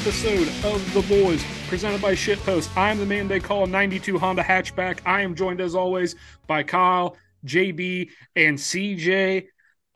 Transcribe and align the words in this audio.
episode 0.00 0.46
of 0.64 0.94
The 0.94 1.02
Boys, 1.02 1.44
presented 1.66 2.00
by 2.00 2.12
Shitpost. 2.12 2.76
I 2.76 2.90
am 2.90 2.98
the 2.98 3.06
man 3.06 3.26
they 3.26 3.40
call 3.40 3.66
92 3.66 4.16
Honda 4.16 4.44
Hatchback. 4.44 5.00
I 5.04 5.22
am 5.22 5.34
joined 5.34 5.60
as 5.60 5.74
always 5.74 6.14
by 6.46 6.62
Kyle, 6.62 7.16
JB, 7.44 8.10
and 8.36 8.56
CJ. 8.56 9.46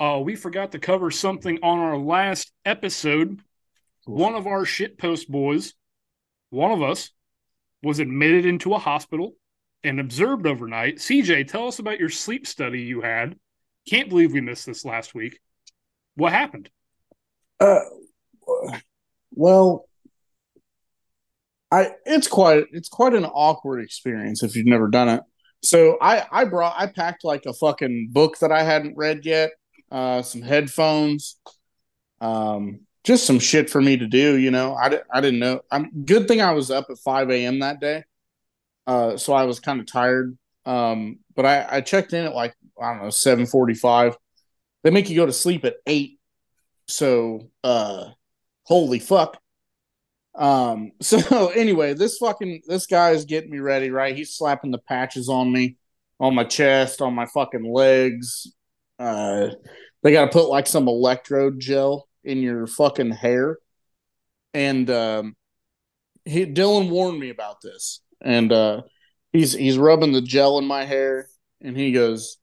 Uh, 0.00 0.20
we 0.24 0.34
forgot 0.34 0.72
to 0.72 0.80
cover 0.80 1.12
something 1.12 1.60
on 1.62 1.78
our 1.78 1.96
last 1.96 2.50
episode. 2.64 3.42
One 4.04 4.34
of 4.34 4.48
our 4.48 4.64
Shitpost 4.64 5.28
boys, 5.28 5.74
one 6.50 6.72
of 6.72 6.82
us, 6.82 7.10
was 7.80 8.00
admitted 8.00 8.44
into 8.44 8.74
a 8.74 8.78
hospital 8.78 9.34
and 9.84 10.00
observed 10.00 10.48
overnight. 10.48 10.96
CJ, 10.96 11.46
tell 11.46 11.68
us 11.68 11.78
about 11.78 12.00
your 12.00 12.10
sleep 12.10 12.48
study 12.48 12.80
you 12.80 13.02
had. 13.02 13.36
Can't 13.88 14.08
believe 14.08 14.32
we 14.32 14.40
missed 14.40 14.66
this 14.66 14.84
last 14.84 15.14
week. 15.14 15.38
What 16.16 16.32
happened? 16.32 16.70
Uh, 17.60 17.80
well, 19.30 19.86
I 21.72 21.92
it's 22.04 22.28
quite 22.28 22.66
it's 22.72 22.88
quite 22.88 23.14
an 23.14 23.24
awkward 23.24 23.80
experience 23.80 24.42
if 24.42 24.54
you've 24.54 24.66
never 24.66 24.88
done 24.88 25.08
it. 25.08 25.22
So 25.62 25.96
I 26.00 26.26
I 26.30 26.44
brought 26.44 26.74
I 26.76 26.86
packed 26.86 27.24
like 27.24 27.46
a 27.46 27.54
fucking 27.54 28.10
book 28.12 28.38
that 28.40 28.52
I 28.52 28.62
hadn't 28.62 28.96
read 28.96 29.24
yet, 29.24 29.52
uh, 29.90 30.22
some 30.22 30.42
headphones, 30.42 31.38
um, 32.20 32.80
just 33.04 33.24
some 33.24 33.38
shit 33.38 33.70
for 33.70 33.80
me 33.80 33.96
to 33.96 34.06
do. 34.06 34.36
You 34.36 34.50
know, 34.50 34.74
I 34.74 35.00
I 35.10 35.20
didn't 35.20 35.40
know. 35.40 35.62
I'm 35.70 36.04
good 36.04 36.28
thing 36.28 36.42
I 36.42 36.52
was 36.52 36.70
up 36.70 36.86
at 36.90 36.98
five 36.98 37.30
a.m. 37.30 37.60
that 37.60 37.80
day, 37.80 38.04
uh, 38.86 39.16
so 39.16 39.32
I 39.32 39.44
was 39.44 39.58
kind 39.58 39.80
of 39.80 39.86
tired. 39.86 40.36
Um, 40.66 41.20
but 41.34 41.46
I 41.46 41.66
I 41.78 41.80
checked 41.80 42.12
in 42.12 42.26
at 42.26 42.34
like 42.34 42.54
I 42.80 42.92
don't 42.92 43.04
know 43.04 43.10
seven 43.10 43.46
forty 43.46 43.74
five. 43.74 44.16
They 44.82 44.90
make 44.90 45.08
you 45.08 45.16
go 45.16 45.26
to 45.26 45.32
sleep 45.32 45.64
at 45.64 45.76
eight 45.86 46.18
so 46.88 47.48
uh 47.64 48.10
holy 48.64 48.98
fuck. 48.98 49.41
Um 50.34 50.92
so 51.00 51.48
anyway, 51.48 51.94
this 51.94 52.18
fucking 52.18 52.62
this 52.66 52.86
guy 52.86 53.10
is 53.10 53.24
getting 53.24 53.50
me 53.50 53.58
ready, 53.58 53.90
right? 53.90 54.16
He's 54.16 54.34
slapping 54.34 54.70
the 54.70 54.78
patches 54.78 55.28
on 55.28 55.52
me, 55.52 55.76
on 56.20 56.34
my 56.34 56.44
chest, 56.44 57.00
on 57.00 57.14
my 57.14 57.26
fucking 57.26 57.70
legs. 57.70 58.52
Uh 58.98 59.48
they 60.02 60.12
gotta 60.12 60.30
put 60.30 60.48
like 60.48 60.66
some 60.66 60.88
electrode 60.88 61.60
gel 61.60 62.08
in 62.24 62.38
your 62.38 62.66
fucking 62.66 63.12
hair. 63.12 63.58
And 64.54 64.88
um 64.90 65.36
he 66.24 66.46
Dylan 66.46 66.90
warned 66.90 67.18
me 67.18 67.30
about 67.30 67.60
this. 67.62 68.00
And 68.20 68.52
uh 68.52 68.82
he's 69.32 69.52
he's 69.52 69.78
rubbing 69.78 70.12
the 70.12 70.22
gel 70.22 70.58
in 70.58 70.66
my 70.66 70.84
hair 70.84 71.28
and 71.60 71.76
he 71.76 71.92
goes, 71.92 72.38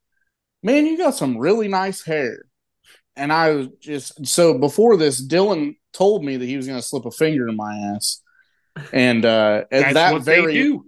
Man, 0.63 0.85
you 0.85 0.97
got 0.97 1.15
some 1.15 1.37
really 1.37 1.67
nice 1.67 2.03
hair 2.03 2.43
and 3.19 3.33
I 3.33 3.51
was 3.51 3.67
just 3.81 4.25
so 4.25 4.57
before 4.57 4.95
this, 4.95 5.25
Dylan 5.25 5.75
told 5.93 6.23
me 6.23 6.37
that 6.37 6.45
he 6.45 6.57
was 6.57 6.67
going 6.67 6.79
to 6.79 6.85
slip 6.85 7.05
a 7.05 7.11
finger 7.11 7.47
in 7.47 7.55
my 7.55 7.75
ass, 7.95 8.21
and 8.93 9.25
uh, 9.25 9.63
at 9.71 9.93
that 9.93 10.21
very 10.21 10.79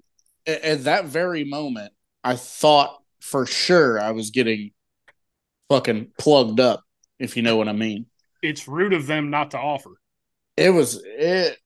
at, 0.46 0.62
at 0.62 0.84
that 0.86 1.06
very 1.06 1.44
moment, 1.44 1.94
I 2.24 2.36
thought 2.36 2.98
for 3.20 3.46
sure 3.46 4.00
I 4.00 4.12
was 4.12 4.32
getting 4.32 4.72
fucking 5.70 6.12
plugged 6.18 6.60
up, 6.60 6.84
if 7.20 7.38
you 7.38 7.44
know 7.44 7.56
what 7.56 7.68
I 7.68 7.74
mean. 7.74 8.08
It's 8.42 8.68
rude 8.68 8.94
of 8.94 9.08
them 9.08 9.30
not 9.30 9.52
to 9.52 9.60
offer. 9.60 9.92
It 10.58 10.72
was 10.72 11.02
it. 11.06 11.58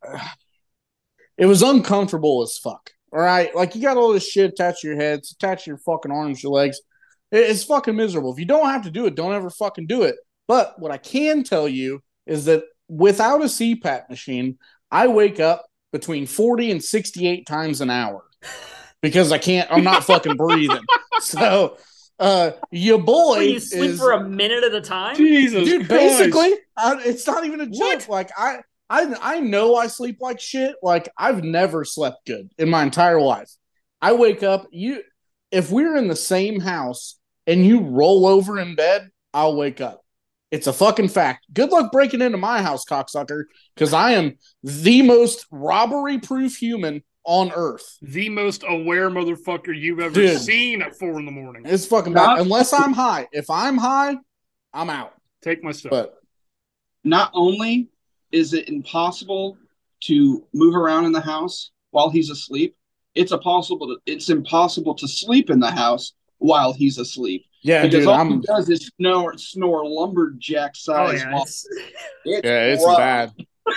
It 1.37 1.45
was 1.45 1.61
uncomfortable 1.61 2.43
as 2.43 2.57
fuck. 2.57 2.91
All 3.11 3.21
right, 3.21 3.53
like 3.55 3.75
you 3.75 3.81
got 3.81 3.97
all 3.97 4.13
this 4.13 4.27
shit 4.27 4.51
attached 4.51 4.81
to 4.81 4.87
your 4.87 4.97
head, 4.97 5.21
attached 5.31 5.65
to 5.65 5.71
your 5.71 5.77
fucking 5.79 6.11
arms, 6.11 6.43
your 6.43 6.51
legs. 6.51 6.79
It's 7.31 7.63
fucking 7.63 7.95
miserable. 7.95 8.31
If 8.31 8.39
you 8.39 8.45
don't 8.45 8.67
have 8.67 8.83
to 8.83 8.91
do 8.91 9.05
it, 9.05 9.15
don't 9.15 9.33
ever 9.33 9.49
fucking 9.49 9.87
do 9.87 10.03
it. 10.03 10.15
But 10.47 10.79
what 10.79 10.91
I 10.91 10.97
can 10.97 11.43
tell 11.43 11.67
you 11.67 12.01
is 12.27 12.45
that 12.45 12.63
without 12.87 13.41
a 13.41 13.45
CPAP 13.45 14.09
machine, 14.09 14.57
I 14.91 15.07
wake 15.07 15.39
up 15.39 15.65
between 15.91 16.25
40 16.25 16.71
and 16.71 16.83
68 16.83 17.45
times 17.45 17.81
an 17.81 17.89
hour 17.89 18.23
because 19.01 19.31
I 19.31 19.37
can't, 19.37 19.71
I'm 19.71 19.83
not 19.83 20.03
fucking 20.03 20.35
breathing. 20.35 20.83
So, 21.21 21.77
uh, 22.19 22.51
your 22.71 22.99
boy. 22.99 23.39
you 23.39 23.59
sleep 23.59 23.91
is, 23.91 23.99
for 23.99 24.11
a 24.11 24.23
minute 24.23 24.65
at 24.65 24.73
a 24.73 24.81
time? 24.81 25.15
Jesus. 25.15 25.63
Dude, 25.63 25.87
Christ. 25.87 26.19
basically, 26.19 26.53
I, 26.75 27.01
it's 27.05 27.25
not 27.25 27.45
even 27.45 27.61
a 27.61 27.65
joke. 27.65 28.01
What? 28.01 28.09
Like, 28.09 28.31
I, 28.37 28.59
I, 28.89 29.15
I 29.21 29.39
know 29.39 29.75
I 29.75 29.87
sleep 29.87 30.17
like 30.19 30.39
shit. 30.41 30.75
Like, 30.83 31.09
I've 31.17 31.41
never 31.41 31.85
slept 31.85 32.25
good 32.27 32.49
in 32.57 32.69
my 32.69 32.83
entire 32.83 33.19
life. 33.19 33.49
I 34.01 34.11
wake 34.11 34.43
up, 34.43 34.67
you, 34.71 35.01
if 35.51 35.71
we're 35.71 35.95
in 35.95 36.09
the 36.09 36.15
same 36.15 36.59
house 36.59 37.17
and 37.47 37.65
you 37.65 37.79
roll 37.79 38.27
over 38.27 38.59
in 38.59 38.75
bed, 38.75 39.09
I'll 39.33 39.55
wake 39.55 39.81
up. 39.81 40.04
It's 40.55 40.67
a 40.67 40.73
fucking 40.73 41.09
fact. 41.09 41.47
Good 41.51 41.69
luck 41.69 41.91
breaking 41.91 42.21
into 42.21 42.37
my 42.37 42.61
house, 42.61 42.85
cocksucker, 42.85 43.43
because 43.75 43.91
I 43.91 44.11
am 44.11 44.37
the 44.63 45.01
most 45.01 45.45
robbery 45.51 46.17
proof 46.17 46.55
human 46.55 47.03
on 47.25 47.51
earth. 47.53 47.97
The 48.01 48.29
most 48.29 48.63
aware 48.65 49.09
motherfucker 49.09 49.77
you've 49.77 49.99
ever 49.99 50.15
Dude, 50.15 50.39
seen 50.39 50.81
at 50.81 50.97
four 50.97 51.19
in 51.19 51.25
the 51.25 51.31
morning. 51.33 51.63
It's 51.65 51.85
fucking 51.85 52.13
bad. 52.13 52.39
Unless 52.39 52.71
I'm 52.71 52.93
high. 52.93 53.27
If 53.33 53.49
I'm 53.49 53.77
high, 53.77 54.15
I'm 54.73 54.89
out. 54.89 55.11
Take 55.43 55.61
my 55.61 55.73
stuff. 55.73 55.91
But 55.91 56.19
not 57.03 57.31
only 57.33 57.89
is 58.31 58.53
it 58.53 58.69
impossible 58.69 59.57
to 60.05 60.47
move 60.53 60.73
around 60.73 61.03
in 61.03 61.11
the 61.11 61.19
house 61.19 61.71
while 61.91 62.09
he's 62.09 62.29
asleep, 62.29 62.77
it's 63.13 63.33
impossible 63.33 63.87
to, 63.87 63.97
it's 64.05 64.29
impossible 64.29 64.95
to 64.95 65.07
sleep 65.09 65.49
in 65.49 65.59
the 65.59 65.71
house 65.71 66.13
while 66.37 66.73
he's 66.73 66.97
asleep. 66.97 67.45
Yeah, 67.61 67.83
because 67.83 68.01
dude, 68.01 68.07
all 68.07 68.21
I'm... 68.21 68.29
he 68.29 68.39
does 68.41 68.69
is 68.69 68.91
snore, 68.97 69.37
snore 69.37 69.87
lumberjack 69.87 70.75
size. 70.75 71.23
Oh, 71.25 71.29
yeah, 71.29 71.41
it's, 71.41 71.67
it's, 72.25 72.45
yeah, 72.45 72.65
it's 72.65 72.85
bad. 72.85 73.31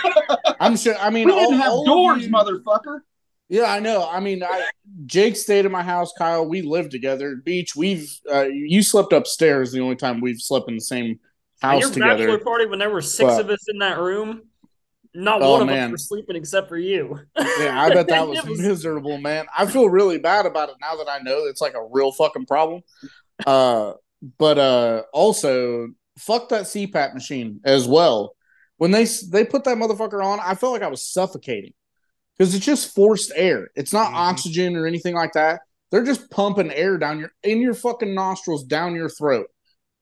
I'm 0.59 0.77
sure. 0.77 0.95
I 0.97 1.09
mean, 1.09 1.27
we 1.27 1.33
didn't 1.33 1.55
all, 1.55 1.61
have 1.61 1.71
all 1.71 1.85
doors, 1.85 2.25
you... 2.25 2.31
motherfucker. 2.31 2.99
Yeah, 3.47 3.63
I 3.63 3.79
know. 3.79 4.07
I 4.07 4.19
mean, 4.19 4.43
I, 4.43 4.69
Jake 5.07 5.35
stayed 5.35 5.65
at 5.65 5.71
my 5.71 5.81
house. 5.81 6.13
Kyle, 6.15 6.47
we 6.47 6.61
lived 6.61 6.91
together. 6.91 7.37
Beach, 7.37 7.75
we've 7.75 8.07
uh, 8.31 8.43
you 8.43 8.83
slept 8.83 9.11
upstairs. 9.11 9.71
The 9.71 9.81
only 9.81 9.95
time 9.95 10.21
we've 10.21 10.39
slept 10.39 10.69
in 10.69 10.75
the 10.75 10.81
same 10.81 11.19
house 11.59 11.81
your 11.81 11.91
together. 11.91 12.27
bachelor 12.27 12.43
party 12.43 12.67
when 12.67 12.77
there 12.77 12.91
were 12.91 13.01
six 13.01 13.33
but, 13.33 13.41
of 13.41 13.49
us 13.49 13.67
in 13.67 13.79
that 13.79 13.97
room. 13.97 14.43
Not 15.13 15.41
oh, 15.41 15.53
one 15.53 15.61
of 15.61 15.67
man. 15.67 15.85
us 15.85 15.91
were 15.91 15.97
sleeping 15.97 16.35
except 16.35 16.69
for 16.69 16.77
you. 16.77 17.19
yeah, 17.37 17.81
I 17.81 17.89
bet 17.89 18.07
that 18.07 18.27
was, 18.27 18.43
was, 18.43 18.59
miserable, 18.59 19.17
man. 19.17 19.47
I 19.57 19.65
feel 19.65 19.89
really 19.89 20.19
bad 20.19 20.45
about 20.45 20.69
it 20.69 20.75
now 20.79 20.95
that 20.97 21.09
I 21.09 21.19
know 21.19 21.45
it's 21.45 21.61
like 21.61 21.73
a 21.73 21.83
real 21.83 22.11
fucking 22.11 22.45
problem. 22.45 22.81
Uh, 23.45 23.93
but 24.37 24.57
uh, 24.57 25.03
also 25.13 25.87
fuck 26.17 26.49
that 26.49 26.63
CPAP 26.63 27.13
machine 27.13 27.61
as 27.63 27.87
well. 27.87 28.35
When 28.77 28.91
they 28.91 29.05
they 29.29 29.43
put 29.43 29.63
that 29.65 29.77
motherfucker 29.77 30.23
on, 30.23 30.39
I 30.39 30.55
felt 30.55 30.73
like 30.73 30.83
I 30.83 30.87
was 30.87 31.05
suffocating 31.05 31.73
because 32.37 32.53
it's 32.53 32.65
just 32.65 32.93
forced 32.95 33.31
air. 33.35 33.69
It's 33.75 33.91
not 33.93 34.07
mm-hmm. 34.07 34.15
oxygen 34.15 34.75
or 34.75 34.85
anything 34.85 35.15
like 35.15 35.33
that. 35.33 35.61
They're 35.91 36.05
just 36.05 36.29
pumping 36.29 36.71
air 36.71 36.97
down 36.97 37.19
your 37.19 37.31
in 37.43 37.59
your 37.59 37.73
fucking 37.73 38.13
nostrils 38.13 38.63
down 38.63 38.95
your 38.95 39.09
throat. 39.09 39.47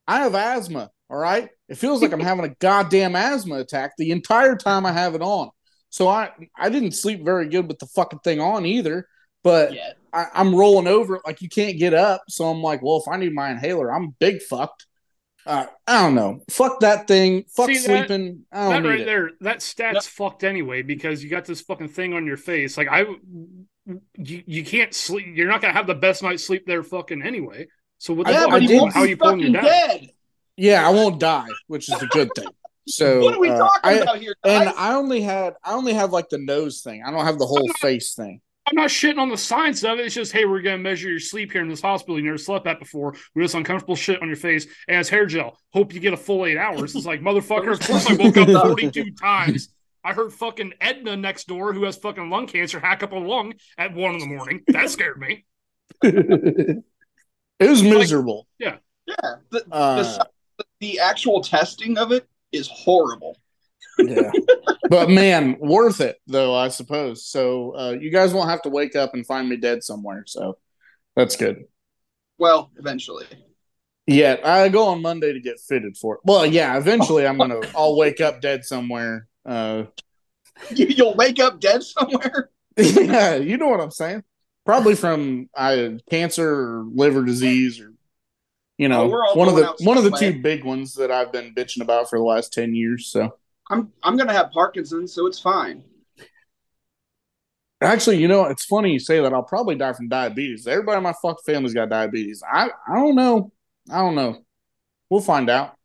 I 0.08 0.20
have 0.20 0.36
asthma. 0.36 0.92
All 1.10 1.18
right, 1.18 1.50
it 1.70 1.78
feels 1.78 2.02
like 2.02 2.12
I'm 2.12 2.20
having 2.20 2.46
a 2.46 2.56
goddamn 2.60 3.16
asthma 3.16 3.56
attack 3.56 3.94
the 3.98 4.12
entire 4.12 4.56
time 4.56 4.86
I 4.86 4.92
have 4.92 5.16
it 5.16 5.22
on. 5.22 5.50
So 5.90 6.08
I 6.08 6.32
I 6.58 6.70
didn't 6.70 6.92
sleep 6.92 7.24
very 7.24 7.48
good 7.48 7.68
with 7.68 7.80
the 7.80 7.88
fucking 7.88 8.20
thing 8.20 8.40
on 8.40 8.66
either. 8.66 9.08
But 9.44 9.74
I, 10.12 10.28
am 10.34 10.54
rolling 10.54 10.88
over 10.88 11.22
like 11.26 11.42
you 11.42 11.48
can't 11.48 11.78
get 11.78 11.94
up. 11.94 12.24
So 12.28 12.50
I'm 12.50 12.62
like, 12.62 12.82
well, 12.82 12.98
if 12.98 13.08
I 13.08 13.16
need 13.18 13.34
my 13.34 13.50
inhaler, 13.50 13.94
I'm 13.94 14.16
big 14.20 14.42
fucked. 14.42 14.86
Uh, 15.46 15.68
I 15.88 16.02
don't 16.02 16.16
know. 16.16 16.42
Fuck 16.50 16.82
that 16.82 17.08
thing. 17.08 17.46
Fuck 17.56 17.68
See, 17.68 17.76
sleeping. 17.76 18.46
That, 18.52 18.70
that 18.70 18.84
right 18.84 19.00
it. 19.00 19.06
there, 19.06 19.32
that 19.40 19.62
stat's 19.62 19.94
yep. 19.94 20.04
fucked 20.04 20.44
anyway 20.44 20.82
because 20.82 21.24
you 21.24 21.30
got 21.30 21.46
this 21.46 21.62
fucking 21.62 21.88
thing 21.88 22.14
on 22.14 22.26
your 22.26 22.36
face. 22.36 22.78
Like 22.78 22.90
I, 22.90 23.06
you, 24.18 24.44
you 24.46 24.66
can't 24.66 24.94
sleep. 24.94 25.28
You're 25.34 25.48
not 25.48 25.62
gonna 25.62 25.72
have 25.74 25.88
the 25.88 25.96
best 25.96 26.22
night's 26.22 26.44
sleep 26.44 26.66
there, 26.66 26.84
fucking 26.84 27.22
anyway. 27.22 27.68
So 27.98 28.14
what 28.14 28.28
the 28.28 28.34
yeah, 28.34 28.48
fuck? 28.48 28.62
How, 28.62 28.90
how 28.90 29.02
are 29.02 29.08
you 29.08 29.16
pulling 29.16 29.40
your 29.40 29.62
dead? 29.62 30.10
Yeah, 30.58 30.88
I 30.88 30.92
won't 30.92 31.20
die, 31.20 31.48
which 31.68 31.88
is 31.88 32.02
a 32.02 32.08
good 32.08 32.30
thing. 32.36 32.48
So 32.88 33.22
what 33.22 33.36
are 33.36 33.40
we 33.40 33.50
uh, 33.50 33.58
talking 33.58 33.80
I, 33.84 33.94
about 33.94 34.18
here? 34.18 34.36
Guys? 34.44 34.68
And 34.68 34.78
I 34.78 34.94
only 34.96 35.22
had 35.22 35.56
I 35.64 35.74
only 35.74 35.94
have 35.94 36.12
like 36.12 36.30
the 36.30 36.38
nose 36.38 36.82
thing. 36.82 37.04
I 37.06 37.12
don't 37.12 37.26
have 37.26 37.38
the 37.38 37.46
whole 37.46 37.68
face 37.80 38.14
thing. 38.16 38.42
I'm 38.66 38.76
not 38.76 38.90
shitting 38.90 39.18
on 39.18 39.30
the 39.30 39.38
science 39.38 39.84
of 39.86 39.98
it. 39.98 40.06
It's 40.06 40.16
just, 40.16 40.34
hey, 40.34 40.44
we're 40.44 40.62
gonna 40.62 40.78
measure 40.78 41.10
your 41.10 41.20
sleep 41.20 41.54
here 41.54 41.62
in 41.62 41.70
this 41.70 41.82
hospital. 41.82 42.18
You 42.18 42.26
never 42.26 42.38
slept 42.38 42.68
at 42.68 42.80
before. 42.80 43.16
We 43.34 43.44
just 43.44 43.56
uncomfortable 43.56 43.96
shit 43.96 44.22
on 44.22 44.28
your 44.28 44.36
face 44.36 44.68
and 44.88 45.00
it's 45.00 45.10
hair 45.10 45.26
gel. 45.26 45.58
Hope 45.72 45.94
you 45.94 46.00
get 46.00 46.14
a 46.14 46.18
full 46.18 46.46
eight 46.46 46.58
hours. 46.58 46.96
It's 46.96 47.06
like 47.06 47.22
motherfucker. 47.22 47.74
Of 47.74 47.80
course, 47.80 48.10
I 48.10 48.16
woke 48.16 48.38
up 48.38 48.50
42 48.68 49.12
times. 49.12 49.70
I 50.04 50.14
heard 50.14 50.34
fucking 50.34 50.74
Edna 50.80 51.18
next 51.18 51.48
door, 51.48 51.74
who 51.74 51.84
has 51.84 51.98
fucking 51.98 52.30
lung 52.30 52.48
cancer, 52.48 52.80
hack 52.80 53.04
up 53.04 53.12
a 53.12 53.18
lung 53.18 53.54
at 53.78 53.94
one 53.94 54.16
in 54.16 54.20
the 54.20 54.28
morning. 54.28 54.64
That 54.68 54.90
scared 54.90 55.20
me. 55.20 55.46
it 56.02 56.84
was 57.60 57.84
miserable. 57.84 58.48
Like, 58.60 58.82
yeah, 59.08 59.16
yeah. 59.24 59.36
The, 59.52 59.66
uh, 59.70 60.24
the, 60.80 61.00
actual 61.00 61.42
testing 61.42 61.98
of 61.98 62.12
it 62.12 62.28
is 62.52 62.70
horrible 62.72 63.38
yeah. 64.00 64.32
But 64.90 65.10
man, 65.10 65.58
worth 65.60 66.00
it 66.00 66.18
though, 66.28 66.56
I 66.56 66.70
suppose. 66.70 67.26
So 67.26 67.76
uh, 67.76 67.92
you 68.00 68.10
guys 68.10 68.34
won't 68.34 68.50
have 68.50 68.62
to 68.62 68.70
wake 68.70 68.96
up 68.96 69.14
and 69.14 69.26
find 69.26 69.50
me 69.50 69.58
dead 69.58 69.84
somewhere. 69.84 70.24
So 70.26 70.58
that's 71.14 71.36
good. 71.36 71.66
Well, 72.38 72.72
eventually. 72.78 73.26
Yeah, 74.06 74.38
I 74.46 74.70
go 74.70 74.88
on 74.88 75.02
Monday 75.02 75.34
to 75.34 75.42
get 75.42 75.60
fitted 75.60 75.98
for 75.98 76.16
it. 76.16 76.22
Well, 76.24 76.46
yeah, 76.46 76.78
eventually 76.78 77.28
I'm 77.28 77.38
gonna 77.38 77.60
I'll 77.76 77.98
wake 77.98 78.22
up 78.22 78.40
dead 78.40 78.64
somewhere. 78.64 79.28
Uh, 79.46 79.84
You'll 80.70 81.16
wake 81.16 81.40
up 81.40 81.60
dead 81.60 81.84
somewhere. 81.84 82.50
yeah, 82.78 83.36
you 83.36 83.58
know 83.58 83.68
what 83.68 83.82
I'm 83.82 83.92
saying. 83.92 84.24
Probably 84.66 84.96
from 84.96 85.50
uh, 85.54 85.90
cancer 86.10 86.50
or 86.50 86.86
liver 86.94 87.26
disease 87.26 87.82
or 87.82 87.92
you 88.78 88.90
know 88.90 89.22
Oh, 89.26 89.34
one 89.34 89.48
of 89.48 89.56
the 89.56 89.74
one 89.80 89.98
of 89.98 90.04
the 90.04 90.12
outside. 90.12 90.20
two 90.20 90.42
big 90.42 90.64
ones 90.64 90.94
that 90.96 91.12
I've 91.12 91.32
been 91.32 91.54
bitching 91.54 91.82
about 91.82 92.10
for 92.10 92.20
the 92.20 92.26
last 92.26 92.54
ten 92.54 92.76
years. 92.76 93.08
So 93.12 93.38
I'm 93.70 93.92
I'm 94.04 94.18
gonna 94.18 94.34
have 94.34 94.52
Parkinson's, 94.52 95.14
so 95.14 95.26
it's 95.28 95.40
fine. 95.40 95.84
actually, 97.82 98.18
you 98.18 98.28
know, 98.28 98.46
it's 98.46 98.66
funny 98.66 98.92
you 98.92 99.00
say 99.00 99.22
that. 99.22 99.34
I'll 99.34 99.44
probably 99.44 99.76
die 99.76 99.94
from 99.94 100.08
diabetes. 100.10 100.68
Everybody 100.68 100.98
in 100.98 101.04
my 101.04 101.14
fuck 101.22 101.44
family's 101.46 101.74
got 101.74 101.90
diabetes. 101.90 102.44
I 102.50 102.70
I 102.88 102.96
don't 102.96 103.16
know. 103.16 103.52
I 103.92 104.00
don't 104.00 104.16
know. 104.16 104.44
We'll 105.10 105.22
find 105.22 105.50
out. 105.50 105.76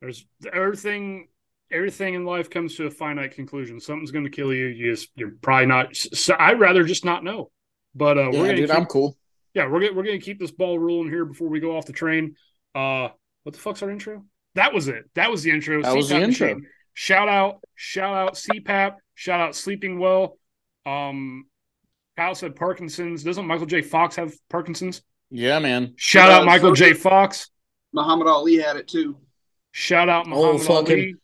There's 0.00 0.24
everything. 0.52 1.28
Everything 1.70 2.14
in 2.14 2.24
life 2.24 2.48
comes 2.48 2.76
to 2.76 2.86
a 2.86 2.90
finite 2.90 3.32
conclusion. 3.32 3.78
Something's 3.78 4.10
going 4.10 4.24
to 4.24 4.30
kill 4.30 4.54
you. 4.54 4.66
You 4.68 4.90
just, 4.92 5.10
you're 5.16 5.32
probably 5.42 5.66
not. 5.66 5.94
So 5.94 6.34
I'd 6.38 6.58
rather 6.58 6.82
just 6.82 7.04
not 7.04 7.22
know. 7.24 7.50
But 7.94 8.16
uh, 8.16 8.30
we're 8.32 8.46
Yeah, 8.46 8.46
gonna 8.46 8.62
dude, 8.62 8.70
keep, 8.70 8.70
I'm 8.70 8.86
cool. 8.86 9.17
Yeah, 9.54 9.66
we're 9.68 9.80
gonna 9.80 9.92
we're 9.94 10.04
gonna 10.04 10.18
keep 10.18 10.38
this 10.38 10.50
ball 10.50 10.78
rolling 10.78 11.10
here 11.10 11.24
before 11.24 11.48
we 11.48 11.60
go 11.60 11.76
off 11.76 11.86
the 11.86 11.92
train. 11.92 12.36
Uh, 12.74 13.08
what 13.42 13.54
the 13.54 13.58
fuck's 13.60 13.82
our 13.82 13.90
intro? 13.90 14.24
That 14.54 14.72
was 14.74 14.88
it. 14.88 15.04
That 15.14 15.30
was 15.30 15.42
the 15.42 15.50
intro. 15.50 15.82
That 15.82 15.94
was 15.96 16.08
the 16.08 16.20
intro. 16.20 16.48
machine. 16.48 16.66
Shout 16.94 17.28
out, 17.28 17.60
shout 17.76 18.14
out 18.14 18.34
CPAP. 18.34 18.96
Shout 19.14 19.40
out 19.40 19.54
sleeping 19.54 19.98
well. 19.98 20.38
Um, 20.84 21.46
Kyle 22.16 22.34
said 22.34 22.56
Parkinson's. 22.56 23.22
Doesn't 23.22 23.46
Michael 23.46 23.66
J. 23.66 23.82
Fox 23.82 24.16
have 24.16 24.32
Parkinson's? 24.50 25.02
Yeah, 25.30 25.58
man. 25.60 25.94
Shout 25.96 26.30
out 26.30 26.44
Michael 26.44 26.72
J. 26.74 26.92
Fox. 26.94 27.50
Muhammad 27.92 28.26
Ali 28.26 28.56
had 28.56 28.76
it 28.76 28.88
too. 28.88 29.18
Shout 29.72 30.08
out 30.08 30.26
Oh, 30.26 30.30
Muhammad 30.30 30.62
fucking- 30.62 30.92
Ali. 30.98 31.14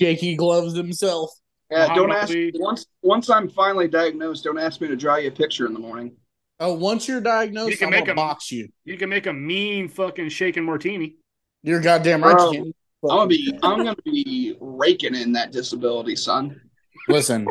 Shaky 0.00 0.34
gloves 0.34 0.74
himself. 0.76 1.30
Yeah, 1.70 1.94
don't 1.94 2.10
ask 2.10 2.30
Ali. 2.30 2.50
once 2.56 2.86
once 3.02 3.30
I'm 3.30 3.48
finally 3.48 3.86
diagnosed. 3.88 4.42
Don't 4.44 4.58
ask 4.58 4.80
me 4.80 4.88
to 4.88 4.96
draw 4.96 5.16
you 5.16 5.28
a 5.28 5.30
picture 5.32 5.66
in 5.66 5.72
the 5.72 5.78
morning. 5.78 6.16
Oh, 6.64 6.74
once 6.74 7.08
you're 7.08 7.20
diagnosed, 7.20 7.72
You 7.72 7.76
can 7.76 7.86
I'm 7.86 7.90
make 7.90 8.06
gonna 8.06 8.14
box 8.14 8.52
you. 8.52 8.68
You 8.84 8.96
can 8.96 9.08
make 9.08 9.26
a 9.26 9.32
mean 9.32 9.88
fucking 9.88 10.28
shaken 10.28 10.62
martini. 10.62 11.16
You're 11.64 11.80
goddamn 11.80 12.22
right. 12.22 12.36
Bro. 12.36 13.10
I'm 13.10 13.16
gonna 13.16 13.26
be 13.26 13.58
I'm 13.64 13.78
gonna 13.78 13.96
be 14.04 14.56
raking 14.60 15.16
in 15.16 15.32
that 15.32 15.50
disability, 15.50 16.14
son. 16.14 16.60
Listen, 17.08 17.48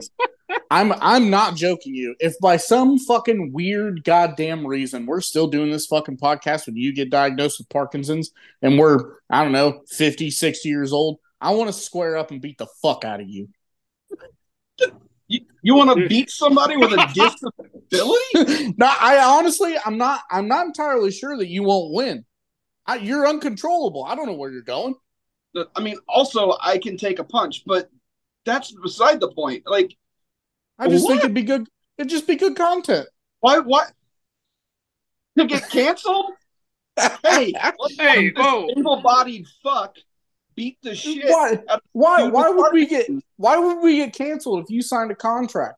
I'm 0.71 0.93
I'm 0.93 1.29
not 1.29 1.57
joking 1.57 1.93
you. 1.93 2.15
If 2.19 2.39
by 2.41 2.55
some 2.55 2.97
fucking 2.99 3.51
weird 3.51 4.05
goddamn 4.05 4.65
reason 4.65 5.05
we're 5.05 5.19
still 5.19 5.47
doing 5.47 5.71
this 5.71 5.87
fucking 5.87 6.15
podcast 6.15 6.67
when 6.67 6.77
you 6.77 6.93
get 6.93 7.09
diagnosed 7.09 7.59
with 7.59 7.67
Parkinson's 7.67 8.31
and 8.61 8.79
we're 8.79 9.15
I 9.29 9.43
don't 9.43 9.51
know 9.51 9.81
50, 9.89 10.31
60 10.31 10.69
years 10.69 10.93
old, 10.93 11.19
I 11.41 11.51
want 11.51 11.67
to 11.67 11.73
square 11.73 12.15
up 12.15 12.31
and 12.31 12.41
beat 12.41 12.57
the 12.57 12.67
fuck 12.81 13.03
out 13.03 13.19
of 13.19 13.27
you. 13.27 13.49
You, 15.27 15.41
you 15.61 15.75
want 15.75 15.99
to 15.99 16.07
beat 16.07 16.29
somebody 16.29 16.77
with 16.77 16.93
a 16.93 17.05
disability? 17.13 17.80
no, 18.77 18.85
I 18.85 19.21
honestly 19.23 19.75
I'm 19.85 19.97
not 19.97 20.21
I'm 20.29 20.47
not 20.47 20.65
entirely 20.65 21.11
sure 21.11 21.37
that 21.37 21.47
you 21.47 21.63
won't 21.63 21.93
win. 21.93 22.25
I, 22.85 22.95
you're 22.95 23.27
uncontrollable. 23.27 24.03
I 24.03 24.15
don't 24.15 24.25
know 24.25 24.33
where 24.33 24.51
you're 24.51 24.61
going. 24.61 24.95
I 25.75 25.81
mean, 25.81 25.97
also 26.07 26.57
I 26.61 26.77
can 26.77 26.97
take 26.97 27.19
a 27.19 27.23
punch, 27.23 27.63
but 27.65 27.89
that's 28.45 28.71
beside 28.71 29.19
the 29.19 29.31
point. 29.31 29.63
Like, 29.65 29.95
I 30.79 30.87
just 30.87 31.05
think 31.07 31.19
it'd 31.19 31.33
be 31.33 31.43
good. 31.43 31.67
It'd 31.97 32.09
just 32.09 32.27
be 32.27 32.35
good 32.35 32.55
content. 32.55 33.07
why 33.41 33.59
what 33.59 33.91
to 35.37 35.45
get 35.45 35.69
canceled? 35.69 36.31
Hey, 37.23 37.53
Hey, 37.97 38.31
whoa. 38.35 38.67
able-bodied 38.75 39.47
fuck 39.63 39.95
beat 40.55 40.77
the 40.83 40.93
shit. 40.93 41.23
Why? 41.25 41.57
Why? 41.93 42.23
Why 42.23 42.49
would 42.49 42.73
we 42.73 42.85
get? 42.85 43.07
Why 43.37 43.57
would 43.57 43.81
we 43.81 43.97
get 43.97 44.13
canceled 44.13 44.63
if 44.63 44.69
you 44.69 44.81
signed 44.81 45.09
a 45.09 45.15
contract? 45.15 45.77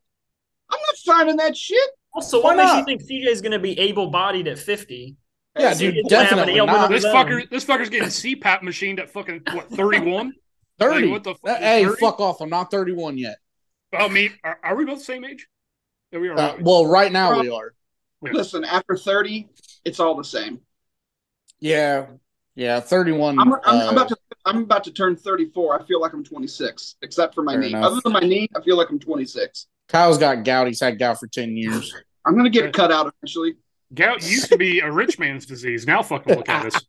I'm 0.70 0.78
not 0.80 0.96
signing 0.96 1.36
that 1.36 1.56
shit. 1.56 1.90
Also, 2.14 2.40
Why 2.40 2.54
what 2.54 2.64
makes 2.64 2.76
you 2.76 2.84
think 2.84 3.02
CJ 3.02 3.28
is 3.28 3.40
going 3.40 3.52
to 3.52 3.58
be 3.58 3.78
able-bodied 3.78 4.46
at 4.46 4.58
50? 4.58 5.16
Yeah, 5.58 5.72
Hey, 5.72 5.78
dude, 5.78 5.94
He's 5.94 6.04
gonna 6.10 6.24
have 6.24 6.32
an 6.32 6.46
definitely 6.46 6.66
not. 6.66 6.90
This 6.90 7.04
fucker, 7.04 7.48
this 7.48 7.64
fucker's 7.64 7.88
getting 7.88 8.08
CPAP 8.08 8.62
machined 8.62 8.98
at 8.98 9.10
fucking 9.10 9.42
what 9.52 9.70
thirty 9.70 10.00
one. 10.00 10.32
Thirty. 10.80 11.06
Like, 11.06 11.12
what 11.12 11.22
the 11.22 11.34
fuck? 11.36 11.58
hey, 11.58 11.84
30? 11.84 11.96
fuck 12.00 12.18
off! 12.18 12.40
I'm 12.40 12.50
not 12.50 12.72
31 12.72 13.16
yet. 13.18 13.36
Oh, 13.92 14.08
me. 14.08 14.30
Are, 14.42 14.58
are 14.64 14.74
we 14.74 14.84
both 14.84 14.98
the 14.98 15.04
same 15.04 15.24
age? 15.24 15.46
Yeah, 16.10 16.18
we 16.18 16.28
are. 16.28 16.36
Uh, 16.36 16.56
well, 16.60 16.86
right 16.86 17.12
now 17.12 17.40
we 17.40 17.48
are. 17.48 17.72
Listen, 18.20 18.64
after 18.64 18.96
30, 18.96 19.48
it's 19.84 20.00
all 20.00 20.16
the 20.16 20.24
same. 20.24 20.60
Yeah, 21.60 22.06
yeah. 22.56 22.80
31. 22.80 23.38
I'm, 23.38 23.52
I'm, 23.52 23.54
uh, 23.54 23.60
I'm 23.64 23.92
about 23.92 24.08
to 24.08 24.16
I'm 24.44 24.62
about 24.64 24.82
to 24.84 24.92
turn 24.92 25.14
34. 25.14 25.80
I 25.80 25.84
feel 25.86 26.00
like 26.00 26.12
I'm 26.12 26.24
26, 26.24 26.96
except 27.02 27.34
for 27.34 27.42
my 27.42 27.52
Fair 27.52 27.60
knee. 27.60 27.68
enough. 27.68 27.84
Other 27.84 28.00
than 28.02 28.12
my 28.12 28.20
knee, 28.20 28.48
I 28.56 28.60
feel 28.60 28.76
like 28.76 28.90
I'm 28.90 28.98
26. 28.98 29.68
Kyle's 29.88 30.18
got 30.18 30.44
gout. 30.44 30.66
He's 30.66 30.80
had 30.80 30.98
gout 30.98 31.20
for 31.20 31.26
10 31.26 31.56
years. 31.56 31.94
I'm 32.24 32.36
gonna 32.36 32.50
get 32.50 32.64
it 32.64 32.74
cut 32.74 32.90
out 32.90 33.12
eventually. 33.14 33.54
Gout 33.92 34.22
used 34.22 34.48
to 34.50 34.56
be 34.56 34.80
a 34.80 34.90
rich 34.90 35.18
man's 35.18 35.46
disease. 35.46 35.86
Now, 35.86 36.02
fucking 36.02 36.34
look 36.34 36.48
at 36.48 36.66
us. 36.66 36.82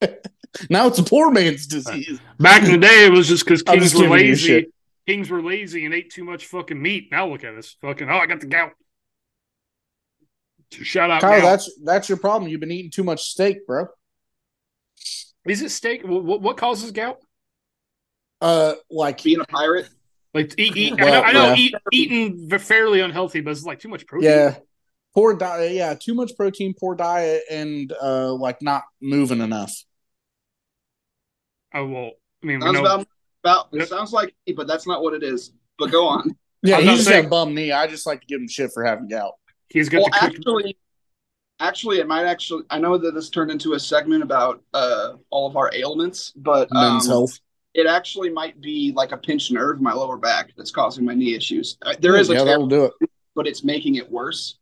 now 0.70 0.86
it's 0.86 0.98
a 0.98 1.02
poor 1.02 1.30
man's 1.30 1.66
disease. 1.66 2.20
Back 2.38 2.62
in 2.62 2.72
the 2.72 2.78
day, 2.78 3.06
it 3.06 3.12
was 3.12 3.26
just 3.26 3.44
because 3.44 3.62
kings 3.62 3.92
just 3.92 3.96
were 3.96 4.08
lazy. 4.08 4.66
Kings 5.06 5.30
were 5.30 5.42
lazy 5.42 5.86
and 5.86 5.94
ate 5.94 6.10
too 6.10 6.24
much 6.24 6.46
fucking 6.46 6.80
meat. 6.80 7.08
Now 7.10 7.26
look 7.26 7.42
at 7.42 7.54
us. 7.54 7.76
Fucking. 7.80 8.08
Oh, 8.08 8.18
I 8.18 8.26
got 8.26 8.40
the 8.40 8.46
gout. 8.46 8.72
Shout 10.70 11.10
out. 11.10 11.20
Kyle, 11.20 11.40
gout. 11.40 11.42
that's 11.42 11.70
that's 11.82 12.08
your 12.08 12.18
problem. 12.18 12.50
You've 12.50 12.60
been 12.60 12.70
eating 12.70 12.90
too 12.90 13.02
much 13.02 13.22
steak, 13.22 13.66
bro. 13.66 13.86
Is 15.46 15.62
it 15.62 15.70
steak? 15.70 16.02
What, 16.04 16.42
what 16.42 16.56
causes 16.56 16.90
gout? 16.92 17.16
Uh, 18.40 18.74
like 18.90 19.22
Being 19.22 19.40
a 19.40 19.44
pirate, 19.44 19.88
Like 20.32 20.54
eat, 20.58 20.76
eat, 20.76 20.92
I 21.00 21.04
Well, 21.04 21.12
know, 21.22 21.28
I 21.28 21.32
know 21.32 21.48
yeah. 21.48 21.56
eat, 21.56 21.74
eating 21.92 22.58
fairly 22.58 23.00
unhealthy, 23.00 23.40
but 23.40 23.50
it's 23.50 23.64
like 23.64 23.80
too 23.80 23.88
much 23.88 24.06
protein. 24.06 24.30
yeah, 24.30 24.56
poor 25.14 25.34
diet. 25.36 25.72
Yeah, 25.72 25.94
too 25.94 26.14
much 26.14 26.32
protein, 26.36 26.74
poor 26.78 26.94
diet, 26.94 27.42
and 27.50 27.92
uh, 28.00 28.32
like 28.34 28.62
not 28.62 28.82
moving 29.00 29.40
enough. 29.40 29.72
Oh 31.74 31.86
well. 31.86 32.10
I 32.42 32.46
mean, 32.46 32.58
we 32.60 32.62
sounds 32.64 32.74
know. 32.74 32.80
about 32.84 33.06
about. 33.42 33.68
Yep. 33.72 33.82
It 33.82 33.88
sounds 33.88 34.12
like, 34.12 34.34
me, 34.46 34.52
but 34.52 34.66
that's 34.66 34.86
not 34.86 35.02
what 35.02 35.14
it 35.14 35.22
is. 35.22 35.52
But 35.78 35.90
go 35.90 36.06
on. 36.06 36.30
Yeah, 36.62 36.76
I 36.76 36.80
was 36.80 37.06
he 37.06 37.12
about 37.12 37.16
to 37.16 37.22
got 37.22 37.30
bum 37.30 37.54
knee. 37.54 37.72
I 37.72 37.86
just 37.86 38.04
like 38.06 38.20
to 38.20 38.26
give 38.26 38.38
him 38.38 38.46
shit 38.46 38.70
for 38.74 38.84
having 38.84 39.08
gout. 39.08 39.32
He's 39.70 39.88
got 39.88 40.00
well, 40.00 40.10
cook- 40.10 40.22
actually, 40.22 40.76
actually, 41.58 42.00
it 42.00 42.06
might 42.06 42.26
actually. 42.26 42.64
I 42.68 42.78
know 42.78 42.98
that 42.98 43.14
this 43.14 43.30
turned 43.30 43.50
into 43.50 43.72
a 43.72 43.80
segment 43.80 44.22
about 44.22 44.62
uh, 44.74 45.14
all 45.30 45.46
of 45.46 45.56
our 45.56 45.70
ailments, 45.72 46.32
but 46.36 46.68
um, 46.76 46.96
Men's 46.96 47.06
health. 47.06 47.40
It 47.74 47.86
actually 47.86 48.30
might 48.30 48.60
be 48.60 48.92
like 48.94 49.12
a 49.12 49.16
pinched 49.16 49.52
nerve 49.52 49.76
in 49.78 49.82
my 49.82 49.92
lower 49.92 50.16
back 50.16 50.52
that's 50.56 50.70
causing 50.70 51.04
my 51.04 51.14
knee 51.14 51.34
issues. 51.34 51.76
Uh, 51.82 51.94
There 52.00 52.16
is 52.16 52.28
a 52.30 52.34
yeah, 52.34 52.44
that'll 52.44 52.66
do 52.66 52.84
it. 52.86 53.10
but 53.34 53.46
it's 53.46 53.62
making 53.64 53.94
it 53.96 54.10
worse. 54.10 54.58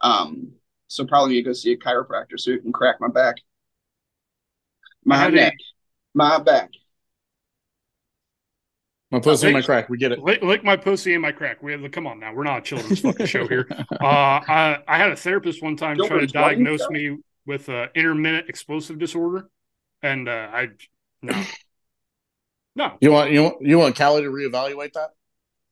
Um, 0.00 0.52
so 0.88 1.04
probably 1.04 1.30
need 1.34 1.42
to 1.42 1.50
go 1.50 1.52
see 1.52 1.72
a 1.72 1.76
chiropractor 1.76 2.38
so 2.38 2.52
he 2.52 2.58
can 2.58 2.72
crack 2.72 2.96
my 3.00 3.08
back, 3.08 3.36
I 3.38 3.40
my 5.04 5.16
had 5.16 5.34
neck, 5.34 5.54
my 6.14 6.38
back. 6.38 6.70
My 9.10 9.20
pussy, 9.20 9.46
think- 9.46 9.54
my 9.54 9.62
crack. 9.62 9.88
We 9.88 9.98
get 9.98 10.12
it. 10.12 10.18
lick, 10.18 10.42
lick 10.42 10.64
my 10.64 10.76
pussy 10.76 11.12
and 11.14 11.22
my 11.22 11.32
crack. 11.32 11.62
We 11.62 11.72
have, 11.72 11.90
come 11.92 12.06
on 12.06 12.18
now, 12.20 12.34
we're 12.34 12.44
not 12.44 12.58
a 12.58 12.62
children's 12.62 13.00
fucking 13.00 13.26
show 13.26 13.46
here. 13.46 13.66
Uh, 13.92 14.40
I, 14.46 14.78
I 14.88 14.98
had 14.98 15.10
a 15.12 15.16
therapist 15.16 15.62
one 15.62 15.76
time 15.76 15.96
try 15.96 16.18
to 16.20 16.26
diagnose 16.26 16.82
show? 16.82 16.88
me 16.90 17.18
with 17.46 17.68
uh, 17.68 17.86
intermittent 17.94 18.48
explosive 18.48 18.98
disorder, 18.98 19.48
and 20.02 20.28
uh, 20.28 20.48
I 20.52 20.68
no, 21.22 21.42
no, 22.76 22.96
You 23.00 23.12
want 23.12 23.30
you 23.30 23.42
want 23.42 23.56
you 23.62 23.78
want 23.78 23.96
Callie 23.96 24.22
to 24.22 24.28
reevaluate 24.30 24.92
that? 24.94 25.10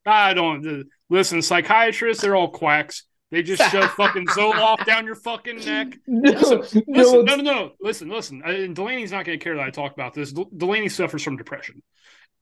I 0.06 0.34
don't 0.34 0.66
uh, 0.66 0.82
listen. 1.10 1.42
Psychiatrists, 1.42 2.22
they're 2.22 2.36
all 2.36 2.48
quacks. 2.50 3.04
They 3.30 3.42
just 3.42 3.62
shove 3.70 3.90
fucking 3.96 4.26
Zoloft 4.26 4.84
down 4.84 5.06
your 5.06 5.14
fucking 5.14 5.64
neck. 5.64 5.96
Listen, 6.06 6.82
listen, 6.86 7.24
no, 7.24 7.36
no, 7.36 7.42
no. 7.42 7.70
Listen, 7.80 8.08
listen. 8.10 8.42
Uh, 8.44 8.50
And 8.50 8.76
Delaney's 8.76 9.10
not 9.12 9.24
going 9.24 9.38
to 9.38 9.42
care 9.42 9.56
that 9.56 9.64
I 9.64 9.70
talk 9.70 9.92
about 9.92 10.12
this. 10.12 10.32
Delaney 10.32 10.88
suffers 10.88 11.22
from 11.22 11.36
depression, 11.36 11.82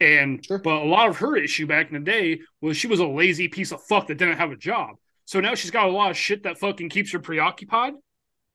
and 0.00 0.44
Sure. 0.44 0.58
but 0.58 0.82
a 0.82 0.84
lot 0.86 1.08
of 1.08 1.18
her 1.18 1.36
issue 1.36 1.66
back 1.66 1.88
in 1.88 1.94
the 1.94 2.00
day 2.00 2.40
was 2.60 2.76
she 2.76 2.86
was 2.88 3.00
a 3.00 3.06
lazy 3.06 3.48
piece 3.48 3.72
of 3.72 3.82
fuck 3.84 4.08
that 4.08 4.16
didn't 4.18 4.38
have 4.38 4.50
a 4.50 4.56
job. 4.56 4.96
So 5.26 5.38
now 5.40 5.54
she's 5.54 5.70
got 5.70 5.86
a 5.86 5.92
lot 5.92 6.10
of 6.10 6.16
shit 6.16 6.42
that 6.42 6.58
fucking 6.58 6.88
keeps 6.88 7.12
her 7.12 7.20
preoccupied. 7.20 7.92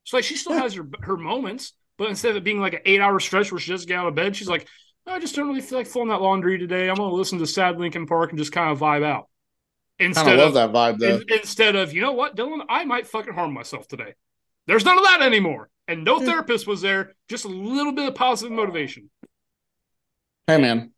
So 0.03 0.17
like 0.17 0.23
she 0.25 0.35
still 0.35 0.53
has 0.53 0.73
her 0.73 0.85
her 1.01 1.15
moments, 1.17 1.73
but 1.97 2.09
instead 2.09 2.31
of 2.31 2.37
it 2.37 2.43
being 2.43 2.59
like 2.59 2.73
an 2.73 2.81
eight 2.85 2.99
hour 3.01 3.19
stretch 3.19 3.51
where 3.51 3.59
she 3.59 3.71
doesn't 3.71 3.87
get 3.87 3.97
out 3.97 4.07
of 4.07 4.15
bed, 4.15 4.35
she's 4.35 4.49
like, 4.49 4.67
I 5.07 5.19
just 5.19 5.35
don't 5.35 5.47
really 5.47 5.61
feel 5.61 5.77
like 5.77 5.87
folding 5.87 6.09
that 6.09 6.21
laundry 6.21 6.57
today. 6.57 6.89
I'm 6.89 6.95
going 6.95 7.09
to 7.09 7.15
listen 7.15 7.37
to 7.39 7.47
Sad 7.47 7.77
Linkin 7.79 8.07
Park 8.07 8.31
and 8.31 8.39
just 8.39 8.51
kind 8.51 8.71
of 8.71 8.79
vibe 8.79 9.03
out. 9.05 9.27
Instead 9.99 10.39
of 10.39 10.53
love 10.53 10.55
of 10.55 10.73
that 10.73 10.73
vibe 10.73 10.99
though. 10.99 11.15
in- 11.17 11.39
instead 11.39 11.75
of, 11.75 11.93
you 11.93 12.01
know 12.01 12.11
what, 12.11 12.35
Dylan, 12.35 12.65
I 12.67 12.83
might 12.85 13.07
fucking 13.07 13.33
harm 13.33 13.53
myself 13.53 13.87
today. 13.87 14.15
There's 14.67 14.83
none 14.83 14.97
of 14.97 15.03
that 15.05 15.21
anymore. 15.21 15.69
And 15.87 16.03
no 16.03 16.19
Yeah. 16.19 16.25
therapist 16.25 16.67
was 16.67 16.81
there, 16.81 17.13
just 17.29 17.45
a 17.45 17.49
little 17.49 17.93
bit 17.93 18.07
of 18.07 18.15
positive 18.15 18.51
motivation, 18.51 19.09
Hey 20.47 20.57
man, 20.59 20.91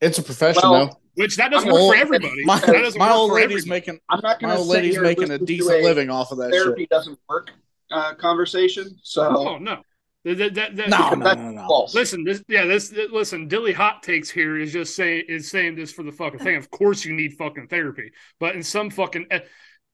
it's 0.00 0.18
a 0.18 0.22
profession 0.22 0.62
Well, 0.70 0.86
though. 0.86 1.00
which 1.14 1.36
that 1.36 1.50
doesn't 1.50 1.68
I'm 1.68 1.74
work 1.74 1.82
old. 1.82 1.94
for 1.94 2.00
everybody. 2.00 2.44
My, 2.44 2.58
that 2.60 2.72
doesn't 2.72 2.98
my 2.98 3.08
work 3.08 3.14
old 3.16 3.30
for 3.30 3.34
lady's 3.34 3.50
everybody. 3.64 3.68
making 3.70 4.00
I'm 4.08 4.20
not 4.22 4.40
my 4.40 4.48
going 4.48 4.54
to 4.54 4.58
old 4.60 4.68
lady's 4.68 4.94
here 4.94 5.00
and 5.04 5.08
making 5.10 5.24
a 5.24 5.32
listen 5.32 5.44
decent 5.46 5.80
a 5.80 5.82
living 5.84 6.10
off 6.10 6.30
of 6.32 6.38
that 6.38 6.50
Therapy 6.50 6.82
shit. 6.82 6.90
doesn't 6.90 7.18
work 7.28 7.50
uh, 7.90 8.14
conversation. 8.14 8.96
So 9.02 9.22
Oh, 9.36 9.58
no. 9.58 9.82
That, 10.24 10.54
that, 10.54 10.76
that, 10.76 10.88
no, 10.90 11.10
no, 11.14 11.32
no, 11.32 11.50
no. 11.50 11.88
Listen, 11.94 12.24
this, 12.24 12.44
yeah, 12.46 12.66
this, 12.66 12.92
listen. 12.92 13.48
Dilly 13.48 13.72
Hot 13.72 14.02
Takes 14.02 14.28
here 14.28 14.58
is 14.58 14.70
just 14.70 14.94
saying 14.94 15.24
is 15.28 15.50
saying 15.50 15.76
this 15.76 15.92
for 15.92 16.02
the 16.02 16.12
fucking 16.12 16.40
thing. 16.40 16.56
Of 16.56 16.70
course, 16.70 17.06
you 17.06 17.14
need 17.14 17.38
fucking 17.38 17.68
therapy, 17.68 18.12
but 18.38 18.54
in 18.54 18.62
some 18.62 18.90
fucking, 18.90 19.26
eh, 19.30 19.40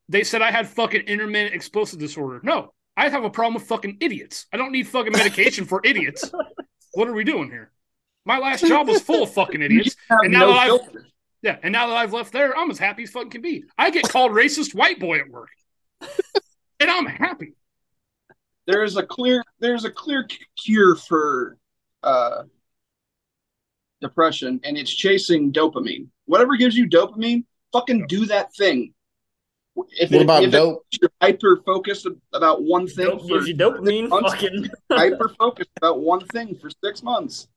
they 0.09 0.25
said 0.25 0.43
I 0.43 0.51
had 0.51 0.67
fucking 0.67 1.03
intermittent 1.03 1.55
explosive 1.55 2.01
disorder. 2.01 2.41
No, 2.43 2.73
I 2.97 3.09
have 3.09 3.23
a 3.23 3.31
problem 3.31 3.55
with 3.55 3.69
fucking 3.69 3.99
idiots. 4.01 4.47
I 4.53 4.57
don't 4.57 4.73
need 4.73 4.89
fucking 4.89 5.13
medication 5.13 5.65
for 5.65 5.81
idiots. 5.85 6.29
What 6.95 7.09
are 7.09 7.13
we 7.13 7.25
doing 7.25 7.51
here? 7.51 7.71
My 8.25 8.39
last 8.39 8.67
job 8.67 8.89
was 8.89 9.01
full 9.03 9.23
of 9.23 9.33
fucking 9.33 9.63
idiots, 9.63 9.95
and 10.11 10.33
now 10.33 10.41
no 10.41 10.53
that 10.55 10.59
I've 10.59 11.05
yeah, 11.43 11.57
and 11.63 11.73
now 11.73 11.87
that 11.87 11.97
I've 11.97 12.13
left 12.13 12.33
there, 12.33 12.57
I'm 12.59 12.69
as 12.73 12.79
happy 12.81 13.05
as 13.05 13.11
fucking 13.11 13.31
can 13.31 13.43
be. 13.43 13.63
I 13.79 13.91
get 13.91 14.09
called 14.09 14.33
racist 14.33 14.75
white 14.75 14.99
boy 14.99 15.21
at 15.21 15.29
work, 15.29 15.51
and 16.81 16.91
I'm 16.91 17.07
happy 17.07 17.53
there 18.67 18.83
is 18.83 18.97
a 18.97 19.03
clear 19.03 19.43
there's 19.61 19.85
a 19.85 19.91
clear 19.91 20.29
cure 20.57 20.97
for 20.97 21.57
uh, 22.03 22.43
depression, 24.01 24.61
and 24.65 24.77
it's 24.77 24.95
chasing 24.95 25.53
dopamine. 25.53 26.09
Whatever 26.27 26.57
gives 26.57 26.77
you 26.77 26.89
dopamine, 26.89 27.45
fucking 27.73 28.07
do 28.09 28.27
that 28.27 28.55
thing. 28.55 28.93
If 29.99 30.11
what 30.11 30.21
it, 30.21 30.25
about 30.25 30.43
if 30.43 30.53
dope? 30.53 30.87
You're 31.01 31.11
hyper 31.21 31.61
focused 31.65 32.07
about 32.33 32.63
one 32.63 32.87
thing. 32.87 33.07
Dope 33.07 33.29
gives 33.29 33.49
you 33.49 33.55
dopamine. 33.55 34.09
Months, 34.09 34.33
fucking 34.33 34.71
hyper 34.91 35.29
focused 35.39 35.71
about 35.77 36.01
one 36.01 36.27
thing 36.29 36.57
for 36.57 36.71
six 36.83 37.03
months. 37.03 37.49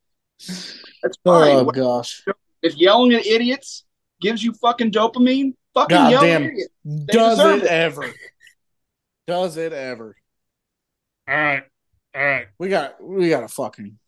That's 1.01 1.17
fine. 1.23 1.55
Oh 1.55 1.65
gosh. 1.65 2.23
If 2.61 2.75
yelling 2.75 3.13
at 3.13 3.25
idiots 3.25 3.85
gives 4.21 4.43
you 4.43 4.53
fucking 4.53 4.91
dopamine, 4.91 5.53
fucking 5.73 5.95
God 5.95 6.11
yell 6.11 6.21
damn. 6.21 6.43
at 6.43 6.49
idiots. 6.49 6.73
Does 7.05 7.39
it, 7.39 7.63
it 7.63 7.69
ever? 7.69 8.13
Does 9.27 9.57
it 9.57 9.71
ever? 9.71 10.15
All 11.29 11.35
right. 11.35 11.63
All 12.15 12.25
right. 12.25 12.47
We 12.57 12.69
got 12.69 13.03
we 13.03 13.29
got 13.29 13.43
a 13.43 13.47
fucking 13.47 13.99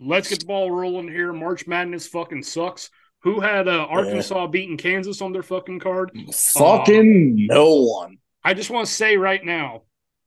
let's 0.00 0.28
get 0.28 0.40
the 0.40 0.46
ball 0.46 0.70
rolling 0.70 1.08
here. 1.08 1.32
March 1.32 1.66
Madness 1.68 2.08
fucking 2.08 2.42
sucks. 2.42 2.90
Who 3.20 3.38
had 3.38 3.68
uh, 3.68 3.86
Arkansas 3.88 4.40
yeah. 4.40 4.46
beating 4.48 4.76
Kansas 4.76 5.22
on 5.22 5.32
their 5.32 5.44
fucking 5.44 5.78
card? 5.78 6.10
Fucking 6.54 7.46
uh, 7.48 7.54
no 7.54 7.84
one. 7.84 8.18
I 8.42 8.54
just 8.54 8.70
want 8.70 8.88
to 8.88 8.92
say 8.92 9.16
right 9.16 9.44
now 9.44 9.82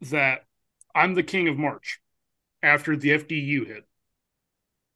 that 0.09 0.45
I'm 0.93 1.15
the 1.15 1.23
king 1.23 1.49
of 1.49 1.57
March 1.57 1.99
after 2.63 2.95
the 2.95 3.09
FDU 3.09 3.67
hit 3.67 3.83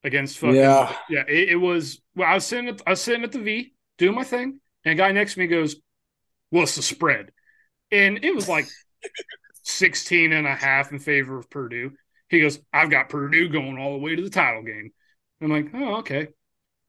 against 0.05 0.38
fucking 0.38 0.55
yeah 0.55 0.95
yeah. 1.09 1.23
It, 1.27 1.49
it 1.49 1.55
was 1.57 2.01
well. 2.15 2.29
I 2.29 2.35
was 2.35 2.45
sitting 2.45 2.69
at 2.69 2.81
I 2.88 2.91
was 2.91 3.01
sitting 3.01 3.25
at 3.25 3.33
the 3.33 3.39
V 3.39 3.73
doing 3.97 4.15
my 4.15 4.23
thing, 4.23 4.61
and 4.85 4.93
a 4.93 4.95
guy 4.95 5.11
next 5.11 5.33
to 5.33 5.41
me 5.41 5.47
goes, 5.47 5.75
"What's 6.49 6.77
the 6.77 6.81
spread?" 6.81 7.33
And 7.91 8.23
it 8.23 8.33
was 8.33 8.47
like 8.47 8.67
16 9.69 10.33
and 10.33 10.47
a 10.47 10.55
half 10.55 10.91
in 10.91 10.99
favor 10.99 11.38
of 11.38 11.49
Purdue. 11.49 11.91
He 12.29 12.41
goes, 12.41 12.59
I've 12.71 12.89
got 12.89 13.09
Purdue 13.09 13.49
going 13.49 13.77
all 13.77 13.93
the 13.93 13.99
way 13.99 14.15
to 14.15 14.21
the 14.21 14.29
title 14.29 14.63
game. 14.63 14.91
I'm 15.41 15.49
like, 15.49 15.69
oh, 15.73 15.95
okay. 15.97 16.27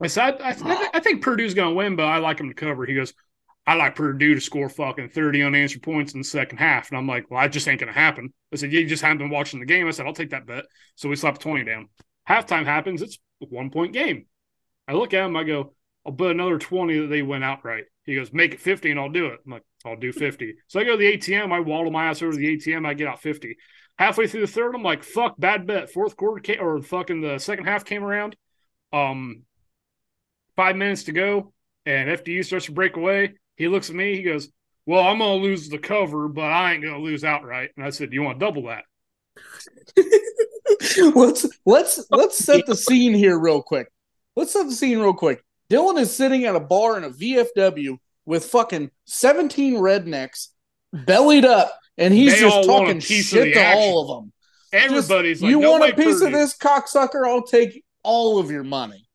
I 0.03 0.07
said, 0.07 0.41
I, 0.41 0.51
I, 0.51 0.89
I 0.95 1.01
think 1.01 1.23
Purdue's 1.23 1.55
going 1.55 1.71
to 1.71 1.75
win, 1.75 1.97
but 1.97 2.07
I 2.07 2.19
like 2.19 2.39
them 2.39 2.49
to 2.49 2.55
cover. 2.55 2.87
He 2.87 2.95
goes, 2.95 3.13
I 3.67 3.75
like 3.75 3.95
Purdue 3.95 4.35
to 4.35 4.41
score 4.41 4.69
fucking 4.69 5.11
30 5.11 5.43
unanswered 5.43 5.83
points 5.83 6.15
in 6.15 6.21
the 6.21 6.25
second 6.25 6.59
half. 6.59 6.91
And 6.91 6.99
I'm 6.99 7.07
like, 7.07 7.31
well, 7.31 7.41
that 7.41 7.53
just 7.53 7.69
ain't 7.69 7.81
going 7.81 7.93
to 7.93 7.99
happen. 7.99 8.33
I 8.53 8.57
said, 8.57 8.73
you 8.73 8.87
just 8.87 9.03
haven't 9.03 9.19
been 9.19 9.31
watching 9.31 9.61
the 9.61 9.67
game. 9.67 9.87
I 9.87 9.91
said, 9.91 10.07
I'll 10.07 10.15
take 10.15 10.31
that 10.31 10.47
bet. 10.47 10.65
So 10.97 11.09
we 11.09 11.17
slapped 11.17 11.41
20 11.41 11.65
down. 11.65 11.89
Halftime 12.29 12.65
happens. 12.65 13.03
It's 13.03 13.19
a 13.43 13.47
one 13.47 13.71
point 13.71 13.93
game. 13.93 14.27
I 14.89 14.95
look 14.95 15.15
at 15.15 15.25
him. 15.25 15.37
I 15.37 15.45
go, 15.45 15.75
I'll 16.05 16.13
bet 16.13 16.31
another 16.31 16.59
20 16.59 16.99
that 17.01 17.07
they 17.09 17.23
went 17.23 17.45
outright. 17.45 17.85
He 18.05 18.15
goes, 18.15 18.33
make 18.33 18.55
it 18.55 18.61
50 18.61 18.91
and 18.91 18.99
I'll 18.99 19.11
do 19.11 19.27
it. 19.27 19.41
I'm 19.45 19.53
like, 19.53 19.63
I'll 19.85 19.97
do 19.97 20.13
50. 20.13 20.57
So 20.69 20.81
I 20.81 20.85
go 20.85 20.93
to 20.93 20.97
the 20.99 21.17
ATM. 21.17 21.53
I 21.53 21.61
waddle 21.61 21.91
my 21.91 22.07
ass 22.07 22.23
over 22.23 22.33
to 22.33 22.39
the 22.39 22.57
ATM. 22.57 22.87
I 22.87 22.95
get 22.95 23.09
out 23.09 23.23
50. 23.23 23.57
Halfway 23.99 24.27
through 24.27 24.43
the 24.43 24.47
third, 24.47 24.75
I'm 24.75 24.83
like, 24.83 25.03
fuck, 25.03 25.39
bad 25.39 25.67
bet. 25.67 25.91
Fourth 25.91 26.17
quarter 26.17 26.41
came, 26.41 26.61
or 26.61 26.81
fucking 26.81 27.21
the 27.21 27.39
second 27.39 27.67
half 27.67 27.85
came 27.85 28.03
around. 28.03 28.37
Um, 28.93 29.43
five 30.57 30.77
minutes 30.77 31.05
to 31.05 31.13
go, 31.13 31.53
and 31.87 32.09
FDU 32.09 32.45
starts 32.45 32.67
to 32.67 32.73
break 32.73 32.97
away. 32.97 33.35
He 33.57 33.69
looks 33.69 33.91
at 33.91 33.97
me. 33.97 34.17
He 34.17 34.23
goes, 34.23 34.49
well, 34.87 35.07
I'm 35.07 35.19
going 35.19 35.41
to 35.41 35.47
lose 35.47 35.69
the 35.69 35.79
cover, 35.79 36.29
but 36.29 36.51
I 36.51 36.73
ain't 36.73 36.83
going 36.83 36.95
to 36.95 37.01
lose 37.01 37.25
outright. 37.25 37.71
And 37.77 37.85
I 37.85 37.91
said, 37.91 38.13
you 38.13 38.23
want 38.23 38.41
to 38.41 38.45
double 38.47 38.69
that? 38.69 38.85
let's 41.15 41.47
let's 41.65 42.05
let's 42.11 42.39
set 42.39 42.67
the 42.67 42.75
scene 42.75 43.15
here 43.15 43.39
real 43.39 43.63
quick. 43.63 43.89
Let's 44.37 44.53
set 44.53 44.67
the 44.67 44.75
scene 44.75 44.99
real 44.99 45.15
quick. 45.15 45.45
Dylan 45.71 46.01
is 46.01 46.15
sitting 46.15 46.45
at 46.45 46.57
a 46.57 46.61
bar 46.61 46.99
in 46.99 47.05
a 47.05 47.11
VFW 47.11 47.99
with 48.27 48.47
fucking 48.47 48.91
17 49.07 49.75
rednecks 49.75 50.49
bellied 50.93 51.45
up, 51.45 51.73
and 51.99 52.15
he's 52.15 52.35
they 52.35 52.41
just 52.41 52.67
talking 52.67 53.01
shit 53.01 53.55
to 53.55 53.75
all 53.75 54.03
of 54.03 54.23
them. 54.23 54.33
Everybody's 54.73 55.39
just, 55.41 55.43
like, 55.43 55.51
you 55.51 55.61
no 55.61 55.73
want 55.73 55.93
a 55.93 55.97
piece 55.97 56.21
of 56.21 56.33
this 56.33 56.57
cocksucker? 56.57 57.27
I'll 57.27 57.43
take 57.43 57.85
all 58.03 58.39
of 58.39 58.51
your 58.51 58.65
money. 58.65 59.09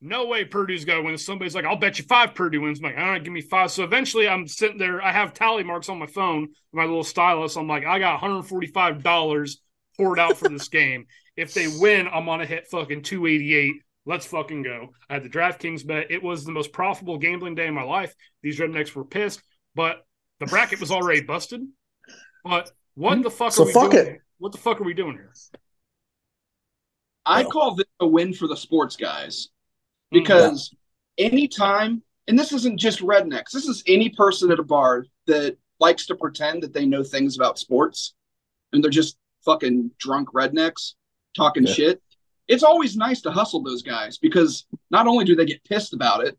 No 0.00 0.26
way 0.26 0.44
Purdue's 0.44 0.84
going 0.84 1.00
to 1.00 1.06
win. 1.06 1.16
Somebody's 1.16 1.54
like, 1.54 1.64
I'll 1.64 1.76
bet 1.76 1.98
you 1.98 2.04
five 2.04 2.34
Purdue 2.34 2.60
wins. 2.60 2.80
I'm 2.80 2.84
like, 2.84 2.98
all 2.98 3.10
right, 3.10 3.22
give 3.22 3.32
me 3.32 3.40
five. 3.40 3.70
So 3.70 3.84
eventually 3.84 4.28
I'm 4.28 4.48
sitting 4.48 4.78
there. 4.78 5.00
I 5.00 5.12
have 5.12 5.32
tally 5.32 5.62
marks 5.62 5.88
on 5.88 5.98
my 5.98 6.06
phone, 6.06 6.48
my 6.72 6.84
little 6.84 7.04
stylus. 7.04 7.56
I'm 7.56 7.68
like, 7.68 7.84
I 7.84 8.00
got 8.00 8.20
$145 8.20 9.56
poured 9.96 10.18
out 10.18 10.36
for 10.38 10.48
this 10.48 10.68
game. 10.70 11.06
If 11.36 11.54
they 11.54 11.68
win, 11.68 12.08
I'm 12.12 12.24
going 12.24 12.40
to 12.40 12.46
hit 12.46 12.66
fucking 12.68 13.02
288 13.02 13.74
Let's 14.04 14.26
fucking 14.26 14.62
go. 14.62 14.90
I 15.08 15.14
had 15.14 15.22
the 15.22 15.28
DraftKings 15.28 15.86
bet. 15.86 16.10
It 16.10 16.22
was 16.22 16.44
the 16.44 16.52
most 16.52 16.72
profitable 16.72 17.18
gambling 17.18 17.54
day 17.54 17.68
of 17.68 17.74
my 17.74 17.84
life. 17.84 18.14
These 18.42 18.58
rednecks 18.58 18.94
were 18.94 19.04
pissed, 19.04 19.42
but 19.74 20.04
the 20.40 20.46
bracket 20.46 20.80
was 20.80 20.90
already 20.90 21.20
busted. 21.20 21.62
But 22.44 22.72
what 22.94 23.22
the 23.22 23.30
fuck 23.30 23.52
so 23.52 23.62
are 23.62 23.66
we 23.66 23.72
fuck 23.72 23.90
doing? 23.92 24.06
It. 24.06 24.20
What 24.38 24.52
the 24.52 24.58
fuck 24.58 24.80
are 24.80 24.84
we 24.84 24.94
doing 24.94 25.12
here? 25.12 25.32
I 27.24 27.44
call 27.44 27.76
this 27.76 27.86
a 28.00 28.06
win 28.06 28.34
for 28.34 28.48
the 28.48 28.56
sports 28.56 28.96
guys 28.96 29.46
mm-hmm. 30.12 30.18
because 30.18 30.74
yeah. 31.16 31.26
anytime, 31.26 32.02
and 32.26 32.36
this 32.36 32.52
isn't 32.52 32.80
just 32.80 33.00
rednecks, 33.00 33.52
this 33.52 33.66
is 33.66 33.84
any 33.86 34.08
person 34.08 34.50
at 34.50 34.58
a 34.58 34.64
bar 34.64 35.06
that 35.28 35.56
likes 35.78 36.06
to 36.06 36.16
pretend 36.16 36.64
that 36.64 36.72
they 36.72 36.86
know 36.86 37.04
things 37.04 37.36
about 37.36 37.58
sports 37.58 38.14
and 38.72 38.82
they're 38.82 38.90
just 38.90 39.16
fucking 39.44 39.92
drunk 39.98 40.28
rednecks 40.34 40.94
talking 41.36 41.64
yeah. 41.64 41.72
shit 41.72 42.02
it's 42.48 42.62
always 42.62 42.96
nice 42.96 43.20
to 43.22 43.30
hustle 43.30 43.62
those 43.62 43.82
guys 43.82 44.18
because 44.18 44.66
not 44.90 45.06
only 45.06 45.24
do 45.24 45.34
they 45.34 45.46
get 45.46 45.64
pissed 45.64 45.94
about 45.94 46.24
it, 46.26 46.36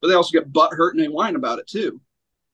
but 0.00 0.08
they 0.08 0.14
also 0.14 0.32
get 0.32 0.52
butt 0.52 0.72
hurt 0.72 0.94
and 0.94 1.02
they 1.02 1.08
whine 1.08 1.36
about 1.36 1.58
it 1.58 1.66
too. 1.66 2.00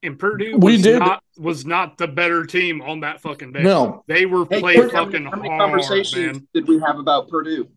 And 0.02 0.19
Purdue 0.19 0.59
was 0.59 0.76
we 0.76 0.83
did. 0.83 1.00
not 1.00 1.23
was 1.37 1.67
not 1.67 1.99
the 1.99 2.07
better 2.07 2.45
team 2.47 2.81
on 2.83 3.00
that 3.00 3.21
fucking 3.21 3.52
day. 3.52 3.62
No, 3.62 4.05
they 4.07 4.26
were 4.26 4.47
hey, 4.49 4.61
playing 4.61 4.90
fucking 4.90 4.95
how 4.95 5.07
many, 5.07 5.25
how 5.25 5.37
many 5.37 5.49
hard, 5.49 5.61
conversations 5.61 6.38
man. 6.38 6.49
did 6.55 6.69
we 6.69 6.78
have 6.78 6.99
about 6.99 7.28
Purdue? 7.28 7.69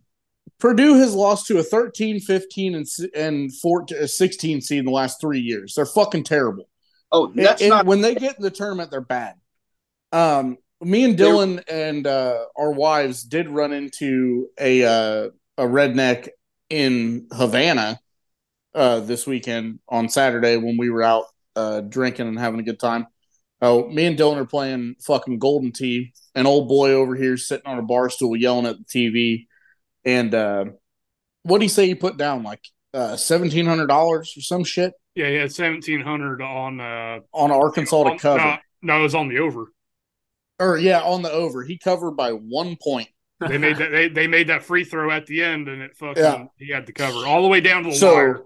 Purdue 0.60 1.00
has 1.00 1.16
lost 1.16 1.48
to 1.48 1.58
a 1.58 1.64
13, 1.64 2.20
15, 2.20 2.76
and 2.76 2.88
and 3.16 3.56
14, 3.56 4.08
16 4.08 4.62
seed 4.62 4.78
in 4.78 4.86
the 4.86 4.92
last 4.92 5.20
three 5.20 5.40
years. 5.40 5.74
They're 5.74 5.88
fucking 5.88 6.24
terrible. 6.24 6.70
Oh, 7.12 7.32
that's 7.34 7.62
and, 7.62 7.70
not 7.70 7.80
and 7.82 7.90
when 7.90 8.02
they 8.02 8.14
get 8.14 8.38
in 8.38 8.44
the 8.44 8.52
tournament, 8.52 8.92
they're 8.92 9.02
bad. 9.02 9.36
Um, 10.12 10.58
me 10.82 11.04
and 11.04 11.18
Dylan 11.18 11.64
and 11.70 12.06
uh, 12.08 12.46
our 12.58 12.72
wives 12.72 13.24
did 13.24 13.50
run 13.50 13.72
into 13.72 14.48
a 14.60 14.84
uh, 14.84 15.30
a 15.58 15.64
redneck 15.64 16.30
in 16.70 17.28
Havana 17.32 18.00
uh, 18.74 19.00
this 19.02 19.28
weekend 19.28 19.80
on 19.88 20.10
Saturday 20.10 20.58
when 20.58 20.78
we 20.78 20.90
were 20.90 21.04
out 21.04 21.26
uh, 21.56 21.82
drinking 21.82 22.28
and 22.28 22.40
having 22.40 22.60
a 22.60 22.64
good 22.64 22.80
time. 22.80 23.08
Oh, 23.62 23.88
me 23.88 24.06
and 24.06 24.18
Dylan 24.18 24.38
are 24.38 24.46
playing 24.46 24.96
fucking 25.02 25.38
Golden 25.38 25.72
Tee. 25.72 26.14
An 26.34 26.48
old 26.48 26.68
boy 26.68 26.94
over 26.94 27.16
here 27.16 27.38
sitting 27.38 27.68
on 27.68 27.78
a 27.78 27.84
bar 27.84 28.10
stool 28.10 28.36
yelling 28.36 28.66
at 28.66 28.78
the 28.78 28.86
TV. 28.86 29.46
And 30.04 30.34
uh, 30.34 30.66
what 31.44 31.60
do 31.60 31.66
you 31.66 31.70
say 31.70 31.86
he 31.86 31.94
put 31.94 32.18
down? 32.18 32.42
Like 32.42 32.64
uh, 32.94 33.18
seventeen 33.18 33.68
hundred 33.68 33.88
dollars 33.88 34.34
or 34.36 34.42
some 34.42 34.64
shit? 34.64 34.94
Yeah, 35.14 35.28
yeah, 35.28 35.48
seventeen 35.48 36.02
hundred 36.02 36.42
on 36.42 36.80
uh, 36.80 37.20
on 37.34 37.52
Arkansas 37.52 37.98
on, 37.98 38.14
to 38.14 38.18
cover. 38.18 38.44
No, 38.44 38.58
no, 38.82 39.00
it 39.00 39.04
was 39.04 39.16
on 39.16 39.28
the 39.28 39.40
over 39.40 39.68
or 40.62 40.78
yeah, 40.78 41.02
on 41.02 41.22
the 41.22 41.32
over. 41.32 41.64
He 41.64 41.78
covered 41.78 42.12
by 42.12 42.32
one 42.32 42.78
point. 42.82 43.10
they 43.40 43.58
made 43.58 43.78
that 43.78 43.92
they, 43.92 44.08
they 44.08 44.28
made 44.28 44.48
that 44.48 44.64
free 44.64 44.84
throw 44.84 45.10
at 45.10 45.26
the 45.26 45.44
end 45.44 45.68
and 45.68 45.82
it 45.82 45.98
fucking 45.98 46.24
yeah. 46.24 46.46
he 46.58 46.72
had 46.72 46.86
to 46.86 46.94
cover 46.94 47.26
all 47.26 47.42
the 47.42 47.48
way 47.48 47.60
down 47.60 47.84
to 47.84 47.90
the 47.90 47.96
so, 47.96 48.14
wire. 48.14 48.42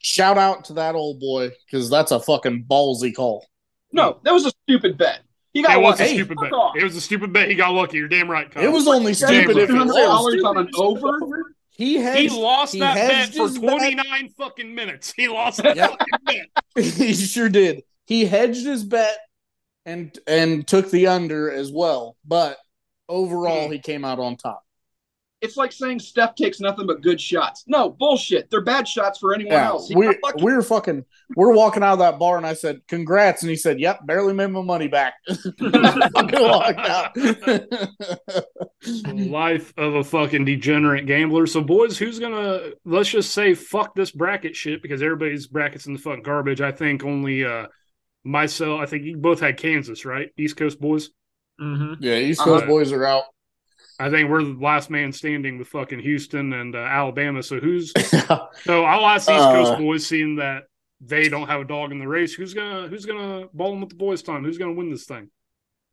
Shout 0.00 0.36
out 0.36 0.64
to 0.66 0.74
that 0.74 0.96
old 0.96 1.20
boy 1.20 1.50
because 1.64 1.88
that's 1.88 2.10
a 2.10 2.18
fucking 2.18 2.66
ballsy 2.68 3.14
call. 3.14 3.46
No, 3.92 4.18
that 4.24 4.34
was 4.34 4.44
a 4.44 4.50
stupid 4.66 4.98
bet. 4.98 5.20
He 5.52 5.62
got 5.62 5.76
it 5.76 5.80
was 5.80 6.00
a 6.00 6.08
stupid 6.08 6.36
bet. 6.40 6.52
Off. 6.52 6.76
It 6.76 6.82
was 6.82 6.96
a 6.96 7.00
stupid 7.00 7.32
bet. 7.32 7.48
He 7.48 7.54
got 7.54 7.70
lucky. 7.70 7.98
You're 7.98 8.08
damn 8.08 8.28
right. 8.28 8.50
Kyle. 8.50 8.64
It 8.64 8.72
was 8.72 8.88
only 8.88 9.14
stupid 9.14 9.56
if 9.56 9.70
it 9.70 9.72
was 9.72 10.44
on 10.44 10.58
an 10.58 10.68
over. 10.76 11.54
He 11.70 12.02
he 12.02 12.28
lost 12.28 12.74
he 12.74 12.80
that 12.80 12.94
bet 12.94 13.34
for 13.34 13.48
29 13.48 13.96
bet. 13.96 14.30
fucking 14.36 14.74
minutes. 14.74 15.12
He 15.16 15.28
lost 15.28 15.62
that 15.62 15.76
yep. 15.76 15.96
bet. 16.24 16.48
he 16.84 17.14
sure 17.14 17.48
did. 17.48 17.84
He 18.04 18.26
hedged 18.26 18.66
his 18.66 18.84
bet 18.84 19.16
and 19.86 20.18
and 20.26 20.66
took 20.66 20.90
the 20.90 21.06
under 21.06 21.50
as 21.50 21.72
well. 21.72 22.16
But 22.24 22.58
overall, 23.08 23.70
he 23.70 23.78
came 23.78 24.04
out 24.04 24.18
on 24.18 24.36
top. 24.36 24.64
It's 25.40 25.58
like 25.58 25.72
saying 25.72 25.98
Steph 25.98 26.36
takes 26.36 26.58
nothing 26.58 26.86
but 26.86 27.02
good 27.02 27.20
shots. 27.20 27.64
No 27.66 27.90
bullshit. 27.90 28.48
They're 28.50 28.62
bad 28.62 28.88
shots 28.88 29.18
for 29.18 29.34
anyone 29.34 29.52
yeah, 29.52 29.66
else. 29.66 29.92
We 29.94 30.18
we're 30.36 30.62
fucking 30.62 31.04
we're 31.36 31.52
walking 31.52 31.82
out 31.82 31.92
of 31.92 31.98
that 31.98 32.18
bar, 32.18 32.38
and 32.38 32.46
I 32.46 32.54
said, 32.54 32.80
"Congrats!" 32.88 33.42
And 33.42 33.50
he 33.50 33.56
said, 33.56 33.78
"Yep, 33.78 34.06
barely 34.06 34.32
made 34.32 34.46
my 34.46 34.62
money 34.62 34.88
back." 34.88 35.16
fucking 35.28 36.40
walked 36.40 36.78
out. 36.78 37.14
life 39.04 39.74
of 39.76 39.96
a 39.96 40.04
fucking 40.04 40.46
degenerate 40.46 41.04
gambler. 41.04 41.46
So, 41.46 41.60
boys, 41.60 41.98
who's 41.98 42.18
gonna 42.18 42.70
let's 42.86 43.10
just 43.10 43.32
say 43.32 43.52
fuck 43.52 43.94
this 43.94 44.12
bracket 44.12 44.56
shit 44.56 44.80
because 44.80 45.02
everybody's 45.02 45.46
brackets 45.46 45.86
in 45.86 45.92
the 45.92 45.98
fucking 45.98 46.22
garbage. 46.22 46.62
I 46.62 46.72
think 46.72 47.04
only 47.04 47.44
uh 47.44 47.66
myself. 48.24 48.80
I 48.80 48.86
think 48.86 49.04
you 49.04 49.16
both 49.16 49.40
had 49.40 49.56
Kansas, 49.56 50.04
right? 50.04 50.30
East 50.36 50.56
Coast 50.56 50.80
boys. 50.80 51.10
Mm-hmm. 51.60 52.02
Yeah, 52.02 52.16
East 52.16 52.40
Coast 52.40 52.64
uh, 52.64 52.66
boys 52.66 52.92
are 52.92 53.04
out. 53.04 53.24
I 54.00 54.10
think 54.10 54.28
we're 54.28 54.42
the 54.42 54.58
last 54.60 54.90
man 54.90 55.12
standing 55.12 55.58
with 55.58 55.68
fucking 55.68 56.00
Houston 56.00 56.52
and 56.52 56.74
uh, 56.74 56.78
Alabama. 56.78 57.42
So 57.42 57.60
who's 57.60 57.92
so 58.62 58.84
I'll 58.84 59.06
ask 59.06 59.30
East 59.30 59.38
Coast 59.38 59.72
uh, 59.72 59.78
boys, 59.78 60.06
seeing 60.06 60.36
that 60.36 60.64
they 61.00 61.28
don't 61.28 61.46
have 61.46 61.60
a 61.60 61.64
dog 61.64 61.92
in 61.92 61.98
the 61.98 62.08
race. 62.08 62.34
Who's 62.34 62.54
gonna 62.54 62.88
who's 62.88 63.06
gonna 63.06 63.46
ball 63.52 63.70
them 63.70 63.80
with 63.80 63.90
the 63.90 63.96
boys' 63.96 64.22
time? 64.22 64.44
Who's 64.44 64.58
gonna 64.58 64.72
win 64.72 64.90
this 64.90 65.04
thing? 65.04 65.30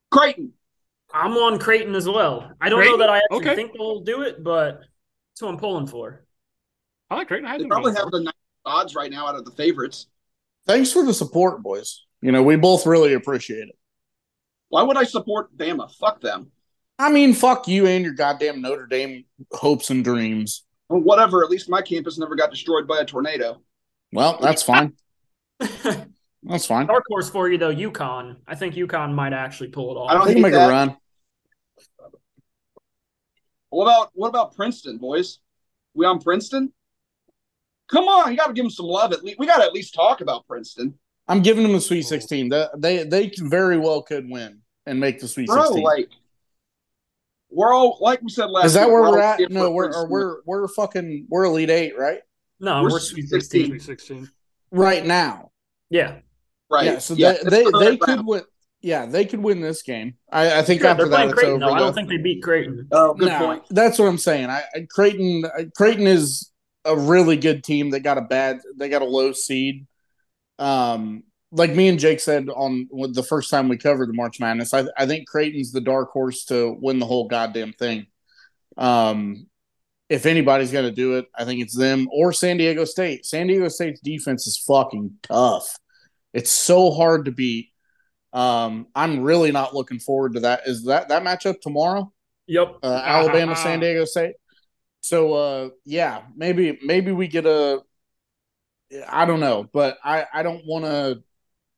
Creighton. 0.09 0.53
I'm 1.13 1.33
on 1.33 1.59
Creighton 1.59 1.93
as 1.95 2.07
well. 2.07 2.51
I 2.59 2.69
don't 2.69 2.79
Creighton? 2.79 2.97
know 2.97 3.05
that 3.05 3.09
I 3.09 3.17
actually 3.17 3.49
okay. 3.49 3.55
think 3.55 3.73
they'll 3.73 4.01
do 4.01 4.21
it, 4.21 4.43
but 4.43 4.79
that's 4.79 5.41
who 5.41 5.47
I'm 5.47 5.57
pulling 5.57 5.87
for. 5.87 6.23
I 7.09 7.15
like 7.15 7.27
Creighton. 7.27 7.47
I 7.47 7.57
they 7.57 7.65
probably 7.65 7.93
have 7.93 8.09
the 8.09 8.31
odds 8.65 8.95
right 8.95 9.11
now 9.11 9.27
out 9.27 9.35
of 9.35 9.45
the 9.45 9.51
favorites. 9.51 10.07
Thanks 10.65 10.91
for 10.91 11.03
the 11.03 11.13
support, 11.13 11.61
boys. 11.61 12.05
You 12.21 12.31
know, 12.31 12.43
we 12.43 12.55
both 12.55 12.85
really 12.85 13.13
appreciate 13.13 13.67
it. 13.67 13.77
Why 14.69 14.83
would 14.83 14.97
I 14.97 15.03
support 15.03 15.55
Bama? 15.57 15.93
Fuck 15.95 16.21
them. 16.21 16.51
I 16.97 17.11
mean, 17.11 17.33
fuck 17.33 17.67
you 17.67 17.87
and 17.87 18.03
your 18.03 18.13
goddamn 18.13 18.61
Notre 18.61 18.85
Dame 18.85 19.25
hopes 19.51 19.89
and 19.89 20.03
dreams. 20.03 20.63
Well, 20.87 21.01
whatever. 21.01 21.43
At 21.43 21.49
least 21.49 21.69
my 21.69 21.81
campus 21.81 22.17
never 22.17 22.35
got 22.35 22.51
destroyed 22.51 22.87
by 22.87 22.99
a 22.99 23.05
tornado. 23.05 23.61
Well, 24.13 24.37
that's 24.39 24.61
fine. 24.61 24.93
that's 25.59 26.65
fine. 26.65 26.85
Dark 26.85 27.05
horse 27.07 27.29
for 27.29 27.49
you 27.49 27.57
though, 27.57 27.73
UConn. 27.73 28.37
I 28.47 28.55
think 28.55 28.75
UConn 28.75 29.13
might 29.13 29.33
actually 29.33 29.69
pull 29.69 29.91
it 29.91 29.99
off. 29.99 30.11
I 30.11 30.13
don't 30.13 30.27
think 30.27 30.39
make 30.39 30.53
that. 30.53 30.67
a 30.67 30.71
run. 30.71 30.97
What 33.69 33.85
about 33.85 34.11
what 34.13 34.27
about 34.27 34.55
Princeton, 34.55 34.97
boys? 34.97 35.39
We 35.93 36.05
on 36.05 36.19
Princeton? 36.19 36.71
Come 37.89 38.05
on, 38.05 38.31
you 38.31 38.37
got 38.37 38.47
to 38.47 38.53
give 38.53 38.63
them 38.63 38.71
some 38.71 38.85
love. 38.85 39.11
At 39.11 39.23
least 39.23 39.39
we 39.39 39.47
got 39.47 39.57
to 39.57 39.63
at 39.63 39.73
least 39.73 39.93
talk 39.93 40.21
about 40.21 40.47
Princeton. 40.47 40.97
I'm 41.31 41.41
giving 41.41 41.63
them 41.63 41.75
a 41.75 41.81
Sweet 41.81 42.01
16. 42.03 42.49
They 42.49 42.67
they 42.77 43.03
they 43.03 43.31
very 43.37 43.77
well 43.77 44.01
could 44.01 44.29
win 44.29 44.59
and 44.85 44.99
make 44.99 45.21
the 45.21 45.29
Sweet 45.29 45.47
Bro, 45.47 45.63
16. 45.63 45.83
Like 45.83 46.09
we're 47.49 47.73
all 47.73 47.97
like 48.01 48.21
we 48.21 48.29
said 48.29 48.49
last. 48.49 48.65
Is 48.65 48.73
that 48.73 48.87
week, 48.87 48.93
where 48.93 49.01
we're, 49.03 49.11
we're 49.11 49.19
at? 49.21 49.49
No, 49.49 49.71
we're 49.71 50.09
we're 50.09 50.41
we're 50.45 50.67
fucking 50.67 51.27
we're 51.29 51.45
Elite 51.45 51.69
Eight, 51.69 51.97
right? 51.97 52.19
No, 52.59 52.83
we're, 52.83 52.91
we're 52.91 52.99
Sweet 52.99 53.29
16. 53.29 53.79
16. 53.79 53.79
16. 53.79 54.29
Right 54.71 55.05
now. 55.05 55.51
Yeah. 55.89 56.17
Right. 56.69 56.85
Yeah. 56.85 56.97
So 56.99 57.13
yeah, 57.13 57.37
they 57.43 57.63
they, 57.63 57.71
they 57.79 57.97
could 57.97 58.25
win. 58.25 58.41
Yeah, 58.81 59.05
they 59.05 59.25
could 59.25 59.41
win 59.41 59.61
this 59.61 59.83
game. 59.83 60.15
I, 60.31 60.59
I 60.59 60.61
think 60.63 60.83
after 60.83 61.07
that, 61.07 61.31
Creighton, 61.31 61.55
it's 61.55 61.63
over. 61.63 61.75
I 61.75 61.79
don't 61.79 61.93
think 61.93 62.09
they 62.09 62.17
beat 62.17 62.43
Creighton. 62.43 62.87
Oh, 62.91 63.11
oh 63.11 63.13
good 63.13 63.29
no, 63.29 63.39
point. 63.39 63.63
That's 63.69 63.97
what 63.99 64.07
I'm 64.07 64.17
saying. 64.17 64.49
I, 64.49 64.63
I 64.75 64.87
Creighton 64.89 65.45
Creighton 65.77 66.07
is 66.07 66.51
a 66.83 66.97
really 66.97 67.37
good 67.37 67.63
team 67.63 67.91
They 67.91 67.99
got 67.99 68.17
a 68.17 68.21
bad 68.21 68.59
they 68.75 68.89
got 68.89 69.01
a 69.01 69.05
low 69.05 69.31
seed. 69.31 69.85
Um, 70.61 71.23
like 71.51 71.75
me 71.75 71.89
and 71.89 71.99
Jake 71.99 72.19
said 72.19 72.47
on 72.49 72.87
the 73.11 73.23
first 73.23 73.49
time 73.49 73.67
we 73.67 73.77
covered 73.77 74.07
the 74.07 74.13
March 74.13 74.39
Madness, 74.39 74.73
I, 74.73 74.85
I 74.97 75.05
think 75.05 75.27
Creighton's 75.27 75.71
the 75.71 75.81
dark 75.81 76.11
horse 76.11 76.45
to 76.45 76.77
win 76.79 76.99
the 76.99 77.05
whole 77.05 77.27
goddamn 77.27 77.73
thing. 77.73 78.07
Um, 78.77 79.47
if 80.07 80.25
anybody's 80.25 80.71
going 80.71 80.85
to 80.85 80.91
do 80.91 81.17
it, 81.17 81.25
I 81.35 81.45
think 81.45 81.61
it's 81.61 81.75
them 81.75 82.07
or 82.11 82.31
San 82.31 82.57
Diego 82.57 82.85
State. 82.85 83.25
San 83.25 83.47
Diego 83.47 83.67
State's 83.67 83.99
defense 84.01 84.47
is 84.47 84.57
fucking 84.57 85.17
tough. 85.23 85.77
It's 86.33 86.51
so 86.51 86.91
hard 86.91 87.25
to 87.25 87.31
beat. 87.31 87.69
Um, 88.33 88.87
I'm 88.95 89.21
really 89.21 89.51
not 89.51 89.73
looking 89.73 89.99
forward 89.99 90.33
to 90.33 90.41
that. 90.41 90.61
Is 90.65 90.85
that 90.85 91.09
that 91.09 91.23
matchup 91.23 91.59
tomorrow? 91.61 92.11
Yep. 92.47 92.77
Uh, 92.83 93.01
Alabama, 93.03 93.55
San 93.55 93.79
Diego 93.81 94.05
State. 94.05 94.35
So 95.01 95.33
uh, 95.33 95.69
yeah, 95.85 96.21
maybe 96.35 96.79
maybe 96.83 97.11
we 97.11 97.27
get 97.27 97.45
a. 97.45 97.81
I 99.07 99.25
don't 99.25 99.39
know, 99.39 99.69
but 99.71 99.97
I 100.03 100.25
I 100.33 100.43
don't 100.43 100.65
want 100.65 100.85
to 100.85 101.23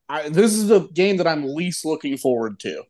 I, 0.09 0.29
this 0.29 0.53
is 0.53 0.67
the 0.67 0.81
game 0.89 1.17
that 1.17 1.27
I'm 1.27 1.55
least 1.55 1.85
looking 1.85 2.17
forward 2.17 2.59
to. 2.59 2.83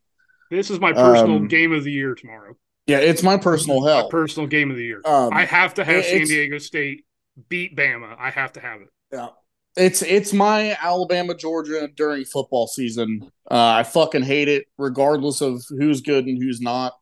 This 0.49 0.69
is 0.69 0.79
my 0.79 0.93
personal 0.93 1.37
um, 1.37 1.47
game 1.47 1.71
of 1.71 1.83
the 1.83 1.91
year 1.91 2.15
tomorrow. 2.15 2.55
Yeah, 2.85 2.97
it's 2.97 3.23
my 3.23 3.37
personal 3.37 3.83
hell. 3.85 4.03
My 4.03 4.09
personal 4.09 4.47
game 4.47 4.69
of 4.69 4.77
the 4.77 4.83
year. 4.83 5.01
Um, 5.05 5.31
I 5.33 5.45
have 5.45 5.73
to 5.75 5.85
have 5.85 6.03
San 6.03 6.25
Diego 6.25 6.57
State 6.57 7.05
beat 7.49 7.75
Bama. 7.75 8.15
I 8.19 8.29
have 8.29 8.53
to 8.53 8.59
have 8.59 8.81
it. 8.81 8.89
Yeah. 9.11 9.29
It's 9.75 10.01
it's 10.03 10.33
my 10.33 10.77
Alabama 10.79 11.33
Georgia 11.33 11.89
during 11.95 12.25
football 12.25 12.67
season. 12.67 13.31
Uh, 13.49 13.55
I 13.77 13.83
fucking 13.83 14.21
hate 14.21 14.47
it, 14.47 14.65
regardless 14.77 15.41
of 15.41 15.63
who's 15.69 16.01
good 16.01 16.25
and 16.25 16.37
who's 16.41 16.61
not. 16.61 16.93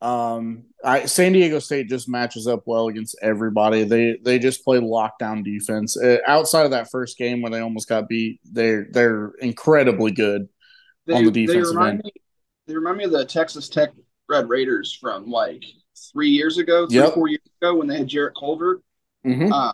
Um, 0.00 0.64
I 0.84 1.06
San 1.06 1.32
Diego 1.32 1.58
State 1.58 1.88
just 1.88 2.08
matches 2.08 2.46
up 2.46 2.62
well 2.66 2.88
against 2.88 3.16
everybody. 3.20 3.84
They 3.84 4.18
they 4.22 4.38
just 4.38 4.64
play 4.64 4.78
lockdown 4.78 5.44
defense. 5.44 5.96
Uh, 5.96 6.18
outside 6.26 6.64
of 6.64 6.70
that 6.70 6.90
first 6.90 7.18
game 7.18 7.42
when 7.42 7.50
they 7.50 7.60
almost 7.60 7.88
got 7.88 8.08
beat, 8.08 8.40
they're 8.44 8.86
they're 8.90 9.32
incredibly 9.40 10.12
good 10.12 10.48
they, 11.06 11.14
on 11.14 11.24
the 11.24 11.30
defensive 11.32 11.74
they 11.74 11.88
end. 11.88 12.02
Me, 12.04 12.12
they 12.66 12.74
remind 12.74 12.98
me 12.98 13.04
of 13.04 13.10
the 13.10 13.24
Texas 13.24 13.68
Tech 13.68 13.90
Red 14.28 14.48
Raiders 14.48 14.92
from 14.92 15.30
like 15.30 15.64
three 16.12 16.30
years 16.30 16.58
ago, 16.58 16.86
three 16.86 16.98
yep. 16.98 17.14
four 17.14 17.28
years 17.28 17.42
ago 17.60 17.76
when 17.76 17.88
they 17.88 17.98
had 17.98 18.06
Jarrett 18.06 18.36
Culver. 18.38 18.80
Mm-hmm. 19.26 19.52
Uh, 19.52 19.72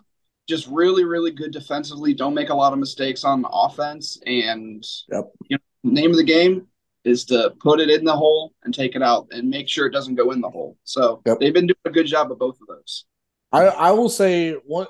just 0.49 0.67
really 0.67 1.03
really 1.03 1.31
good 1.31 1.51
defensively. 1.51 2.15
Don't 2.15 2.33
make 2.33 2.49
a 2.49 2.55
lot 2.55 2.73
of 2.73 2.79
mistakes 2.79 3.23
on 3.23 3.45
offense, 3.51 4.19
and 4.25 4.83
yep. 5.11 5.31
you 5.49 5.57
know, 5.83 5.91
name 5.91 6.09
of 6.09 6.17
the 6.17 6.23
game 6.23 6.67
is 7.05 7.23
to 7.25 7.53
put 7.61 7.79
it 7.79 7.89
in 7.89 8.03
the 8.03 8.15
hole 8.15 8.53
and 8.63 8.73
take 8.73 8.95
it 8.95 9.03
out 9.03 9.27
and 9.31 9.47
make 9.49 9.69
sure 9.69 9.85
it 9.85 9.91
doesn't 9.91 10.15
go 10.15 10.31
in 10.31 10.41
the 10.41 10.49
hole. 10.49 10.75
So 10.83 11.21
yep. 11.25 11.39
they've 11.39 11.53
been 11.53 11.67
doing 11.67 11.77
a 11.85 11.91
good 11.91 12.07
job 12.07 12.31
of 12.31 12.39
both 12.39 12.57
of 12.61 12.67
those. 12.67 13.05
I, 13.51 13.67
I 13.67 13.91
will 13.91 14.09
say 14.09 14.53
one 14.53 14.87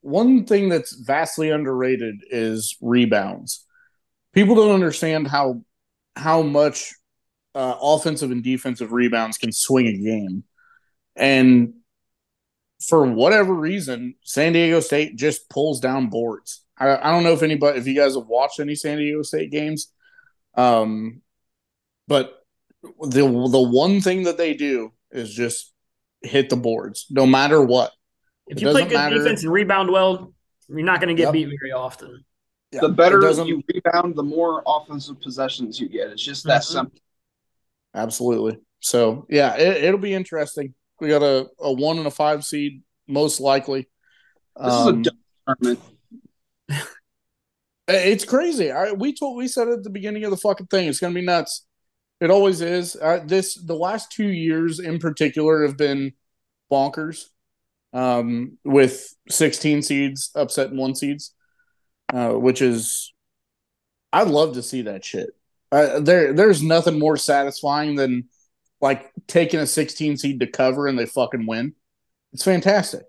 one 0.00 0.44
thing 0.44 0.68
that's 0.68 0.92
vastly 0.94 1.50
underrated 1.50 2.22
is 2.30 2.76
rebounds. 2.80 3.66
People 4.32 4.54
don't 4.54 4.74
understand 4.74 5.26
how 5.26 5.62
how 6.14 6.42
much 6.42 6.94
uh, 7.54 7.76
offensive 7.82 8.30
and 8.30 8.42
defensive 8.42 8.92
rebounds 8.92 9.36
can 9.36 9.52
swing 9.52 9.88
a 9.88 9.92
game, 9.92 10.44
and 11.16 11.74
for 12.88 13.04
whatever 13.06 13.52
reason, 13.52 14.14
San 14.22 14.52
Diego 14.52 14.80
State 14.80 15.16
just 15.16 15.48
pulls 15.48 15.80
down 15.80 16.08
boards. 16.08 16.62
I, 16.78 16.96
I 16.96 17.10
don't 17.10 17.24
know 17.24 17.32
if 17.32 17.42
anybody, 17.42 17.78
if 17.78 17.86
you 17.86 17.94
guys 17.94 18.14
have 18.14 18.26
watched 18.26 18.60
any 18.60 18.74
San 18.74 18.98
Diego 18.98 19.22
State 19.22 19.50
games, 19.50 19.92
um, 20.54 21.22
but 22.08 22.42
the 22.82 23.22
the 23.22 23.60
one 23.60 24.00
thing 24.00 24.24
that 24.24 24.38
they 24.38 24.54
do 24.54 24.92
is 25.10 25.34
just 25.34 25.72
hit 26.22 26.50
the 26.50 26.56
boards, 26.56 27.06
no 27.10 27.26
matter 27.26 27.62
what. 27.62 27.92
If 28.46 28.60
you 28.60 28.70
play 28.70 28.84
good 28.84 28.94
matter. 28.94 29.18
defense 29.18 29.42
and 29.42 29.52
rebound 29.52 29.90
well, 29.90 30.32
you're 30.68 30.82
not 30.82 31.00
going 31.00 31.14
to 31.14 31.20
get 31.20 31.26
yep. 31.26 31.32
beat 31.32 31.58
very 31.60 31.72
often. 31.72 32.24
Yeah. 32.72 32.80
The 32.82 32.88
better 32.90 33.18
you 33.44 33.62
rebound, 33.72 34.16
the 34.16 34.22
more 34.22 34.62
offensive 34.66 35.20
possessions 35.20 35.80
you 35.80 35.88
get. 35.88 36.10
It's 36.10 36.22
just 36.22 36.44
that 36.44 36.62
mm-hmm. 36.62 36.72
simple. 36.72 36.98
Absolutely. 37.94 38.58
So 38.80 39.26
yeah, 39.28 39.56
it, 39.56 39.90
will 39.90 39.98
be 39.98 40.14
interesting. 40.14 40.74
We 41.00 41.08
got 41.08 41.22
a, 41.22 41.48
a 41.58 41.72
one 41.72 41.98
and 41.98 42.06
a 42.06 42.10
five 42.10 42.44
seed, 42.44 42.82
most 43.08 43.40
likely. 43.40 43.88
This 44.56 44.72
um, 44.72 45.00
is 45.00 45.08
a 45.08 45.10
um, 45.10 45.56
tournament. 45.60 45.80
It's 47.88 48.24
crazy. 48.24 48.72
I, 48.72 48.90
we 48.90 49.12
told 49.12 49.36
we 49.36 49.46
said 49.46 49.68
at 49.68 49.84
the 49.84 49.90
beginning 49.90 50.24
of 50.24 50.32
the 50.32 50.36
fucking 50.36 50.66
thing, 50.66 50.88
it's 50.88 50.98
going 50.98 51.14
to 51.14 51.20
be 51.20 51.24
nuts. 51.24 51.64
It 52.20 52.30
always 52.30 52.60
is. 52.60 52.96
Uh, 52.96 53.20
this 53.24 53.54
the 53.54 53.74
last 53.74 54.10
two 54.10 54.28
years 54.28 54.80
in 54.80 54.98
particular 54.98 55.66
have 55.66 55.76
been 55.76 56.12
bonkers, 56.70 57.26
um, 57.92 58.58
with 58.64 59.14
16 59.28 59.82
seeds 59.82 60.30
upset 60.34 60.66
upsetting 60.66 60.78
one 60.78 60.94
seeds, 60.94 61.34
uh, 62.12 62.30
which 62.30 62.62
is 62.62 63.12
I'd 64.12 64.28
love 64.28 64.54
to 64.54 64.62
see 64.62 64.82
that 64.82 65.04
shit. 65.04 65.30
Uh, 65.70 66.00
there, 66.00 66.32
there's 66.32 66.62
nothing 66.62 66.98
more 66.98 67.16
satisfying 67.16 67.96
than 67.96 68.28
like 68.80 69.10
taking 69.26 69.60
a 69.60 69.66
16 69.66 70.16
seed 70.16 70.40
to 70.40 70.46
cover 70.46 70.86
and 70.86 70.98
they 70.98 71.06
fucking 71.06 71.46
win. 71.46 71.74
It's 72.32 72.44
fantastic. 72.44 73.02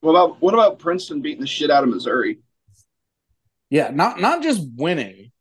What 0.00 0.10
about 0.10 0.42
what 0.42 0.54
about 0.54 0.78
Princeton 0.78 1.20
beating 1.20 1.40
the 1.40 1.46
shit 1.46 1.70
out 1.70 1.84
of 1.84 1.88
Missouri? 1.88 2.38
Yeah, 3.70 3.90
not 3.92 4.20
not 4.20 4.42
just 4.42 4.62
winning, 4.76 5.31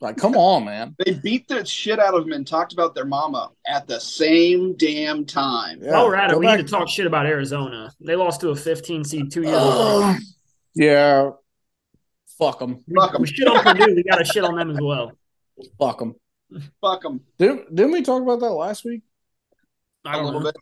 Like, 0.00 0.16
come 0.16 0.36
on, 0.36 0.64
man. 0.64 0.94
They 1.04 1.14
beat 1.14 1.48
the 1.48 1.64
shit 1.64 1.98
out 1.98 2.14
of 2.14 2.24
them 2.24 2.32
and 2.32 2.46
talked 2.46 2.72
about 2.72 2.94
their 2.94 3.04
mama 3.04 3.50
at 3.66 3.88
the 3.88 3.98
same 3.98 4.76
damn 4.76 5.24
time. 5.24 5.80
Yeah. 5.82 5.92
While 5.92 6.06
we're 6.06 6.14
at 6.14 6.30
it, 6.30 6.38
we 6.38 6.46
back. 6.46 6.58
need 6.58 6.66
to 6.66 6.72
talk 6.72 6.88
shit 6.88 7.06
about 7.06 7.26
Arizona. 7.26 7.92
They 8.00 8.14
lost 8.14 8.40
to 8.42 8.50
a 8.50 8.56
15 8.56 9.02
seed 9.02 9.32
two 9.32 9.42
years 9.42 9.56
ago. 9.56 10.14
Yeah. 10.74 11.30
Fuck 12.38 12.60
them. 12.60 12.84
Fuck 12.94 13.12
them. 13.12 13.22
we 13.22 13.28
shit 13.28 13.48
on 13.48 13.64
Purdue. 13.64 13.96
We 13.96 14.04
got 14.04 14.18
to 14.18 14.24
shit 14.24 14.44
on 14.44 14.54
them 14.54 14.70
as 14.70 14.78
well. 14.80 15.10
Fuck 15.80 15.98
them. 15.98 16.14
Fuck 16.80 17.02
them. 17.02 17.20
Did, 17.36 17.74
didn't 17.74 17.92
we 17.92 18.02
talk 18.02 18.22
about 18.22 18.38
that 18.40 18.52
last 18.52 18.84
week? 18.84 19.02
I 20.04 20.16
don't 20.16 20.32
know. 20.32 20.40
Bit. 20.40 20.54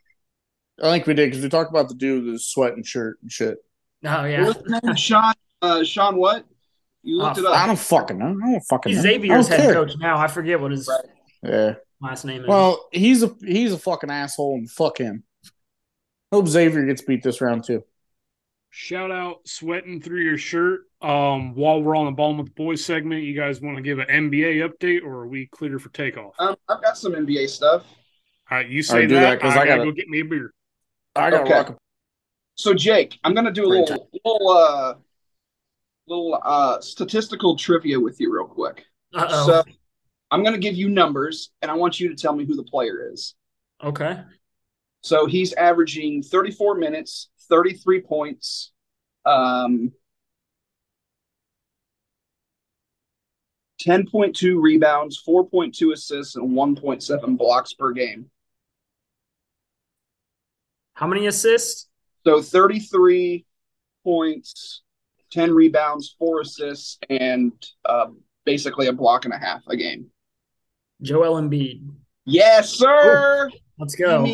I 0.82 0.90
think 0.92 1.06
we 1.06 1.12
did 1.12 1.30
because 1.30 1.42
we 1.42 1.50
talked 1.50 1.70
about 1.70 1.88
the 1.88 1.94
dude 1.94 2.24
with 2.24 2.34
the 2.34 2.38
sweat 2.38 2.72
and 2.72 2.86
shirt 2.86 3.18
and 3.20 3.30
shit. 3.30 3.58
Oh, 4.04 4.24
yeah. 4.24 4.52
Sean, 4.94 5.34
uh, 5.60 5.84
Sean 5.84 6.16
what? 6.16 6.46
You 7.06 7.18
looked 7.18 7.38
uh, 7.38 7.42
it 7.42 7.46
up. 7.46 7.56
I 7.56 7.66
don't 7.66 7.78
fucking 7.78 8.18
know. 8.18 8.36
I 8.44 8.50
don't 8.52 8.60
fucking 8.62 8.92
He's 8.92 9.04
know. 9.04 9.10
Xavier's 9.10 9.46
head 9.46 9.60
care. 9.60 9.74
coach 9.74 9.96
now. 9.96 10.18
I 10.18 10.26
forget 10.26 10.60
what 10.60 10.72
his. 10.72 10.88
Right. 10.88 11.04
Yeah. 11.42 11.74
last 12.00 12.24
name 12.24 12.42
is. 12.42 12.48
Well, 12.48 12.88
he's 12.90 13.22
a 13.22 13.32
he's 13.40 13.72
a 13.72 13.78
fucking 13.78 14.10
asshole 14.10 14.56
and 14.56 14.68
fuck 14.68 14.98
him. 14.98 15.22
Hope 16.32 16.48
Xavier 16.48 16.84
gets 16.84 17.02
beat 17.02 17.22
this 17.22 17.40
round 17.40 17.62
too. 17.62 17.84
Shout 18.70 19.12
out 19.12 19.46
sweating 19.46 20.00
through 20.00 20.22
your 20.22 20.36
shirt. 20.36 20.80
Um, 21.00 21.54
while 21.54 21.80
we're 21.80 21.96
on 21.96 22.06
the 22.06 22.10
ball 22.10 22.34
with 22.34 22.46
the 22.46 22.52
boys 22.52 22.84
segment, 22.84 23.22
you 23.22 23.36
guys 23.36 23.60
want 23.60 23.76
to 23.76 23.82
give 23.82 24.00
an 24.00 24.08
NBA 24.08 24.68
update 24.68 25.04
or 25.04 25.20
are 25.20 25.28
we 25.28 25.46
clear 25.46 25.78
for 25.78 25.90
takeoff? 25.90 26.34
Um, 26.40 26.56
I've 26.68 26.82
got 26.82 26.98
some 26.98 27.12
NBA 27.12 27.48
stuff. 27.48 27.84
All 28.50 28.58
right, 28.58 28.68
you 28.68 28.82
say 28.82 29.00
right, 29.00 29.08
that 29.10 29.34
because 29.38 29.56
I, 29.56 29.60
I, 29.62 29.66
gotta 29.66 29.84
go 29.84 29.92
get 29.92 30.08
me 30.08 30.20
a 30.20 30.24
beer. 30.24 30.52
I 31.14 31.30
gotta 31.30 31.44
okay. 31.44 31.52
rock. 31.52 31.78
So 32.56 32.74
Jake, 32.74 33.16
I'm 33.22 33.32
gonna 33.32 33.52
do 33.52 33.64
a 33.64 33.68
little 33.68 34.08
little 34.24 34.48
uh 34.48 34.94
little 36.08 36.38
uh 36.42 36.80
statistical 36.80 37.56
trivia 37.56 37.98
with 37.98 38.20
you 38.20 38.32
real 38.32 38.46
quick. 38.46 38.84
Uh-oh. 39.14 39.46
So 39.46 39.64
I'm 40.30 40.44
gonna 40.44 40.58
give 40.58 40.74
you 40.74 40.88
numbers 40.88 41.50
and 41.62 41.70
I 41.70 41.74
want 41.74 42.00
you 42.00 42.08
to 42.08 42.14
tell 42.14 42.34
me 42.34 42.44
who 42.44 42.56
the 42.56 42.64
player 42.64 43.10
is. 43.12 43.34
Okay. 43.82 44.20
So 45.02 45.26
he's 45.26 45.52
averaging 45.52 46.22
34 46.22 46.76
minutes, 46.76 47.28
33 47.48 48.00
points, 48.02 48.72
um 49.24 49.92
10.2 53.86 54.60
rebounds, 54.60 55.22
4.2 55.26 55.92
assists, 55.92 56.34
and 56.34 56.50
1.7 56.50 57.38
blocks 57.38 57.72
per 57.74 57.92
game. 57.92 58.30
How 60.94 61.06
many 61.06 61.26
assists? 61.26 61.88
So 62.24 62.42
33 62.42 63.44
points, 64.02 64.82
10 65.32 65.52
rebounds, 65.52 66.14
four 66.18 66.40
assists, 66.40 66.98
and 67.10 67.52
uh, 67.84 68.06
basically 68.44 68.86
a 68.86 68.92
block 68.92 69.24
and 69.24 69.34
a 69.34 69.38
half 69.38 69.62
a 69.68 69.76
game. 69.76 70.06
Joel 71.02 71.40
Embiid. 71.40 71.88
Yes, 72.24 72.70
sir. 72.70 73.48
Ooh, 73.48 73.58
let's 73.78 73.94
go. 73.94 74.26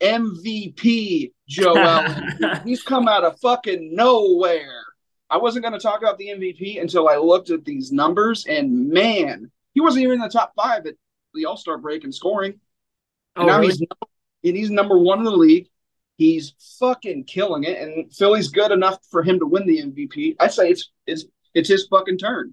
MVP 0.00 1.32
Joel. 1.48 2.14
He's 2.64 2.82
come 2.82 3.08
out 3.08 3.24
of 3.24 3.38
fucking 3.40 3.94
nowhere. 3.94 4.84
I 5.28 5.36
wasn't 5.36 5.64
going 5.64 5.74
to 5.74 5.80
talk 5.80 6.00
about 6.00 6.18
the 6.18 6.28
MVP 6.28 6.80
until 6.80 7.08
I 7.08 7.16
looked 7.16 7.50
at 7.50 7.64
these 7.64 7.92
numbers, 7.92 8.46
and 8.46 8.88
man, 8.88 9.50
he 9.74 9.80
wasn't 9.80 10.02
even 10.02 10.14
in 10.14 10.20
the 10.20 10.28
top 10.28 10.52
five 10.56 10.86
at 10.86 10.94
the 11.34 11.44
All 11.44 11.56
Star 11.56 11.78
break 11.78 12.02
in 12.04 12.12
scoring. 12.12 12.58
Oh, 13.36 13.46
now 13.46 13.60
really? 13.60 13.68
he's 13.68 13.82
and 14.42 14.56
he's 14.56 14.70
number 14.70 14.98
one 14.98 15.18
in 15.18 15.24
the 15.24 15.30
league. 15.30 15.68
He's 16.20 16.52
fucking 16.78 17.24
killing 17.24 17.64
it, 17.64 17.80
and 17.80 18.14
Philly's 18.14 18.48
good 18.48 18.72
enough 18.72 18.98
for 19.10 19.22
him 19.22 19.38
to 19.38 19.46
win 19.46 19.66
the 19.66 19.78
MVP. 19.78 20.36
I 20.38 20.48
say 20.48 20.68
it's 20.68 20.90
it's 21.06 21.24
it's 21.54 21.66
his 21.66 21.86
fucking 21.90 22.18
turn. 22.18 22.52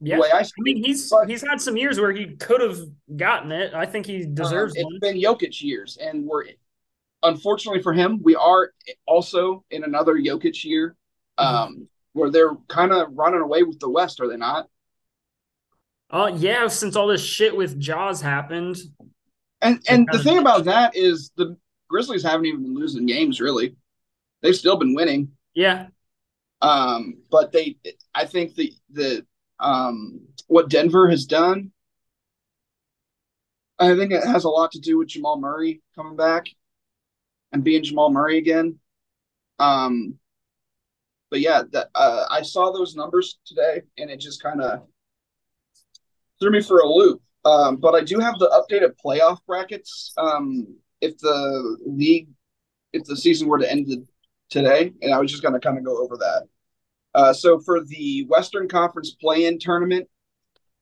Yeah, 0.00 0.20
I, 0.20 0.38
I, 0.38 0.44
mean 0.58 0.76
he's 0.76 1.10
but, 1.10 1.28
he's 1.28 1.42
had 1.42 1.60
some 1.60 1.76
years 1.76 1.98
where 1.98 2.12
he 2.12 2.36
could 2.36 2.60
have 2.60 2.78
gotten 3.16 3.50
it. 3.50 3.74
I 3.74 3.84
think 3.84 4.06
he 4.06 4.22
um, 4.22 4.34
deserves. 4.36 4.74
Um, 4.74 4.76
it's 4.76 4.84
one. 4.84 4.98
been 5.00 5.20
Jokic 5.20 5.60
years, 5.60 5.98
and 6.00 6.24
we're 6.24 6.44
unfortunately 7.24 7.82
for 7.82 7.92
him, 7.92 8.20
we 8.22 8.36
are 8.36 8.70
also 9.08 9.64
in 9.72 9.82
another 9.82 10.14
Jokic 10.14 10.62
year. 10.62 10.94
Mm-hmm. 11.36 11.56
Um, 11.56 11.88
where 12.12 12.30
they're 12.30 12.54
kind 12.68 12.92
of 12.92 13.08
running 13.10 13.40
away 13.40 13.64
with 13.64 13.80
the 13.80 13.90
West, 13.90 14.20
are 14.20 14.28
they 14.28 14.36
not? 14.36 14.68
Uh, 16.10 16.30
yeah, 16.36 16.68
since 16.68 16.94
all 16.94 17.08
this 17.08 17.24
shit 17.24 17.56
with 17.56 17.76
Ja's 17.80 18.20
happened. 18.20 18.76
And 19.60 19.80
and 19.88 20.06
the 20.12 20.22
thing 20.22 20.38
about 20.38 20.66
that 20.66 20.94
is 20.94 21.32
the 21.36 21.56
Grizzlies 21.94 22.24
haven't 22.24 22.46
even 22.46 22.64
been 22.64 22.74
losing 22.74 23.06
games 23.06 23.40
really. 23.40 23.76
They've 24.42 24.56
still 24.56 24.76
been 24.76 24.96
winning. 24.96 25.30
Yeah. 25.54 25.86
Um, 26.60 27.18
but 27.30 27.52
they 27.52 27.76
I 28.12 28.24
think 28.24 28.56
the 28.56 28.72
the 28.90 29.24
um 29.60 30.22
what 30.48 30.68
Denver 30.68 31.08
has 31.08 31.24
done 31.24 31.70
I 33.78 33.94
think 33.94 34.10
it 34.10 34.24
has 34.24 34.42
a 34.42 34.48
lot 34.48 34.72
to 34.72 34.80
do 34.80 34.98
with 34.98 35.06
Jamal 35.06 35.38
Murray 35.38 35.82
coming 35.94 36.16
back 36.16 36.46
and 37.52 37.62
being 37.62 37.84
Jamal 37.84 38.10
Murray 38.10 38.38
again. 38.38 38.80
Um 39.60 40.18
but 41.30 41.40
yeah, 41.42 41.62
that, 41.70 41.90
uh, 41.94 42.24
I 42.28 42.42
saw 42.42 42.72
those 42.72 42.96
numbers 42.96 43.38
today, 43.46 43.82
and 43.98 44.10
it 44.10 44.18
just 44.18 44.42
kind 44.42 44.60
of 44.60 44.82
threw 46.40 46.50
me 46.50 46.60
for 46.60 46.80
a 46.80 46.88
loop. 46.88 47.22
Um, 47.44 47.76
but 47.76 47.94
I 47.94 48.02
do 48.02 48.18
have 48.18 48.38
the 48.38 48.50
updated 48.50 48.94
playoff 49.04 49.38
brackets. 49.46 50.12
Um, 50.16 50.76
if 51.04 51.18
the 51.18 51.78
league, 51.86 52.28
if 52.92 53.04
the 53.04 53.16
season 53.16 53.48
were 53.48 53.58
to 53.58 53.70
end 53.70 54.06
today, 54.50 54.92
and 55.02 55.14
I 55.14 55.18
was 55.18 55.30
just 55.30 55.42
going 55.42 55.54
to 55.54 55.60
kind 55.60 55.78
of 55.78 55.84
go 55.84 56.02
over 56.02 56.16
that. 56.16 56.42
Uh, 57.14 57.32
so 57.32 57.60
for 57.60 57.84
the 57.84 58.26
Western 58.28 58.68
Conference 58.68 59.12
play-in 59.12 59.58
tournament, 59.58 60.08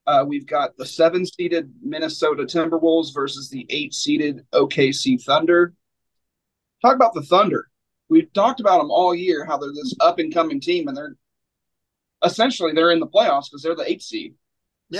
uh, 0.06 0.24
we've 0.26 0.46
got 0.46 0.76
the 0.76 0.86
seven-seeded 0.86 1.72
Minnesota 1.82 2.44
Timberwolves 2.44 3.14
versus 3.14 3.50
the 3.50 3.66
eight-seeded 3.68 4.44
OKC 4.52 5.22
Thunder. 5.22 5.74
Talk 6.82 6.96
about 6.96 7.14
the 7.14 7.22
Thunder 7.22 7.68
we've 8.12 8.32
talked 8.34 8.60
about 8.60 8.78
them 8.78 8.90
all 8.90 9.14
year 9.14 9.44
how 9.46 9.56
they're 9.56 9.72
this 9.72 9.94
up 10.00 10.18
and 10.18 10.34
coming 10.34 10.60
team 10.60 10.86
and 10.86 10.96
they're 10.96 11.16
essentially 12.22 12.72
they're 12.72 12.90
in 12.90 13.00
the 13.00 13.06
playoffs 13.06 13.46
because 13.50 13.62
they're 13.62 13.74
the 13.74 13.90
eight 13.90 14.02
seed. 14.02 14.34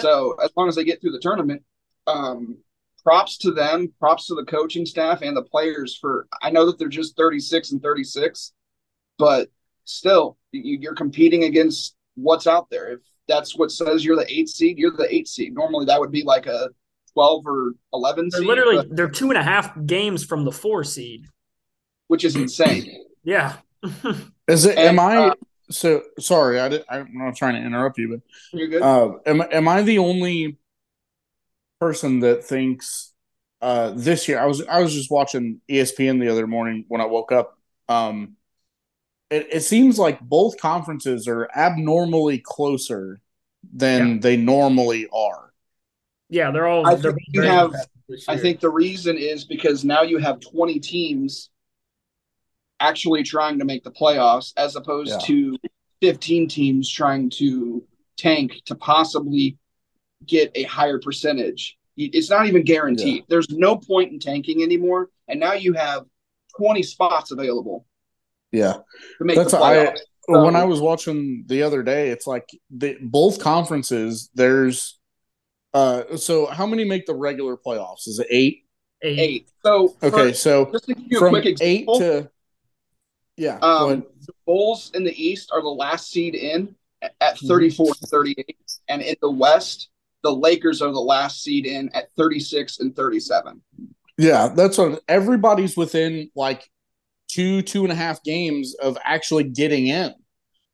So 0.01 0.35
as 0.43 0.51
long 0.57 0.69
as 0.69 0.75
they 0.75 0.85
get 0.85 1.03
through 1.03 1.13
the 1.13 1.21
tournament, 1.21 1.63
um, 2.07 2.57
props 3.05 3.39
to 3.39 3.51
them, 3.51 3.93
props 3.99 4.27
to 4.27 4.35
the 4.35 4.45
coaching 4.45 4.87
staff 4.87 5.23
and 5.23 5.37
the 5.37 5.43
players 5.43 5.97
for. 5.97 6.27
I 6.43 6.51
know 6.51 6.67
that 6.67 6.79
they're 6.79 6.89
just 6.89 7.17
thirty 7.17 7.41
six 7.41 7.73
and 7.73 7.83
thirty 7.83 8.05
six, 8.05 8.53
but 9.19 9.49
still 9.85 10.39
you're 10.53 10.95
competing 10.95 11.45
against 11.45 11.97
what's 12.15 12.47
out 12.47 12.71
there. 12.71 12.93
If 12.93 13.01
that's 13.29 13.57
what 13.57 13.71
says 13.71 14.05
you're 14.05 14.17
the 14.17 14.33
eight 14.33 14.49
seed, 14.49 14.79
you're 14.79 14.97
the 14.97 15.13
eight 15.13 15.29
seed. 15.29 15.55
Normally 15.55 15.87
that 15.87 16.01
would 16.01 16.13
be 16.13 16.23
like 16.23 16.47
a 16.47 16.71
twelve 17.13 17.47
or 17.47 17.75
eleven. 17.93 18.29
They're 18.31 18.41
seed, 18.41 18.49
literally 18.49 18.77
but, 18.77 18.97
they're 18.97 19.09
two 19.09 19.31
and 19.31 19.39
a 19.39 19.43
half 19.43 19.73
games 19.87 20.25
from 20.25 20.45
the 20.45 20.53
four 20.53 20.85
seed 20.85 21.27
which 22.13 22.27
is 22.27 22.37
insane. 22.37 23.07
yeah. 23.25 23.57
is 24.47 24.67
it? 24.67 24.77
And, 24.77 24.99
am 24.99 25.01
I? 25.01 25.17
Uh, 25.17 25.35
so 25.71 26.03
sorry, 26.19 26.61
I 26.61 26.69
did, 26.69 26.85
I'm 26.91 27.09
not 27.13 27.37
trying 27.37 27.55
to 27.55 27.67
interrupt 27.67 27.97
you, 27.97 28.11
but 28.11 28.21
you're 28.53 28.69
good. 28.69 28.83
Uh, 28.83 29.13
am 29.25 29.43
am 29.51 29.67
I 29.67 29.81
the 29.81 29.97
only 29.97 30.59
person 31.83 32.21
that 32.21 32.45
thinks 32.45 33.13
uh, 33.61 33.91
this 33.97 34.29
year? 34.29 34.39
I 34.39 34.47
was 34.47 34.63
I 34.63 34.81
was 34.81 34.95
just 34.95 35.11
watching 35.11 35.61
ESPN 35.69 36.21
the 36.21 36.31
other 36.31 36.47
morning 36.47 36.85
when 36.87 37.01
I 37.01 37.07
woke 37.07 37.33
up. 37.33 37.59
Um, 37.89 38.37
it, 39.31 39.49
it 39.51 39.61
seems 39.63 39.99
like 39.99 40.21
both 40.21 40.61
conferences 40.61 41.27
are 41.27 41.49
abnormally 41.57 42.39
closer 42.39 43.21
than 43.75 44.09
yeah. 44.09 44.19
they 44.21 44.37
normally 44.37 45.09
are. 45.13 45.53
Yeah, 46.29 46.53
they're 46.53 46.69
all. 46.69 46.87
I 46.87 46.95
they're 46.95 47.11
think 47.11 47.29
you 47.33 47.43
have. 47.43 47.75
I 48.29 48.37
think 48.37 48.61
the 48.61 48.71
reason 48.71 49.19
is 49.19 49.45
because 49.45 49.85
now 49.85 50.03
you 50.03 50.19
have 50.19 50.39
20 50.39 50.79
teams 50.79 51.51
actually 52.79 53.25
trying 53.25 53.59
to 53.59 53.65
make 53.65 53.83
the 53.83 53.91
playoffs 53.91 54.53
as 54.57 54.77
opposed 54.77 55.11
yeah. 55.11 55.27
to 55.27 55.59
15 56.01 56.47
teams 56.47 56.89
trying 56.89 57.31
to 57.31 57.83
tank 58.17 58.61
to 58.67 58.75
possibly 58.77 59.57
get 60.27 60.53
a 60.55 60.65
higher 60.65 60.99
percentage. 60.99 61.79
It's 61.97 62.31
not 62.31 62.47
even 62.47 62.65
guaranteed. 62.65 63.17
Yeah. 63.17 63.23
There's 63.29 63.51
no 63.51 63.77
point 63.77 64.13
in 64.13 64.19
tanking 64.19 64.63
anymore. 64.63 65.11
And 65.29 65.39
now 65.39 65.53
you 65.53 65.75
have 65.75 66.05
20 66.57 66.83
spots 66.83 67.31
available. 67.31 67.87
Yeah. 68.51 68.79
That's 69.21 69.55
I 69.55 69.95
so, 70.25 70.45
when 70.45 70.57
I 70.57 70.65
was 70.65 70.81
watching 70.81 71.45
the 71.47 71.63
other 71.63 71.83
day, 71.83 72.11
it's 72.11 72.27
like 72.27 72.49
the, 72.71 72.97
both 73.01 73.41
conferences, 73.41 74.31
there's 74.35 74.99
uh 75.75 76.17
so 76.19 76.47
how 76.47 76.67
many 76.67 76.85
make 76.85 77.07
the 77.07 77.15
regular 77.15 77.57
playoffs? 77.57 78.07
Is 78.07 78.19
it 78.19 78.27
eight? 78.31 78.67
Eight. 79.03 79.19
eight. 79.19 79.51
So 79.65 79.97
okay, 80.03 80.33
for, 80.33 80.35
so 80.35 80.73
from 81.19 81.37
eight 81.61 81.87
to 81.87 82.31
yeah. 83.37 83.59
Um, 83.63 84.05
the 84.21 84.33
Bulls 84.47 84.91
in 84.95 85.05
the 85.05 85.23
East 85.23 85.51
are 85.53 85.63
the 85.63 85.69
last 85.69 86.11
seed 86.11 86.35
in 86.35 86.75
at 87.03 87.13
mm-hmm. 87.21 87.49
34 87.49 87.95
38. 87.95 88.57
And 88.89 89.03
in 89.03 89.17
the 89.21 89.31
West, 89.31 89.89
the 90.23 90.35
Lakers 90.35 90.83
are 90.83 90.93
the 90.93 91.01
last 91.01 91.43
seed 91.43 91.67
in 91.67 91.91
at 91.95 92.13
36 92.17 92.81
and 92.81 92.95
37. 92.95 93.61
Yeah, 94.19 94.49
that's 94.49 94.79
what 94.79 95.03
everybody's 95.09 95.77
within 95.77 96.31
like 96.35 96.69
two, 97.29 97.63
two 97.63 97.83
and 97.83 97.93
a 97.93 97.97
half 97.97 98.23
games 98.23 98.75
of 98.75 98.97
actually 99.05 99.45
getting 99.45 99.87
in. 99.87 100.15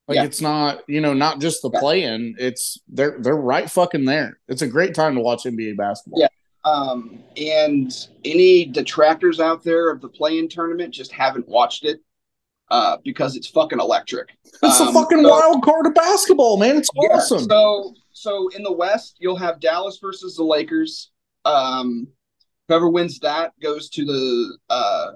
Like 0.06 0.16
yeah. 0.16 0.24
it's 0.24 0.40
not, 0.40 0.80
you 0.88 1.00
know, 1.00 1.12
not 1.12 1.40
just 1.40 1.62
the 1.62 1.70
yeah. 1.72 1.80
play 1.80 2.02
in, 2.02 2.34
it's 2.38 2.78
they're 2.88 3.16
they're 3.18 3.36
right 3.36 3.70
fucking 3.70 4.06
there. 4.06 4.38
It's 4.48 4.62
a 4.62 4.66
great 4.66 4.94
time 4.94 5.14
to 5.14 5.20
watch 5.20 5.44
NBA 5.44 5.76
basketball. 5.76 6.20
Yeah. 6.20 6.28
Um, 6.64 7.18
and 7.36 7.94
any 8.24 8.64
detractors 8.64 9.38
out 9.38 9.62
there 9.62 9.90
of 9.90 10.00
the 10.00 10.08
play 10.08 10.38
in 10.38 10.48
tournament 10.48 10.92
just 10.92 11.12
haven't 11.12 11.46
watched 11.46 11.84
it 11.84 12.00
uh, 12.70 12.98
because 13.04 13.36
it's 13.36 13.48
fucking 13.48 13.80
electric. 13.80 14.30
It's 14.62 14.80
um, 14.80 14.88
a 14.88 14.92
fucking 14.92 15.22
so, 15.22 15.28
wild 15.28 15.62
card 15.62 15.86
of 15.86 15.94
basketball, 15.94 16.58
man. 16.58 16.76
It's 16.76 16.88
yeah, 16.94 17.16
awesome. 17.16 17.44
So, 17.48 17.94
so 18.12 18.48
in 18.48 18.62
the 18.62 18.72
West, 18.72 19.16
you'll 19.18 19.36
have 19.36 19.60
Dallas 19.60 19.98
versus 20.00 20.36
the 20.36 20.44
Lakers. 20.44 21.10
Um, 21.44 22.08
whoever 22.68 22.88
wins 22.88 23.18
that 23.20 23.52
goes 23.62 23.88
to 23.90 24.04
the 24.04 24.58
uh, 24.68 25.06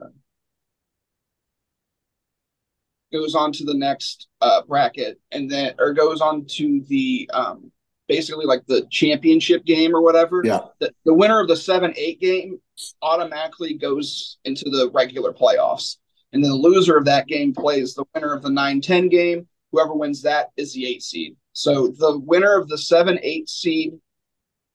goes 3.12 3.34
on 3.34 3.52
to 3.52 3.64
the 3.64 3.74
next 3.74 4.28
uh, 4.40 4.62
bracket, 4.62 5.20
and 5.30 5.50
then 5.50 5.74
or 5.78 5.92
goes 5.92 6.20
on 6.20 6.46
to 6.46 6.82
the 6.88 7.28
um, 7.34 7.70
basically 8.08 8.46
like 8.46 8.64
the 8.66 8.86
championship 8.90 9.64
game 9.64 9.94
or 9.94 10.02
whatever. 10.02 10.42
Yeah. 10.44 10.60
The, 10.80 10.92
the 11.04 11.14
winner 11.14 11.40
of 11.40 11.48
the 11.48 11.56
seven 11.56 11.92
eight 11.96 12.20
game 12.20 12.60
automatically 13.02 13.74
goes 13.74 14.38
into 14.44 14.64
the 14.70 14.90
regular 14.92 15.32
playoffs, 15.32 15.96
and 16.32 16.42
then 16.42 16.50
the 16.50 16.56
loser 16.56 16.96
of 16.96 17.04
that 17.04 17.26
game 17.26 17.52
plays 17.52 17.94
the 17.94 18.04
winner 18.14 18.32
of 18.32 18.42
the 18.42 18.48
9-10 18.48 19.10
game. 19.10 19.46
Whoever 19.70 19.94
wins 19.94 20.22
that 20.22 20.50
is 20.56 20.72
the 20.72 20.86
eight 20.86 21.02
seed. 21.02 21.36
So 21.52 21.88
the 21.88 22.18
winner 22.18 22.58
of 22.58 22.68
the 22.68 22.78
seven 22.78 23.18
eight 23.22 23.48
seed 23.48 23.94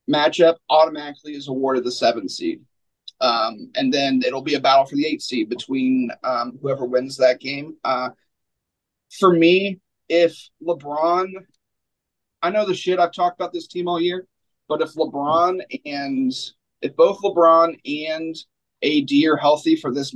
matchup 0.09 0.55
automatically 0.69 1.33
is 1.33 1.47
awarded 1.47 1.83
the 1.83 1.91
seven 1.91 2.29
seed. 2.29 2.61
Um, 3.19 3.71
and 3.75 3.91
then 3.91 4.21
it'll 4.25 4.43
be 4.43 4.55
a 4.55 4.59
battle 4.59 4.85
for 4.85 4.95
the 4.95 5.05
eight 5.05 5.21
seed 5.21 5.49
between 5.49 6.11
um, 6.23 6.57
whoever 6.61 6.85
wins 6.85 7.17
that 7.17 7.39
game. 7.39 7.75
Uh, 7.83 8.09
for 9.19 9.31
me, 9.31 9.79
if 10.09 10.49
LeBron, 10.63 11.31
I 12.41 12.49
know 12.49 12.65
the 12.65 12.75
shit 12.75 12.99
I've 12.99 13.13
talked 13.13 13.39
about 13.39 13.53
this 13.53 13.67
team 13.67 13.87
all 13.87 13.99
year, 13.99 14.27
but 14.67 14.81
if 14.81 14.93
LeBron 14.93 15.61
and 15.85 16.31
if 16.81 16.95
both 16.95 17.19
LeBron 17.21 17.79
and 17.85 18.35
AD 18.83 19.11
are 19.27 19.37
healthy 19.37 19.75
for 19.75 19.91
this 19.91 20.15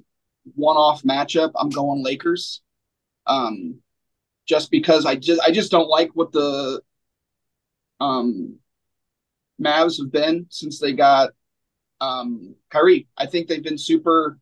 one-off 0.55 1.03
matchup, 1.03 1.51
I'm 1.55 1.69
going 1.69 2.03
Lakers. 2.03 2.61
Um, 3.27 3.79
just 4.47 4.71
because 4.71 5.05
I 5.05 5.15
just 5.15 5.41
I 5.41 5.51
just 5.51 5.71
don't 5.71 5.87
like 5.87 6.09
what 6.13 6.31
the 6.31 6.81
um 7.99 8.57
Mavs 9.61 9.99
have 9.99 10.11
been 10.11 10.47
since 10.49 10.79
they 10.79 10.93
got 10.93 11.31
um, 12.01 12.55
Kyrie. 12.69 13.07
I 13.17 13.27
think 13.27 13.47
they've 13.47 13.63
been 13.63 13.77
super 13.77 14.39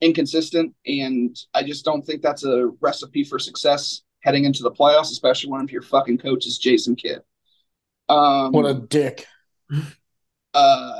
inconsistent, 0.00 0.74
and 0.86 1.36
I 1.52 1.64
just 1.64 1.84
don't 1.84 2.06
think 2.06 2.22
that's 2.22 2.44
a 2.44 2.70
recipe 2.80 3.24
for 3.24 3.38
success 3.38 4.02
heading 4.20 4.44
into 4.44 4.62
the 4.62 4.70
playoffs, 4.70 5.10
especially 5.10 5.50
when 5.50 5.66
your 5.68 5.82
fucking 5.82 6.18
coach 6.18 6.46
is 6.46 6.58
Jason 6.58 6.94
Kidd. 6.94 7.22
Um, 8.08 8.52
what 8.52 8.66
a 8.66 8.74
dick. 8.74 9.26
Uh, 10.54 10.92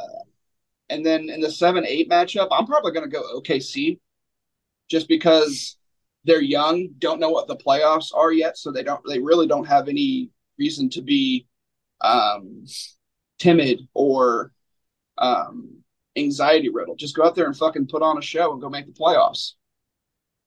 and 0.91 1.07
then 1.07 1.31
in 1.31 1.41
the 1.41 1.51
seven 1.51 1.87
eight 1.87 2.11
matchup, 2.11 2.49
I'm 2.51 2.67
probably 2.67 2.93
going 2.93 3.09
to 3.09 3.17
go 3.17 3.41
OKC, 3.41 3.99
just 4.89 5.09
because 5.09 5.77
they're 6.25 6.43
young, 6.43 6.91
don't 6.99 7.21
know 7.21 7.31
what 7.31 7.47
the 7.47 7.57
playoffs 7.57 8.15
are 8.15 8.33
yet, 8.33 8.59
so 8.59 8.71
they 8.71 8.83
don't 8.83 9.01
they 9.09 9.21
really 9.21 9.47
don't 9.47 9.67
have 9.67 9.89
any 9.89 10.31
reason 10.59 10.91
to 10.91 11.01
be 11.01 11.47
um, 12.03 12.67
timid 13.39 13.89
or 13.95 14.53
um, 15.17 15.83
anxiety 16.17 16.69
riddle. 16.69 16.97
Just 16.97 17.17
go 17.17 17.25
out 17.25 17.35
there 17.35 17.47
and 17.47 17.57
fucking 17.57 17.87
put 17.87 18.03
on 18.03 18.19
a 18.19 18.23
show 18.23 18.53
and 18.53 18.61
go 18.61 18.69
make 18.69 18.87
the 18.87 18.93
playoffs. 18.93 19.53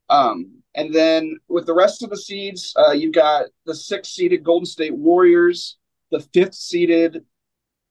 Um, 0.09 0.61
and 0.75 0.93
then 0.93 1.37
with 1.47 1.65
the 1.65 1.73
rest 1.73 2.03
of 2.03 2.09
the 2.09 2.17
seeds, 2.17 2.73
uh, 2.75 2.91
you've 2.91 3.13
got 3.13 3.45
the 3.65 3.73
sixth 3.73 4.11
seeded 4.11 4.43
Golden 4.43 4.65
State 4.65 4.95
Warriors, 4.95 5.77
the 6.11 6.19
fifth 6.19 6.55
seeded 6.55 7.23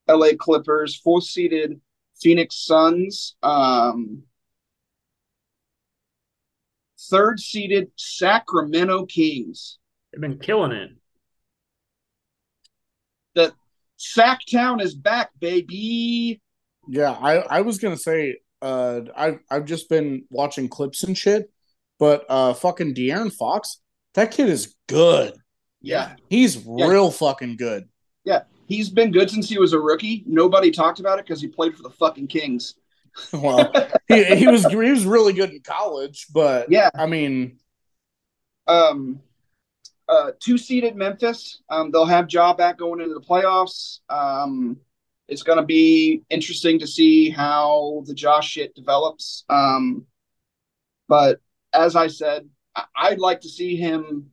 LA 0.09 0.31
Clippers, 0.38 0.97
fourth 0.97 1.25
seeded 1.25 1.81
Phoenix 2.23 2.65
Suns, 2.65 3.37
um, 3.43 4.23
third 7.11 7.41
seeded 7.41 7.91
Sacramento 7.97 9.07
Kings. 9.07 9.79
They've 10.13 10.21
been 10.21 10.39
killing 10.39 10.73
it. 10.73 10.91
The 13.35 13.53
Sac 13.97 14.41
Town 14.51 14.81
is 14.81 14.95
back, 14.95 15.31
baby. 15.39 16.41
Yeah, 16.89 17.13
I, 17.13 17.37
I 17.39 17.61
was 17.63 17.79
gonna 17.79 17.97
say 17.97 18.39
uh 18.61 19.01
I've 19.17 19.39
I've 19.51 19.65
just 19.65 19.89
been 19.89 20.25
watching 20.31 20.69
clips 20.69 21.05
and 21.05 21.17
shit, 21.17 21.51
but 21.99 22.25
uh 22.29 22.55
fucking 22.55 22.95
De'Aaron 22.95 23.33
Fox, 23.33 23.81
that 24.15 24.31
kid 24.31 24.49
is 24.49 24.75
good. 24.89 25.35
Yeah. 25.81 26.15
He's 26.29 26.57
yeah. 26.57 26.87
real 26.87 27.11
fucking 27.11 27.57
good. 27.57 27.89
Yeah. 28.25 28.43
He's 28.73 28.89
been 28.89 29.11
good 29.13 29.31
since 29.31 29.49
he 29.49 29.59
was 29.59 29.73
a 29.73 29.79
rookie. 29.79 30.25
Nobody 30.27 30.71
talked 30.71 31.01
about 31.01 31.19
it 31.19 31.27
because 31.27 31.41
he 31.41 31.49
played 31.49 31.77
for 31.77 31.83
the 31.83 31.91
fucking 31.91 32.29
Kings. 32.29 32.75
well, 33.33 33.71
he, 34.09 34.25
he 34.37 34.47
was 34.47 34.65
he 34.65 34.77
was 34.77 35.05
really 35.05 35.35
good 35.35 35.51
in 35.51 35.61
college, 35.61 36.27
but 36.33 36.71
yeah, 36.71 36.89
I 36.95 37.07
mean 37.07 37.59
um 38.67 39.21
uh 40.09 40.31
two 40.41 40.57
seeded 40.57 40.97
Memphis. 40.97 41.61
Um 41.69 41.91
they'll 41.91 42.07
have 42.07 42.33
Ja 42.33 42.55
back 42.55 42.79
going 42.79 43.01
into 43.01 43.15
the 43.15 43.21
playoffs. 43.21 43.99
Um 44.09 44.79
it's 45.29 45.43
going 45.43 45.59
to 45.59 45.65
be 45.65 46.23
interesting 46.31 46.79
to 46.79 46.87
see 46.87 47.31
how 47.31 48.03
the 48.07 48.15
Josh 48.15 48.51
shit 48.51 48.75
develops. 48.75 49.45
Um, 49.49 50.07
but 51.09 51.41
as 51.73 51.97
I 51.97 52.09
said, 52.09 52.49
I- 52.75 53.11
would 53.11 53.19
like 53.19 53.41
to 53.43 53.49
see 53.49 53.77
him. 53.77 54.31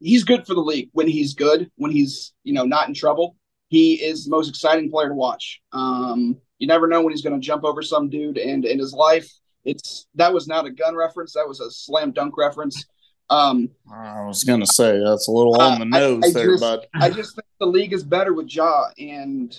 He's 0.00 0.24
good 0.24 0.46
for 0.46 0.54
the 0.54 0.60
league 0.60 0.88
when 0.92 1.08
he's 1.08 1.34
good, 1.34 1.70
when 1.76 1.90
he's 1.90 2.32
you 2.42 2.54
know 2.54 2.64
not 2.64 2.88
in 2.88 2.94
trouble. 2.94 3.36
He 3.70 3.94
is 3.94 4.24
the 4.24 4.30
most 4.30 4.48
exciting 4.48 4.90
player 4.90 5.08
to 5.08 5.14
watch. 5.14 5.62
Um, 5.72 6.36
you 6.58 6.66
never 6.66 6.88
know 6.88 7.02
when 7.02 7.12
he's 7.12 7.22
going 7.22 7.40
to 7.40 7.44
jump 7.44 7.64
over 7.64 7.82
some 7.82 8.10
dude, 8.10 8.36
and 8.36 8.64
in 8.64 8.78
his 8.78 8.92
life, 8.92 9.30
it's 9.64 10.06
that 10.16 10.34
was 10.34 10.48
not 10.48 10.66
a 10.66 10.70
gun 10.70 10.96
reference. 10.96 11.34
That 11.34 11.46
was 11.46 11.60
a 11.60 11.70
slam 11.70 12.10
dunk 12.10 12.36
reference. 12.36 12.84
Um, 13.30 13.70
I 13.90 14.24
was 14.24 14.42
gonna 14.42 14.66
say 14.66 15.00
that's 15.04 15.28
a 15.28 15.30
little 15.30 15.60
on 15.60 15.78
the 15.78 15.84
nose 15.84 16.22
I, 16.24 16.28
I 16.28 16.32
there, 16.32 16.46
just, 16.46 16.60
but 16.60 16.88
I 16.94 17.10
just 17.10 17.36
think 17.36 17.46
the 17.60 17.66
league 17.66 17.92
is 17.92 18.02
better 18.02 18.34
with 18.34 18.52
Ja, 18.52 18.86
and 18.98 19.56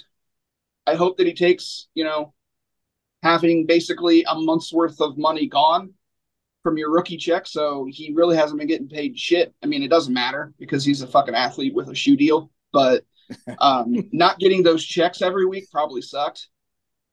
I 0.86 0.96
hope 0.96 1.18
that 1.18 1.28
he 1.28 1.34
takes, 1.34 1.88
you 1.94 2.04
know, 2.04 2.34
having 3.24 3.66
basically 3.66 4.26
a 4.28 4.36
month's 4.36 4.74
worth 4.74 5.00
of 5.00 5.18
money 5.18 5.48
gone 5.48 5.94
from 6.64 6.78
your 6.78 6.92
rookie 6.92 7.16
check. 7.16 7.48
So 7.48 7.88
he 7.90 8.12
really 8.14 8.36
hasn't 8.36 8.60
been 8.60 8.68
getting 8.68 8.90
paid 8.90 9.18
shit. 9.18 9.54
I 9.64 9.68
mean, 9.68 9.84
it 9.84 9.90
doesn't 9.90 10.14
matter 10.14 10.54
because 10.60 10.84
he's 10.84 11.02
a 11.02 11.08
fucking 11.08 11.36
athlete 11.36 11.74
with 11.74 11.88
a 11.90 11.96
shoe 11.96 12.18
deal, 12.18 12.52
but 12.74 13.06
um, 13.60 14.10
not 14.12 14.40
getting 14.40 14.64
those 14.64 14.86
checks 14.86 15.22
every 15.22 15.46
week 15.46 15.70
probably 15.72 16.02
sucked. 16.02 16.48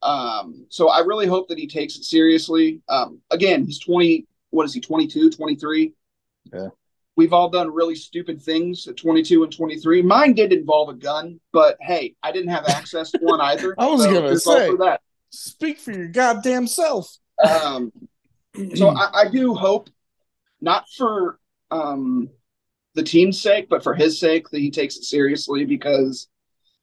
Um, 0.03 0.67
so 0.69 0.89
I 0.89 1.01
really 1.01 1.27
hope 1.27 1.49
that 1.49 1.59
he 1.59 1.67
takes 1.67 1.97
it 1.97 2.05
seriously. 2.05 2.83
Um, 2.89 3.21
again, 3.31 3.65
he's 3.65 3.81
20, 3.81 4.27
what 4.51 4.65
is 4.65 4.75
he, 4.75 4.81
22, 4.81 5.31
23? 5.31 5.93
Yeah. 6.53 6.69
We've 7.17 7.33
all 7.33 7.49
done 7.49 7.73
really 7.75 7.97
stupid 7.97 8.41
things 8.41 8.87
at 8.87 8.97
22 8.97 9.43
and 9.43 9.53
23. 9.53 10.03
Mine 10.03 10.35
did 10.35 10.53
involve 10.53 10.89
a 10.89 10.95
gun, 10.95 11.41
but 11.53 11.77
hey, 11.81 12.15
I 12.23 12.31
didn't 12.31 12.51
have 12.51 12.69
access 12.69 13.11
to 13.11 13.19
one 13.19 13.41
either. 13.41 13.75
I 13.79 13.87
was 13.87 14.05
so 14.05 14.13
going 14.13 14.33
to 14.33 14.39
say, 14.39 14.77
that. 14.77 15.01
speak 15.31 15.81
for 15.81 15.91
your 15.91 16.07
goddamn 16.07 16.69
self. 16.69 17.19
Um, 17.43 17.93
so 18.77 18.91
I, 18.91 19.23
I, 19.23 19.29
do 19.29 19.55
hope, 19.55 19.91
not 20.61 20.85
for 20.97 21.41
um, 21.73 22.31
the 22.99 23.05
team's 23.05 23.41
sake, 23.41 23.69
but 23.69 23.85
for 23.85 23.95
his 23.95 24.19
sake, 24.19 24.51
that 24.51 24.59
he 24.59 24.73
takes 24.73 24.97
it 24.97 25.05
seriously 25.05 25.65
because 25.65 26.27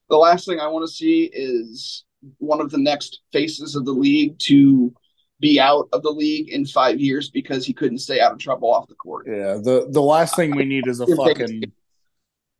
the 0.08 0.16
last 0.16 0.46
thing 0.46 0.58
I 0.58 0.66
want 0.66 0.88
to 0.88 0.92
see 0.92 1.24
is 1.24 2.06
one 2.38 2.58
of 2.58 2.70
the 2.70 2.78
next 2.78 3.20
faces 3.34 3.76
of 3.76 3.84
the 3.84 3.92
league 3.92 4.38
to 4.38 4.94
be 5.40 5.60
out 5.60 5.90
of 5.92 6.02
the 6.02 6.10
league 6.10 6.48
in 6.48 6.64
five 6.64 6.98
years 6.98 7.28
because 7.28 7.66
he 7.66 7.74
couldn't 7.74 7.98
stay 7.98 8.18
out 8.18 8.32
of 8.32 8.38
trouble 8.38 8.72
off 8.72 8.88
the 8.88 8.94
court. 8.94 9.26
Yeah, 9.28 9.58
the 9.62 9.88
the 9.90 10.00
last 10.00 10.34
thing 10.36 10.56
we 10.56 10.64
need 10.64 10.86
is 10.86 11.00
a 11.00 11.06
fucking 11.16 11.70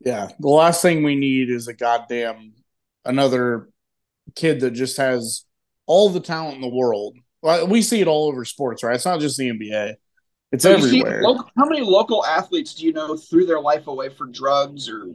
yeah. 0.00 0.28
The 0.38 0.48
last 0.48 0.82
thing 0.82 1.02
we 1.02 1.16
need 1.16 1.48
is 1.48 1.66
a 1.66 1.72
goddamn 1.72 2.52
another 3.06 3.70
kid 4.34 4.60
that 4.60 4.72
just 4.72 4.98
has 4.98 5.46
all 5.86 6.10
the 6.10 6.20
talent 6.20 6.56
in 6.56 6.60
the 6.60 6.68
world. 6.68 7.16
We 7.68 7.80
see 7.80 8.02
it 8.02 8.08
all 8.08 8.28
over 8.28 8.44
sports, 8.44 8.82
right? 8.82 8.96
It's 8.96 9.06
not 9.06 9.20
just 9.20 9.38
the 9.38 9.48
NBA. 9.48 9.94
It's 10.52 10.62
so 10.62 10.72
everywhere. 10.72 11.22
Local, 11.22 11.50
how 11.56 11.66
many 11.66 11.80
local 11.80 12.24
athletes 12.24 12.74
do 12.74 12.86
you 12.86 12.92
know 12.92 13.16
threw 13.16 13.46
their 13.46 13.60
life 13.60 13.86
away 13.86 14.08
for 14.08 14.26
drugs 14.26 14.88
or 14.88 15.06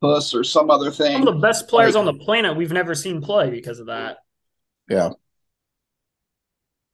puss 0.00 0.34
or 0.34 0.44
some 0.44 0.70
other 0.70 0.90
thing? 0.90 1.12
Some 1.12 1.28
of 1.28 1.34
the 1.34 1.40
best 1.40 1.68
players 1.68 1.94
like, 1.94 2.06
on 2.06 2.06
the 2.06 2.24
planet 2.24 2.56
we've 2.56 2.72
never 2.72 2.94
seen 2.94 3.20
play 3.20 3.50
because 3.50 3.80
of 3.80 3.86
that. 3.86 4.18
Yeah. 4.88 5.10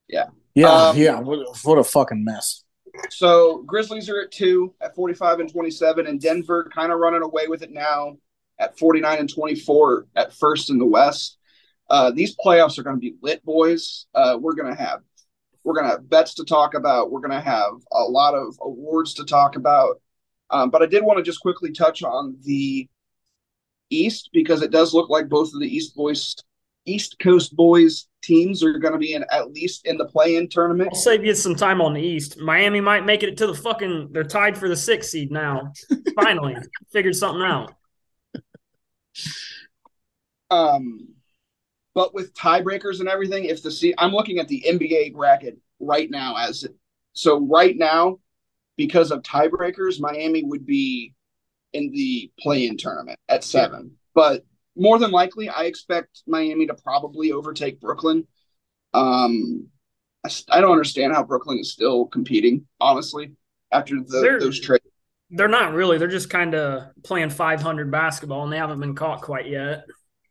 Yeah. 0.08 0.26
Yeah. 0.54 0.72
Um, 0.72 0.96
yeah. 0.96 1.20
What, 1.20 1.56
what 1.62 1.78
a 1.78 1.84
fucking 1.84 2.24
mess. 2.24 2.64
So 3.10 3.62
Grizzlies 3.66 4.08
are 4.08 4.22
at 4.22 4.32
two 4.32 4.74
at 4.80 4.94
45 4.94 5.40
and 5.40 5.52
27, 5.52 6.06
and 6.06 6.20
Denver 6.20 6.70
kind 6.74 6.90
of 6.90 6.98
running 6.98 7.22
away 7.22 7.46
with 7.46 7.62
it 7.62 7.70
now 7.70 8.16
at 8.58 8.78
49 8.78 9.18
and 9.18 9.32
24 9.32 10.06
at 10.16 10.32
first 10.34 10.70
in 10.70 10.78
the 10.78 10.86
West. 10.86 11.38
Uh, 11.88 12.10
these 12.10 12.36
playoffs 12.36 12.78
are 12.78 12.82
going 12.82 12.96
to 12.96 13.00
be 13.00 13.14
lit, 13.22 13.44
boys. 13.44 14.06
Uh, 14.14 14.36
we're 14.40 14.54
going 14.54 14.74
to 14.74 14.80
have 14.80 15.00
we're 15.64 15.74
going 15.74 15.86
to 15.86 15.92
have 15.92 16.08
bets 16.08 16.34
to 16.34 16.44
talk 16.44 16.74
about. 16.74 17.10
We're 17.10 17.20
going 17.20 17.30
to 17.30 17.40
have 17.40 17.72
a 17.92 18.02
lot 18.02 18.34
of 18.34 18.58
awards 18.62 19.14
to 19.14 19.24
talk 19.24 19.56
about. 19.56 20.00
Um, 20.50 20.70
but 20.70 20.82
I 20.82 20.86
did 20.86 21.02
want 21.04 21.18
to 21.18 21.22
just 21.22 21.40
quickly 21.40 21.72
touch 21.72 22.02
on 22.02 22.36
the 22.42 22.88
East 23.90 24.30
because 24.32 24.62
it 24.62 24.70
does 24.70 24.94
look 24.94 25.08
like 25.08 25.28
both 25.28 25.52
of 25.54 25.60
the 25.60 25.66
East 25.66 25.94
boys 25.94 26.34
East 26.86 27.18
Coast 27.18 27.54
boys 27.54 28.08
teams 28.22 28.64
are 28.64 28.78
going 28.78 28.92
to 28.92 28.98
be 28.98 29.12
in 29.12 29.24
at 29.30 29.52
least 29.52 29.86
in 29.86 29.98
the 29.98 30.06
play-in 30.06 30.48
tournament. 30.48 30.90
I'll 30.92 30.98
save 30.98 31.24
you 31.24 31.34
some 31.34 31.54
time 31.54 31.80
on 31.80 31.92
the 31.92 32.00
East. 32.00 32.38
Miami 32.38 32.80
might 32.80 33.04
make 33.04 33.22
it 33.22 33.36
to 33.38 33.46
the 33.46 33.54
fucking. 33.54 34.08
They're 34.12 34.24
tied 34.24 34.56
for 34.56 34.68
the 34.68 34.76
sixth 34.76 35.10
seed 35.10 35.30
now. 35.30 35.72
Finally, 36.14 36.56
figured 36.92 37.14
something 37.14 37.42
out. 37.42 37.74
Um, 40.50 41.08
but 41.94 42.14
with 42.14 42.34
tiebreakers 42.34 43.00
and 43.00 43.08
everything, 43.08 43.44
if 43.44 43.62
the 43.62 43.70
seed, 43.70 43.94
I'm 43.98 44.12
looking 44.12 44.38
at 44.38 44.48
the 44.48 44.64
NBA 44.66 45.14
bracket 45.14 45.58
right 45.80 46.10
now 46.10 46.36
as 46.36 46.64
it, 46.64 46.74
so 47.12 47.40
right 47.40 47.76
now 47.76 48.18
because 48.76 49.10
of 49.10 49.22
tiebreakers, 49.22 50.00
Miami 50.00 50.44
would 50.44 50.64
be 50.64 51.14
in 51.72 51.90
the 51.90 52.30
play-in 52.38 52.76
tournament 52.76 53.18
at 53.28 53.44
seven. 53.44 53.92
but 54.14 54.44
more 54.76 54.98
than 55.00 55.10
likely, 55.10 55.48
I 55.48 55.64
expect 55.64 56.22
Miami 56.28 56.66
to 56.68 56.74
probably 56.74 57.32
overtake 57.32 57.80
Brooklyn. 57.80 58.26
Um, 58.94 59.66
I, 60.24 60.30
I 60.50 60.60
don't 60.60 60.70
understand 60.70 61.12
how 61.12 61.24
Brooklyn 61.24 61.58
is 61.58 61.72
still 61.72 62.06
competing, 62.06 62.66
honestly, 62.80 63.32
after 63.72 63.96
the, 63.96 64.20
They're- 64.20 64.40
those 64.40 64.60
trades. 64.60 64.84
They're 65.30 65.46
not 65.48 65.74
really. 65.74 65.98
They're 65.98 66.08
just 66.08 66.30
kind 66.30 66.54
of 66.54 66.84
playing 67.04 67.28
500 67.30 67.90
basketball, 67.90 68.44
and 68.44 68.52
they 68.52 68.56
haven't 68.56 68.80
been 68.80 68.94
caught 68.94 69.20
quite 69.20 69.46
yet. 69.46 69.84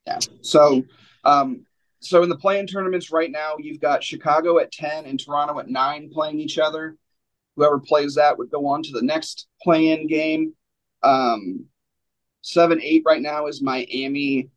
Yeah. 0.07 0.17
So, 0.41 0.83
um, 1.27 1.65
so 1.99 2.23
in 2.23 2.29
the 2.29 2.37
play-in 2.37 2.67
tournaments 2.67 3.11
right 3.11 3.31
now, 3.31 3.55
you've 3.59 3.81
got 3.81 4.03
Chicago 4.03 4.59
at 4.59 4.71
ten 4.71 5.05
and 5.05 5.19
Toronto 5.19 5.59
at 5.59 5.69
nine 5.69 6.09
playing 6.11 6.39
each 6.39 6.57
other. 6.57 6.95
Whoever 7.55 7.79
plays 7.79 8.15
that 8.15 8.37
would 8.37 8.51
go 8.51 8.67
on 8.67 8.83
to 8.83 8.91
the 8.91 9.01
next 9.01 9.47
play-in 9.61 10.07
game. 10.07 10.53
Um, 11.03 11.65
seven 12.41 12.79
eight 12.81 13.03
right 13.05 13.21
now 13.21 13.47
is 13.47 13.61
Miami. 13.61 14.49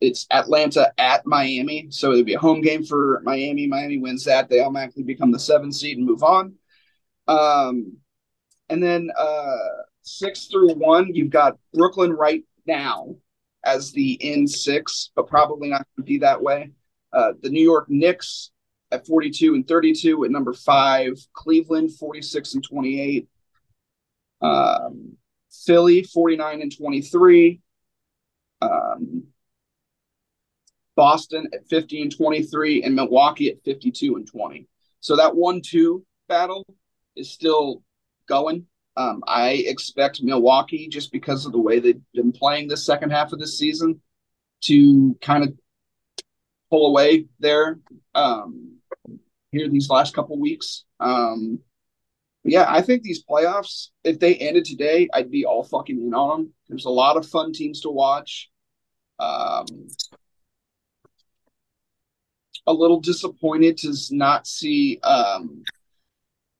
It's 0.00 0.26
Atlanta 0.30 0.92
at 0.98 1.24
Miami, 1.24 1.86
so 1.88 2.12
it'd 2.12 2.26
be 2.26 2.34
a 2.34 2.38
home 2.38 2.60
game 2.60 2.84
for 2.84 3.22
Miami. 3.24 3.66
Miami 3.66 3.96
wins 3.96 4.24
that, 4.24 4.48
they 4.48 4.60
automatically 4.60 5.04
become 5.04 5.32
the 5.32 5.38
seven 5.38 5.72
seed 5.72 5.96
and 5.96 6.06
move 6.06 6.22
on. 6.22 6.54
Um, 7.26 7.96
and 8.68 8.82
then 8.82 9.10
uh, 9.18 9.56
six 10.02 10.48
through 10.48 10.74
one, 10.74 11.14
you've 11.14 11.30
got 11.30 11.58
Brooklyn 11.72 12.12
right 12.12 12.44
now 12.66 13.16
as 13.66 13.92
the 13.92 14.12
in 14.12 14.46
six, 14.46 15.10
but 15.14 15.26
probably 15.26 15.68
not 15.68 15.78
going 15.96 16.06
to 16.06 16.10
be 16.10 16.18
that 16.18 16.40
way. 16.40 16.70
Uh, 17.12 17.32
the 17.42 17.50
New 17.50 17.62
York 17.62 17.86
Knicks 17.88 18.50
at 18.92 19.06
42 19.06 19.54
and 19.54 19.66
32 19.66 20.24
at 20.24 20.30
number 20.30 20.52
five, 20.52 21.14
Cleveland 21.32 21.92
46 21.98 22.54
and 22.54 22.64
28, 22.64 23.28
um, 24.40 25.16
Philly 25.50 26.04
49 26.04 26.62
and 26.62 26.76
23, 26.76 27.60
um, 28.62 29.24
Boston 30.94 31.48
at 31.52 31.68
50 31.68 32.02
and 32.02 32.16
23, 32.16 32.84
and 32.84 32.94
Milwaukee 32.94 33.50
at 33.50 33.62
52 33.64 34.16
and 34.16 34.26
20. 34.26 34.68
So 35.00 35.16
that 35.16 35.34
one 35.34 35.60
two 35.60 36.04
battle 36.28 36.64
is 37.16 37.30
still 37.30 37.82
going. 38.28 38.66
Um, 38.96 39.22
I 39.26 39.50
expect 39.66 40.22
Milwaukee, 40.22 40.88
just 40.88 41.12
because 41.12 41.44
of 41.44 41.52
the 41.52 41.58
way 41.58 41.80
they've 41.80 42.00
been 42.14 42.32
playing 42.32 42.68
this 42.68 42.86
second 42.86 43.10
half 43.10 43.32
of 43.32 43.38
the 43.38 43.46
season, 43.46 44.00
to 44.62 45.16
kind 45.20 45.44
of 45.44 45.54
pull 46.70 46.86
away 46.86 47.26
there 47.38 47.78
um, 48.14 48.78
here 49.52 49.68
these 49.68 49.90
last 49.90 50.14
couple 50.14 50.38
weeks. 50.38 50.84
Um, 50.98 51.60
yeah, 52.42 52.64
I 52.68 52.80
think 52.80 53.02
these 53.02 53.24
playoffs, 53.24 53.88
if 54.04 54.18
they 54.18 54.36
ended 54.36 54.64
today, 54.64 55.08
I'd 55.12 55.30
be 55.30 55.44
all 55.44 55.64
fucking 55.64 56.00
in 56.00 56.14
on 56.14 56.30
them. 56.30 56.52
There's 56.68 56.84
a 56.84 56.90
lot 56.90 57.16
of 57.16 57.26
fun 57.26 57.52
teams 57.52 57.80
to 57.82 57.90
watch. 57.90 58.50
Um, 59.18 59.66
a 62.66 62.72
little 62.72 63.00
disappointed 63.00 63.78
to 63.78 63.94
not 64.10 64.46
see 64.46 64.98
um, 65.02 65.62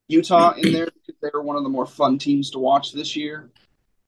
Utah 0.07 0.53
in 0.53 0.73
there 0.73 0.85
because 0.85 1.19
they 1.21 1.29
were 1.33 1.41
one 1.41 1.57
of 1.57 1.63
the 1.63 1.69
more 1.69 1.85
fun 1.85 2.17
teams 2.17 2.51
to 2.51 2.59
watch 2.59 2.93
this 2.93 3.15
year. 3.15 3.51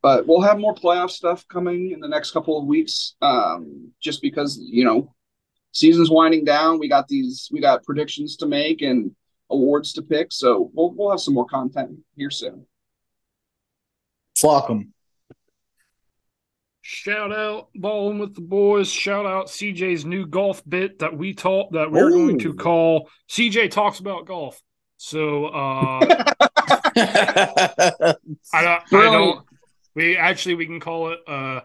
But 0.01 0.25
we'll 0.27 0.41
have 0.41 0.59
more 0.59 0.73
playoff 0.73 1.11
stuff 1.11 1.45
coming 1.49 1.91
in 1.91 1.99
the 1.99 2.07
next 2.07 2.31
couple 2.31 2.57
of 2.57 2.65
weeks. 2.65 3.15
Um, 3.21 3.91
just 4.01 4.21
because 4.21 4.57
you 4.61 4.85
know, 4.85 5.13
season's 5.73 6.09
winding 6.09 6.45
down. 6.45 6.79
We 6.79 6.87
got 6.87 7.07
these, 7.07 7.49
we 7.51 7.59
got 7.59 7.83
predictions 7.83 8.37
to 8.37 8.45
make 8.45 8.81
and 8.81 9.11
awards 9.49 9.93
to 9.93 10.01
pick. 10.01 10.31
So 10.31 10.71
we'll 10.73 10.91
we'll 10.91 11.11
have 11.11 11.19
some 11.19 11.33
more 11.33 11.45
content 11.45 11.99
here 12.15 12.31
soon. 12.31 12.65
Fuck 14.37 14.67
them. 14.67 14.93
Shout 16.81 17.31
out 17.31 17.67
balling 17.75 18.17
with 18.17 18.33
the 18.33 18.41
boys. 18.41 18.89
Shout 18.89 19.25
out 19.25 19.47
CJ's 19.47 20.05
new 20.05 20.25
golf 20.25 20.63
bit 20.67 20.99
that 20.99 21.15
we 21.15 21.33
taught 21.33 21.73
that 21.73 21.91
we're 21.91 22.09
going 22.09 22.39
to 22.39 22.53
call 22.55 23.09
CJ 23.29 23.69
talks 23.69 23.99
about 23.99 24.25
golf. 24.25 24.59
So 25.01 25.45
uh 25.45 25.99
I 26.97 28.15
don't 28.53 28.83
I 28.93 29.09
don't 29.11 29.45
we 29.95 30.17
actually 30.17 30.55
we 30.55 30.65
can 30.65 30.81
call 30.81 31.11
it 31.13 31.19
uh 31.25 31.61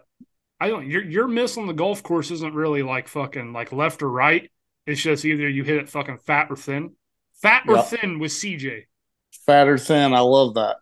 I 0.61 0.69
don't 0.69 0.87
your 0.89 1.03
your 1.03 1.27
miss 1.27 1.59
on 1.59 1.67
the 1.67 1.73
golf 1.73 2.05
course 2.05 2.31
isn't 2.31 2.55
really 2.55 2.85
like 2.85 3.09
fucking 3.09 3.53
like 3.53 3.73
left 3.73 4.05
or 4.05 4.09
right. 4.09 4.49
It's 4.87 5.03
just 5.03 5.25
either 5.25 5.49
you 5.49 5.65
hit 5.65 5.79
it 5.79 5.89
fucking 5.89 6.19
fat 6.19 6.47
or 6.49 6.57
thin. 6.57 6.93
Fat 7.43 7.65
or 7.67 7.75
Yep. 7.77 7.87
thin 7.87 8.19
with 8.21 8.31
CJ. 8.31 8.83
Fat 9.45 9.67
or 9.67 9.79
thin, 9.79 10.15
I 10.15 10.21
love 10.21 10.55
that. 10.55 10.77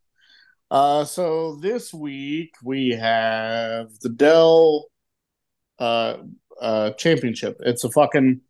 Uh, 0.70 1.04
so 1.06 1.56
this 1.56 1.92
week 1.94 2.52
we 2.62 2.90
have 2.90 3.88
the 4.00 4.10
Dell 4.10 4.88
uh, 5.78 6.18
uh, 6.60 6.90
Championship. 6.92 7.56
It's 7.60 7.84
a 7.84 7.90
fucking. 7.90 8.42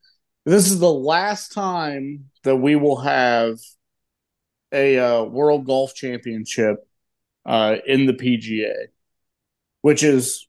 This 0.44 0.72
is 0.72 0.80
the 0.80 0.92
last 0.92 1.52
time 1.52 2.30
that 2.42 2.56
we 2.56 2.74
will 2.74 2.96
have 3.00 3.58
a 4.72 4.98
uh, 4.98 5.24
World 5.24 5.66
Golf 5.66 5.94
Championship 5.94 6.86
uh, 7.44 7.76
in 7.86 8.06
the 8.06 8.12
PGA, 8.12 8.86
which 9.82 10.02
is 10.02 10.46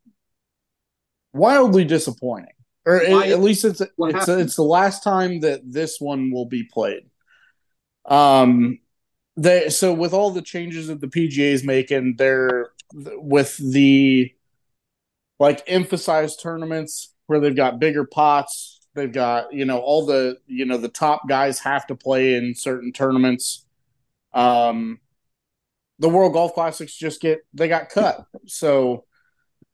wildly 1.34 1.86
disappointing. 1.86 2.54
Or 2.86 3.02
at- 3.02 3.12
Why- 3.12 3.28
at 3.30 3.40
least 3.40 3.66
it's 3.66 3.82
it's 3.82 4.28
it's 4.28 4.56
the 4.56 4.64
last 4.64 5.04
time 5.04 5.40
that 5.42 5.62
this 5.64 6.00
one 6.00 6.32
will 6.32 6.46
be 6.46 6.64
played. 6.64 7.04
Um, 8.06 8.80
they 9.38 9.70
so 9.70 9.94
with 9.94 10.14
all 10.14 10.32
the 10.32 10.42
changes 10.42 10.88
that 10.88 11.00
the 11.02 11.08
PGA 11.08 11.54
is 11.54 11.64
making, 11.64 12.16
they're 12.18 12.72
with 12.94 13.58
the 13.58 14.34
like 15.40 15.64
emphasized 15.66 16.42
tournaments 16.42 17.14
where 17.28 17.40
they've 17.40 17.56
got 17.56 17.80
bigger 17.80 18.06
pots. 18.06 18.82
They've 18.94 19.12
got 19.12 19.54
you 19.54 19.66
know 19.66 19.80
all 19.80 20.06
the 20.06 20.38
you 20.46 20.66
know 20.66 20.78
the 20.78 20.90
top 20.90 21.28
guys 21.28 21.60
have 21.60 21.88
to 21.88 21.96
play 21.96 22.36
in 22.36 22.54
certain 22.54 22.92
tournaments. 22.92 23.63
Um, 24.34 25.00
the 26.00 26.10
World 26.10 26.34
Golf 26.34 26.54
Classics 26.54 26.96
just 26.96 27.22
get 27.22 27.40
they 27.54 27.68
got 27.68 27.90
cut. 27.90 28.26
So, 28.48 29.06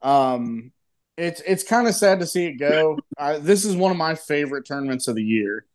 um, 0.01 0.71
it's 1.17 1.41
it's 1.41 1.63
kind 1.63 1.87
of 1.87 1.95
sad 1.95 2.19
to 2.19 2.25
see 2.25 2.45
it 2.45 2.53
go. 2.53 2.99
I, 3.17 3.39
this 3.39 3.65
is 3.65 3.75
one 3.75 3.91
of 3.91 3.97
my 3.97 4.15
favorite 4.15 4.65
tournaments 4.65 5.07
of 5.07 5.15
the 5.15 5.23
year. 5.23 5.65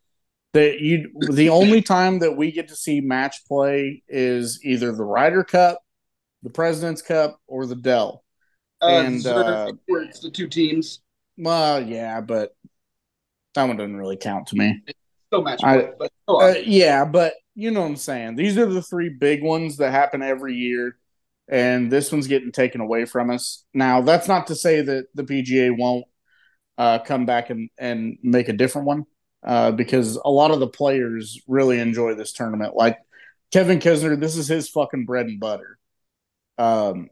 That 0.53 0.79
you 0.79 1.11
the 1.31 1.49
only 1.49 1.81
time 1.81 2.19
that 2.19 2.37
we 2.37 2.51
get 2.51 2.69
to 2.69 2.75
see 2.75 3.01
match 3.01 3.45
play 3.45 4.03
is 4.07 4.59
either 4.63 4.91
the 4.93 5.03
Ryder 5.03 5.43
Cup, 5.43 5.81
the 6.43 6.49
President's 6.49 7.01
Cup, 7.01 7.39
or 7.47 7.65
the 7.65 7.75
Dell. 7.75 8.23
Uh, 8.81 8.87
And, 8.87 9.25
uh, 9.25 9.71
it's 9.87 10.19
the 10.19 10.29
two 10.29 10.47
teams 10.47 10.99
Well, 11.37 11.83
yeah, 11.83 12.21
but 12.21 12.55
that 13.53 13.63
one 13.63 13.77
doesn't 13.77 13.95
really 13.95 14.17
count 14.17 14.47
to 14.47 14.55
me. 14.55 14.81
Still 15.27 15.41
match 15.41 15.61
I- 15.63 15.91
but 15.97 16.11
Uh, 16.27 16.55
yeah, 16.65 17.05
but 17.05 17.33
you 17.53 17.71
know 17.71 17.81
what 17.81 17.87
I'm 17.87 17.95
saying. 17.95 18.35
These 18.35 18.57
are 18.57 18.65
the 18.65 18.81
three 18.81 19.09
big 19.09 19.43
ones 19.43 19.77
that 19.77 19.91
happen 19.91 20.21
every 20.21 20.55
year, 20.55 20.97
and 21.47 21.91
this 21.91 22.11
one's 22.11 22.27
getting 22.27 22.51
taken 22.51 22.81
away 22.81 23.05
from 23.05 23.29
us. 23.29 23.63
Now, 23.73 24.01
that's 24.01 24.27
not 24.27 24.47
to 24.47 24.55
say 24.55 24.81
that 24.81 25.05
the 25.13 25.23
PGA 25.23 25.71
won't 25.77 26.05
uh, 26.77 26.99
come 26.99 27.25
back 27.25 27.49
and, 27.49 27.69
and 27.77 28.17
make 28.21 28.49
a 28.49 28.53
different 28.53 28.87
one, 28.87 29.05
uh, 29.43 29.71
because 29.71 30.17
a 30.17 30.29
lot 30.29 30.51
of 30.51 30.59
the 30.59 30.67
players 30.67 31.39
really 31.47 31.79
enjoy 31.79 32.15
this 32.15 32.33
tournament. 32.33 32.75
Like 32.75 32.97
Kevin 33.53 33.79
Kisner, 33.79 34.19
this 34.19 34.35
is 34.35 34.47
his 34.47 34.69
fucking 34.69 35.05
bread 35.05 35.27
and 35.27 35.39
butter. 35.39 35.77
Um, 36.57 37.09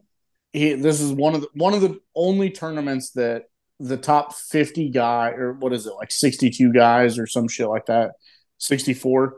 he 0.52 0.74
this 0.74 1.00
is 1.00 1.12
one 1.12 1.34
of 1.34 1.40
the 1.40 1.48
one 1.54 1.74
of 1.74 1.80
the 1.80 1.98
only 2.14 2.50
tournaments 2.50 3.10
that 3.12 3.44
the 3.80 3.96
top 3.96 4.34
50 4.34 4.90
guy 4.90 5.30
or 5.30 5.52
what 5.54 5.72
is 5.72 5.86
it 5.86 5.94
like 5.94 6.10
62 6.10 6.72
guys 6.72 7.18
or 7.18 7.26
some 7.26 7.48
shit 7.48 7.68
like 7.68 7.86
that 7.86 8.12
64 8.58 9.34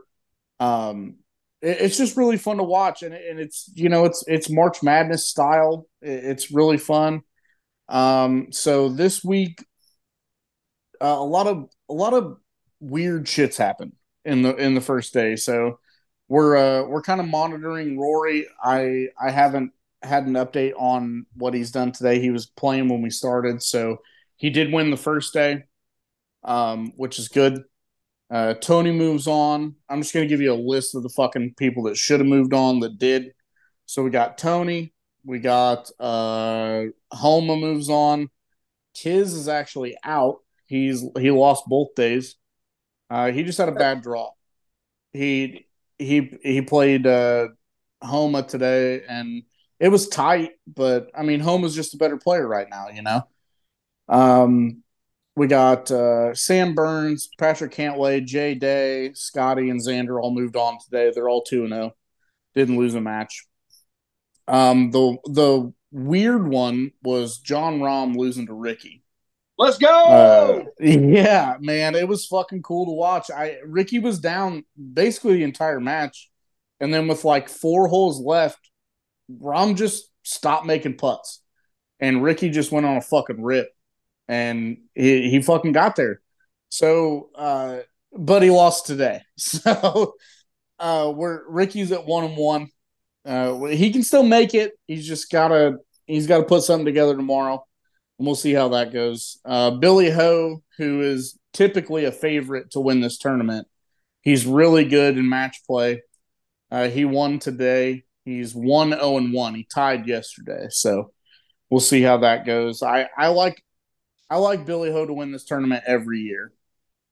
um 0.61 1.17
it- 1.63 1.79
it's 1.81 1.97
just 1.99 2.17
really 2.17 2.37
fun 2.37 2.59
to 2.59 2.63
watch 2.63 3.03
and, 3.03 3.15
and 3.15 3.41
it's 3.41 3.71
you 3.75 3.89
know 3.89 4.05
it's 4.05 4.25
it's 4.27 4.51
march 4.51 4.83
madness 4.83 5.29
style. 5.29 5.87
It- 6.03 6.25
it's 6.25 6.51
really 6.53 6.79
fun. 6.79 7.23
Um 7.89 8.49
so 8.53 8.89
this 8.89 9.25
week 9.25 9.65
uh, 11.01 11.07
a 11.07 11.25
lot 11.25 11.47
of 11.47 11.69
a 11.89 11.93
lot 11.95 12.15
of 12.15 12.39
weird 12.81 13.25
shits 13.27 13.57
happened 13.57 13.93
in 14.25 14.43
the 14.43 14.55
in 14.57 14.75
the 14.75 14.81
first 14.81 15.13
day. 15.13 15.37
So 15.37 15.79
we're 16.29 16.57
uh 16.57 16.87
we're 16.89 17.03
kind 17.03 17.21
of 17.21 17.29
monitoring 17.29 17.99
rory. 17.99 18.47
I 18.63 19.09
i 19.21 19.31
haven't 19.31 19.73
had 20.03 20.27
an 20.27 20.35
update 20.35 20.73
on 20.79 21.27
what 21.35 21.55
he's 21.55 21.71
done 21.71 21.93
today. 21.93 22.21
He 22.21 22.31
was 22.31 22.47
playing 22.47 22.89
when 22.89 23.03
we 23.03 23.11
started 23.11 23.63
so 23.63 23.99
he 24.37 24.51
did 24.51 24.73
win 24.73 24.91
the 24.91 24.97
first 24.97 25.33
day 25.33 25.65
um 26.45 26.93
which 26.97 27.19
is 27.19 27.29
good 27.29 27.65
uh, 28.31 28.55
Tony 28.55 28.91
moves 28.91 29.27
on. 29.27 29.77
I'm 29.89 30.03
just 30.03 30.13
going 30.13 30.27
to 30.27 30.29
give 30.29 30.41
you 30.41 30.53
a 30.53 30.55
list 30.55 30.95
of 30.95 31.03
the 31.03 31.09
fucking 31.11 31.55
people 31.57 31.85
that 31.85 31.97
should 31.97 32.21
have 32.21 32.27
moved 32.27 32.53
on 32.53 32.81
that 32.81 32.99
did. 32.99 33.33
So 33.87 34.03
we 34.03 34.11
got 34.11 34.37
Tony. 34.37 34.93
We 35.25 35.39
got 35.39 35.91
uh, 36.01 36.85
Homa 37.13 37.57
moves 37.57 37.89
on. 37.89 38.29
Kiz 38.95 39.33
is 39.33 39.49
actually 39.49 39.97
out. 40.03 40.39
He's 40.67 41.05
he 41.19 41.31
lost 41.31 41.65
both 41.67 41.95
days. 41.95 42.37
Uh, 43.09 43.31
he 43.31 43.45
just 43.45 43.59
had 43.59 43.69
a 43.69 43.73
bad 43.73 44.03
draw. 44.03 44.31
He 45.13 45.67
he 45.99 46.37
he 46.43 46.63
played 46.63 47.07
uh, 47.07 47.49
Homa 48.03 48.43
today, 48.43 49.03
and 49.09 49.43
it 49.79 49.89
was 49.89 50.09
tight. 50.09 50.53
But 50.67 51.11
I 51.17 51.23
mean, 51.23 51.41
Homa's 51.41 51.75
just 51.75 51.95
a 51.95 51.99
better 51.99 52.17
player 52.17 52.47
right 52.47 52.69
now. 52.69 52.89
You 52.89 53.03
know. 53.03 53.23
Um, 54.09 54.83
we 55.35 55.47
got 55.47 55.91
uh, 55.91 56.35
Sam 56.35 56.75
Burns, 56.75 57.29
Patrick 57.39 57.73
Cantlay, 57.73 58.25
Jay 58.25 58.55
Day, 58.55 59.13
Scotty, 59.13 59.69
and 59.69 59.81
Xander 59.81 60.21
all 60.21 60.35
moved 60.35 60.57
on 60.57 60.79
today. 60.83 61.13
They're 61.15 61.29
all 61.29 61.43
two 61.43 61.65
and 61.65 61.73
zero. 61.73 61.95
Didn't 62.55 62.79
lose 62.79 62.95
a 62.95 63.01
match. 63.01 63.45
Um, 64.49 64.91
the 64.91 65.17
the 65.27 65.73
weird 65.91 66.49
one 66.49 66.93
was 67.03 67.39
Jon 67.39 67.81
Rahm 67.81 68.17
losing 68.17 68.47
to 68.47 68.55
Ricky. 68.55 69.03
Let's 69.59 69.79
go. 69.79 69.89
Uh, 69.89 70.65
yeah, 70.81 71.57
man, 71.61 71.95
it 71.95 72.09
was 72.09 72.27
fucking 72.27 72.63
cool 72.63 72.87
to 72.87 72.93
watch. 72.93 73.31
I 73.31 73.59
Ricky 73.65 73.99
was 73.99 74.19
down 74.19 74.65
basically 74.95 75.35
the 75.37 75.45
entire 75.45 75.81
match, 75.81 76.31
and 76.81 76.93
then 76.93 77.09
with 77.09 77.25
like 77.25 77.49
four 77.49 77.89
holes 77.89 78.21
left, 78.21 78.71
Rahm 79.31 79.77
just 79.77 80.11
stopped 80.23 80.67
making 80.67 80.97
putts, 80.97 81.43
and 82.01 82.23
Ricky 82.23 82.51
just 82.51 82.73
went 82.73 82.87
on 82.87 82.97
a 82.97 83.03
fucking 83.03 83.43
rip, 83.43 83.69
and 84.29 84.79
he 84.95 85.31
he 85.31 85.43
fucking 85.43 85.73
got 85.73 85.97
there. 85.97 86.21
So, 86.69 87.31
uh, 87.35 87.79
but 88.13 88.43
he 88.43 88.51
lost 88.51 88.87
today. 88.87 89.23
So, 89.39 90.15
uh, 90.79 91.13
we're 91.15 91.49
Ricky's 91.49 91.93
at 91.93 92.07
one 92.07 92.25
and 92.25 92.37
one. 92.37 92.69
Uh, 93.25 93.65
he 93.67 93.93
can 93.93 94.03
still 94.03 94.23
make 94.23 94.55
it. 94.55 94.73
He's 94.87 95.07
just 95.07 95.31
gotta 95.31 95.79
he's 96.07 96.27
got 96.27 96.39
to 96.39 96.45
put 96.45 96.63
something 96.63 96.87
together 96.87 97.17
tomorrow 97.17 97.65
and 98.19 98.27
we'll 98.27 98.35
see 98.35 98.53
how 98.53 98.69
that 98.69 98.93
goes. 98.93 99.39
Uh, 99.45 99.73
Billy 99.73 100.11
Ho, 100.11 100.63
who 100.79 101.03
is 101.03 101.39
typically 101.53 102.05
a 102.05 102.13
favorite 102.13 102.71
to 102.73 102.81
win 102.81 103.01
this 103.01 103.19
tournament, 103.19 103.67
he's 104.23 104.47
really 104.47 104.85
good 104.85 105.19
in 105.19 105.29
match 105.29 105.63
play. 105.67 106.03
Uh, 106.71 106.89
he 106.89 107.05
won 107.05 107.39
today. 107.39 108.05
He's 108.25 108.55
one 108.55 108.91
zero 108.91 109.01
oh 109.03 109.19
and 109.19 109.33
one. 109.33 109.55
He 109.55 109.65
tied 109.65 110.09
yesterday, 110.09 110.67
so 110.71 111.13
we'll 111.71 111.81
see 111.81 112.03
how 112.03 112.19
that 112.19 112.45
goes. 112.45 112.83
I 112.83 113.09
I 113.17 113.29
like 113.29 113.63
I 114.29 114.39
like 114.39 114.67
Billy 114.67 114.91
Ho 114.91 115.07
to 115.07 115.13
win 115.13 115.33
this 115.33 115.45
tournament 115.45 115.85
every 115.87 116.21
year. 116.21 116.53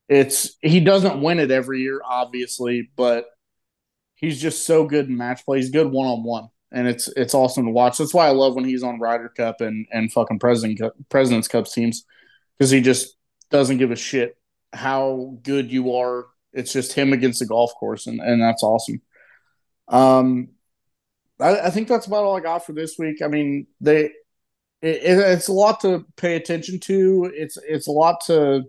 It's 0.09 0.57
he 0.61 0.81
doesn't 0.81 1.23
win 1.23 1.39
it 1.39 1.51
every 1.51 1.81
year, 1.81 2.01
obviously, 2.05 2.91
but 2.97 3.27
he's 4.15 4.41
just 4.41 4.67
so 4.67 4.85
good 4.85 5.09
in 5.09 5.17
match 5.17 5.45
play. 5.45 5.59
He's 5.59 5.71
good 5.71 5.91
one 5.91 6.07
on 6.07 6.25
one 6.25 6.49
and 6.75 6.89
it's 6.89 7.09
it's 7.17 7.35
awesome 7.35 7.65
to 7.67 7.71
watch. 7.71 7.97
That's 7.97 8.13
why 8.13 8.27
I 8.27 8.33
love 8.33 8.57
when 8.57 8.65
he's 8.65 8.83
on 8.83 8.99
Ryder 8.99 9.31
Cup 9.31 9.61
and 9.61 9.87
and 9.93 10.13
fucking 10.13 10.41
President 10.41 10.81
Cup, 10.81 10.95
President's 11.09 11.49
Cup 11.49 11.67
teams 11.67 12.05
because 12.59 12.71
he 12.71 12.81
just 12.81 13.17
doesn't 13.51 13.79
give 13.79 13.93
a 13.93 13.97
shit 13.97 14.37
how 14.73 15.39
good 15.43 15.71
you 15.71 15.95
are. 15.95 16.27
It's 16.53 16.73
just 16.73 16.93
him 16.93 17.13
against 17.13 17.39
the 17.39 17.47
golf 17.47 17.73
course, 17.79 18.09
and 18.09 18.21
and 18.21 18.43
that's 18.43 18.65
awesome. 18.65 19.01
Um, 19.87 20.49
I, 21.41 21.61
I 21.61 21.71
think 21.71 21.87
that's 21.87 22.07
about 22.07 22.25
all 22.25 22.37
I 22.37 22.41
got 22.41 22.67
for 22.67 22.73
this 22.73 22.97
week. 22.99 23.23
I 23.23 23.29
mean, 23.29 23.69
they 23.81 24.11
it, 24.85 25.19
it's 25.19 25.49
a 25.49 25.53
lot 25.53 25.81
to 25.81 26.05
pay 26.17 26.37
attention 26.37 26.79
to. 26.81 27.31
It's 27.35 27.57
it's 27.67 27.87
a 27.87 27.93
lot 27.93 28.21
to 28.27 28.65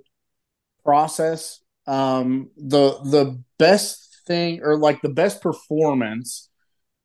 process. 0.84 1.60
Um, 1.88 2.50
the 2.58 2.98
the 3.04 3.42
best 3.60 4.22
thing 4.26 4.62
or 4.64 4.78
like 4.78 5.02
the 5.02 5.10
best 5.10 5.42
performance 5.42 6.50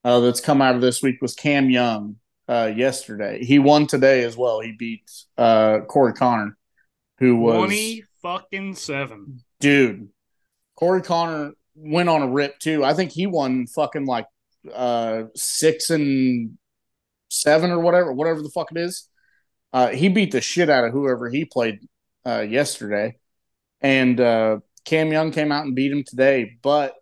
uh, 0.05 0.21
that's 0.21 0.41
come 0.41 0.63
out 0.63 0.75
of 0.75 0.81
this 0.81 1.03
week 1.03 1.17
was 1.21 1.35
Cam 1.35 1.69
Young 1.71 2.17
uh, 2.49 2.73
yesterday. 2.75 3.45
He 3.45 3.59
won 3.59 3.87
today 3.87 4.25
as 4.25 4.37
well. 4.37 4.61
He 4.61 4.73
beat 4.73 5.11
uh, 5.37 5.81
Corey 5.81 6.15
Connor, 6.15 6.57
who 7.19 7.37
was 7.37 7.57
twenty 7.57 8.05
fucking 8.23 8.77
seven. 8.77 9.43
Dude, 9.59 10.09
Corey 10.77 11.03
Connor 11.03 11.53
went 11.75 12.09
on 12.09 12.23
a 12.23 12.29
rip 12.29 12.59
too. 12.59 12.85
I 12.85 12.95
think 12.95 13.11
he 13.11 13.27
won 13.27 13.67
fucking 13.67 14.07
like 14.07 14.27
uh, 14.73 15.25
six 15.35 15.91
and 15.91 16.57
seven 17.31 17.71
or 17.71 17.81
whatever, 17.81 18.13
whatever 18.13 18.43
the 18.43 18.51
fuck 18.51 18.71
it 18.73 18.79
is. 18.79 19.09
Uh, 19.73 19.89
he 19.89 20.09
beat 20.09 20.33
the 20.33 20.41
shit 20.41 20.69
out 20.69 20.85
of 20.85 20.93
whoever 20.93 21.31
he 21.31 21.45
played 21.45 21.79
uh, 22.27 22.41
yesterday, 22.41 23.17
and 23.81 24.21
uh, 24.21 24.59
Cam 24.85 25.13
Young 25.13 25.31
came 25.31 25.53
out 25.53 25.65
and 25.65 25.75
beat 25.75 25.93
him 25.93 26.05
today. 26.05 26.59
But 26.61 26.95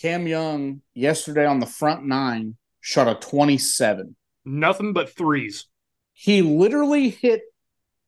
Cam 0.00 0.26
Young 0.26 0.82
yesterday 0.94 1.46
on 1.46 1.60
the 1.60 1.66
front 1.66 2.04
nine 2.04 2.56
shot 2.80 3.08
a 3.08 3.14
27. 3.14 4.16
Nothing 4.44 4.92
but 4.92 5.14
threes. 5.14 5.66
He 6.14 6.42
literally 6.42 7.10
hit 7.10 7.42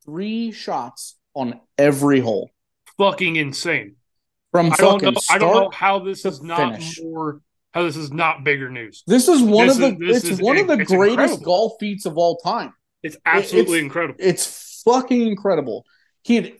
three 0.05 0.53
shots 0.53 1.17
on 1.35 1.61
every 1.79 2.21
hole. 2.21 2.51
Fucking 2.99 3.37
insane. 3.37 3.97
From 4.51 4.73
I 4.73 4.77
don't 4.77 5.03
know, 5.03 5.13
I 5.31 5.39
don't 5.39 5.55
know 5.55 5.71
how 5.71 6.01
this 6.01 6.27
is 6.27 6.43
not 6.43 6.75
finish. 6.75 7.01
more 7.01 7.41
how 7.73 7.83
this 7.83 7.97
is 7.97 8.12
not 8.12 8.45
bigger 8.45 8.70
news. 8.70 9.03
This 9.07 9.29
is 9.29 9.43
one 9.43 9.66
this 9.66 9.81
of 9.81 9.99
the 9.99 10.07
is, 10.07 10.25
it's 10.25 10.43
one 10.43 10.59
of 10.59 10.66
the 10.66 10.85
greatest 10.85 11.18
incredible. 11.18 11.45
golf 11.45 11.73
feats 11.81 12.07
of 12.07 12.16
all 12.16 12.37
time. 12.37 12.75
It's 13.03 13.16
absolutely 13.25 13.79
it's, 13.79 13.85
incredible. 13.85 14.16
It's 14.18 14.83
fucking 14.85 15.27
incredible. 15.27 15.85
He 16.23 16.37
had 16.37 16.53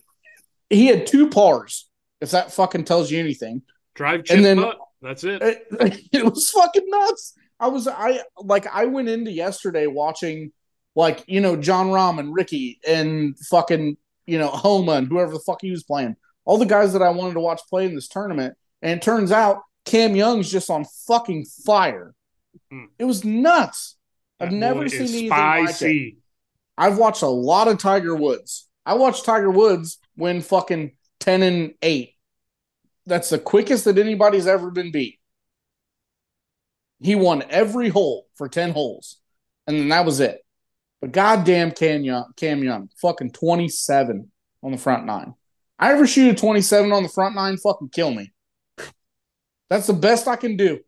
he 0.69 0.87
had 0.87 1.07
two 1.07 1.29
pars, 1.29 1.87
if 2.19 2.31
that 2.31 2.51
fucking 2.51 2.85
tells 2.85 3.11
you 3.11 3.19
anything. 3.19 3.61
Drive 3.95 4.25
chip 4.25 4.37
and 4.37 4.45
then 4.45 4.57
putt. 4.57 4.77
That's 5.01 5.23
it. 5.23 5.41
It, 5.41 5.67
it 6.11 6.25
was 6.25 6.49
fucking 6.49 6.85
nuts. 6.87 7.33
I 7.59 7.67
was 7.67 7.87
I 7.87 8.21
like 8.37 8.67
I 8.67 8.85
went 8.85 9.09
into 9.09 9.31
yesterday 9.31 9.87
watching 9.87 10.51
like 10.95 11.23
you 11.27 11.41
know 11.41 11.55
Jon 11.55 11.87
Rahm 11.87 12.19
and 12.19 12.33
Ricky 12.33 12.79
and 12.87 13.37
fucking 13.49 13.97
you 14.25 14.39
know 14.39 14.47
Homa 14.47 14.93
and 14.93 15.07
whoever 15.07 15.31
the 15.31 15.39
fuck 15.45 15.59
he 15.61 15.71
was 15.71 15.83
playing. 15.83 16.15
All 16.45 16.57
the 16.57 16.65
guys 16.65 16.93
that 16.93 17.01
I 17.01 17.11
wanted 17.11 17.35
to 17.35 17.39
watch 17.39 17.61
play 17.69 17.85
in 17.85 17.95
this 17.95 18.07
tournament, 18.07 18.55
and 18.81 18.97
it 18.97 19.01
turns 19.01 19.31
out 19.31 19.61
Cam 19.85 20.15
Young's 20.15 20.51
just 20.51 20.69
on 20.69 20.85
fucking 21.07 21.45
fire. 21.65 22.13
Hmm. 22.71 22.85
It 22.97 23.05
was 23.05 23.23
nuts. 23.23 23.95
I've 24.39 24.51
never 24.51 24.87
seen 24.89 25.01
anything 25.01 25.27
spicy. 25.27 25.85
like 25.85 26.13
it. 26.13 26.13
I've 26.77 26.97
watched 26.97 27.21
a 27.21 27.27
lot 27.27 27.67
of 27.67 27.77
Tiger 27.77 28.15
Woods. 28.15 28.67
I 28.85 28.95
watched 28.95 29.25
Tiger 29.25 29.51
Woods 29.51 29.99
win 30.17 30.41
fucking 30.41 30.91
ten 31.19 31.43
and 31.43 31.73
eight 31.81 32.13
that's 33.05 33.29
the 33.29 33.39
quickest 33.39 33.85
that 33.85 33.97
anybody's 33.97 34.47
ever 34.47 34.71
been 34.71 34.91
beat. 34.91 35.19
He 36.99 37.15
won 37.15 37.43
every 37.49 37.89
hole 37.89 38.27
for 38.35 38.47
10 38.47 38.71
holes. 38.71 39.17
And 39.67 39.77
then 39.77 39.89
that 39.89 40.05
was 40.05 40.19
it. 40.19 40.39
But 41.01 41.11
goddamn 41.11 41.71
Cam 41.71 42.03
Young, 42.03 42.31
Cam 42.37 42.63
Young, 42.63 42.89
fucking 43.01 43.31
27 43.31 44.31
on 44.61 44.71
the 44.71 44.77
front 44.77 45.05
nine. 45.05 45.33
I 45.77 45.91
ever 45.91 46.07
shoot 46.07 46.31
a 46.31 46.35
27 46.35 46.91
on 46.93 47.03
the 47.03 47.09
front 47.09 47.35
nine, 47.35 47.57
fucking 47.57 47.89
kill 47.89 48.11
me. 48.11 48.31
That's 49.73 49.87
the 49.87 49.93
best 49.93 50.27
I 50.27 50.35
can 50.35 50.55
do 50.55 50.81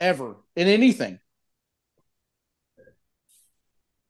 ever 0.00 0.36
in 0.56 0.66
anything. 0.66 1.18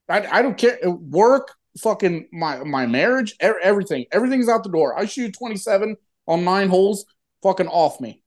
I, 0.07 0.25
I 0.25 0.41
don't 0.41 0.57
care. 0.57 0.79
Work, 0.85 1.53
fucking 1.81 2.29
my 2.31 2.63
my 2.63 2.85
marriage, 2.85 3.35
everything. 3.41 4.05
Everything's 4.13 4.47
out 4.47 4.63
the 4.63 4.69
door. 4.69 4.97
I 4.97 5.07
shoot 5.07 5.33
27 5.37 5.97
on 6.25 6.45
nine 6.45 6.69
holes 6.69 7.05
fucking 7.41 7.67
off 7.67 7.99
me. 7.99 8.21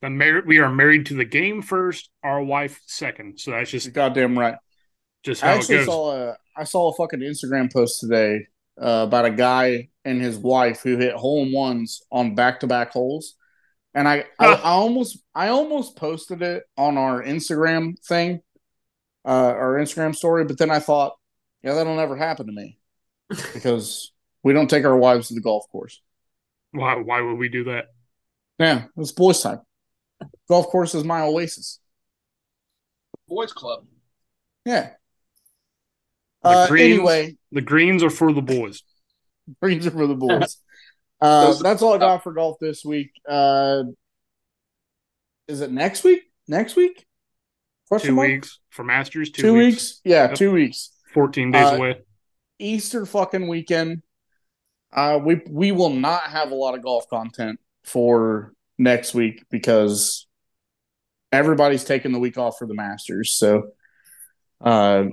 I'm. 0.00 0.16
We 0.46 0.60
are 0.60 0.70
married 0.70 1.06
to 1.06 1.14
the 1.14 1.24
game 1.24 1.60
first, 1.60 2.08
our 2.22 2.40
wife 2.40 2.80
second. 2.86 3.40
So 3.40 3.50
that's 3.50 3.72
just 3.72 3.92
goddamn 3.92 4.38
right. 4.38 4.58
Just 5.24 5.42
I 5.42 5.54
actually 5.54 5.86
saw 5.86 6.12
a 6.12 6.36
I 6.56 6.62
saw 6.62 6.92
a 6.92 6.94
fucking 6.94 7.18
Instagram 7.18 7.72
post 7.72 7.98
today 7.98 8.46
uh, 8.80 9.06
about 9.08 9.24
a 9.24 9.32
guy 9.32 9.88
and 10.04 10.22
his 10.22 10.38
wife 10.38 10.82
who 10.82 10.98
hit 10.98 11.14
hole 11.14 11.42
in 11.42 11.52
ones 11.52 12.00
on 12.12 12.36
back 12.36 12.60
to 12.60 12.68
back 12.68 12.92
holes, 12.92 13.34
and 13.94 14.06
I, 14.06 14.24
I, 14.38 14.54
I 14.54 14.70
almost 14.70 15.18
I 15.34 15.48
almost 15.48 15.96
posted 15.96 16.42
it 16.42 16.64
on 16.76 16.96
our 16.96 17.22
Instagram 17.22 17.98
thing, 18.06 18.40
uh, 19.24 19.28
our 19.28 19.74
Instagram 19.74 20.14
story, 20.14 20.44
but 20.44 20.58
then 20.58 20.70
I 20.70 20.78
thought, 20.78 21.16
yeah, 21.62 21.74
that'll 21.74 21.96
never 21.96 22.16
happen 22.16 22.46
to 22.46 22.52
me 22.52 22.78
because 23.28 24.12
we 24.42 24.52
don't 24.52 24.68
take 24.70 24.84
our 24.84 24.96
wives 24.96 25.28
to 25.28 25.34
the 25.34 25.40
golf 25.40 25.66
course. 25.70 26.00
Why? 26.72 26.96
Why 26.96 27.20
would 27.20 27.38
we 27.38 27.48
do 27.48 27.64
that? 27.64 27.86
Yeah, 28.58 28.84
it's 28.96 29.12
boys' 29.12 29.42
time. 29.42 29.60
Golf 30.48 30.66
course 30.68 30.94
is 30.94 31.04
my 31.04 31.22
oasis. 31.22 31.80
Boys' 33.28 33.52
club. 33.52 33.86
Yeah. 34.64 34.90
The 36.42 36.48
uh, 36.48 36.68
greens, 36.68 36.98
anyway, 36.98 37.36
the 37.52 37.60
greens 37.60 38.02
are 38.02 38.10
for 38.10 38.32
the 38.32 38.42
boys. 38.42 38.82
Greens 39.60 39.84
are 39.84 39.90
for 39.90 40.06
the 40.06 40.14
boys. 40.14 40.58
Uh, 41.20 41.54
that's 41.54 41.82
all 41.82 41.94
I 41.94 41.98
got 41.98 42.22
for 42.22 42.32
golf 42.32 42.58
this 42.60 42.84
week. 42.84 43.10
Uh, 43.28 43.84
is 45.48 45.60
it 45.60 45.70
next 45.70 46.04
week? 46.04 46.22
Next 46.48 46.76
week? 46.76 47.06
Question 47.88 48.10
two 48.10 48.14
mark? 48.14 48.28
weeks 48.28 48.60
for 48.70 48.84
Masters. 48.84 49.30
Two, 49.30 49.42
two 49.42 49.54
weeks. 49.54 49.76
weeks. 49.76 50.00
Yeah, 50.04 50.28
yep. 50.28 50.34
two 50.34 50.52
weeks. 50.52 50.90
Fourteen 51.12 51.50
days 51.50 51.66
uh, 51.66 51.76
away. 51.76 51.96
Easter 52.58 53.04
fucking 53.04 53.48
weekend. 53.48 54.02
Uh, 54.92 55.18
we 55.22 55.40
we 55.48 55.72
will 55.72 55.90
not 55.90 56.22
have 56.24 56.50
a 56.50 56.54
lot 56.54 56.74
of 56.74 56.82
golf 56.82 57.08
content 57.08 57.58
for 57.84 58.52
next 58.78 59.14
week 59.14 59.44
because 59.50 60.26
everybody's 61.32 61.84
taking 61.84 62.12
the 62.12 62.18
week 62.18 62.38
off 62.38 62.58
for 62.58 62.66
the 62.66 62.74
Masters. 62.74 63.32
So 63.32 63.70
uh, 64.60 65.04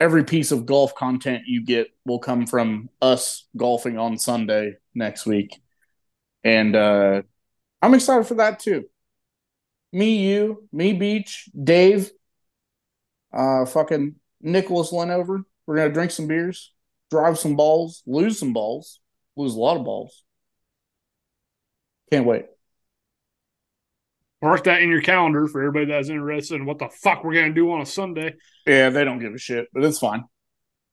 every 0.00 0.24
piece 0.24 0.52
of 0.52 0.66
golf 0.66 0.94
content 0.94 1.44
you 1.46 1.64
get 1.64 1.88
will 2.04 2.18
come 2.18 2.46
from 2.46 2.88
us 3.02 3.46
golfing 3.56 3.98
on 3.98 4.18
Sunday 4.18 4.76
next 4.98 5.24
week. 5.24 5.58
And 6.44 6.76
uh, 6.76 7.22
I'm 7.80 7.94
excited 7.94 8.26
for 8.26 8.34
that 8.34 8.60
too. 8.60 8.84
Me, 9.92 10.16
you, 10.16 10.68
me, 10.72 10.92
Beach, 10.92 11.48
Dave, 11.58 12.10
uh, 13.32 13.64
fucking 13.64 14.16
Nicholas 14.42 14.92
Lenover. 14.92 15.44
We're 15.66 15.76
gonna 15.76 15.92
drink 15.92 16.10
some 16.10 16.26
beers, 16.26 16.72
drive 17.10 17.38
some 17.38 17.56
balls, 17.56 18.02
lose 18.06 18.38
some 18.38 18.52
balls, 18.52 19.00
lose 19.36 19.54
a 19.54 19.58
lot 19.58 19.76
of 19.76 19.84
balls. 19.84 20.22
Can't 22.10 22.26
wait. 22.26 22.46
Mark 24.40 24.64
that 24.64 24.82
in 24.82 24.88
your 24.88 25.02
calendar 25.02 25.46
for 25.48 25.60
everybody 25.60 25.86
that's 25.86 26.10
interested 26.10 26.56
in 26.56 26.66
what 26.66 26.78
the 26.78 26.88
fuck 26.88 27.24
we're 27.24 27.34
gonna 27.34 27.52
do 27.52 27.72
on 27.72 27.80
a 27.80 27.86
Sunday. 27.86 28.34
Yeah, 28.66 28.90
they 28.90 29.04
don't 29.04 29.18
give 29.18 29.34
a 29.34 29.38
shit, 29.38 29.68
but 29.72 29.84
it's 29.84 29.98
fine. 29.98 30.24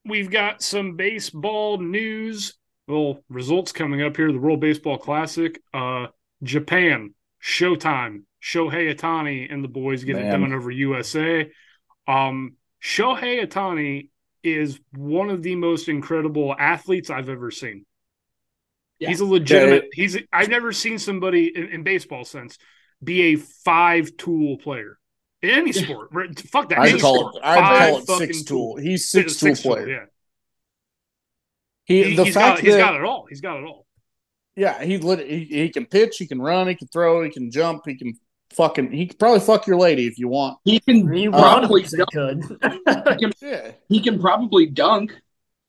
We've 0.06 0.30
got 0.30 0.62
some 0.62 0.96
baseball 0.96 1.78
news. 1.78 2.56
Well, 2.88 3.24
results 3.30 3.72
coming 3.72 4.02
up 4.02 4.16
here. 4.18 4.32
The 4.32 4.40
World 4.40 4.60
Baseball 4.60 4.98
Classic. 4.98 5.60
Uh, 5.74 6.08
Japan, 6.44 7.14
Showtime, 7.42 8.24
Shohei 8.44 8.94
Ohtani 8.96 9.52
and 9.52 9.64
the 9.64 9.68
boys 9.68 10.04
get 10.04 10.18
it 10.18 10.30
done 10.30 10.54
over 10.54 10.70
USA. 10.70 11.50
Um, 12.08 12.58
Shohei 12.82 13.46
Ohtani 13.46 14.10
is 14.44 14.80
one 14.92 15.30
of 15.30 15.42
the 15.42 15.56
most 15.56 15.90
incredible 15.90 16.56
athletes 16.58 17.10
I've 17.10 17.30
ever 17.30 17.50
seen. 17.50 17.86
Yeah. 19.00 19.10
He's 19.10 19.20
a 19.20 19.26
legitimate. 19.26 19.90
He's. 19.92 20.18
I've 20.32 20.50
never 20.50 20.72
seen 20.72 21.00
somebody 21.00 21.52
in, 21.54 21.70
in 21.70 21.84
baseball 21.84 22.24
sense 22.24 22.58
be 23.04 23.34
a 23.34 23.36
five 23.36 24.16
tool 24.18 24.58
player 24.58 24.98
in 25.42 25.50
any 25.50 25.72
sport. 25.74 26.12
Fuck 26.40 26.70
that. 26.70 26.80
I'd 26.80 27.02
call 27.02 27.32
sport. 27.32 27.36
it. 27.36 27.42
I'd 27.44 27.90
call 27.90 27.98
it 27.98 28.08
six 28.08 28.44
tool. 28.44 28.76
tool. 28.76 28.84
He's 28.84 29.12
Yeah, 29.14 29.24
six 29.24 29.40
tool 29.40 29.56
player. 29.56 29.90
Yeah, 29.90 30.06
He, 31.86 32.04
he, 32.04 32.16
the 32.16 32.26
has 32.26 32.34
fact 32.34 32.58
got, 32.58 32.64
he's 32.66 32.74
that 32.74 32.80
got 32.80 32.96
it 32.96 33.04
all. 33.04 33.26
He's 33.30 33.42
got 33.42 33.58
it 33.58 33.64
all. 33.66 33.86
yeah, 34.56 34.84
he, 34.84 34.98
lit, 34.98 35.28
he 35.28 35.46
he 35.46 35.70
can 35.70 35.86
pitch, 35.86 36.18
he 36.18 36.26
can 36.28 36.42
run, 36.42 36.68
he 36.68 36.76
can 36.76 36.88
throw, 36.88 37.24
he 37.24 37.30
can 37.30 37.52
jump, 37.52 37.84
he 37.86 37.96
can 37.96 38.14
fucking 38.54 38.92
he 38.92 39.08
could 39.08 39.20
probably 39.20 39.40
fuck 39.40 39.68
your 39.68 39.78
lady 39.78 40.08
if 40.08 40.18
you 40.18 40.28
want. 40.28 40.58
He 40.66 40.80
can 40.80 41.12
You 41.14 41.32
Uh, 41.32 41.40
probably 41.42 41.84
probably 41.84 42.06
could. 42.12 43.32
Yeah, 43.42 43.72
he 43.90 44.00
can 44.02 44.20
probably 44.20 44.66
dunk. 44.68 45.14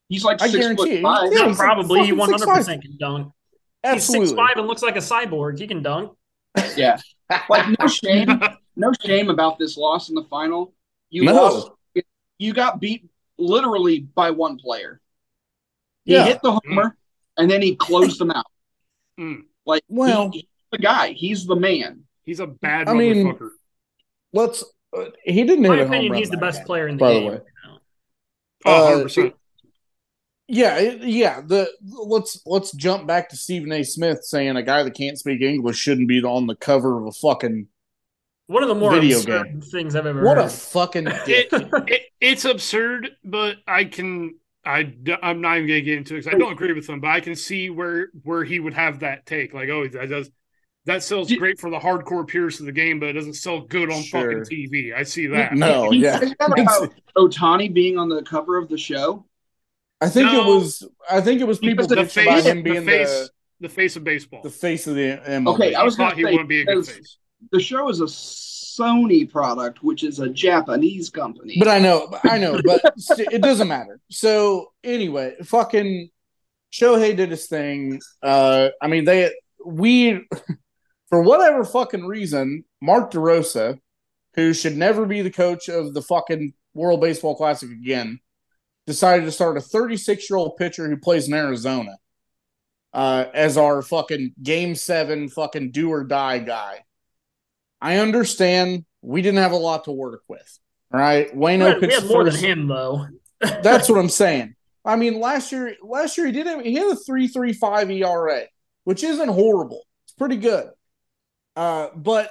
He's 0.08 0.24
like 0.24 0.40
I 0.40 0.48
six 0.48 0.66
foot 0.76 1.02
five. 1.02 1.30
Yeah, 1.32 1.38
Not 1.40 1.48
he's 1.48 1.56
probably. 1.56 2.00
He 2.00 2.12
fucking 2.12 2.18
one 2.18 2.28
6'5". 2.30 2.38
hundred 2.38 2.54
percent 2.54 2.82
can 2.82 2.96
dunk. 2.98 3.32
absolutely. 3.84 4.20
He's 4.26 4.30
six 4.30 4.36
five 4.38 4.56
and 4.56 4.66
looks 4.68 4.82
like 4.82 4.96
a 4.96 5.00
cyborg. 5.00 5.58
He 5.58 5.66
can 5.66 5.82
dunk. 5.82 6.12
Yeah, 6.76 6.96
like 7.50 7.66
no 7.78 7.86
shame, 7.88 8.40
no 8.76 8.90
shame 9.04 9.28
about 9.30 9.58
this 9.58 9.76
loss 9.76 10.08
in 10.08 10.14
the 10.14 10.24
final. 10.24 10.72
You 11.10 11.24
No. 11.24 11.34
lost. 11.34 11.70
You 12.38 12.52
got 12.54 12.80
beat 12.80 13.08
literally 13.38 14.00
by 14.00 14.30
one 14.30 14.56
player. 14.58 15.00
He 16.06 16.14
Yeah. 16.14 16.24
hit 16.24 16.40
the 16.42 16.52
homer, 16.64 16.96
and 17.36 17.50
then 17.50 17.60
he 17.60 17.76
closed 17.76 18.18
them 18.18 18.30
out. 18.30 18.46
Mm. 19.20 19.44
Like 19.64 19.82
Well- 19.88 20.30
he- 20.30 20.40
he's 20.40 20.46
the 20.72 20.78
guy. 20.78 21.12
He's 21.12 21.46
the 21.46 21.56
man. 21.56 22.04
He's 22.24 22.38
a 22.40 22.46
bad 22.46 22.86
I 22.88 22.92
mean. 22.94 23.38
Let's. 24.34 24.62
Uh, 24.96 25.06
he 25.24 25.42
didn't 25.44 25.64
In 25.64 25.64
hit 25.64 25.68
my 25.70 25.76
a 25.76 25.78
home 25.84 25.86
opinion, 25.88 26.12
run 26.12 26.18
he's 26.18 26.28
the 26.30 26.36
best 26.36 26.58
game. 26.58 26.66
player 26.66 26.88
in 26.88 26.96
the 26.96 27.00
by 27.00 27.14
the 27.14 27.20
game. 27.20 27.28
way. 27.30 27.34
right 27.36 27.42
now. 27.64 27.78
Oh, 28.66 29.00
Uh, 29.00 29.04
100%. 29.04 29.32
Yeah, 30.48 30.78
yeah. 30.78 31.40
The 31.40 31.70
let's 31.82 32.40
let's 32.46 32.72
jump 32.72 33.06
back 33.06 33.30
to 33.30 33.36
Stephen 33.36 33.72
A. 33.72 33.82
Smith 33.82 34.22
saying 34.24 34.54
a 34.56 34.62
guy 34.62 34.82
that 34.84 34.92
can't 34.94 35.18
speak 35.18 35.40
English 35.40 35.76
shouldn't 35.78 36.08
be 36.08 36.22
on 36.22 36.46
the 36.46 36.54
cover 36.56 36.98
of 37.00 37.06
a 37.06 37.12
fucking 37.12 37.66
One 38.48 38.62
of 38.62 38.68
the 38.68 38.74
more 38.74 38.92
Video 38.92 39.16
absurd 39.18 39.64
things 39.72 39.96
I've 39.96 40.06
ever 40.06 40.22
what 40.22 40.38
a 40.38 40.48
fucking 40.48 41.04
dick. 41.24 41.48
it, 41.52 41.70
it, 41.88 42.02
it's 42.20 42.44
absurd, 42.44 43.10
but 43.24 43.56
I 43.66 43.84
can. 43.86 44.34
I, 44.66 44.92
I'm 45.22 45.40
not 45.40 45.56
even 45.58 45.68
gonna 45.68 45.80
get 45.80 45.98
into 45.98 46.14
it 46.14 46.18
because 46.24 46.34
I 46.34 46.38
don't 46.38 46.52
agree 46.52 46.72
with 46.72 46.88
him, 46.88 47.00
but 47.00 47.08
I 47.08 47.20
can 47.20 47.36
see 47.36 47.70
where 47.70 48.08
where 48.24 48.44
he 48.44 48.58
would 48.60 48.74
have 48.74 49.00
that 49.00 49.24
take. 49.26 49.54
Like, 49.54 49.68
oh, 49.68 49.86
that 49.88 50.08
does 50.08 50.30
that 50.86 51.02
sells 51.02 51.32
great 51.32 51.58
for 51.58 51.70
the 51.70 51.78
hardcore 51.78 52.26
purists 52.26 52.60
of 52.60 52.66
the 52.66 52.72
game, 52.72 53.00
but 53.00 53.08
it 53.08 53.12
doesn't 53.14 53.34
sell 53.34 53.60
good 53.60 53.90
on 53.90 54.02
Sure. 54.02 54.44
fucking 54.44 54.44
TV. 54.44 54.94
I 54.94 55.02
see 55.02 55.26
that. 55.28 55.54
no, 55.54 55.90
yeah. 55.92 56.20
about 56.40 56.92
Otani 57.16 57.72
being 57.72 57.98
on 57.98 58.08
the 58.08 58.22
cover 58.22 58.56
of 58.56 58.68
the 58.68 58.78
show. 58.78 59.24
I 60.00 60.08
think 60.08 60.32
it 60.32 60.44
was. 60.44 60.86
I 61.10 61.20
think 61.20 61.40
it 61.40 61.44
was 61.46 61.58
people 61.58 61.86
the 61.86 61.94
about 61.94 62.10
face, 62.10 62.44
him 62.44 62.58
the 62.58 62.62
being 62.62 62.84
face, 62.84 63.08
the, 63.60 63.68
the 63.68 63.68
face 63.68 63.96
of 63.96 64.04
baseball. 64.04 64.42
the 64.42 64.50
face 64.50 64.86
of 64.86 64.94
the 64.94 65.20
MLB. 65.26 65.54
Okay, 65.54 65.74
I 65.74 65.80
I 65.80 65.84
was 65.84 65.96
thought 65.96 66.10
gonna 66.10 66.16
he 66.16 66.22
say, 66.24 66.30
wouldn't 66.32 66.48
be 66.48 66.60
a 66.60 66.64
good 66.64 66.86
face. 66.86 67.18
The 67.50 67.60
show 67.60 67.88
is 67.88 68.00
a 68.00 68.08
Sony 68.78 69.30
product, 69.30 69.82
which 69.82 70.02
is 70.02 70.18
a 70.18 70.28
Japanese 70.28 71.10
company. 71.10 71.56
But 71.58 71.68
I 71.68 71.78
know, 71.78 72.08
I 72.24 72.38
know, 72.38 72.60
but 72.64 72.82
it 73.18 73.42
doesn't 73.42 73.68
matter. 73.68 74.00
So 74.10 74.72
anyway, 74.84 75.34
fucking 75.44 76.10
Shohei 76.72 77.16
did 77.16 77.30
his 77.30 77.46
thing. 77.46 78.00
Uh, 78.22 78.68
I 78.80 78.88
mean, 78.88 79.04
they 79.04 79.30
we 79.64 80.26
for 81.08 81.22
whatever 81.22 81.64
fucking 81.64 82.06
reason, 82.06 82.64
Mark 82.80 83.12
DeRosa, 83.12 83.78
who 84.34 84.52
should 84.52 84.76
never 84.76 85.06
be 85.06 85.22
the 85.22 85.30
coach 85.30 85.68
of 85.68 85.94
the 85.94 86.02
fucking 86.02 86.52
World 86.74 87.00
Baseball 87.00 87.36
Classic 87.36 87.70
again, 87.70 88.20
decided 88.86 89.24
to 89.24 89.32
start 89.32 89.56
a 89.56 89.60
36 89.60 90.28
year 90.28 90.36
old 90.36 90.56
pitcher 90.56 90.88
who 90.88 90.96
plays 90.96 91.28
in 91.28 91.34
Arizona 91.34 91.96
uh, 92.92 93.26
as 93.34 93.56
our 93.56 93.82
fucking 93.82 94.34
Game 94.42 94.74
Seven 94.74 95.28
fucking 95.28 95.70
do 95.70 95.90
or 95.90 96.04
die 96.04 96.38
guy. 96.38 96.84
I 97.80 97.98
understand 97.98 98.84
we 99.02 99.22
didn't 99.22 99.40
have 99.40 99.52
a 99.52 99.56
lot 99.56 99.84
to 99.84 99.92
work 99.92 100.22
with. 100.28 100.58
Right. 100.90 101.34
Wayno 101.34 101.80
we 101.80 101.92
had 101.92 102.06
more 102.06 102.24
first- 102.24 102.40
than 102.40 102.50
him, 102.50 102.68
though. 102.68 103.06
That's 103.40 103.88
what 103.88 103.98
I'm 103.98 104.08
saying. 104.08 104.54
I 104.84 104.96
mean, 104.96 105.20
last 105.20 105.52
year, 105.52 105.74
last 105.82 106.16
year 106.16 106.26
he 106.26 106.32
did 106.32 106.64
he 106.64 106.74
had 106.74 106.86
a 106.86 106.96
three 106.96 107.26
three 107.28 107.52
five 107.52 107.90
ERA, 107.90 108.44
which 108.84 109.02
isn't 109.02 109.28
horrible. 109.28 109.82
It's 110.04 110.14
pretty 110.14 110.36
good. 110.36 110.70
Uh, 111.56 111.88
but 111.94 112.30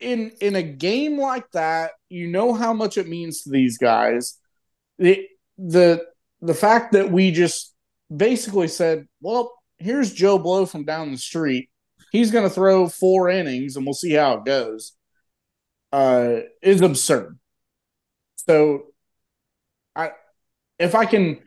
in 0.00 0.32
in 0.40 0.54
a 0.54 0.62
game 0.62 1.18
like 1.18 1.50
that, 1.52 1.92
you 2.10 2.28
know 2.28 2.52
how 2.52 2.72
much 2.74 2.98
it 2.98 3.08
means 3.08 3.42
to 3.42 3.50
these 3.50 3.78
guys. 3.78 4.38
The 4.98 5.26
the 5.56 6.04
the 6.42 6.54
fact 6.54 6.92
that 6.92 7.10
we 7.10 7.30
just 7.30 7.74
basically 8.14 8.68
said, 8.68 9.08
well, 9.22 9.52
here's 9.78 10.12
Joe 10.12 10.38
Blow 10.38 10.66
from 10.66 10.84
down 10.84 11.10
the 11.10 11.18
street. 11.18 11.70
He's 12.14 12.30
going 12.30 12.44
to 12.44 12.54
throw 12.54 12.88
four 12.88 13.28
innings, 13.28 13.74
and 13.74 13.84
we'll 13.84 13.92
see 13.92 14.12
how 14.12 14.34
it 14.34 14.44
goes. 14.44 14.92
Uh, 15.90 16.42
is 16.62 16.80
absurd. 16.80 17.40
So, 18.36 18.84
I 19.96 20.12
if 20.78 20.94
I 20.94 21.06
can 21.06 21.40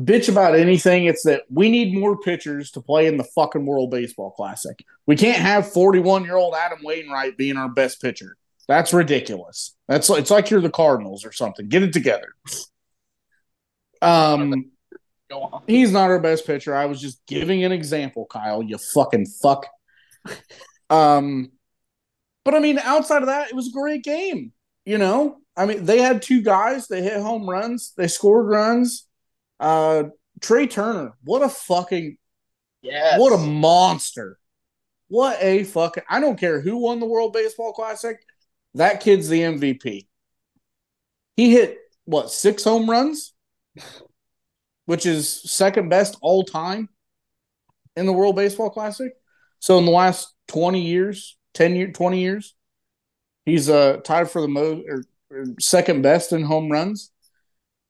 bitch 0.00 0.30
about 0.30 0.54
anything, 0.54 1.04
it's 1.04 1.24
that 1.24 1.42
we 1.50 1.70
need 1.70 1.92
more 1.92 2.16
pitchers 2.16 2.70
to 2.70 2.80
play 2.80 3.06
in 3.06 3.18
the 3.18 3.28
fucking 3.34 3.66
World 3.66 3.90
Baseball 3.90 4.30
Classic. 4.30 4.82
We 5.04 5.14
can't 5.14 5.42
have 5.42 5.70
41 5.70 6.24
year 6.24 6.36
old 6.36 6.54
Adam 6.54 6.78
Wainwright 6.82 7.36
being 7.36 7.58
our 7.58 7.68
best 7.68 8.00
pitcher. 8.00 8.38
That's 8.68 8.94
ridiculous. 8.94 9.76
That's 9.88 10.08
it's 10.08 10.30
like 10.30 10.48
you're 10.48 10.62
the 10.62 10.70
Cardinals 10.70 11.26
or 11.26 11.32
something. 11.32 11.68
Get 11.68 11.82
it 11.82 11.92
together. 11.92 12.32
Um, 14.00 14.70
Go 15.28 15.42
on. 15.42 15.62
he's 15.66 15.90
not 15.92 16.10
our 16.10 16.20
best 16.20 16.46
pitcher. 16.46 16.74
I 16.74 16.86
was 16.86 17.00
just 17.00 17.20
giving 17.26 17.64
an 17.64 17.72
example, 17.72 18.26
Kyle. 18.26 18.62
You 18.62 18.78
fucking 18.78 19.26
fuck. 19.26 19.66
Um, 20.88 21.50
but 22.44 22.54
I 22.54 22.60
mean, 22.60 22.78
outside 22.78 23.22
of 23.22 23.26
that, 23.26 23.48
it 23.48 23.56
was 23.56 23.66
a 23.66 23.72
great 23.72 24.04
game. 24.04 24.52
You 24.84 24.98
know, 24.98 25.38
I 25.56 25.66
mean, 25.66 25.84
they 25.84 25.98
had 25.98 26.22
two 26.22 26.42
guys. 26.42 26.86
They 26.86 27.02
hit 27.02 27.20
home 27.20 27.50
runs. 27.50 27.92
They 27.96 28.06
scored 28.06 28.46
runs. 28.46 29.08
Uh, 29.58 30.04
Trea 30.40 30.68
Turner, 30.68 31.14
what 31.24 31.42
a 31.42 31.48
fucking 31.48 32.18
Yes. 32.82 33.18
what 33.18 33.32
a 33.32 33.36
monster. 33.38 34.38
What 35.08 35.38
a 35.40 35.64
fucking 35.64 36.04
I 36.08 36.20
don't 36.20 36.38
care 36.38 36.60
who 36.60 36.76
won 36.76 37.00
the 37.00 37.06
World 37.06 37.32
Baseball 37.32 37.72
Classic. 37.72 38.16
That 38.74 39.00
kid's 39.00 39.28
the 39.28 39.40
MVP. 39.40 40.06
He 41.36 41.50
hit 41.50 41.78
what, 42.04 42.30
six 42.30 42.62
home 42.62 42.88
runs? 42.88 43.32
Which 44.86 45.04
is 45.06 45.28
second 45.50 45.88
best 45.88 46.16
all 46.20 46.42
time 46.44 46.88
in 47.96 48.06
the 48.06 48.12
World 48.12 48.36
Baseball 48.36 48.70
Classic. 48.70 49.12
So 49.58 49.78
in 49.78 49.84
the 49.84 49.90
last 49.90 50.32
20 50.48 50.80
years, 50.80 51.36
10 51.54 51.74
year 51.76 51.90
20 51.92 52.20
years, 52.20 52.54
he's 53.44 53.68
uh 53.68 53.98
tied 54.04 54.30
for 54.30 54.40
the 54.40 54.48
most 54.48 54.84
or, 54.88 55.04
or 55.30 55.44
second 55.60 56.02
best 56.02 56.32
in 56.32 56.42
home 56.42 56.70
runs. 56.70 57.10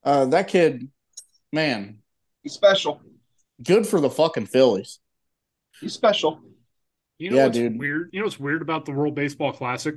Uh 0.05 0.25
that 0.27 0.49
kid, 0.49 0.89
man, 1.53 1.99
He's 2.43 2.53
special. 2.55 3.01
good 3.63 3.87
for 3.87 4.01
the 4.01 4.11
fucking 4.11 4.47
Phillies. 4.47 5.01
He's 5.81 5.93
special. 5.93 6.41
You 7.19 7.31
know 7.31 7.37
Yeah, 7.37 7.45
what's 7.47 7.59
dude. 7.59 7.79
weird? 7.79 8.11
You 8.13 8.21
know 8.21 8.27
what's 8.27 8.39
weird 8.41 8.63
about 8.63 8.85
the 8.85 8.93
World 8.93 9.15
Baseball 9.15 9.53
Classic? 9.53 9.97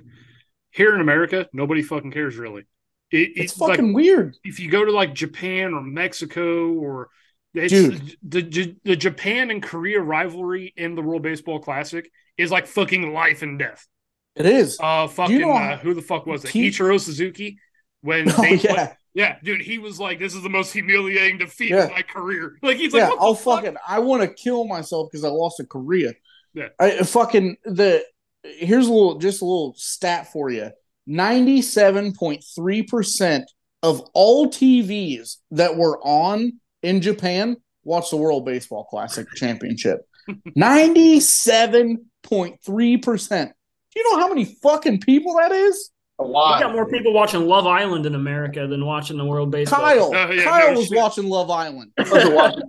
Here 0.72 0.94
in 0.96 1.02
America, 1.02 1.48
nobody 1.54 1.82
fucking 1.82 2.12
cares 2.12 2.38
really. 2.38 2.64
It, 3.12 3.32
It's 3.36 3.54
it's 3.54 3.60
like 3.60 3.72
fucking 3.72 3.94
weird. 3.94 4.36
if 4.44 4.60
you 4.60 4.70
go 4.70 4.86
to 4.86 4.92
like 4.92 5.14
Japan 5.14 5.74
or 5.74 5.82
Mexico 5.82 6.74
or 6.74 7.10
Dude. 7.54 8.16
the, 8.22 8.42
the 8.44 8.76
the 8.84 8.96
Japan 8.96 9.50
and 9.50 9.62
Korea 9.64 10.00
rivalry 10.00 10.72
in 10.78 10.96
the 10.96 11.02
World 11.02 11.24
Baseball 11.24 11.60
Classic 11.60 12.10
is 12.38 12.52
like 12.52 12.68
fucking 12.68 13.12
life 13.14 13.42
and 13.42 13.58
death. 13.58 13.88
It 14.36 14.46
is. 14.46 14.78
Uh, 14.80 15.08
fucking 15.08 15.40
know 15.42 15.52
uh, 15.52 15.78
who 15.78 15.94
the 15.96 16.02
fuck 16.02 16.26
was 16.28 16.46
it? 16.46 16.52
He- 16.52 16.70
Ichiro 16.70 17.00
Suzuki. 17.00 17.58
When 18.02 18.30
Oh 18.38 18.42
they 18.42 18.56
yeah, 18.56 18.94
yeah, 19.14 19.36
dude, 19.44 19.62
he 19.62 19.78
was 19.80 20.00
like, 20.00 20.20
"This 20.20 20.34
is 20.36 20.44
the 20.44 20.50
most 20.50 20.72
humiliating 20.72 21.40
defeat 21.40 21.72
Yeah. 21.72 21.86
of 21.86 21.92
my 21.92 22.02
career." 22.04 22.56
Like 22.62 22.78
he's 22.78 22.94
yeah. 22.94 23.10
like, 23.10 23.18
I'll 23.20 23.34
fuck? 23.36 23.64
fucking. 23.64 23.78
I 23.86 24.00
want 24.00 24.22
to 24.22 24.30
kill 24.34 24.66
myself 24.66 25.10
because 25.12 25.26
I 25.26 25.30
lost 25.30 25.58
to 25.58 25.66
Korea. 25.66 26.14
Yeah. 26.54 26.70
I 26.80 27.04
fucking 27.04 27.58
the. 27.66 28.04
Here's 28.44 28.88
a 28.88 28.94
little, 28.94 29.16
just 29.18 29.42
a 29.42 29.46
little 29.46 29.74
stat 29.76 30.32
for 30.32 30.50
you. 30.50 30.72
Ninety-seven 31.10 32.14
point 32.14 32.44
three 32.56 32.84
percent 32.84 33.52
of 33.82 34.02
all 34.14 34.48
TVs 34.48 35.38
that 35.52 35.76
were 35.76 36.00
on 36.02 36.60
in 36.84 37.02
Japan, 37.02 37.58
watch 37.84 38.10
the 38.12 38.18
World 38.18 38.46
Baseball 38.46 38.84
Classic 38.86 39.26
Championship. 39.36 40.06
97.3%. 40.58 43.52
Do 43.92 44.00
you 44.00 44.14
know 44.14 44.20
how 44.20 44.28
many 44.30 44.46
fucking 44.46 45.00
people 45.02 45.34
that 45.40 45.52
is? 45.52 45.90
A 46.20 46.24
We 46.26 46.30
lot. 46.32 46.62
got 46.62 46.74
more 46.74 46.88
people 46.88 47.12
watching 47.14 47.48
Love 47.48 47.66
Island 47.66 48.06
in 48.06 48.14
America 48.14 48.68
than 48.68 48.86
watching 48.86 49.18
the 49.18 49.26
World 49.26 49.50
Baseball. 49.52 49.80
Kyle. 49.80 50.12
Oh, 50.14 50.32
yeah, 50.32 50.44
Kyle 50.44 50.74
no 50.74 50.80
was 50.80 50.88
shit. 50.90 50.98
watching 50.98 51.28
Love 51.30 51.50
Island. 51.50 51.92
Motherfucker. 52.00 52.62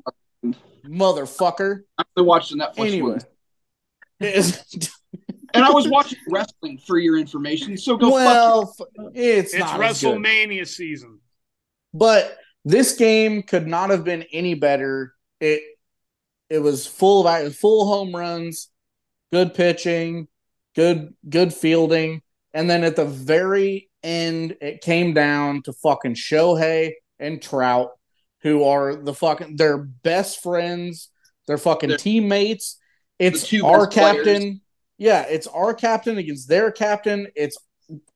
I 1.99 2.03
was 2.17 2.25
watching, 2.25 2.59
Motherfucker. 2.59 2.65
I 2.69 2.71
Netflix 2.73 2.87
Anyway. 2.87 3.19
one. 5.55 5.63
It's- 5.63 5.63
And 5.63 5.65
I 5.65 5.71
was 5.71 5.89
watching 5.91 6.19
wrestling 6.29 6.79
for 6.79 6.99
your 6.99 7.19
information. 7.19 7.77
So 7.77 7.97
go 7.97 8.11
fuck 8.11 8.15
well, 8.17 8.75
f- 8.81 8.87
it's, 9.15 9.53
It's 9.55 9.61
not 9.61 9.83
as 9.83 10.01
good. 10.01 10.17
WrestleMania 10.19 10.67
season. 10.67 11.21
But 11.93 12.37
this 12.65 12.95
game 12.97 13.43
could 13.43 13.67
not 13.67 13.91
have 13.91 14.05
been 14.05 14.25
any 14.33 14.55
better. 14.55 15.15
It 15.41 15.63
it 16.49 16.59
was 16.59 16.87
full 16.87 17.27
of 17.27 17.57
full 17.57 17.87
home 17.87 18.15
runs, 18.15 18.69
good 19.33 19.55
pitching, 19.55 20.29
good 20.77 21.15
good 21.29 21.53
fielding, 21.55 22.23
and 22.53 22.69
then 22.69 22.85
at 22.85 22.97
the 22.97 23.05
very 23.07 23.89
end, 24.03 24.57
it 24.61 24.81
came 24.83 25.15
down 25.15 25.63
to 25.63 25.73
fucking 25.73 26.15
Shohei 26.15 26.93
and 27.19 27.41
Trout, 27.43 27.91
who 28.43 28.65
are 28.65 28.95
the 28.97 29.15
fucking 29.15 29.57
their 29.57 29.79
best 29.79 30.43
friends, 30.43 31.11
their 31.47 31.59
fucking 31.59 31.89
They're- 31.91 31.99
teammates. 31.99 32.79
It's 33.19 33.47
two 33.49 33.67
our 33.67 33.87
captain. 33.87 34.23
players. 34.25 34.57
Captain. 35.01 35.29
Yeah, 35.29 35.35
it's 35.35 35.47
our 35.47 35.75
captain 35.75 36.19
against 36.19 36.49
their 36.49 36.71
captain. 36.71 37.29
It's 37.35 37.57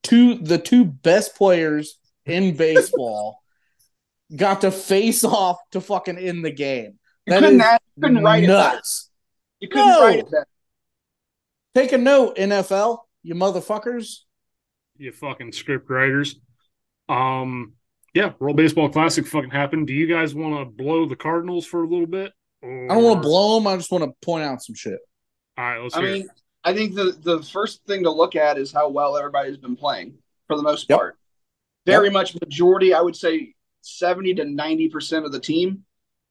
two 0.03 0.35
the 0.35 0.57
two 0.57 0.85
best 0.85 1.35
players 1.35 1.97
in 2.25 2.55
baseball 2.57 3.41
got 4.35 4.61
to 4.61 4.71
face 4.71 5.23
off 5.23 5.57
to 5.71 5.81
fucking 5.81 6.17
end 6.17 6.43
the 6.45 6.51
game. 6.51 6.97
You 7.25 7.33
That 7.33 7.39
couldn't 7.41 7.59
is 7.61 7.65
add- 7.65 7.79
you 7.97 8.01
couldn't 8.03 8.23
write 8.23 8.43
it 8.43 8.47
better. 8.47 8.75
nuts. 8.75 9.09
You 9.59 9.69
couldn't 9.69 9.87
No. 9.87 10.01
write 10.01 10.19
it 10.19 10.25
better. 10.31 10.47
Take 11.75 11.91
a 11.91 11.97
note, 11.97 12.37
NFL, 12.37 12.99
you 13.23 13.35
motherfuckers. 13.35 14.19
You 14.97 15.11
fucking 15.11 15.51
script 15.51 15.89
writers. 15.89 16.39
Um, 17.09 17.73
yeah, 18.13 18.31
World 18.39 18.55
Baseball 18.55 18.87
Classic 18.89 19.27
fucking 19.27 19.49
happened. 19.51 19.87
Do 19.87 19.93
you 19.93 20.07
guys 20.07 20.33
want 20.33 20.55
to 20.57 20.65
blow 20.83 21.05
the 21.05 21.17
Cardinals 21.17 21.65
for 21.65 21.83
a 21.83 21.87
little 21.87 22.07
bit? 22.07 22.31
I 22.63 22.67
don't 22.87 23.03
want 23.03 23.21
to 23.21 23.27
blow 23.27 23.55
them. 23.59 23.67
I 23.67 23.75
just 23.75 23.91
want 23.91 24.05
to 24.05 24.11
point 24.25 24.43
out 24.45 24.63
some 24.63 24.73
shit. 24.75 24.99
All 25.57 25.63
right, 25.65 25.79
let's 25.79 25.95
I 25.95 26.01
hear. 26.01 26.13
mean, 26.13 26.21
it. 26.23 26.27
I 26.65 26.73
think 26.73 26.95
the 26.95 27.15
the 27.21 27.41
first 27.43 27.85
thing 27.85 28.03
to 28.03 28.11
look 28.11 28.35
at 28.35 28.57
is 28.57 28.71
how 28.73 28.89
well 28.89 29.15
everybody's 29.15 29.57
been 29.57 29.75
playing 29.75 30.15
for 30.47 30.57
the 30.57 30.63
most 30.63 30.89
Yep. 30.89 30.97
part. 30.97 31.17
Very 31.85 32.09
much 32.09 32.33
majority, 32.41 32.93
I 32.93 33.01
would 33.01 33.15
say 33.15 33.53
seventy 33.81 34.33
to 34.33 34.43
ninety 34.45 34.89
percent 34.89 35.25
of 35.25 35.31
the 35.31 35.39
team 35.39 35.85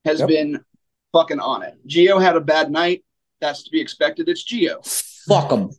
has 0.04 0.18
Yep. 0.20 0.28
been 0.28 0.64
fucking 1.12 1.38
on 1.40 1.62
it. 1.62 1.78
Gio 1.86 2.20
had 2.20 2.36
a 2.36 2.40
bad 2.40 2.70
night. 2.70 3.04
That's 3.40 3.62
to 3.62 3.70
be 3.70 3.80
expected. 3.80 4.28
It's 4.28 4.44
Gio. 4.44 4.84
Fuck 5.28 5.50
him. 5.50 5.70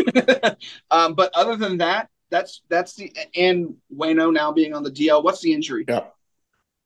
um, 0.90 1.14
but 1.14 1.30
other 1.34 1.56
than 1.56 1.78
that, 1.78 2.08
that's 2.30 2.62
that's 2.68 2.94
the 2.94 3.12
and 3.36 3.76
Wayno 3.94 4.32
now 4.32 4.52
being 4.52 4.74
on 4.74 4.82
the 4.82 4.90
DL. 4.90 5.22
What's 5.22 5.40
the 5.40 5.52
injury? 5.52 5.84
Yep. 5.88 6.14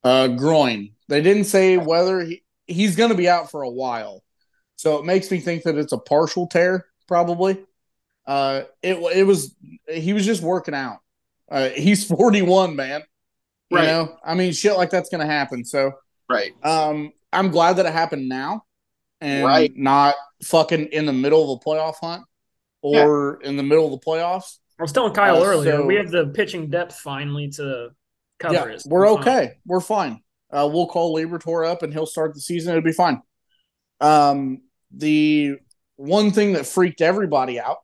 Uh, 0.04 0.28
groin. 0.28 0.90
They 1.08 1.22
didn't 1.22 1.44
say 1.44 1.78
whether 1.78 2.20
he, 2.20 2.42
he's 2.66 2.96
going 2.96 3.10
to 3.10 3.16
be 3.16 3.28
out 3.28 3.50
for 3.50 3.62
a 3.62 3.70
while, 3.70 4.22
so 4.76 4.98
it 4.98 5.06
makes 5.06 5.30
me 5.30 5.40
think 5.40 5.62
that 5.62 5.76
it's 5.78 5.92
a 5.92 5.98
partial 5.98 6.46
tear, 6.46 6.86
probably. 7.06 7.64
Uh, 8.26 8.62
it 8.82 8.96
it 9.14 9.24
was 9.24 9.54
he 9.88 10.12
was 10.12 10.24
just 10.24 10.42
working 10.42 10.74
out. 10.74 10.98
Uh, 11.50 11.68
he's 11.70 12.04
forty 12.08 12.42
one, 12.42 12.74
man. 12.76 13.02
You 13.70 13.78
Right. 13.78 13.86
know, 13.86 14.16
I 14.24 14.34
mean, 14.34 14.52
shit 14.52 14.76
like 14.76 14.90
that's 14.90 15.08
going 15.08 15.20
to 15.26 15.32
happen. 15.32 15.64
So, 15.64 15.92
Right. 16.28 16.52
um, 16.64 17.12
I'm 17.32 17.50
glad 17.50 17.74
that 17.76 17.86
it 17.86 17.92
happened 17.92 18.28
now, 18.28 18.64
and 19.20 19.44
Right. 19.44 19.72
not 19.74 20.14
fucking 20.44 20.86
in 20.92 21.06
the 21.06 21.12
middle 21.12 21.52
of 21.52 21.60
a 21.60 21.64
playoff 21.68 21.94
hunt 22.00 22.24
or 22.82 23.40
in 23.42 23.56
the 23.56 23.62
middle 23.62 23.86
of 23.86 23.90
the 24.00 24.04
playoffs. 24.06 24.58
I 24.78 24.82
was 24.82 24.92
telling 24.92 25.12
Kyle 25.14 25.42
Uh, 25.42 25.46
earlier, 25.46 25.72
so- 25.78 25.86
we 25.86 25.96
have 25.96 26.10
the 26.10 26.26
pitching 26.34 26.68
depth 26.70 26.96
finally 26.96 27.48
to 27.52 27.90
cover 28.38 28.54
yeah, 28.54 28.74
it. 28.76 28.82
we're 28.86 29.06
Fine. 29.06 29.18
okay. 29.18 29.52
We're 29.66 29.80
fine. 29.80 30.20
Uh, 30.52 30.68
we'll 30.72 30.86
call 30.86 31.16
Liberatore 31.16 31.66
up 31.66 31.82
and 31.82 31.92
he'll 31.92 32.06
start 32.06 32.34
the 32.34 32.40
season. 32.40 32.72
It'll 32.72 32.82
be 32.84 32.92
fine. 32.92 33.22
Um, 34.00 34.62
the 34.92 35.56
one 35.96 36.30
thing 36.30 36.52
that 36.54 36.66
freaked 36.66 37.00
everybody 37.00 37.60
out, 37.60 37.78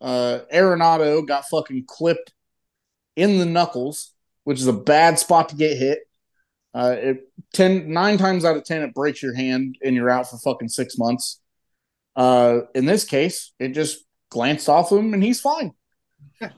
uh, 0.00 0.40
Arenado 0.52 1.26
got 1.26 1.44
fucking 1.50 1.84
clipped 1.86 2.32
in 3.16 3.38
the 3.38 3.46
knuckles, 3.46 4.12
which 4.44 4.58
is 4.60 4.66
a 4.66 4.72
bad 4.72 5.18
spot 5.18 5.48
to 5.50 5.56
get 5.56 5.76
hit. 5.76 6.00
Uh, 6.74 6.96
it 6.98 7.28
ten 7.52 7.92
nine 7.92 8.16
times 8.16 8.44
out 8.44 8.56
of 8.56 8.64
ten 8.64 8.82
it 8.82 8.94
breaks 8.94 9.22
your 9.22 9.34
hand 9.34 9.76
and 9.84 9.94
you're 9.94 10.08
out 10.10 10.28
for 10.30 10.38
fucking 10.38 10.68
six 10.68 10.96
months. 10.96 11.40
Uh, 12.16 12.60
in 12.74 12.86
this 12.86 13.04
case, 13.04 13.52
it 13.58 13.68
just 13.68 14.04
glanced 14.30 14.68
off 14.68 14.90
him 14.90 15.12
and 15.14 15.22
he's 15.22 15.40
fine. 15.40 15.72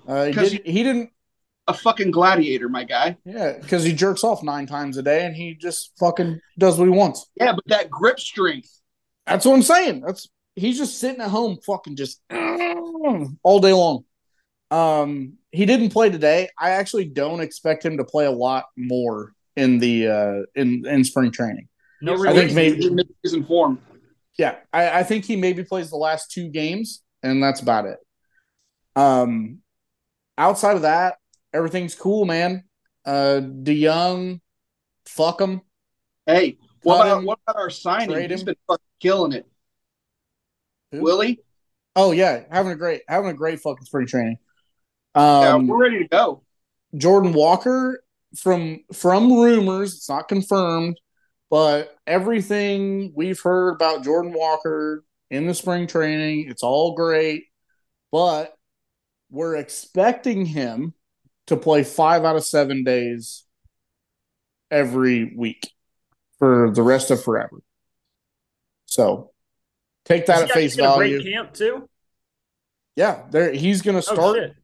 Uh, 0.08 0.26
he, 0.26 0.32
did, 0.32 0.52
he 0.64 0.82
didn't 0.82 1.10
A 1.66 1.74
fucking 1.74 2.10
gladiator, 2.10 2.68
my 2.70 2.84
guy. 2.84 3.16
yeah, 3.26 3.52
because 3.60 3.84
he 3.84 3.92
jerks 3.92 4.24
off 4.24 4.42
nine 4.42 4.66
times 4.66 4.96
a 4.96 5.02
day 5.02 5.26
and 5.26 5.36
he 5.36 5.54
just 5.54 5.92
fucking 5.98 6.40
does 6.58 6.78
what 6.78 6.84
he 6.86 6.90
wants. 6.90 7.26
Yeah, 7.36 7.52
but 7.52 7.64
that 7.66 7.90
grip 7.90 8.18
strength. 8.18 8.70
That's 9.26 9.44
what 9.44 9.54
I'm 9.54 9.62
saying. 9.62 10.00
That's 10.06 10.28
he's 10.56 10.78
just 10.78 10.98
sitting 10.98 11.20
at 11.20 11.30
home, 11.30 11.58
fucking 11.64 11.96
just 11.96 12.20
all 12.32 13.60
day 13.60 13.72
long. 13.72 14.04
Um, 14.70 15.34
he 15.52 15.66
didn't 15.66 15.90
play 15.90 16.10
today. 16.10 16.48
I 16.58 16.70
actually 16.70 17.04
don't 17.06 17.40
expect 17.40 17.84
him 17.84 17.98
to 17.98 18.04
play 18.04 18.26
a 18.26 18.30
lot 18.30 18.64
more 18.76 19.32
in 19.56 19.78
the 19.78 20.08
uh 20.08 20.42
in 20.56 20.84
in 20.86 21.04
spring 21.04 21.30
training. 21.30 21.68
No 22.02 22.14
I 22.14 22.32
think 22.32 22.36
reason. 22.36 22.54
maybe- 22.56 22.86
in 22.86 22.94
mid-season 22.96 23.44
form. 23.44 23.80
Yeah, 24.36 24.56
I, 24.72 25.00
I 25.00 25.02
think 25.04 25.24
he 25.24 25.36
maybe 25.36 25.62
plays 25.62 25.90
the 25.90 25.96
last 25.96 26.32
two 26.32 26.48
games, 26.48 27.02
and 27.22 27.40
that's 27.40 27.60
about 27.60 27.86
it. 27.86 27.98
Um, 28.96 29.58
outside 30.36 30.74
of 30.74 30.82
that, 30.82 31.18
everything's 31.52 31.94
cool, 31.94 32.24
man. 32.24 32.64
Uh, 33.06 33.40
DeJong, 33.44 34.40
fuck 35.06 35.40
him. 35.40 35.60
Hey, 36.26 36.58
what 36.82 37.06
about 37.06 37.24
what 37.24 37.38
about 37.46 37.60
our 37.60 37.70
signing? 37.70 38.28
He's 38.28 38.42
been 38.42 38.56
fucking 38.66 38.84
killing 38.98 39.32
it. 39.32 39.46
Who? 40.94 41.02
Willie, 41.02 41.40
Oh 41.96 42.12
yeah, 42.12 42.42
having 42.50 42.72
a 42.72 42.76
great 42.76 43.02
having 43.08 43.30
a 43.30 43.34
great 43.34 43.60
fucking 43.60 43.84
spring 43.84 44.06
training. 44.06 44.38
yeah, 45.14 45.54
Um, 45.54 45.68
we're 45.68 45.78
ready 45.78 45.98
to 45.98 46.08
go. 46.08 46.42
Jordan 46.96 47.32
Walker 47.32 48.02
from 48.36 48.80
from 48.92 49.32
rumors, 49.32 49.94
it's 49.94 50.08
not 50.08 50.28
confirmed, 50.28 50.98
but 51.50 51.96
everything 52.06 53.12
we've 53.14 53.40
heard 53.40 53.70
about 53.74 54.02
Jordan 54.02 54.32
Walker 54.32 55.04
in 55.30 55.46
the 55.46 55.54
spring 55.54 55.86
training, 55.86 56.46
it's 56.48 56.62
all 56.62 56.94
great, 56.94 57.44
but 58.10 58.54
we're 59.30 59.56
expecting 59.56 60.46
him 60.46 60.94
to 61.46 61.56
play 61.56 61.84
5 61.84 62.24
out 62.24 62.36
of 62.36 62.44
7 62.44 62.84
days 62.84 63.44
every 64.70 65.32
week 65.36 65.70
for 66.38 66.72
the 66.72 66.82
rest 66.82 67.10
of 67.10 67.22
forever. 67.22 67.62
So, 68.86 69.33
take 70.04 70.26
that 70.26 70.36
Is 70.36 70.42
at 70.42 70.48
he 70.48 70.54
face 70.54 70.76
gonna 70.76 70.98
value. 70.98 71.22
camp 71.22 71.52
too. 71.54 71.88
Yeah, 72.96 73.22
there 73.30 73.52
he's 73.52 73.82
going 73.82 74.00
to 74.00 74.10
Oh 74.10 74.14
start 74.14 74.36
shit! 74.36 74.54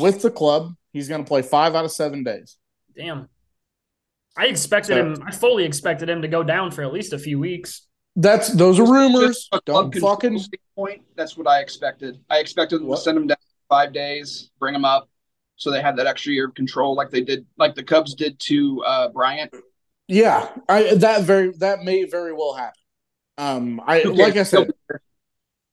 with 0.00 0.22
the 0.22 0.30
club. 0.30 0.74
He's 0.92 1.08
going 1.08 1.22
to 1.24 1.28
play 1.28 1.42
5 1.42 1.74
out 1.74 1.84
of 1.84 1.90
7 1.92 2.22
days. 2.24 2.56
Damn. 2.96 3.28
I 4.36 4.46
expected 4.46 4.94
So- 4.94 5.00
him. 5.14 5.22
I 5.26 5.32
fully 5.32 5.64
expected 5.64 6.08
him 6.08 6.22
to 6.22 6.28
go 6.28 6.42
down 6.44 6.70
for 6.70 6.82
at 6.82 6.92
least 6.92 7.12
a 7.12 7.18
few 7.18 7.38
weeks. 7.40 7.86
That's 8.16 8.48
those 8.52 8.78
are 8.78 8.84
rumors. 8.90 9.48
Just 9.52 9.64
Don't 9.66 9.94
fucking 9.96 10.38
standpoint, 10.38 11.02
That's 11.16 11.36
what 11.36 11.46
I 11.46 11.60
expected. 11.60 12.18
I 12.28 12.38
expected 12.38 12.80
them 12.80 12.86
What? 12.88 12.96
to 12.96 13.02
send 13.02 13.16
him 13.18 13.26
down 13.28 13.36
five 13.68 13.92
days, 13.92 14.50
bring 14.58 14.74
him 14.74 14.84
up, 14.84 15.08
so 15.56 15.70
they 15.70 15.80
had 15.80 15.96
that 15.96 16.06
extra 16.08 16.32
year 16.32 16.46
of 16.46 16.54
control, 16.54 16.94
like 16.96 17.10
they 17.10 17.20
did, 17.20 17.46
like 17.56 17.74
the 17.76 17.84
Cubs 17.84 18.14
did 18.14 18.38
to 18.40 18.82
uh, 18.84 19.08
Bryant. 19.10 19.54
yeah. 20.08 20.48
I 20.68 20.94
that 20.94 21.22
very 21.22 21.52
that 21.58 21.82
may 21.84 22.04
very 22.04 22.32
well 22.32 22.54
happen. 22.54 22.79
Um, 23.40 23.80
I 23.86 24.00
Who 24.00 24.12
like 24.12 24.36
I 24.36 24.42
said, 24.42 24.68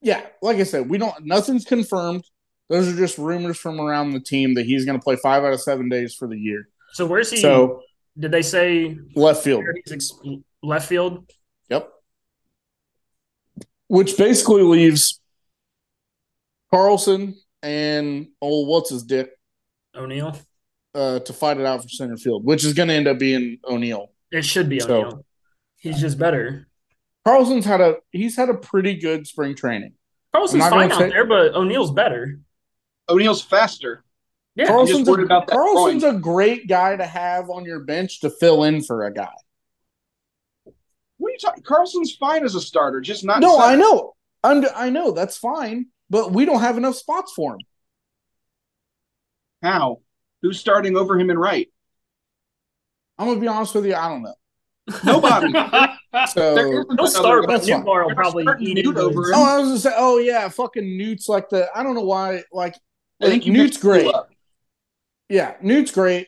yeah, 0.02 0.26
like 0.42 0.58
I 0.58 0.64
said, 0.64 0.90
we 0.90 0.98
don't. 0.98 1.14
Nothing's 1.26 1.66
confirmed. 1.66 2.24
Those 2.70 2.88
are 2.88 2.96
just 2.96 3.18
rumors 3.18 3.58
from 3.58 3.80
around 3.82 4.12
the 4.12 4.20
team 4.22 4.54
that 4.56 4.66
he's 4.66 4.86
going 4.86 4.98
to 4.98 5.04
play 5.04 5.18
five 5.18 5.44
out 5.44 5.54
of 5.54 5.62
seven 5.62 5.90
days 5.90 6.16
for 6.16 6.28
the 6.28 6.38
year. 6.38 6.70
So 6.94 7.06
where's 7.06 7.30
he? 7.30 7.38
So 7.38 7.82
did 8.18 8.32
they 8.32 8.42
say 8.42 8.98
left 9.16 9.44
field. 9.44 9.66
ex- 9.92 10.14
left 10.64 10.88
field? 10.88 11.30
Yep. 11.70 11.90
Which 13.88 14.18
basically 14.18 14.64
leaves 14.64 15.20
Carlson 16.74 17.36
and 17.64 18.28
oh, 18.42 18.66
what's 18.66 18.90
his 18.90 19.04
dick 19.04 19.32
O'Neill. 19.96 20.38
uh, 20.94 21.20
to 21.20 21.34
fight 21.34 21.58
it 21.60 21.66
out 21.66 21.82
for 21.84 21.90
center 21.90 22.18
field, 22.18 22.46
which 22.46 22.64
is 22.66 22.74
going 22.74 22.90
to 22.90 22.94
end 22.94 23.08
up 23.08 23.18
being 23.20 23.60
O'Neill. 23.66 24.12
It 24.32 24.44
should 24.46 24.70
be 24.70 24.80
So- 24.80 25.02
O'Neill. 25.02 25.26
He's 25.80 26.02
just 26.02 26.18
better. 26.18 26.67
Carlson's 27.28 27.66
had 27.66 27.82
a 27.82 27.98
he's 28.14 28.38
had 28.38 28.48
a 28.48 28.54
pretty 28.54 28.96
good 28.96 29.28
spring 29.28 29.54
training. 29.54 29.92
Carlson's 30.34 30.66
fine 30.66 30.94
out 30.94 30.98
say- 30.98 31.10
there, 31.10 31.26
but 31.26 31.54
O'Neill's 31.56 31.92
better. 31.92 32.40
O'Neill's 33.10 33.42
faster. 33.42 34.06
Yeah, 34.56 34.68
Carlson's, 34.68 35.08
a, 35.10 35.12
about 35.12 35.48
Carlson's 35.48 36.06
a 36.06 36.14
great 36.14 36.68
guy 36.68 36.96
to 36.96 37.06
have 37.06 37.50
on 37.50 37.66
your 37.66 37.82
bench 37.82 38.22
to 38.22 38.30
fill 38.30 38.64
in 38.64 38.82
for 38.82 39.06
a 39.06 39.14
guy. 39.14 39.34
What 41.18 41.30
are 41.30 41.32
you 41.32 41.38
talking? 41.38 41.64
Carlson's 41.64 42.16
fine 42.16 42.46
as 42.46 42.56
a 42.56 42.62
starter, 42.62 43.02
just 43.02 43.26
not. 43.26 43.42
No, 43.42 43.60
center. 43.60 43.64
I 43.64 43.76
know. 43.76 44.14
I'm, 44.44 44.66
I 44.74 44.90
know 44.90 45.12
that's 45.12 45.38
fine, 45.38 45.88
but 46.10 46.32
we 46.32 46.46
don't 46.46 46.62
have 46.62 46.78
enough 46.78 46.96
spots 46.96 47.34
for 47.34 47.56
him. 47.56 47.60
How? 49.62 50.00
Who's 50.42 50.62
starting 50.62 50.96
over 50.96 51.20
him 51.20 51.30
in 51.30 51.38
right? 51.38 51.68
I'm 53.18 53.28
gonna 53.28 53.42
be 53.42 53.48
honest 53.48 53.76
with 53.76 53.86
you. 53.86 53.96
I 53.96 54.08
don't 54.08 54.24
know. 54.24 54.36
Nobody. 55.06 55.54
So 56.30 56.56
There 56.56 56.68
isn't 56.68 56.74
He'll 56.74 56.92
another 56.92 57.08
start, 57.10 57.46
but 57.46 57.58
That's 57.58 57.70
fine. 57.70 57.84
Will 57.86 58.16
probably 58.16 58.46
eat 58.60 58.84
Newt 58.84 58.98
over. 58.98 59.32
Oh, 59.36 59.44
I 59.44 59.60
was 59.60 59.68
gonna 59.68 59.80
say, 59.80 59.94
oh 59.96 60.18
yeah, 60.18 60.48
fucking 60.50 60.98
Newt's 60.98 61.30
like 61.30 61.50
the. 61.50 61.68
I 61.76 61.84
don't 61.84 61.94
know 61.94 62.02
why. 62.02 62.44
Like, 62.52 62.76
I 63.22 63.28
think 63.28 63.46
you 63.46 63.54
Newt's 63.54 63.76
mixed 63.76 63.82
the 63.84 64.00
two 64.00 64.12
great. 64.12 64.16
Yeah, 65.30 65.56
Newt's 65.62 65.92
great. 65.92 66.28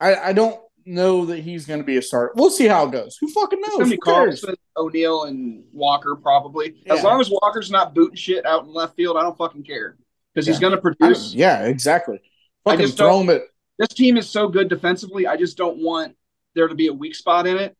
I 0.00 0.14
I 0.16 0.32
don't 0.32 0.60
know 0.84 1.24
that 1.26 1.38
he's 1.40 1.66
gonna 1.66 1.82
be 1.82 1.96
a 1.96 2.02
starter. 2.02 2.34
We'll 2.36 2.50
see 2.50 2.66
how 2.68 2.86
it 2.86 2.92
goes. 2.92 3.16
Who 3.20 3.28
fucking 3.32 3.60
knows? 3.60 3.78
gonna 3.78 3.84
be 3.86 3.90
Who 3.96 4.12
cares? 4.12 4.42
Carlson, 4.42 4.54
O'Neill, 4.76 5.24
and 5.24 5.64
Walker 5.72 6.14
probably. 6.14 6.76
As 6.86 7.02
long 7.02 7.20
as 7.20 7.30
Walker's 7.30 7.70
not 7.70 7.94
booting 7.94 8.14
shit 8.16 8.44
out 8.46 8.64
in 8.64 8.72
left 8.72 8.94
field, 8.94 9.16
I 9.16 9.22
don't 9.22 9.36
fucking 9.36 9.64
care 9.64 9.96
because 10.32 10.46
he's 10.46 10.60
gonna 10.60 10.76
I- 10.76 10.80
produce. 10.80 11.34
yeah, 11.34 11.64
exactly. 11.64 12.20
I 12.66 12.76
just 12.76 12.96
throw 12.96 13.20
him 13.20 13.30
at. 13.30 13.42
This 13.78 13.88
team 13.88 14.18
is 14.18 14.28
so 14.28 14.46
good 14.46 14.68
defensively. 14.68 15.26
I 15.26 15.36
just 15.36 15.56
don't 15.56 15.78
want 15.78 16.14
there 16.54 16.68
to 16.68 16.74
be 16.74 16.86
a 16.88 16.92
weak 16.92 17.14
spot 17.14 17.46
in 17.46 17.56
it. 17.58 17.76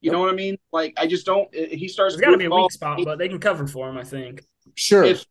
You 0.00 0.06
Yep. 0.10 0.12
know 0.12 0.20
what 0.20 0.30
I 0.30 0.36
mean? 0.36 0.56
Like 0.72 0.94
I 0.96 1.06
just 1.06 1.24
don't. 1.26 1.52
He 1.54 1.86
starts. 1.88 2.14
There's 2.14 2.24
got 2.24 2.32
to 2.32 2.38
be 2.38 2.46
a 2.46 2.50
ball- 2.50 2.62
weak 2.62 2.72
spot, 2.72 3.00
but 3.04 3.18
they 3.18 3.28
can 3.28 3.38
cover 3.38 3.66
for 3.66 3.88
him. 3.88 3.96
I 3.98 4.04
think. 4.04 4.44
Sure. 4.74 5.04
if 5.04 5.24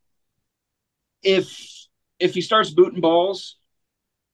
if 1.23 1.87
if 2.19 2.33
he 2.33 2.41
starts 2.41 2.69
booting 2.69 3.01
balls, 3.01 3.57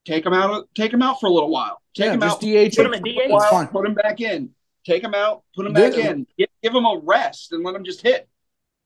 take 0.05 0.25
him 0.25 0.33
out. 0.33 0.67
Take 0.75 0.93
him 0.93 1.01
out 1.01 1.19
for 1.19 1.27
a 1.27 1.29
little 1.31 1.49
while. 1.49 1.81
Take 1.95 2.05
yeah, 2.07 2.13
him 2.13 2.19
just 2.21 2.35
out. 2.37 2.41
DH 2.41 2.75
Put 2.75 2.85
him 2.85 2.93
him. 2.93 2.93
at 2.93 3.03
DH. 3.03 3.15
for 3.27 3.29
while, 3.29 3.49
fine. 3.51 3.67
Put 3.67 3.85
him 3.87 3.93
back 3.95 4.21
in. 4.21 4.49
Take 4.85 5.03
him 5.03 5.13
out. 5.15 5.43
Put 5.55 5.65
him 5.65 5.73
back 5.73 5.93
This- 5.93 6.05
in. 6.05 6.27
Give, 6.37 6.47
give 6.63 6.73
him 6.75 6.85
a 6.85 6.99
rest 7.03 7.51
and 7.51 7.63
let 7.63 7.75
him 7.75 7.83
just 7.83 8.01
hit. 8.01 8.27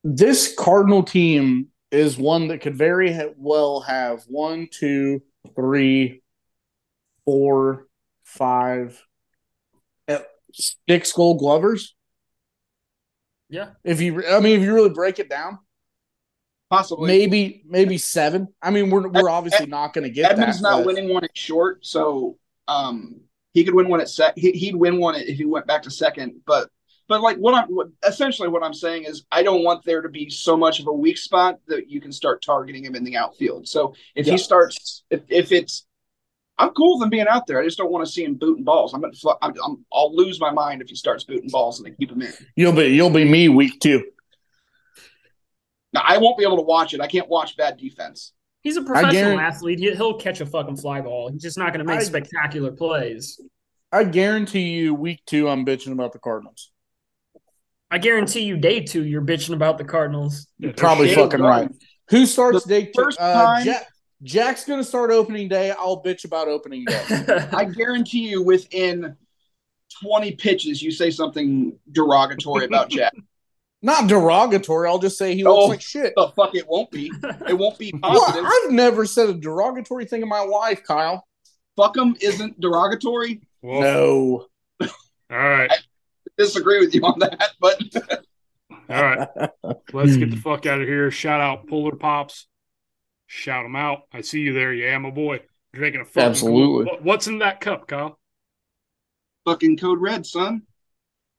This 0.04 0.54
Cardinal 0.56 1.02
team 1.02 1.68
is 1.92 2.16
one 2.18 2.48
that 2.48 2.60
could 2.60 2.74
very 2.76 3.16
well 3.36 3.80
have 3.82 4.24
one, 4.26 4.66
two, 4.70 5.22
three, 5.54 6.22
four, 7.24 7.86
five, 8.24 8.92
eh, 8.92 8.98
six 10.54 11.12
Gold 11.12 11.38
Glovers. 11.38 11.94
Yeah. 13.48 13.70
If 13.84 14.00
you, 14.00 14.24
I 14.26 14.40
mean, 14.40 14.58
if 14.60 14.64
you 14.64 14.74
really 14.74 14.90
break 14.90 15.18
it 15.18 15.28
down, 15.28 15.58
Possibly. 16.70 17.06
maybe 17.06 17.62
maybe 17.66 17.98
seven. 17.98 18.48
I 18.62 18.70
mean, 18.70 18.88
we're 18.88 19.08
we're 19.08 19.28
obviously 19.28 19.66
not 19.66 19.92
going 19.92 20.04
to 20.04 20.10
get 20.10 20.32
Edmonds 20.32 20.58
that. 20.58 20.62
not 20.62 20.76
but- 20.78 20.86
winning 20.86 21.12
one 21.12 21.24
at 21.24 21.36
short, 21.36 21.84
so 21.84 22.38
um, 22.68 23.20
he 23.52 23.62
could 23.64 23.74
win 23.74 23.88
one 23.88 24.00
at 24.00 24.08
sec. 24.08 24.34
He, 24.38 24.52
he'd 24.52 24.74
win 24.76 24.98
one 24.98 25.14
if 25.16 25.36
he 25.36 25.44
went 25.44 25.66
back 25.66 25.82
to 25.82 25.90
second. 25.90 26.40
But 26.46 26.70
but 27.08 27.20
like 27.20 27.36
what 27.36 27.52
I'm 27.52 27.68
what, 27.68 27.88
essentially 28.06 28.48
what 28.48 28.62
I'm 28.62 28.72
saying 28.72 29.04
is 29.04 29.26
I 29.30 29.42
don't 29.42 29.62
want 29.64 29.84
there 29.84 30.00
to 30.00 30.08
be 30.08 30.30
so 30.30 30.56
much 30.56 30.80
of 30.80 30.86
a 30.86 30.92
weak 30.92 31.18
spot 31.18 31.58
that 31.66 31.90
you 31.90 32.00
can 32.00 32.10
start 32.12 32.42
targeting 32.42 32.82
him 32.86 32.94
in 32.94 33.04
the 33.04 33.18
outfield. 33.18 33.68
So 33.68 33.92
if 34.14 34.26
Yeah. 34.26 34.32
he 34.32 34.38
starts, 34.38 35.04
if 35.10 35.20
if 35.28 35.52
it's, 35.52 35.84
I'm 36.58 36.70
cool 36.70 36.98
with 36.98 37.04
him 37.04 37.10
being 37.10 37.26
out 37.28 37.46
there. 37.46 37.60
I 37.60 37.64
just 37.64 37.78
don't 37.78 37.90
want 37.90 38.06
to 38.06 38.12
see 38.12 38.24
him 38.24 38.34
booting 38.34 38.62
balls. 38.64 38.94
I'm 38.94 39.00
gonna 39.00 39.12
fu- 39.14 39.34
I'm, 39.42 39.52
I'm 39.64 39.84
I'll 39.92 40.14
lose 40.14 40.38
my 40.40 40.50
mind 40.52 40.82
if 40.82 40.88
he 40.88 40.94
starts 40.94 41.24
booting 41.24 41.48
balls 41.50 41.78
and 41.80 41.86
they 41.86 41.96
keep 41.96 42.10
him 42.12 42.22
in. 42.22 42.32
You'll 42.56 42.72
be 42.72 42.84
you'll 42.88 43.10
be 43.10 43.24
me 43.24 43.48
week 43.48 43.80
two. 43.80 44.04
Now 45.92 46.02
I 46.06 46.18
won't 46.18 46.38
be 46.38 46.44
able 46.44 46.56
to 46.56 46.62
watch 46.62 46.94
it. 46.94 47.00
I 47.00 47.06
can't 47.06 47.28
watch 47.28 47.56
bad 47.56 47.76
defense. 47.78 48.32
He's 48.62 48.76
a 48.76 48.82
professional 48.82 49.40
athlete. 49.40 49.80
He, 49.80 49.90
he'll 49.94 50.18
catch 50.18 50.40
a 50.40 50.46
fucking 50.46 50.76
fly 50.76 51.00
ball. 51.00 51.30
He's 51.32 51.42
just 51.42 51.58
not 51.58 51.72
going 51.72 51.80
to 51.80 51.84
make 51.84 52.00
I- 52.00 52.04
spectacular 52.04 52.70
plays. 52.70 53.40
I 53.90 54.04
guarantee 54.04 54.70
you, 54.70 54.94
week 54.94 55.20
two, 55.26 55.48
I'm 55.50 55.66
bitching 55.66 55.92
about 55.92 56.12
the 56.12 56.18
Cardinals. 56.18 56.70
I 57.90 57.98
guarantee 57.98 58.44
you, 58.44 58.56
day 58.56 58.80
two, 58.80 59.04
you're 59.04 59.20
bitching 59.20 59.52
about 59.52 59.76
the 59.76 59.84
Cardinals. 59.84 60.46
Yeah, 60.58 60.72
Probably 60.76 61.14
fucking 61.14 61.40
right. 61.42 61.68
Who 62.08 62.24
starts 62.24 62.64
day 62.64 62.86
two? 62.86 62.92
first 62.94 63.20
Uh, 63.20 63.34
time- 63.34 63.64
Jack, 63.66 63.86
Jack's 64.22 64.64
going 64.64 64.78
to 64.80 64.84
start 64.84 65.10
opening 65.10 65.48
day. 65.48 65.70
I'll 65.72 66.02
bitch 66.02 66.24
about 66.24 66.48
opening 66.48 66.84
day. 66.84 67.04
I 67.52 67.64
guarantee 67.64 68.28
you, 68.30 68.42
within 68.42 69.16
20 70.02 70.32
pitches, 70.36 70.82
you 70.82 70.90
say 70.90 71.10
something 71.10 71.78
derogatory 71.90 72.64
about 72.66 72.88
Jack. 72.90 73.12
Not 73.84 74.06
derogatory. 74.08 74.88
I'll 74.88 75.00
just 75.00 75.18
say 75.18 75.34
he 75.34 75.42
looks 75.42 75.64
Oh. 75.64 75.66
like 75.66 75.80
shit. 75.80 76.12
the 76.16 76.28
fuck 76.36 76.54
it 76.54 76.68
won't 76.68 76.88
be. 76.92 77.10
It 77.48 77.58
won't 77.58 77.78
be 77.78 77.90
What? 77.98 78.02
positive. 78.12 78.44
I've 78.46 78.70
never 78.70 79.04
said 79.06 79.28
a 79.28 79.34
derogatory 79.34 80.04
thing 80.04 80.22
in 80.22 80.28
my 80.28 80.38
life, 80.40 80.84
Kyle. 80.84 81.26
Fuck 81.76 81.96
him 81.96 82.14
isn't 82.20 82.60
derogatory. 82.60 83.40
Well, 83.60 83.80
No. 83.80 84.46
All 85.30 85.38
right. 85.38 85.70
Disagree 86.38 86.78
with 86.78 86.94
you 86.94 87.02
on 87.02 87.18
that, 87.18 87.50
but 87.60 87.80
All 88.88 89.02
right. 89.02 89.28
Let's 89.92 90.16
get 90.16 90.30
the 90.30 90.36
fuck 90.36 90.64
out 90.66 90.80
of 90.80 90.86
here. 90.86 91.10
Shout 91.10 91.40
out 91.40 91.66
Polar 91.68 91.96
Pops. 91.96 92.46
Shout 93.34 93.64
them 93.64 93.74
out. 93.76 94.02
I 94.12 94.20
see 94.20 94.40
you 94.40 94.52
there. 94.52 94.74
Yeah, 94.74 94.98
my 94.98 95.08
boy. 95.08 95.40
Drinking 95.72 96.02
a 96.02 96.04
fucking 96.04 96.28
Absolutely. 96.28 96.84
What- 96.84 97.02
What's 97.02 97.26
in 97.28 97.38
that 97.38 97.60
cup, 97.62 97.88
Kyle? 97.88 98.18
fucking 99.46 99.78
code 99.78 100.00
red, 100.00 100.26
son. 100.26 100.62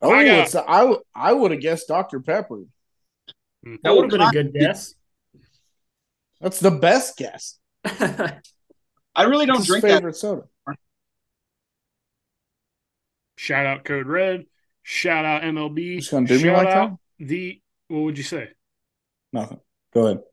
Oh, 0.02 0.12
I 0.12 0.26
got- 0.26 0.40
it's, 0.40 0.56
I, 0.56 0.80
w- 0.80 1.02
I 1.14 1.32
would 1.32 1.52
have 1.52 1.62
guessed 1.62 1.88
Dr. 1.88 2.20
Pepper. 2.20 2.64
Mm. 3.66 3.78
That 3.84 3.92
would 3.96 4.06
have 4.06 4.10
been 4.12 4.22
a 4.22 4.32
good 4.32 4.54
guess. 4.60 4.96
That's 6.42 6.60
the 6.60 6.72
best 6.72 7.16
guess. 7.16 7.60
I 7.86 8.42
really 9.20 9.46
don't 9.46 9.58
His 9.58 9.68
drink 9.68 9.84
that. 9.84 10.16
soda. 10.16 10.44
Shout 13.38 13.66
out 13.68 13.86
Code 13.86 14.08
Red. 14.08 14.46
Shout 14.82 15.26
out 15.26 15.44
MLB. 15.44 16.00
Just 16.00 16.10
gonna 16.12 16.26
do 16.28 16.34
me 16.38 16.40
Shout 16.44 16.58
like 16.58 16.68
out 16.76 16.98
that? 17.20 17.26
the. 17.28 17.62
What 17.88 18.00
would 18.00 18.18
you 18.18 18.24
say? 18.24 18.50
Nothing. 19.32 19.60
Go 19.94 20.08
ahead. 20.08 20.24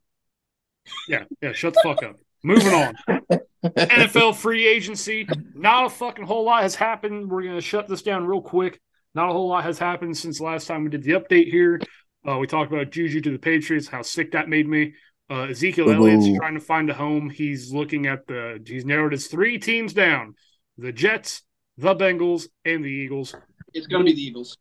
Yeah, 1.09 1.25
yeah. 1.43 1.53
Shut 1.53 1.75
the 1.75 1.81
fuck 1.83 2.03
up. 2.03 2.17
Moving 2.43 2.73
on. 2.73 2.97
NFL 3.65 4.37
free 4.37 4.67
agency. 4.67 5.29
Not 5.55 5.87
a 5.87 5.91
fucking 5.91 6.25
whole 6.25 6.45
lot 6.45 6.63
has 6.63 6.75
happened. 6.75 7.31
We're 7.31 7.43
gonna 7.43 7.61
shut 7.61 7.89
this 7.89 8.03
down 8.03 8.27
real 8.27 8.41
quick. 8.41 8.81
Not 9.15 9.29
a 9.29 9.33
whole 9.33 9.49
lot 9.49 9.65
has 9.65 9.79
happened 9.79 10.17
since 10.17 10.41
last 10.41 10.67
time 10.67 10.85
we 10.85 10.91
did 10.91 11.03
the 11.03 11.13
update 11.13 11.51
here. 11.51 11.81
Uh, 12.27 12.39
we 12.39 12.47
talked 12.47 12.73
about 12.73 12.91
Juju 12.91 13.21
to 13.23 13.33
the 13.33 13.39
Patriots, 13.39 13.89
how 13.89 14.03
sick 14.03 14.33
that 14.33 14.49
made 14.49 14.69
me. 14.69 14.95
Uh, 15.31 15.45
Ezekiel 15.45 15.89
Ooh. 15.89 15.95
Elliott's 15.95 16.39
trying 16.39 16.55
to 16.55 16.61
find 16.61 16.91
a 16.91 16.95
home. 16.95 17.31
He's 17.31 17.73
looking 17.73 18.07
at 18.07 18.27
the. 18.27 18.63
He's 18.65 18.85
narrowed 18.85 19.13
his 19.13 19.27
three 19.27 19.59
teams 19.59 19.93
down: 19.93 20.35
the 20.79 20.93
Jets, 20.93 21.43
the 21.77 21.95
Bengals, 21.95 22.49
and 22.65 22.85
the 22.85 22.89
Eagles. 22.89 23.35
It's 23.73 23.87
going 23.87 24.05
to 24.05 24.11
be 24.11 24.17
the 24.17 24.23
Eagles. 24.23 24.57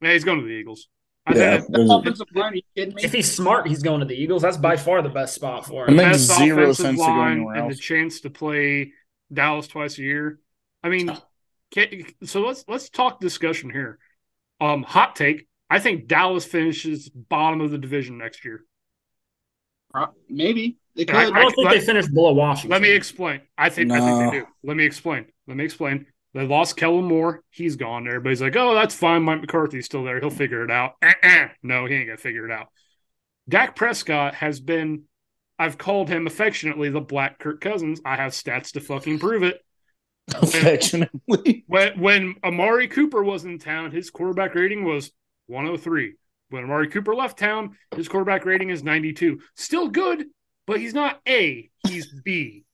Yeah, 0.00 0.12
he's 0.12 0.24
going 0.24 0.40
to 0.40 0.46
the 0.46 0.52
Eagles. 0.52 0.88
I 1.26 1.34
Yeah. 1.34 1.60
think 1.60 1.76
offensive 1.90 2.26
line, 2.34 2.52
are 2.52 2.56
you 2.56 2.62
kidding 2.74 2.94
me? 2.94 3.02
if 3.04 3.12
he's 3.12 3.30
smart, 3.30 3.68
he's 3.68 3.82
going 3.82 4.00
to 4.00 4.06
the 4.06 4.14
Eagles. 4.16 4.42
That's 4.42 4.56
by 4.56 4.76
far 4.76 5.02
the 5.02 5.08
best 5.10 5.34
spot 5.34 5.66
for 5.66 5.84
It 5.84 5.90
him. 5.90 5.96
makes 5.96 6.26
best 6.26 6.38
zero 6.38 6.62
offensive 6.62 6.86
sense 6.86 6.98
to 6.98 7.04
go 7.06 7.10
line 7.12 7.32
anywhere 7.32 7.54
and 7.56 7.70
the 7.70 7.74
chance 7.76 8.20
to 8.22 8.30
play 8.30 8.92
Dallas 9.32 9.68
twice 9.68 9.98
a 9.98 10.02
year. 10.02 10.40
I 10.82 10.88
mean, 10.88 11.16
can, 11.70 12.04
so 12.24 12.40
let's 12.40 12.64
let's 12.68 12.88
talk 12.88 13.20
discussion 13.20 13.70
here. 13.70 13.98
Um, 14.60 14.82
hot 14.82 15.14
take: 15.14 15.46
I 15.68 15.78
think 15.78 16.06
Dallas 16.08 16.44
finishes 16.46 17.08
bottom 17.10 17.60
of 17.60 17.70
the 17.70 17.78
division 17.78 18.18
next 18.18 18.44
year. 18.44 18.64
Pro- 19.92 20.14
Maybe 20.28 20.78
they 20.96 21.04
could. 21.04 21.16
I- 21.16 21.24
I 21.28 21.42
don't 21.42 21.54
think 21.54 21.66
let- 21.68 21.78
they 21.78 21.84
finished 21.84 22.12
below 22.12 22.32
Washington. 22.32 22.70
Let 22.70 22.82
me 22.82 22.90
explain. 22.90 23.42
I 23.58 23.68
think 23.68 23.92
I 23.92 24.00
think 24.00 24.32
they 24.32 24.38
do. 24.40 24.46
Let 24.64 24.76
me 24.76 24.84
explain. 24.84 25.26
Let 25.46 25.56
me 25.58 25.64
explain. 25.64 26.06
They 26.32 26.46
lost 26.46 26.76
Kellen 26.76 27.06
Moore. 27.06 27.42
He's 27.50 27.76
gone. 27.76 28.06
Everybody's 28.06 28.40
like, 28.40 28.56
"Oh, 28.56 28.74
that's 28.74 28.94
fine. 28.94 29.22
Mike 29.22 29.40
McCarthy's 29.40 29.86
still 29.86 30.04
there. 30.04 30.20
He'll 30.20 30.30
figure 30.30 30.64
it 30.64 30.70
out." 30.70 30.94
Uh-uh. 31.02 31.48
No, 31.62 31.86
he 31.86 31.94
ain't 31.94 32.06
gonna 32.06 32.18
figure 32.18 32.44
it 32.44 32.52
out. 32.52 32.68
Dak 33.48 33.74
Prescott 33.74 34.34
has 34.34 34.60
been. 34.60 35.04
I've 35.58 35.76
called 35.76 36.08
him 36.08 36.26
affectionately 36.26 36.88
the 36.88 37.00
Black 37.00 37.38
Kirk 37.38 37.60
Cousins. 37.60 38.00
I 38.04 38.16
have 38.16 38.32
stats 38.32 38.72
to 38.72 38.80
fucking 38.80 39.18
prove 39.18 39.42
it. 39.42 39.60
Affectionately. 40.34 41.64
When 41.66 41.98
when 42.00 42.34
Amari 42.44 42.88
Cooper 42.88 43.22
was 43.22 43.44
in 43.44 43.58
town, 43.58 43.90
his 43.90 44.10
quarterback 44.10 44.54
rating 44.54 44.84
was 44.84 45.10
103. 45.48 46.14
When 46.50 46.64
Amari 46.64 46.88
Cooper 46.88 47.14
left 47.14 47.38
town, 47.38 47.76
his 47.94 48.08
quarterback 48.08 48.44
rating 48.44 48.70
is 48.70 48.82
92. 48.82 49.40
Still 49.56 49.88
good, 49.88 50.26
but 50.66 50.80
he's 50.80 50.94
not 50.94 51.20
A. 51.28 51.70
He's 51.86 52.06
B. 52.24 52.64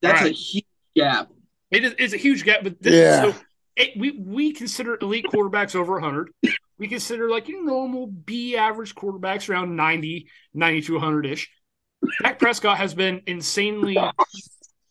That's 0.00 0.22
All 0.22 0.28
a 0.28 0.30
huge 0.30 0.64
gap. 0.96 1.28
It 1.72 1.84
is 1.84 1.94
it's 1.98 2.14
a 2.14 2.18
huge 2.18 2.44
gap, 2.44 2.60
but 2.62 2.80
this 2.80 2.94
Yeah. 2.94 3.32
so 3.32 3.38
it, 3.76 3.90
we 3.96 4.10
we 4.12 4.52
consider 4.52 4.98
elite 5.00 5.26
quarterbacks 5.26 5.74
over 5.74 5.94
100. 5.94 6.30
We 6.78 6.88
consider 6.88 7.30
like 7.30 7.48
your 7.48 7.64
normal 7.64 8.06
B 8.06 8.56
average 8.56 8.94
quarterbacks 8.94 9.48
around 9.48 9.74
90, 9.76 10.28
90 10.52 10.82
to 10.82 10.92
100 10.94 11.26
ish. 11.26 11.50
Dak 12.22 12.38
Prescott 12.38 12.76
has 12.78 12.92
been 12.94 13.22
insanely 13.26 13.96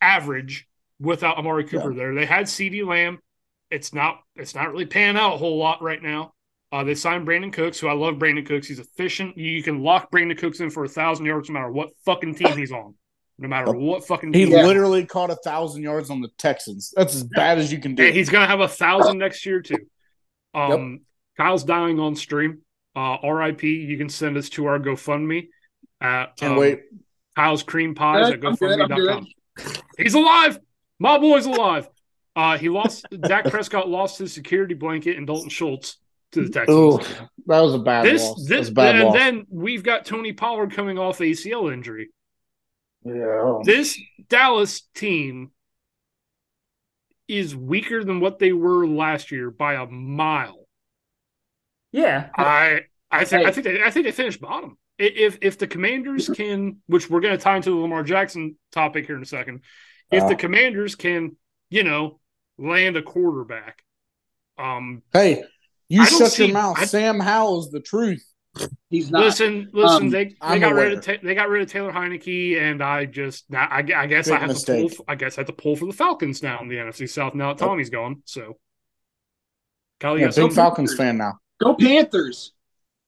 average 0.01 0.67
without 0.99 1.37
Amari 1.37 1.65
Cooper 1.65 1.93
there. 1.93 2.13
They 2.15 2.25
had 2.25 2.45
CeeDee 2.45 2.85
Lamb. 2.85 3.19
It's 3.69 3.93
not 3.93 4.19
it's 4.35 4.55
not 4.55 4.71
really 4.71 4.85
panning 4.85 5.21
out 5.21 5.35
a 5.35 5.37
whole 5.37 5.57
lot 5.57 5.81
right 5.81 6.01
now. 6.01 6.33
Uh, 6.71 6.85
they 6.85 6.95
signed 6.95 7.27
Brandin 7.27 7.51
Cooks, 7.51 7.79
who 7.79 7.87
I 7.87 7.93
love 7.93 8.15
Brandin 8.15 8.45
Cooks. 8.45 8.67
He's 8.67 8.79
efficient. 8.79 9.37
You 9.37 9.61
can 9.61 9.83
lock 9.83 10.09
Brandin 10.09 10.37
Cooks 10.37 10.61
in 10.61 10.69
for 10.69 10.85
a 10.85 10.89
thousand 10.89 11.25
yards 11.25 11.49
no 11.49 11.53
matter 11.53 11.69
what 11.71 11.89
fucking 12.05 12.35
team 12.35 12.57
he's 12.57 12.71
on. 12.71 12.95
No 13.41 13.47
matter 13.47 13.71
what 13.71 14.05
fucking 14.05 14.33
He 14.33 14.41
team. 14.41 14.47
he's 14.49 14.57
on. 14.57 14.65
literally 14.65 15.03
caught 15.03 15.31
a 15.31 15.35
thousand 15.35 15.81
yards 15.81 16.11
on 16.11 16.21
the 16.21 16.29
Texans. 16.37 16.93
That's 16.95 17.15
as 17.15 17.23
bad 17.23 17.57
as 17.57 17.71
you 17.71 17.79
can 17.79 17.95
do. 17.95 18.05
And 18.05 18.13
he's 18.15 18.29
gonna 18.29 18.45
have 18.45 18.59
a 18.59 18.67
thousand 18.67 19.17
next 19.17 19.45
year 19.45 19.61
too. 19.61 19.77
Um, 20.53 21.05
Kyle's 21.37 21.63
dying 21.63 21.97
on 21.97 22.13
stream. 22.17 22.59
Uh, 22.93 23.15
RIP. 23.23 23.63
You 23.63 23.97
can 23.97 24.09
send 24.09 24.35
us 24.35 24.49
to 24.49 24.65
our 24.65 24.79
GoFundMe 24.79 25.47
at 26.01 26.35
Can't 26.35 26.51
um, 26.51 26.57
wait. 26.59 26.81
Kyle's 27.37 27.63
Cream 27.63 27.95
Pies 27.95 28.27
at 28.27 28.33
I'm 28.33 28.55
good, 28.55 28.59
GoFundMe.com. 28.59 29.27
He's 29.97 30.13
alive. 30.13 30.59
My 30.99 31.17
boy's 31.19 31.45
alive. 31.45 31.87
Uh, 32.35 32.57
he 32.57 32.67
lost. 32.67 33.05
Dak 33.21 33.45
Prescott 33.45 33.87
lost 33.87 34.19
his 34.19 34.33
security 34.33 34.73
blanket 34.73 35.15
and 35.15 35.25
Dalton 35.25 35.49
Schultz 35.49 35.99
to 36.33 36.43
the 36.43 36.49
Texans. 36.49 36.77
Oh, 36.77 36.97
that 37.47 37.61
was 37.61 37.73
a 37.73 37.79
bad 37.79 38.05
this, 38.05 38.23
loss. 38.23 38.45
That 38.47 38.55
this, 38.57 38.67
a 38.67 38.71
bad 38.73 38.95
and 38.95 39.03
loss. 39.05 39.13
then 39.13 39.45
we've 39.49 39.83
got 39.83 40.05
Tony 40.05 40.33
Pollard 40.33 40.73
coming 40.73 40.99
off 40.99 41.19
ACL 41.19 41.71
injury. 41.71 42.09
Yeah. 43.03 43.59
This 43.63 43.99
Dallas 44.29 44.81
team 44.95 45.51
is 47.27 47.55
weaker 47.55 48.03
than 48.03 48.19
what 48.19 48.39
they 48.39 48.51
were 48.51 48.85
last 48.85 49.31
year 49.31 49.49
by 49.51 49.75
a 49.75 49.85
mile. 49.85 50.67
Yeah. 51.91 52.29
I 52.35 52.81
I 53.09 53.25
think 53.25 53.47
I 53.47 53.51
think 53.51 53.63
they, 53.65 53.83
I 53.83 53.89
think 53.91 54.05
they 54.05 54.11
finished 54.11 54.41
bottom. 54.41 54.77
If 54.97 55.37
if 55.41 55.57
the 55.57 55.67
Commanders 55.67 56.29
can, 56.29 56.77
which 56.87 57.09
we're 57.09 57.21
going 57.21 57.37
to 57.37 57.43
tie 57.43 57.55
into 57.55 57.71
the 57.71 57.75
Lamar 57.77 58.03
Jackson 58.03 58.55
topic 58.71 59.07
here 59.07 59.15
in 59.15 59.21
a 59.23 59.25
second, 59.25 59.61
if 60.11 60.23
Uh. 60.23 60.29
the 60.29 60.35
Commanders 60.35 60.95
can, 60.95 61.35
you 61.69 61.83
know, 61.83 62.19
land 62.57 62.97
a 62.97 63.01
quarterback, 63.01 63.81
um, 64.57 65.01
Hey, 65.11 65.43
you 65.89 66.01
I 66.01 66.09
don't 66.09 66.19
shut 66.19 66.31
see- 66.31 66.45
your 66.45 66.53
mouth. 66.53 66.77
I- 66.79 66.85
Sam 66.85 67.19
Howell's 67.19 67.71
the 67.71 67.79
truth. 67.81 68.25
He's 68.89 69.09
not. 69.09 69.21
listen, 69.23 69.69
listen, 69.71 70.03
Um, 70.05 70.09
they 70.09 70.25
they 70.25 70.35
I'm 70.41 70.59
got 70.59 70.73
rid 70.73 70.93
of. 70.93 71.05
Ta- 71.05 71.13
they 71.23 71.33
got 71.33 71.47
rid 71.49 71.61
of 71.61 71.69
Taylor 71.69 71.91
Heinicke, 71.93 72.59
and 72.61 72.83
I 72.83 73.05
just 73.05 73.45
I, 73.53 73.77
I 73.95 74.07
guess 74.07 74.29
I 74.29 74.37
have 74.39 74.49
mistake. 74.49 74.89
to 74.89 74.95
pull. 74.97 75.05
I 75.07 75.15
guess 75.15 75.37
I 75.37 75.41
have 75.41 75.47
to 75.47 75.53
pull 75.53 75.75
for 75.77 75.85
the 75.85 75.93
Falcons 75.93 76.43
now 76.43 76.59
in 76.61 76.67
the 76.67 76.75
NFC 76.75 77.09
South. 77.09 77.33
Now 77.33 77.53
that 77.53 77.59
Tommy's 77.63 77.89
gone, 77.89 78.21
so. 78.25 78.57
Kyle, 80.01 80.15
you 80.17 80.21
Yeah, 80.21 80.27
big 80.27 80.33
something? 80.33 80.55
Falcons 80.55 80.95
fan 80.95 81.17
now. 81.17 81.33
Go 81.63 81.75
Panthers. 81.75 82.51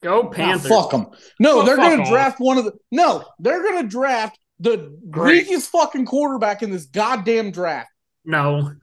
Go 0.01 0.21
Nah, 0.23 0.29
Panthers. 0.29 0.69
fuck 0.69 0.91
them. 0.91 1.07
No, 1.39 1.57
Well, 1.57 1.65
they're 1.65 1.75
going 1.75 2.03
to 2.03 2.09
draft 2.09 2.39
one 2.39 2.57
of 2.57 2.65
the. 2.65 2.73
No, 2.91 3.25
they're 3.39 3.63
going 3.63 3.81
to 3.83 3.89
draft 3.89 4.37
the 4.59 4.97
Great. 5.09 5.47
weakest 5.47 5.71
fucking 5.71 6.05
quarterback 6.05 6.61
in 6.61 6.69
this 6.71 6.85
goddamn 6.85 7.51
draft. 7.51 7.89
No. 8.23 8.73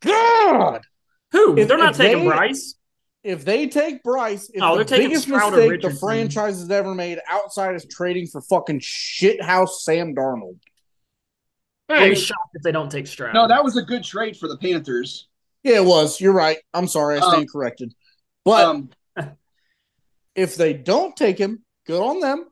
God, 0.00 0.82
Who? 1.32 1.56
If- 1.58 1.68
They're 1.68 1.78
not 1.78 1.94
taking 1.94 2.20
they- 2.20 2.26
Bryce. 2.28 2.74
If 3.24 3.44
they 3.44 3.66
take 3.66 4.02
Bryce, 4.02 4.50
it's 4.50 4.62
Oh, 4.62 4.78
the 4.78 4.84
biggest 4.84 5.24
Stroud 5.24 5.54
or 5.54 5.56
mistake 5.56 5.80
the 5.82 5.90
franchise 5.98 6.60
has 6.60 6.70
ever 6.70 6.94
made 6.94 7.18
outside 7.28 7.74
of 7.74 7.88
trading 7.88 8.26
for 8.26 8.40
fucking 8.42 8.80
shithouse 8.80 9.80
Sam 9.80 10.14
Darnold. 10.14 10.58
I'll 11.88 11.98
Hey, 11.98 12.10
be 12.10 12.14
shocked 12.16 12.50
if 12.54 12.62
they 12.62 12.72
don't 12.72 12.90
take 12.90 13.06
Stroud. 13.06 13.34
No, 13.34 13.48
that 13.48 13.64
was 13.64 13.76
a 13.76 13.82
good 13.82 14.04
trade 14.04 14.36
for 14.36 14.46
the 14.48 14.56
Panthers. 14.58 15.26
Yeah, 15.62 15.76
it 15.76 15.84
was. 15.84 16.20
You're 16.20 16.32
right. 16.32 16.58
I'm 16.72 16.86
sorry. 16.86 17.16
I 17.16 17.20
stand 17.20 17.34
Um, 17.34 17.46
corrected. 17.46 17.94
But 18.44 18.64
Um, 18.66 18.90
if 20.34 20.56
they 20.56 20.72
don't 20.74 21.16
take 21.16 21.38
him, 21.38 21.64
good 21.86 22.02
on 22.02 22.20
them. 22.20 22.46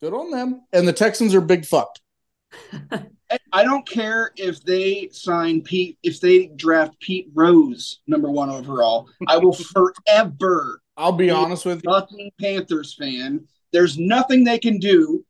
Good 0.00 0.12
on 0.14 0.30
them. 0.30 0.62
And 0.72 0.86
the 0.86 0.92
Texans 0.92 1.34
are 1.34 1.40
big 1.40 1.66
fucked. 1.66 2.00
I- 3.52 3.64
don't 3.64 3.86
care 3.88 4.32
if 4.36 4.62
they 4.64 5.08
sign 5.12 5.62
Pete, 5.62 5.98
if 6.02 6.20
they 6.20 6.46
draft 6.56 6.98
Pete 7.00 7.28
Rose 7.34 8.00
number 8.06 8.30
one 8.30 8.50
overall. 8.50 9.08
I 9.28 9.36
will 9.38 9.52
forever 10.06 10.80
I'll 10.96 11.12
be 11.12 11.26
Yeah. 11.26 11.34
honest 11.34 11.64
with 11.66 11.82
you. 11.84 11.90
fucking 11.90 12.30
Panthers 12.40 12.94
fan. 12.94 13.46
There's 13.72 13.98
nothing 13.98 14.44
they 14.44 14.58
can 14.58 14.78
do 14.78 15.24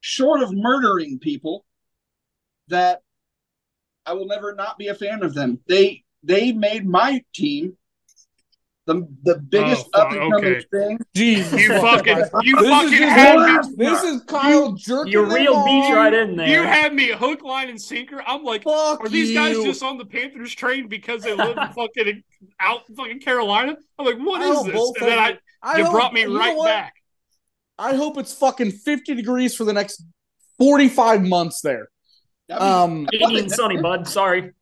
short 0.00 0.42
of 0.42 0.52
murdering 0.52 1.18
people 1.18 1.64
that 2.68 3.02
I 4.06 4.12
will 4.12 4.26
never 4.26 4.54
not 4.54 4.78
be 4.78 4.88
a 4.88 4.94
fan 4.94 5.22
of 5.22 5.34
them. 5.34 5.58
They 5.66 6.04
they 6.22 6.52
made 6.52 6.86
my 6.86 7.22
team 7.34 7.76
the 8.88 9.06
the 9.22 9.38
biggest 9.38 9.86
Oh, 9.94 10.00
up 10.00 10.10
and 10.12 10.20
coming 10.32 10.34
okay. 10.56 10.64
thing. 10.72 10.98
Jesus 11.14 11.60
you 11.60 11.68
fucking 11.80 12.18
you 12.42 12.56
This 12.56 12.64
is 12.64 12.68
fucking 12.70 13.02
had 13.08 13.66
me. 13.66 13.74
This 13.76 14.02
is 14.02 14.24
Kyle 14.24 14.72
jerking. 14.72 15.12
You 15.12 15.26
them 15.26 15.32
real 15.34 15.64
beat 15.64 15.92
right 15.94 16.12
in 16.12 16.34
there. 16.36 16.48
You 16.48 16.62
had 16.62 16.92
me 16.94 17.08
hook, 17.12 17.42
line, 17.42 17.68
and 17.68 17.80
sinker. 17.80 18.20
I'm 18.26 18.42
like, 18.42 18.64
Fuck 18.64 19.04
are 19.04 19.08
these 19.08 19.32
guys 19.34 19.56
just 19.62 19.82
on 19.82 19.98
the 19.98 20.04
Panthers 20.06 20.54
train 20.54 20.88
because 20.88 21.22
they 21.22 21.34
live 21.34 21.56
in 21.56 21.68
fucking 21.68 22.22
out 22.58 22.80
in 22.88 22.96
fucking 22.96 23.20
Carolina? 23.20 23.76
I'm 23.98 24.06
like, 24.06 24.18
what 24.18 24.42
is 24.42 24.58
I 24.58 24.70
this? 24.72 24.92
And 25.00 25.08
then 25.08 25.18
I 25.18 25.28
you- 25.30 25.36
I 25.62 25.76
you 25.78 25.84
hope- 25.84 25.92
brought 25.92 26.12
me 26.14 26.22
you 26.22 26.38
right 26.38 26.58
back. 26.64 26.94
I 27.78 27.94
hope 27.94 28.16
it's 28.18 28.32
fucking 28.32 28.72
50 28.72 29.14
degrees 29.14 29.54
for 29.54 29.64
the 29.64 29.72
next 29.72 30.02
45 30.58 31.22
months 31.22 31.60
there. 31.60 31.88
Be- 32.48 32.54
Um, 32.54 33.06
80 33.12 33.38
and 33.40 33.52
sunny, 33.52 33.76
bud. 33.80 34.08
Sorry. 34.08 34.52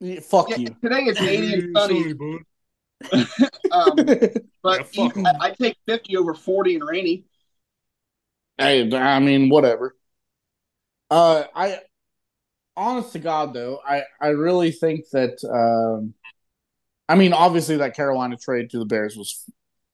yeah, 0.00 0.20
fuck 0.20 0.48
yeah, 0.50 0.56
you. 0.56 0.66
today 0.82 1.02
it's 1.04 1.20
80 1.20 1.54
and 1.54 1.76
sunny. 1.76 2.14
Bud. 3.10 3.26
Um, 3.70 3.94
Yeah, 3.98 4.28
but 4.62 4.86
fuck 4.94 5.10
even- 5.16 5.26
I, 5.26 5.34
I 5.40 5.50
take 5.50 5.76
50 5.86 6.16
over 6.16 6.34
40 6.34 6.76
and 6.76 6.84
rainy. 6.88 7.24
Hey, 8.56 8.90
I 8.92 9.20
mean, 9.20 9.50
whatever. 9.50 9.94
Uh, 11.10 11.44
I, 11.54 11.78
honest 12.76 13.12
to 13.12 13.18
God, 13.18 13.52
though, 13.54 13.80
I, 13.86 14.02
I 14.20 14.28
really 14.28 14.72
think 14.72 15.08
that, 15.10 15.38
um, 15.44 16.14
I 17.08 17.14
mean, 17.14 17.32
obviously 17.32 17.76
that 17.76 17.94
Carolina 17.94 18.36
trade 18.36 18.70
to 18.70 18.78
the 18.78 18.84
Bears 18.84 19.16
was 19.16 19.44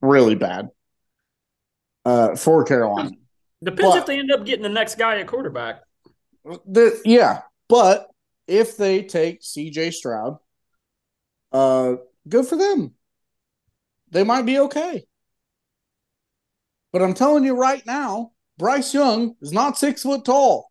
really 0.01 0.35
bad, 0.35 0.71
uh, 2.05 2.37
for 2.37 2.65
Carolina. 2.65 3.11
Depends 3.63 3.93
But- 3.95 3.99
if 3.99 4.07
they 4.07 4.19
end 4.19 4.31
up 4.33 4.45
getting 4.47 4.63
the 4.63 4.69
next 4.69 4.97
guy 4.99 5.19
at 5.19 5.27
quarterback. 5.27 5.83
The, 6.67 7.01
yeah, 7.05 7.43
but 7.69 8.09
if 8.47 8.77
they 8.77 9.03
take 9.03 9.43
C.J. 9.43 9.91
Stroud, 9.93 10.39
uh, 11.53 11.95
good 12.29 12.47
for 12.47 12.57
them. 12.57 12.95
They 14.11 14.25
might 14.25 14.47
be 14.47 14.59
okay. 14.61 15.05
But 16.93 17.03
I'm 17.03 17.15
telling 17.15 17.45
you 17.45 17.57
right 17.57 17.85
now, 17.87 18.33
Bryce 18.59 18.95
Young 18.95 19.35
is 19.41 19.53
not 19.53 19.77
six 19.79 20.03
foot 20.03 20.25
tall. 20.25 20.71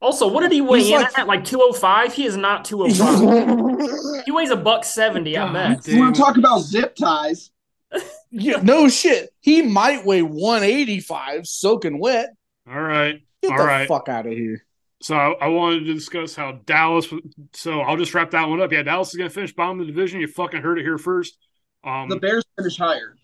Also, 0.00 0.28
what 0.28 0.42
did 0.42 0.52
he 0.52 0.60
weigh 0.60 0.80
He's 0.80 0.88
in 0.90 1.00
like- 1.00 1.18
at? 1.18 1.26
Like 1.26 1.44
205? 1.44 2.12
He 2.12 2.26
is 2.26 2.36
not 2.36 2.64
205. 2.64 4.22
he 4.26 4.30
weighs 4.30 4.50
a 4.50 4.56
buck 4.56 4.84
70 4.84 5.36
at 5.36 5.46
God 5.46 5.52
best. 5.52 5.88
You 5.88 5.98
want 6.00 6.14
to 6.14 6.20
talk 6.20 6.36
about 6.36 6.60
zip 6.60 6.94
ties? 6.96 7.50
Yeah, 8.36 8.56
no 8.64 8.88
shit. 8.88 9.30
He 9.38 9.62
might 9.62 10.04
weigh 10.04 10.22
185 10.22 11.46
soaking 11.46 12.00
wet. 12.00 12.30
All 12.68 12.82
right. 12.82 13.22
Get 13.40 13.52
All 13.52 13.58
the 13.58 13.64
right. 13.64 13.86
fuck 13.86 14.08
out 14.08 14.26
of 14.26 14.32
here. 14.32 14.66
So 15.04 15.14
I 15.16 15.48
wanted 15.48 15.80
to 15.80 15.92
discuss 15.92 16.34
how 16.34 16.52
Dallas. 16.64 17.06
So 17.52 17.80
I'll 17.82 17.98
just 17.98 18.14
wrap 18.14 18.30
that 18.30 18.48
one 18.48 18.62
up. 18.62 18.72
Yeah, 18.72 18.82
Dallas 18.84 19.10
is 19.10 19.16
going 19.16 19.28
to 19.28 19.34
finish 19.34 19.52
bottom 19.54 19.78
of 19.78 19.86
the 19.86 19.92
division. 19.92 20.18
You 20.18 20.28
fucking 20.28 20.62
heard 20.62 20.78
it 20.78 20.82
here 20.82 20.96
first. 20.96 21.36
Um, 21.84 22.08
The 22.08 22.16
Bears 22.16 22.42
finish 22.56 22.78
higher. 22.78 23.14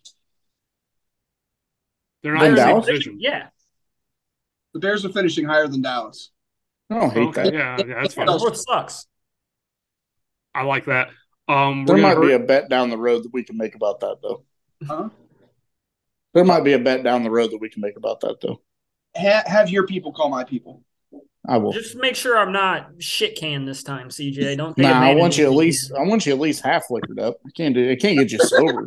they're 2.22 2.35
not 2.35 2.45
in 2.45 2.51
the 2.55 2.57
Dallas? 2.61 2.85
division. 2.87 3.16
Yeah. 3.18 3.47
The 4.74 4.81
Bears 4.81 5.07
are 5.07 5.09
finishing 5.09 5.47
higher 5.47 5.68
than 5.68 5.81
Dallas. 5.81 6.31
I 6.91 7.01
don't 7.01 7.12
hate 7.14 7.28
Okay, 7.28 7.43
that. 7.45 7.55
yeah, 7.55 7.76
yeah, 7.78 8.03
that's 8.03 8.12
fine. 8.12 8.26
The 8.26 8.37
North 8.37 8.59
sucks. 8.59 9.07
I 10.55 10.64
like 10.64 10.85
that. 10.85 11.09
Um, 11.49 11.87
There 11.87 11.97
we're 11.97 12.03
gonna 12.03 12.14
might 12.20 12.26
be 12.26 12.33
a 12.35 12.39
bet 12.39 12.68
down 12.68 12.91
the 12.91 12.99
road 12.99 13.22
that 13.22 13.33
we 13.33 13.43
can 13.43 13.57
make 13.57 13.74
about 13.74 14.01
that, 14.01 14.18
though. 14.22 14.45
Huh? 14.87 15.09
There 16.35 16.45
might 16.45 16.62
be 16.62 16.74
a 16.74 16.78
bet 16.78 17.03
down 17.05 17.24
the 17.24 17.31
road 17.31 17.53
that 17.53 17.59
we 17.59 17.70
can 17.70 17.81
make 17.81 17.97
about 17.97 18.20
that, 18.20 18.43
though. 18.43 18.61
Ha- 19.16 19.45
have 19.47 19.70
your 19.70 19.87
people 19.87 20.12
call 20.12 20.28
my 20.28 20.45
people. 20.45 20.85
I 21.49 21.57
will. 21.57 21.72
Just 21.72 21.97
make 21.97 22.16
sure 22.16 22.36
I'm 22.38 22.53
not 22.53 22.91
shit 22.99 23.36
canned 23.36 23.66
this 23.66 23.82
time, 23.82 24.09
CJ. 24.11 24.57
Don't 24.57 24.76
take 24.76 24.84
Nah, 24.84 25.01
I 25.01 25.14
want 25.14 25.38
you 25.38 25.47
at 25.47 25.51
me. 25.51 25.57
least. 25.57 25.93
I 25.93 26.03
want 26.03 26.26
you 26.26 26.32
at 26.32 26.38
least 26.38 26.62
half 26.62 26.91
liquored 26.91 27.18
up. 27.18 27.36
I 27.47 27.51
can't 27.57 27.74
do. 27.74 27.91
I 27.91 27.97
can't 27.97 28.18
get 28.18 28.30
you 28.30 28.38
sober. 28.38 28.86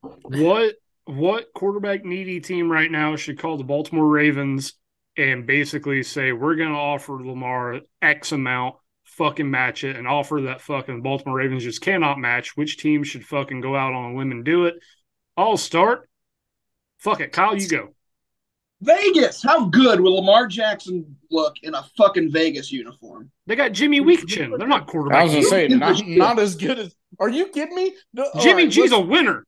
what 0.22 0.74
what 1.06 1.46
quarterback 1.54 2.04
needy 2.04 2.40
team 2.40 2.70
right 2.70 2.90
now 2.90 3.16
should 3.16 3.38
call 3.38 3.56
the 3.56 3.64
Baltimore 3.64 4.06
Ravens 4.06 4.74
and 5.16 5.46
basically 5.46 6.02
say 6.02 6.32
we're 6.32 6.56
going 6.56 6.68
to 6.68 6.74
offer 6.78 7.14
Lamar 7.14 7.80
X 8.02 8.32
amount, 8.32 8.76
fucking 9.04 9.50
match 9.50 9.82
it, 9.82 9.96
and 9.96 10.06
offer 10.06 10.42
that 10.42 10.60
fucking 10.60 11.00
Baltimore 11.00 11.38
Ravens 11.38 11.64
just 11.64 11.80
cannot 11.80 12.18
match. 12.18 12.56
Which 12.56 12.76
team 12.76 13.02
should 13.02 13.24
fucking 13.24 13.62
go 13.62 13.74
out 13.74 13.94
on 13.94 14.12
a 14.12 14.18
limb 14.18 14.30
and 14.30 14.44
do 14.44 14.66
it? 14.66 14.74
I'll 15.36 15.56
start. 15.56 16.08
Fuck 16.98 17.20
it, 17.20 17.32
Kyle, 17.32 17.56
you 17.56 17.68
go. 17.68 17.94
Vegas. 18.80 19.42
How 19.42 19.66
good 19.66 20.00
will 20.00 20.16
Lamar 20.16 20.46
Jackson 20.46 21.16
look 21.30 21.54
in 21.62 21.74
a 21.74 21.82
fucking 21.96 22.30
Vegas 22.30 22.70
uniform? 22.70 23.30
They 23.46 23.56
got 23.56 23.72
Jimmy 23.72 24.00
Weakchin. 24.00 24.56
They're 24.56 24.68
not 24.68 24.86
quarterback. 24.86 25.20
I 25.20 25.24
was 25.24 25.32
gonna 25.32 25.44
say 25.46 25.68
not, 25.68 26.06
not 26.06 26.38
as 26.38 26.54
good 26.54 26.78
as. 26.78 26.94
Are 27.18 27.28
you 27.28 27.48
kidding 27.48 27.74
me? 27.74 27.94
No, 28.12 28.28
Jimmy 28.40 28.64
right, 28.64 28.72
G's 28.72 28.92
a 28.92 29.00
winner. 29.00 29.44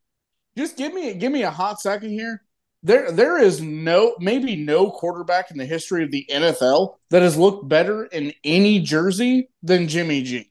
just 0.56 0.76
give 0.76 0.92
me 0.92 1.14
give 1.14 1.30
me 1.30 1.42
a 1.42 1.50
hot 1.50 1.80
second 1.80 2.10
here. 2.10 2.42
There 2.82 3.12
there 3.12 3.38
is 3.38 3.60
no 3.60 4.16
maybe 4.18 4.56
no 4.56 4.90
quarterback 4.90 5.50
in 5.50 5.58
the 5.58 5.66
history 5.66 6.02
of 6.02 6.10
the 6.10 6.26
NFL 6.30 6.96
that 7.10 7.22
has 7.22 7.36
looked 7.36 7.68
better 7.68 8.04
in 8.06 8.32
any 8.42 8.80
jersey 8.80 9.50
than 9.62 9.86
Jimmy 9.86 10.22
G. 10.22 10.50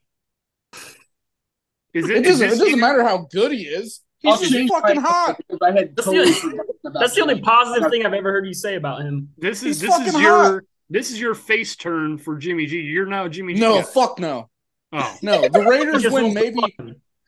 Is 1.93 2.07
It 2.07 2.25
is 2.25 2.39
doesn't 2.39 2.47
it 2.51 2.57
doesn't 2.59 2.79
matter 2.79 3.03
how 3.03 3.27
good 3.31 3.51
he 3.51 3.63
is. 3.63 4.01
He's 4.19 4.33
I'll 4.33 4.39
just 4.39 4.69
fucking 4.71 5.01
hot. 5.01 5.39
I 5.61 5.71
had 5.71 5.97
totally 5.97 6.19
only- 6.19 6.31
forgotten 6.33 6.59
about 6.59 6.68
That's 6.83 7.15
the 7.15 7.21
only 7.21 7.41
positive 7.41 7.89
thing 7.91 8.05
I've 8.05 8.13
ever 8.13 8.31
heard 8.31 8.45
you 8.47 8.53
say 8.53 8.75
about 8.75 9.01
him. 9.01 9.29
This 9.37 9.61
He's 9.61 9.81
is 9.83 9.89
this 9.89 10.07
is 10.07 10.13
your 10.21 10.53
hot. 10.53 10.61
this 10.89 11.11
is 11.11 11.19
your 11.19 11.35
face 11.35 11.75
turn 11.75 12.17
for 12.17 12.37
Jimmy 12.37 12.65
G. 12.65 12.77
You're 12.79 13.05
now 13.05 13.27
Jimmy 13.27 13.53
G. 13.55 13.59
No, 13.59 13.75
guy. 13.77 13.81
fuck 13.83 14.19
no. 14.19 14.49
Oh, 14.91 15.17
No, 15.21 15.41
the 15.47 15.61
Raiders 15.61 16.01
just 16.03 16.13
win 16.13 16.33
maybe. 16.33 16.75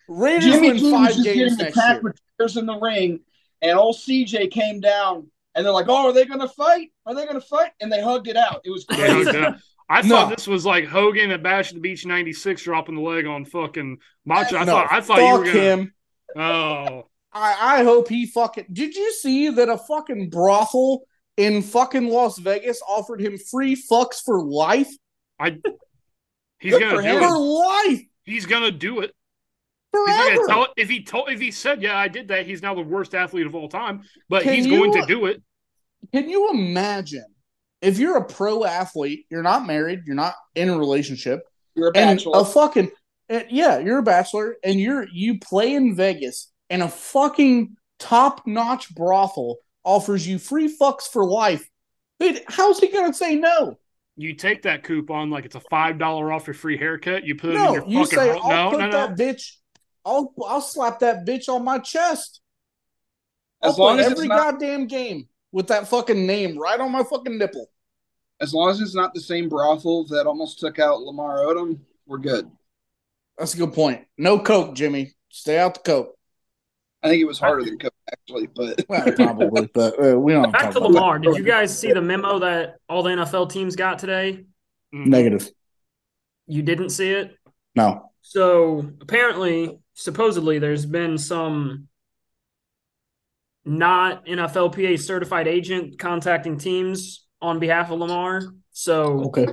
Raiders 0.07 0.43
Jimmy 0.45 0.67
win 0.69 0.77
G 0.77 0.83
was 0.83 0.93
five 0.93 1.07
just 1.15 1.23
games 1.23 1.37
getting 1.57 1.57
next 1.57 1.77
year. 1.77 2.01
with 2.01 2.19
chairs 2.39 2.57
in 2.57 2.65
the 2.65 2.79
ring, 2.79 3.19
and 3.61 3.77
old 3.77 3.95
CJ 3.97 4.49
came 4.51 4.79
down, 4.79 5.27
and 5.55 5.65
they're 5.65 5.73
like, 5.73 5.85
"Oh, 5.89 6.07
are 6.09 6.13
they 6.13 6.25
going 6.25 6.39
to 6.39 6.47
fight? 6.49 6.91
Are 7.05 7.13
they 7.13 7.23
going 7.25 7.39
to 7.39 7.45
fight?" 7.45 7.71
And 7.81 7.91
they 7.91 8.01
hugged 8.01 8.27
it 8.27 8.37
out. 8.37 8.61
It 8.63 8.71
was 8.71 8.85
Yeah, 8.89 8.95
crazy. 8.97 9.23
no 9.25 9.31
doubt. 9.31 9.55
I 9.89 10.01
No. 10.03 10.07
thought 10.09 10.29
this 10.35 10.47
was 10.47 10.65
like 10.65 10.85
Hogan 10.85 11.31
at 11.31 11.43
Bash 11.43 11.69
at 11.69 11.75
the 11.75 11.81
Beach 11.81 12.05
'96 12.05 12.63
dropping 12.63 12.95
the 12.95 13.01
leg 13.01 13.25
on 13.27 13.43
fucking 13.45 13.97
Macho. 14.25 14.55
I 14.57 14.63
No, 14.63 14.71
thought 14.71 14.87
I 14.91 15.01
thought 15.01 15.17
you 15.19 15.37
were 15.37 15.43
gonna. 15.45 15.59
him. 15.59 15.93
Oh, 16.37 17.07
I, 17.33 17.79
I 17.79 17.83
hope 17.83 18.09
he 18.09 18.25
fucking. 18.27 18.65
Did 18.71 18.95
you 18.95 19.13
see 19.13 19.49
that 19.49 19.69
a 19.69 19.77
fucking 19.77 20.29
brothel 20.29 21.03
in 21.37 21.61
fucking 21.61 22.09
Las 22.09 22.37
Vegas 22.37 22.81
offered 22.87 23.21
him 23.21 23.37
free 23.37 23.75
fucks 23.75 24.21
for 24.23 24.43
life? 24.43 24.89
I. 25.39 25.57
He's 26.59 26.73
Good 26.73 26.81
gonna 26.81 26.95
for 26.97 27.01
do 27.01 27.07
him. 27.07 27.19
For 27.19 27.25
it. 27.27 27.37
life, 27.37 28.01
He's 28.23 28.45
gonna 28.45 28.71
do 28.71 28.99
it. 28.99 29.15
Forever. 29.91 30.35
gonna 30.35 30.47
tell 30.47 30.63
it. 30.65 30.69
If 30.77 30.89
he 30.89 31.03
told, 31.03 31.29
if 31.31 31.39
he 31.39 31.51
said, 31.51 31.81
"Yeah, 31.81 31.97
I 31.97 32.07
did 32.07 32.27
that," 32.27 32.45
he's 32.45 32.61
now 32.61 32.75
the 32.75 32.81
worst 32.81 33.15
athlete 33.15 33.45
of 33.47 33.55
all 33.55 33.67
time. 33.67 34.03
But 34.29 34.43
Can 34.43 34.53
he's 34.55 34.65
you- 34.67 34.77
going 34.77 34.93
to 34.93 35.05
do 35.07 35.25
it. 35.25 35.41
Can 36.13 36.29
you 36.29 36.49
imagine 36.51 37.25
if 37.81 37.97
you're 37.97 38.17
a 38.17 38.25
pro 38.25 38.63
athlete, 38.65 39.25
you're 39.29 39.41
not 39.43 39.65
married, 39.65 40.01
you're 40.05 40.15
not 40.15 40.35
in 40.55 40.69
a 40.69 40.77
relationship, 40.77 41.41
You're 41.75 41.89
a 41.95 41.97
and 41.97 42.17
bachelor. 42.19 42.39
a 42.41 42.45
fucking 42.45 42.91
yeah, 43.49 43.79
you're 43.79 43.99
a 43.99 44.03
bachelor, 44.03 44.57
and 44.63 44.79
you're 44.79 45.07
you 45.13 45.39
play 45.39 45.73
in 45.73 45.95
Vegas, 45.95 46.50
and 46.71 46.81
a 46.81 46.87
fucking 46.89 47.75
top 47.99 48.47
notch 48.47 48.95
brothel 48.95 49.57
offers 49.83 50.27
you 50.27 50.39
free 50.39 50.75
fucks 50.75 51.03
for 51.03 51.23
life. 51.25 51.69
Dude, 52.19 52.41
how's 52.47 52.79
he 52.79 52.87
gonna 52.87 53.13
say 53.13 53.35
no? 53.35 53.77
You 54.15 54.33
take 54.33 54.63
that 54.63 54.83
coupon 54.83 55.29
like 55.29 55.45
it's 55.45 55.55
a 55.55 55.59
five 55.59 55.99
dollar 55.99 56.31
off 56.31 56.47
your 56.47 56.53
free 56.53 56.77
haircut. 56.77 57.25
You 57.25 57.35
put 57.35 57.51
it 57.51 57.61
in 57.61 57.63
No, 57.63 57.73
your 57.73 57.85
you 57.87 58.05
fucking. 58.05 58.19
say 58.19 58.29
ro- 58.29 58.39
I'll 58.43 58.71
no, 58.71 58.77
put 58.77 58.79
no, 58.79 58.91
that 58.91 59.17
no. 59.17 59.25
bitch. 59.25 59.55
I'll 60.05 60.33
I'll 60.47 60.61
slap 60.61 60.99
that 60.99 61.25
bitch 61.25 61.49
on 61.49 61.63
my 61.63 61.77
chest. 61.79 62.41
as 63.63 63.77
I'll 63.77 63.85
long 63.85 63.95
play 63.97 64.05
as 64.05 64.11
it's 64.11 64.19
every 64.19 64.27
not, 64.29 64.37
goddamn 64.37 64.87
game 64.87 65.27
with 65.51 65.67
that 65.67 65.87
fucking 65.87 66.25
name 66.25 66.57
right 66.57 66.79
on 66.79 66.91
my 66.91 67.03
fucking 67.03 67.37
nipple. 67.37 67.69
as 68.39 68.53
long 68.53 68.69
as 68.69 68.79
it's 68.81 68.95
not 68.95 69.13
the 69.13 69.21
same 69.21 69.49
brothel 69.49 70.05
that 70.07 70.25
almost 70.25 70.59
took 70.59 70.79
out 70.79 71.01
Lamar 71.01 71.39
Odom, 71.39 71.79
we're 72.07 72.17
good. 72.17 72.49
That's 73.37 73.53
a 73.53 73.57
good 73.57 73.73
point. 73.73 74.05
No 74.17 74.39
coke, 74.39 74.75
Jimmy. 74.75 75.13
Stay 75.29 75.57
out 75.59 75.73
the 75.75 75.79
coke. 75.81 76.15
I 77.03 77.09
think 77.09 77.21
it 77.21 77.25
was 77.25 77.39
harder 77.39 77.63
than 77.63 77.77
Coke 77.79 77.93
actually, 78.11 78.47
but 78.55 78.85
Well, 78.89 79.11
probably, 79.13 79.69
but 79.73 79.93
uh, 79.99 80.19
we 80.19 80.33
don't 80.33 80.43
have 80.45 80.53
Back 80.53 80.61
talk 80.63 80.71
to 80.73 80.77
about 80.79 80.91
that. 80.91 80.95
Lamar. 80.99 81.19
Did 81.19 81.35
you 81.37 81.43
guys 81.43 81.77
see 81.77 81.91
the 81.91 82.01
memo 82.01 82.39
that 82.39 82.75
all 82.87 83.01
the 83.03 83.09
NFL 83.11 83.49
teams 83.51 83.75
got 83.75 83.97
today? 83.99 84.45
Negative. 84.91 85.49
You 86.47 86.61
didn't 86.61 86.89
see 86.89 87.09
it? 87.11 87.35
No. 87.75 88.11
So 88.21 88.91
apparently, 89.01 89.79
supposedly, 89.93 90.59
there's 90.59 90.85
been 90.85 91.17
some 91.17 91.87
not 93.65 94.25
NFLPA 94.25 94.99
certified 94.99 95.47
agent 95.47 95.97
contacting 95.99 96.57
teams 96.57 97.25
on 97.41 97.59
behalf 97.59 97.91
of 97.91 97.99
Lamar. 97.99 98.41
So 98.71 99.25
Okay. 99.25 99.47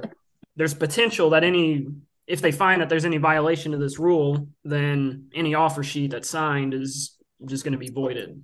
there's 0.56 0.74
potential 0.74 1.30
that 1.30 1.44
any, 1.44 1.86
if 2.26 2.40
they 2.40 2.52
find 2.52 2.80
that 2.80 2.88
there's 2.88 3.04
any 3.04 3.18
violation 3.18 3.74
of 3.74 3.80
this 3.80 3.98
rule, 3.98 4.48
then 4.64 5.28
any 5.34 5.54
offer 5.54 5.82
sheet 5.82 6.10
that's 6.10 6.28
signed 6.28 6.74
is 6.74 7.16
just 7.46 7.64
going 7.64 7.72
to 7.72 7.78
be 7.78 7.90
voided. 7.90 8.42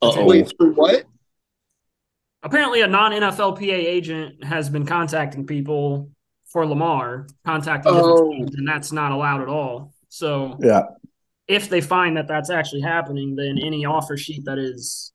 Uh-oh. 0.00 0.24
wait 0.24 0.50
through 0.58 0.74
what? 0.74 1.04
Apparently, 2.42 2.80
a 2.80 2.88
non 2.88 3.12
NFLPA 3.12 3.72
agent 3.72 4.42
has 4.44 4.68
been 4.68 4.84
contacting 4.84 5.46
people 5.46 6.10
for 6.46 6.66
Lamar, 6.66 7.26
contacting 7.46 7.92
Oh. 7.94 8.30
teams, 8.30 8.54
and 8.56 8.66
that's 8.66 8.90
not 8.92 9.12
allowed 9.12 9.42
at 9.42 9.48
all. 9.48 9.92
So 10.08 10.58
Yeah. 10.60 10.82
if 11.46 11.68
they 11.68 11.80
find 11.80 12.16
that 12.16 12.26
that's 12.28 12.50
actually 12.50 12.80
happening, 12.82 13.36
then 13.36 13.58
any 13.58 13.84
offer 13.84 14.16
sheet 14.16 14.44
that 14.46 14.58
is 14.58 15.12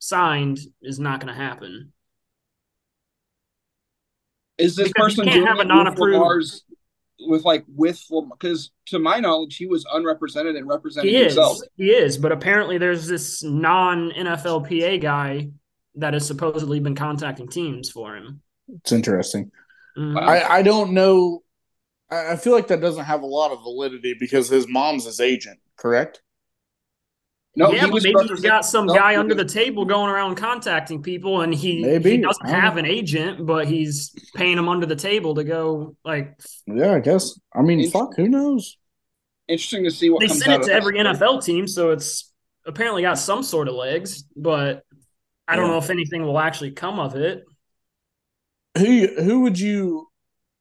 signed 0.00 0.58
is 0.82 0.98
not 0.98 1.20
going 1.20 1.32
to 1.32 1.40
happen. 1.40 1.92
Is 4.58 4.76
this 4.76 4.88
Because 4.88 5.16
you 5.16 5.22
person 5.22 5.24
can't 5.24 5.34
doing 5.36 5.46
have 5.46 5.58
a 5.60 5.64
non-approved- 5.64 6.12
Lamar's 6.14 6.64
with 7.28 7.44
like 7.44 7.64
with 7.68 8.04
because 8.30 8.70
to 8.86 8.98
my 8.98 9.18
knowledge 9.20 9.56
he 9.56 9.66
was 9.66 9.84
unrepresented 9.92 10.56
and 10.56 10.66
represented 10.68 11.10
He 11.10 11.16
is, 11.16 11.34
himself. 11.34 11.58
he 11.76 11.90
is, 11.90 12.18
but 12.18 12.32
apparently 12.32 12.78
there's 12.78 13.06
this 13.06 13.42
non 13.42 14.10
NFLPA 14.10 15.00
guy 15.00 15.50
that 15.96 16.12
has 16.14 16.26
supposedly 16.26 16.80
been 16.80 16.94
contacting 16.94 17.48
teams 17.48 17.90
for 17.90 18.16
him. 18.16 18.40
It's 18.68 18.92
interesting. 18.92 19.50
Mhm. 19.96 20.18
I, 20.18 20.58
I 20.58 20.62
don't 20.62 20.92
know. 20.92 21.42
I, 22.10 22.32
I 22.32 22.36
feel 22.36 22.52
like 22.52 22.68
that 22.68 22.80
doesn't 22.80 23.04
have 23.04 23.22
a 23.22 23.26
lot 23.26 23.52
of 23.52 23.62
validity 23.62 24.14
because 24.18 24.48
his 24.48 24.66
mom's 24.68 25.04
his 25.04 25.20
agent, 25.20 25.60
correct? 25.76 26.20
No, 27.56 27.72
yeah, 27.72 27.80
he 27.80 27.86
but 27.86 27.92
was 27.92 28.04
maybe 28.04 28.16
he's 28.28 28.40
got 28.40 28.64
some 28.64 28.84
himself 28.84 28.98
guy 28.98 29.18
under 29.18 29.34
the 29.34 29.44
table 29.44 29.84
going 29.84 30.10
around 30.10 30.34
contacting 30.36 31.02
people, 31.02 31.42
and 31.42 31.54
he 31.54 31.82
Maybe. 31.82 32.10
he 32.12 32.18
doesn't 32.18 32.48
have 32.48 32.76
an 32.76 32.86
agent, 32.86 33.46
but 33.46 33.68
he's 33.68 34.10
paying 34.34 34.56
them 34.56 34.68
under 34.68 34.86
the 34.86 34.96
table 34.96 35.34
to 35.36 35.44
go. 35.44 35.96
Like 36.04 36.36
Yeah, 36.66 36.94
I 36.94 37.00
guess. 37.00 37.38
I 37.54 37.62
mean, 37.62 37.90
fuck, 37.90 38.16
who 38.16 38.28
knows? 38.28 38.76
Interesting 39.46 39.84
to 39.84 39.90
see 39.90 40.10
what 40.10 40.20
they 40.20 40.26
comes 40.28 40.40
sent 40.40 40.52
out 40.52 40.60
it 40.60 40.64
to 40.64 40.70
that. 40.70 40.76
every 40.76 40.98
NFL 40.98 41.40
team, 41.40 41.68
so 41.68 41.90
it's 41.90 42.32
apparently 42.66 43.02
got 43.02 43.18
some 43.18 43.42
sort 43.42 43.68
of 43.68 43.74
legs. 43.74 44.24
But 44.34 44.84
I 45.46 45.56
don't 45.56 45.66
Yeah. 45.66 45.72
know 45.72 45.78
if 45.78 45.90
anything 45.90 46.22
will 46.24 46.38
actually 46.38 46.72
come 46.72 46.98
of 46.98 47.14
it. 47.16 47.44
Who 48.78 49.06
who 49.22 49.40
would 49.42 49.58
you 49.58 50.08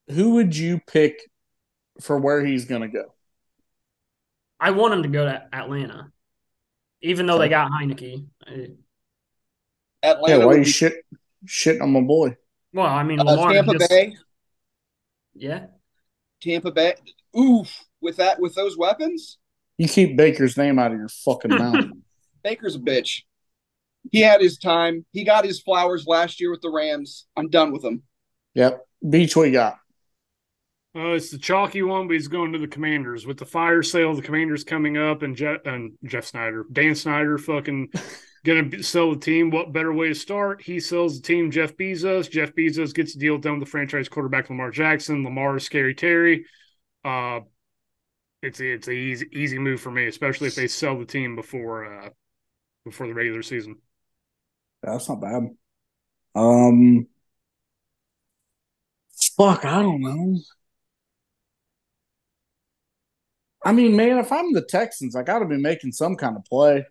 who 0.10 0.32
would 0.36 0.56
you 0.56 0.80
pick 0.88 1.20
for 2.02 2.20
where 2.20 2.46
he's 2.46 2.66
gonna 2.66 2.88
go? 2.89 3.14
I 4.60 4.72
want 4.72 4.94
him 4.94 5.04
to 5.04 5.10
go 5.10 5.26
to 5.26 5.48
Atlanta, 5.54 6.12
even 7.04 7.28
though 7.28 7.38
they 7.38 7.49
got 7.49 7.70
Heinicke. 7.72 8.26
I- 8.47 8.70
Atlanta. 10.01 10.38
yeah, 10.39 10.39
why 10.39 10.45
would 10.47 10.58
you 10.58 10.64
be- 10.64 10.70
shit 10.72 11.06
shitting 11.45 11.82
on 11.82 11.91
my 11.91 12.01
boy? 12.01 12.36
Well, 12.74 12.88
I 12.88 13.04
mean, 13.04 13.20
uh, 13.20 13.24
Lamar 13.26 13.54
Tampa 13.54 13.78
just- 13.78 13.89
Bay. 13.89 14.16
Yeah, 15.36 15.68
Tampa 16.41 16.72
Bay. 16.72 16.95
Oof. 17.38 17.86
With 18.01 18.18
that, 18.18 18.39
with 18.41 18.54
those 18.56 18.78
weapons, 18.78 19.38
You 19.78 19.88
keep 19.88 20.18
Baker's 20.18 20.58
name 20.58 20.78
out 20.78 20.91
of 20.91 20.97
your 20.97 21.08
fucking 21.08 21.51
mouth. 21.51 21.86
Baker's 22.43 22.76
a 22.76 22.80
bitch. 22.80 23.22
He 24.12 24.20
had 24.20 24.41
his 24.41 24.58
time. 24.58 25.06
He 25.14 25.24
got 25.24 25.45
his 25.45 25.62
flowers 25.62 26.06
last 26.06 26.41
year 26.41 26.51
with 26.51 26.60
the 26.62 26.70
Rams. 26.70 27.26
I'm 27.38 27.49
done 27.49 27.72
with 27.72 27.84
him. 27.86 28.04
Yep. 28.56 28.86
Beach, 29.10 29.36
what 29.38 29.43
you 29.43 29.54
got? 29.54 29.78
Uh, 30.96 31.14
it's 31.14 31.32
the 31.32 31.39
chalky 31.39 31.82
one, 31.82 32.08
but 32.08 32.14
he's 32.14 32.28
going 32.28 32.54
to 32.54 32.60
the 32.60 32.68
Commanders 32.68 33.26
with 33.26 33.38
the 33.38 33.46
fire 33.46 33.82
sale. 33.82 34.14
The 34.14 34.22
Commanders 34.22 34.64
coming 34.64 34.98
up, 34.98 35.24
and 35.24 35.36
Jeff 35.36 35.62
and 35.66 35.94
Jeff 36.06 36.26
Snyder, 36.26 36.66
Dan 36.72 36.94
Snyder, 36.94 37.39
fucking 37.39 37.91
gonna 38.46 38.84
sell 38.84 39.12
the 39.12 39.20
team. 39.20 39.50
What 39.50 39.74
better 39.74 39.91
way 39.91 40.10
to 40.10 40.16
start? 40.16 40.62
He 40.62 40.80
sells 40.80 41.20
the 41.20 41.26
team. 41.26 41.50
Jeff 41.50 41.76
Bezos. 41.76 42.30
Jeff 42.30 42.54
Bezos 42.54 42.94
gets 42.94 43.14
the 43.14 43.20
deal 43.20 43.39
done 43.39 43.60
with 43.60 43.68
the 43.68 43.72
franchise 43.72 44.08
quarterback 44.08 44.50
Lamar 44.50 44.70
Jackson. 44.70 45.24
Lamar 45.24 45.58
is 45.58 45.64
scary 45.64 45.96
Terry. 45.96 46.46
Uh, 47.04 47.39
it's 48.44 48.60
it's 48.60 48.88
an 48.88 48.94
easy 48.94 49.26
easy 49.32 49.58
move 49.58 49.82
for 49.82 49.89
me, 49.89 50.06
especially 50.08 50.48
if 50.48 50.56
they 50.56 50.68
sell 50.68 51.00
the 51.00 51.06
team 51.06 51.36
before 51.36 51.86
uh 51.86 52.10
before 52.86 53.08
the 53.08 53.14
regular 53.14 53.41
season. 53.41 53.78
That's 54.84 55.10
not 55.10 55.22
bad. 55.22 55.50
Um, 56.36 57.08
fuck, 59.38 59.66
I 59.66 59.82
don't 59.82 60.02
know. 60.02 60.39
I 63.66 63.72
mean, 63.72 63.95
man, 63.95 64.18
if 64.18 64.32
I'm 64.32 64.53
the 64.53 64.61
Texans, 64.61 65.16
I 65.16 65.24
got 65.24 65.39
to 65.39 65.45
be 65.45 65.57
making 65.57 65.93
some 65.93 66.16
kind 66.16 66.36
of 66.36 66.43
play, 66.45 66.86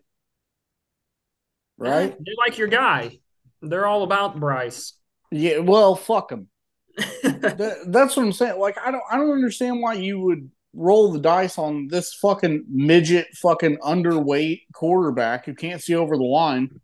right? 1.77 2.15
They're 2.19 2.35
like 2.45 2.57
your 2.57 2.67
guy. 2.67 3.19
They're 3.61 3.85
all 3.85 4.03
about 4.03 4.39
Bryce. 4.39 4.93
Yeah. 5.31 5.59
Well, 5.59 5.95
fuck 5.95 6.29
them. 6.29 6.47
That, 7.23 7.85
that's 7.87 8.15
what 8.15 8.25
I'm 8.25 8.31
saying. 8.31 8.57
Like, 8.57 8.77
I 8.77 8.89
don't, 8.89 9.03
I 9.11 9.17
don't 9.17 9.31
understand 9.31 9.81
why 9.81 9.95
you 9.95 10.17
would 10.21 10.49
roll 10.73 11.11
the 11.11 11.19
dice 11.19 11.57
on 11.57 11.87
this 11.87 12.13
fucking 12.13 12.65
midget, 12.69 13.27
fucking 13.35 13.77
underweight 13.79 14.61
quarterback 14.73 15.45
who 15.45 15.53
can't 15.53 15.81
see 15.81 15.95
over 15.95 16.15
the 16.15 16.23
line. 16.23 16.79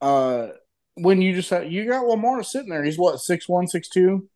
Uh, 0.00 0.48
when 0.94 1.22
you 1.22 1.34
just 1.34 1.50
have, 1.50 1.70
you 1.70 1.86
got 1.86 2.06
Lamar 2.06 2.42
sitting 2.42 2.68
there. 2.68 2.84
He's 2.84 2.98
what 2.98 3.20
six 3.20 3.48
one, 3.48 3.66
six 3.66 3.88
two. 3.88 4.28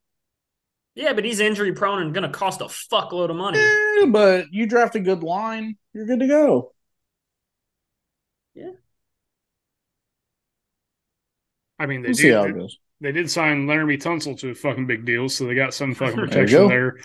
Yeah, 1.00 1.14
but 1.14 1.24
he's 1.24 1.40
injury 1.40 1.72
prone 1.72 2.02
and 2.02 2.12
going 2.12 2.30
to 2.30 2.38
cost 2.38 2.60
a 2.60 2.64
fuckload 2.64 3.30
of 3.30 3.36
money. 3.36 3.58
Eh, 3.58 4.06
but 4.06 4.52
you 4.52 4.66
draft 4.66 4.96
a 4.96 5.00
good 5.00 5.22
line, 5.22 5.76
you're 5.94 6.04
good 6.04 6.20
to 6.20 6.26
go. 6.26 6.74
Yeah. 8.54 8.72
I 11.78 11.86
mean, 11.86 12.02
they 12.02 12.08
We'll 12.08 12.14
see 12.16 12.28
how 12.28 12.42
it 12.42 12.48
did 12.48 12.56
goes. 12.56 12.78
they 13.00 13.12
did 13.12 13.30
sign 13.30 13.66
Laremy 13.66 13.98
Tunsil 13.98 14.38
to 14.40 14.50
a 14.50 14.54
fucking 14.54 14.86
big 14.86 15.06
deal, 15.06 15.30
so 15.30 15.46
they 15.46 15.54
got 15.54 15.72
some 15.72 15.94
fucking 15.94 16.16
protection 16.18 16.68
there. 16.68 16.98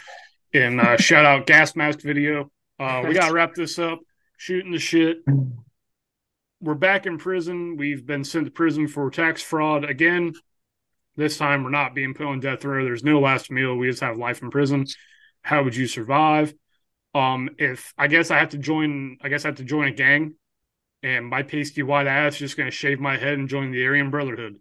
And 0.54 0.82
uh, 0.82 0.98
shout 1.00 1.26
out 1.26 1.46
gas 1.48 1.78
mask 1.78 2.02
video. 2.02 2.52
Uh, 2.78 3.06
we 3.08 3.14
gotta 3.14 3.34
wrap 3.34 3.54
this 3.54 3.80
up. 3.80 4.00
Shooting 4.36 4.74
the 4.74 4.80
shit. 4.80 5.20
We're 6.60 6.74
back 6.74 7.06
in 7.06 7.18
prison. 7.18 7.78
We've 7.78 8.06
been 8.06 8.26
sent 8.26 8.44
to 8.46 8.52
prison 8.52 8.90
for 8.90 9.10
tax 9.10 9.42
fraud 9.42 9.86
again. 9.86 10.34
This 11.16 11.38
time 11.38 11.64
we're 11.64 11.70
not 11.70 11.96
being 11.96 12.14
put 12.14 12.26
on 12.26 12.40
death 12.40 12.66
row. 12.66 12.84
There's 12.84 13.04
no 13.04 13.20
last 13.20 13.50
meal. 13.50 13.76
We 13.76 13.90
just 13.90 14.02
have 14.02 14.18
life 14.18 14.42
in 14.42 14.52
prison. 14.52 14.86
How 15.42 15.64
would 15.64 15.76
you 15.76 15.88
survive? 15.88 16.54
Um, 17.14 17.50
if 17.58 17.94
I 17.98 18.08
guess 18.08 18.32
I 18.32 18.40
have 18.40 18.50
to 18.50 18.58
join, 18.58 19.18
I 19.22 19.30
guess 19.30 19.46
I 19.46 19.50
have 19.50 19.58
to 19.58 19.64
join 19.64 19.88
a 19.88 19.92
gang, 19.92 20.36
and 21.02 21.26
my 21.26 21.44
pasty 21.44 21.84
white 21.84 22.08
ass 22.08 22.34
is 22.34 22.40
just 22.40 22.58
gonna 22.58 22.72
shave 22.72 23.00
my 23.00 23.18
head 23.18 23.38
and 23.38 23.48
join 23.48 23.72
the 23.72 23.86
Aryan 23.86 24.10
Brotherhood. 24.10 24.60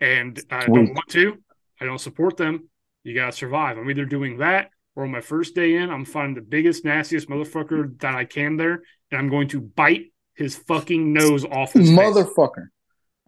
And 0.00 0.38
I 0.50 0.64
Sweet. 0.64 0.74
don't 0.74 0.94
want 0.94 1.08
to. 1.08 1.38
I 1.80 1.84
don't 1.84 2.00
support 2.00 2.36
them. 2.36 2.68
You 3.02 3.14
gotta 3.14 3.32
survive. 3.32 3.78
I'm 3.78 3.90
either 3.90 4.04
doing 4.04 4.38
that 4.38 4.70
or 4.98 5.04
on 5.04 5.12
my 5.12 5.20
first 5.20 5.54
day 5.54 5.76
in, 5.76 5.90
I'm 5.90 6.04
finding 6.04 6.34
the 6.34 6.40
biggest, 6.40 6.84
nastiest 6.84 7.28
motherfucker 7.28 8.00
that 8.00 8.16
I 8.16 8.24
can 8.24 8.56
there, 8.56 8.82
and 9.12 9.20
I'm 9.20 9.28
going 9.28 9.46
to 9.50 9.60
bite 9.60 10.12
his 10.34 10.56
fucking 10.56 11.12
nose 11.12 11.44
off. 11.44 11.74
Motherfucker. 11.74 12.66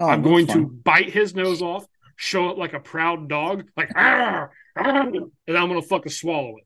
Oh, 0.00 0.08
I'm 0.08 0.20
going 0.20 0.48
to 0.48 0.66
bite 0.66 1.10
his 1.10 1.32
nose 1.36 1.62
off, 1.62 1.86
show 2.22 2.50
it 2.50 2.58
like 2.58 2.74
a 2.74 2.80
proud 2.80 3.28
dog, 3.30 3.64
like 3.76 3.90
"Arr! 3.96 4.52
Arr!" 4.76 5.08
and 5.08 5.56
I'm 5.56 5.68
gonna 5.68 5.80
fucking 5.82 6.12
swallow 6.12 6.56
it. 6.58 6.64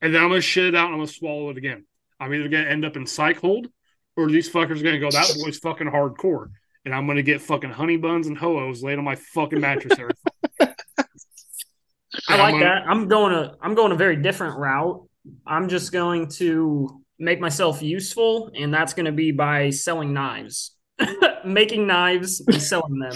And 0.00 0.12
then 0.12 0.20
I'm 0.22 0.28
gonna 0.30 0.40
shit 0.40 0.66
it 0.66 0.74
out 0.74 0.86
and 0.86 0.94
I'm 0.94 0.98
gonna 1.00 1.06
swallow 1.06 1.50
it 1.50 1.56
again. 1.58 1.84
I'm 2.18 2.34
either 2.34 2.48
gonna 2.48 2.68
end 2.68 2.84
up 2.84 2.96
in 2.96 3.06
psych 3.06 3.38
hold 3.38 3.68
or 4.16 4.28
these 4.28 4.50
fuckers 4.50 4.80
are 4.80 4.84
gonna 4.84 4.98
go, 4.98 5.10
that 5.10 5.32
boy's 5.42 5.58
fucking 5.58 5.86
hardcore. 5.86 6.48
And 6.84 6.92
I'm 6.92 7.06
gonna 7.06 7.22
get 7.22 7.40
fucking 7.40 7.70
honey 7.70 7.96
buns 7.96 8.26
and 8.26 8.36
ho-ohs 8.36 8.82
laid 8.82 8.98
on 8.98 9.04
my 9.04 9.14
fucking 9.14 9.60
mattress 9.60 9.96
every 9.98 10.12
I 10.60 12.34
And 12.34 12.42
I'm 12.42 12.52
like 12.52 12.52
gonna- 12.54 12.64
that. 12.64 12.82
I'm 12.88 13.08
going 13.08 13.32
to 13.32 13.54
I'm 13.62 13.74
going 13.74 13.92
a 13.92 13.96
very 13.96 14.16
different 14.16 14.58
route. 14.58 15.08
I'm 15.46 15.68
just 15.68 15.92
going 15.92 16.28
to 16.40 17.00
make 17.18 17.38
myself 17.40 17.80
useful, 17.80 18.50
and 18.56 18.74
that's 18.74 18.92
going 18.92 19.06
to 19.06 19.12
be 19.12 19.30
by 19.30 19.70
selling 19.70 20.12
knives, 20.12 20.72
making 21.44 21.86
knives 21.86 22.40
and 22.46 22.60
selling 22.62 22.98
them. 22.98 23.12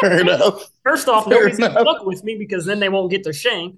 Fair 0.00 0.20
enough. 0.20 0.70
First 0.84 1.08
off, 1.08 1.24
Fair 1.24 1.34
nobody's 1.34 1.58
gonna 1.58 1.84
fuck 1.84 2.04
with 2.04 2.22
me 2.24 2.36
because 2.36 2.64
then 2.66 2.80
they 2.80 2.88
won't 2.88 3.10
get 3.10 3.24
their 3.24 3.32
shank. 3.32 3.76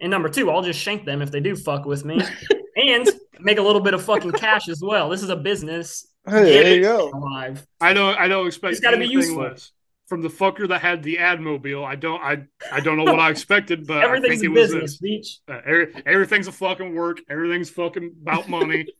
And 0.00 0.10
number 0.10 0.28
two, 0.28 0.50
I'll 0.50 0.62
just 0.62 0.80
shank 0.80 1.04
them 1.04 1.22
if 1.22 1.30
they 1.30 1.40
do 1.40 1.54
fuck 1.54 1.84
with 1.84 2.04
me, 2.04 2.20
and 2.76 3.08
make 3.40 3.58
a 3.58 3.62
little 3.62 3.80
bit 3.80 3.94
of 3.94 4.02
fucking 4.04 4.32
cash 4.32 4.68
as 4.68 4.80
well. 4.82 5.08
This 5.08 5.22
is 5.22 5.28
a 5.30 5.36
business. 5.36 6.06
Hey, 6.26 6.62
there 6.62 6.74
you 6.76 6.82
go. 6.82 7.10
Alive. 7.12 7.64
I 7.80 7.92
don't 7.92 8.16
I 8.18 8.28
don't 8.28 8.46
expect 8.46 8.72
It's 8.72 8.80
gotta 8.80 8.96
be 8.96 9.04
anything 9.04 9.18
useful. 9.18 9.42
less. 9.44 9.70
From 10.08 10.20
the 10.20 10.28
fucker 10.28 10.68
that 10.68 10.80
had 10.82 11.02
the 11.02 11.16
Admobile, 11.16 11.84
I 11.86 11.94
don't 11.94 12.20
I 12.22 12.44
I 12.70 12.80
don't 12.80 12.96
know 12.96 13.04
what 13.04 13.18
I 13.20 13.30
expected, 13.30 13.86
but 13.86 13.98
I 13.98 14.04
Everything's 14.04 14.40
think 14.40 14.54
a 14.54 14.56
it 14.56 14.60
was 14.60 14.70
business, 14.72 14.90
this. 14.92 14.98
beach. 14.98 15.38
Uh, 15.48 15.60
every- 15.64 15.94
everything's 16.04 16.48
a 16.48 16.52
fucking 16.52 16.94
work. 16.94 17.20
Everything's 17.30 17.70
fucking 17.70 18.14
about 18.22 18.48
money. 18.48 18.86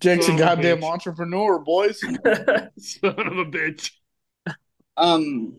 Jake's 0.00 0.24
a 0.24 0.28
Son 0.28 0.36
a 0.36 0.38
goddamn 0.38 0.80
bitch. 0.80 0.92
entrepreneur, 0.92 1.58
boys. 1.58 2.00
Son 2.78 3.14
of 3.18 3.38
a 3.38 3.44
bitch. 3.44 3.90
Um, 4.96 5.56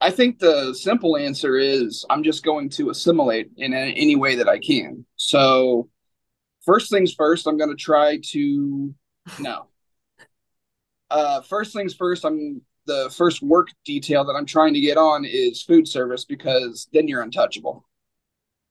I 0.00 0.10
think 0.10 0.38
the 0.38 0.74
simple 0.74 1.16
answer 1.16 1.56
is 1.56 2.04
I'm 2.10 2.22
just 2.22 2.44
going 2.44 2.68
to 2.70 2.90
assimilate 2.90 3.50
in 3.56 3.72
any 3.72 4.16
way 4.16 4.36
that 4.36 4.48
I 4.48 4.58
can. 4.58 5.06
So, 5.16 5.88
first 6.64 6.90
things 6.90 7.14
first, 7.14 7.46
I'm 7.46 7.56
going 7.56 7.70
to 7.70 7.76
try 7.76 8.20
to 8.32 8.94
no. 9.38 9.66
Uh, 11.10 11.40
first 11.42 11.72
things 11.72 11.94
first, 11.94 12.24
I'm 12.24 12.60
the 12.86 13.12
first 13.16 13.42
work 13.42 13.68
detail 13.84 14.24
that 14.24 14.34
I'm 14.34 14.46
trying 14.46 14.74
to 14.74 14.80
get 14.80 14.98
on 14.98 15.24
is 15.24 15.62
food 15.62 15.88
service 15.88 16.24
because 16.24 16.88
then 16.92 17.08
you're 17.08 17.22
untouchable. 17.22 17.86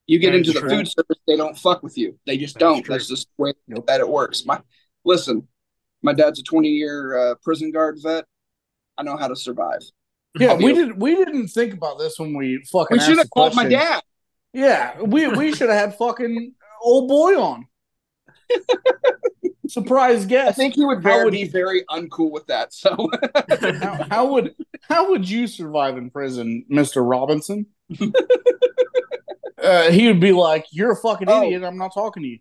You 0.07 0.19
get 0.19 0.31
That 0.31 0.37
into 0.39 0.51
the 0.51 0.59
true. 0.59 0.69
food 0.69 0.87
service, 0.87 1.17
they 1.27 1.37
don't 1.37 1.57
fuck 1.57 1.81
with 1.83 1.97
you. 1.97 2.17
They 2.25 2.37
just 2.37 2.55
That 2.55 2.59
don't. 2.59 2.87
That's 2.87 3.07
just 3.07 3.27
the 3.37 3.43
way 3.43 3.53
Nope. 3.67 3.87
that 3.87 3.99
it 4.01 4.09
works. 4.09 4.45
My 4.45 4.59
listen, 5.05 5.47
my 6.01 6.13
dad's 6.13 6.39
a 6.39 6.43
20 6.43 6.67
year 6.69 7.17
uh, 7.17 7.35
prison 7.41 7.71
guard 7.71 7.97
vet. 8.03 8.25
I 8.97 9.03
know 9.03 9.15
how 9.17 9.27
to 9.29 9.35
survive. 9.35 9.79
Yeah, 10.37 10.55
we 10.55 10.73
did. 10.73 10.99
We 10.99 11.15
didn't 11.15 11.47
think 11.49 11.73
about 11.73 11.99
this 11.99 12.19
when 12.19 12.35
we 12.35 12.63
fucking. 12.71 12.97
We 12.97 13.03
should 13.03 13.17
have 13.17 13.29
called 13.29 13.55
my 13.55 13.67
dad. 13.67 14.01
Yeah, 14.51 14.99
we 15.01 15.27
we 15.27 15.53
should 15.53 15.69
have 15.69 15.79
had 15.91 15.97
fucking 15.97 16.53
old 16.81 17.07
boy 17.07 17.39
on. 17.39 17.65
Surprise 19.67 20.25
guest. 20.25 20.49
I 20.49 20.51
think 20.51 20.75
he 20.75 20.83
would, 20.85 21.01
very, 21.01 21.23
would- 21.25 21.31
be 21.31 21.47
very 21.47 21.83
uncool 21.89 22.31
with 22.31 22.45
that. 22.47 22.73
So 22.73 23.09
how, 23.81 24.05
how 24.11 24.25
would 24.33 24.53
how 24.87 25.09
would 25.11 25.27
you 25.27 25.47
survive 25.47 25.97
in 25.97 26.09
prison, 26.09 26.65
Mister 26.67 27.03
Robinson? 27.03 27.67
uh, 29.61 29.91
he 29.91 30.07
would 30.07 30.19
be 30.19 30.31
like, 30.31 30.65
"You're 30.71 30.91
a 30.91 30.95
fucking 30.95 31.29
Oh. 31.29 31.43
idiot. 31.43 31.63
I'm 31.63 31.77
not 31.77 31.93
talking 31.93 32.23
to 32.23 32.29
you." 32.29 32.39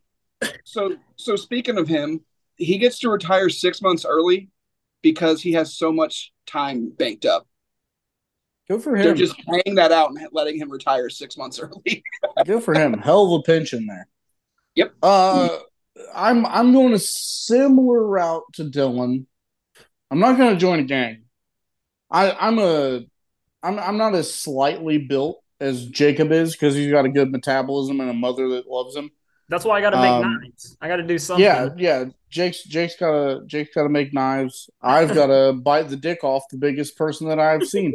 so 0.65 0.97
so 1.17 1.37
speaking 1.37 1.79
of 1.79 1.87
him, 1.89 2.21
he 2.57 2.79
gets 2.79 2.99
to 3.01 3.09
retire 3.11 3.49
six 3.49 3.81
months 3.83 4.05
early 4.05 4.49
because 5.03 5.43
he 5.43 5.53
has 5.53 5.75
so 5.77 5.93
much 5.93 6.33
time 6.47 6.91
banked 6.91 7.25
up. 7.25 7.47
Good 8.69 8.83
for 8.83 8.97
him. 8.97 9.03
They're 9.05 9.15
just 9.15 9.37
paying 9.39 9.75
that 9.77 9.93
out 9.93 10.11
and 10.11 10.19
letting 10.33 10.59
him 10.59 10.71
retire 10.71 11.11
six 11.11 11.37
months 11.37 11.59
early. 11.61 12.03
Good 12.45 12.63
for 12.63 12.75
him. 12.75 12.95
Hell 12.99 13.35
of 13.35 13.41
a 13.41 13.43
pension 13.43 13.87
there. 13.87 14.09
Yep. 14.77 14.95
Uh, 15.03 15.49
I'm 16.15 16.47
I'm 16.47 16.73
going 16.73 16.95
a 16.95 16.99
similar 16.99 18.03
route 18.07 18.45
to 18.55 18.65
Dylan. 18.65 19.27
I'm 20.11 20.19
not 20.19 20.39
going 20.39 20.55
to 20.55 20.61
join 20.61 20.79
a 20.81 20.85
gang. 20.85 21.25
I 22.11 22.33
I'm 22.33 22.59
a 22.59 23.03
I'm 23.63 23.79
I'm 23.79 23.97
not 23.97 24.15
as 24.15 24.33
slightly 24.33 24.99
built 24.99 25.43
as 25.61 25.87
Jacob 25.87 26.33
is 26.33 26.53
because 26.53 26.75
he's 26.75 26.91
got 26.91 27.05
a 27.05 27.09
good 27.09 27.31
metabolism 27.31 28.01
and 28.01 28.11
a 28.11 28.15
mother 28.15 28.49
that 28.51 28.67
loves 28.67 28.97
him. 28.97 29.11
That's 29.49 29.65
why 29.65 29.79
I 29.79 29.81
got 29.81 29.91
to 29.91 29.99
make 29.99 30.11
Um, 30.11 30.23
knives. 30.23 30.77
I 30.81 30.89
got 30.89 30.97
to 30.97 31.03
do 31.07 31.19
something. 31.19 31.45
Yeah, 31.45 31.69
yeah. 31.77 32.05
Jake's 32.31 32.65
Jake's 32.65 32.97
got 32.97 33.13
to 33.13 33.43
Jake's 33.47 33.75
got 33.75 33.83
to 33.85 33.89
make 33.89 34.13
knives. 34.15 34.71
I've 34.81 35.15
got 35.15 35.27
to 35.27 35.53
bite 35.53 35.89
the 35.89 35.97
dick 35.97 36.25
off 36.25 36.45
the 36.51 36.57
biggest 36.59 36.97
person 36.97 37.29
that 37.29 37.39
I've 37.39 37.65
seen. 37.67 37.95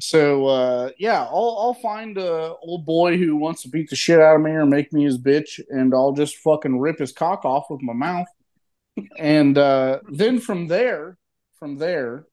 So 0.00 0.46
uh, 0.46 0.90
yeah, 0.98 1.22
I'll 1.24 1.56
I'll 1.60 1.74
find 1.74 2.16
a 2.18 2.54
old 2.62 2.86
boy 2.86 3.18
who 3.18 3.36
wants 3.36 3.62
to 3.62 3.68
beat 3.68 3.90
the 3.90 3.96
shit 3.96 4.20
out 4.20 4.36
of 4.36 4.42
me 4.42 4.52
or 4.52 4.64
make 4.66 4.92
me 4.92 5.04
his 5.04 5.18
bitch, 5.18 5.60
and 5.68 5.92
I'll 5.94 6.12
just 6.12 6.36
fucking 6.38 6.78
rip 6.78 6.98
his 6.98 7.12
cock 7.12 7.44
off 7.44 7.66
with 7.70 7.82
my 7.82 7.92
mouth. 7.92 8.28
And 9.18 9.56
uh, 9.58 10.00
then 10.08 10.38
from 10.40 10.66
there, 10.68 11.18
from 11.58 11.76
there, 11.76 12.26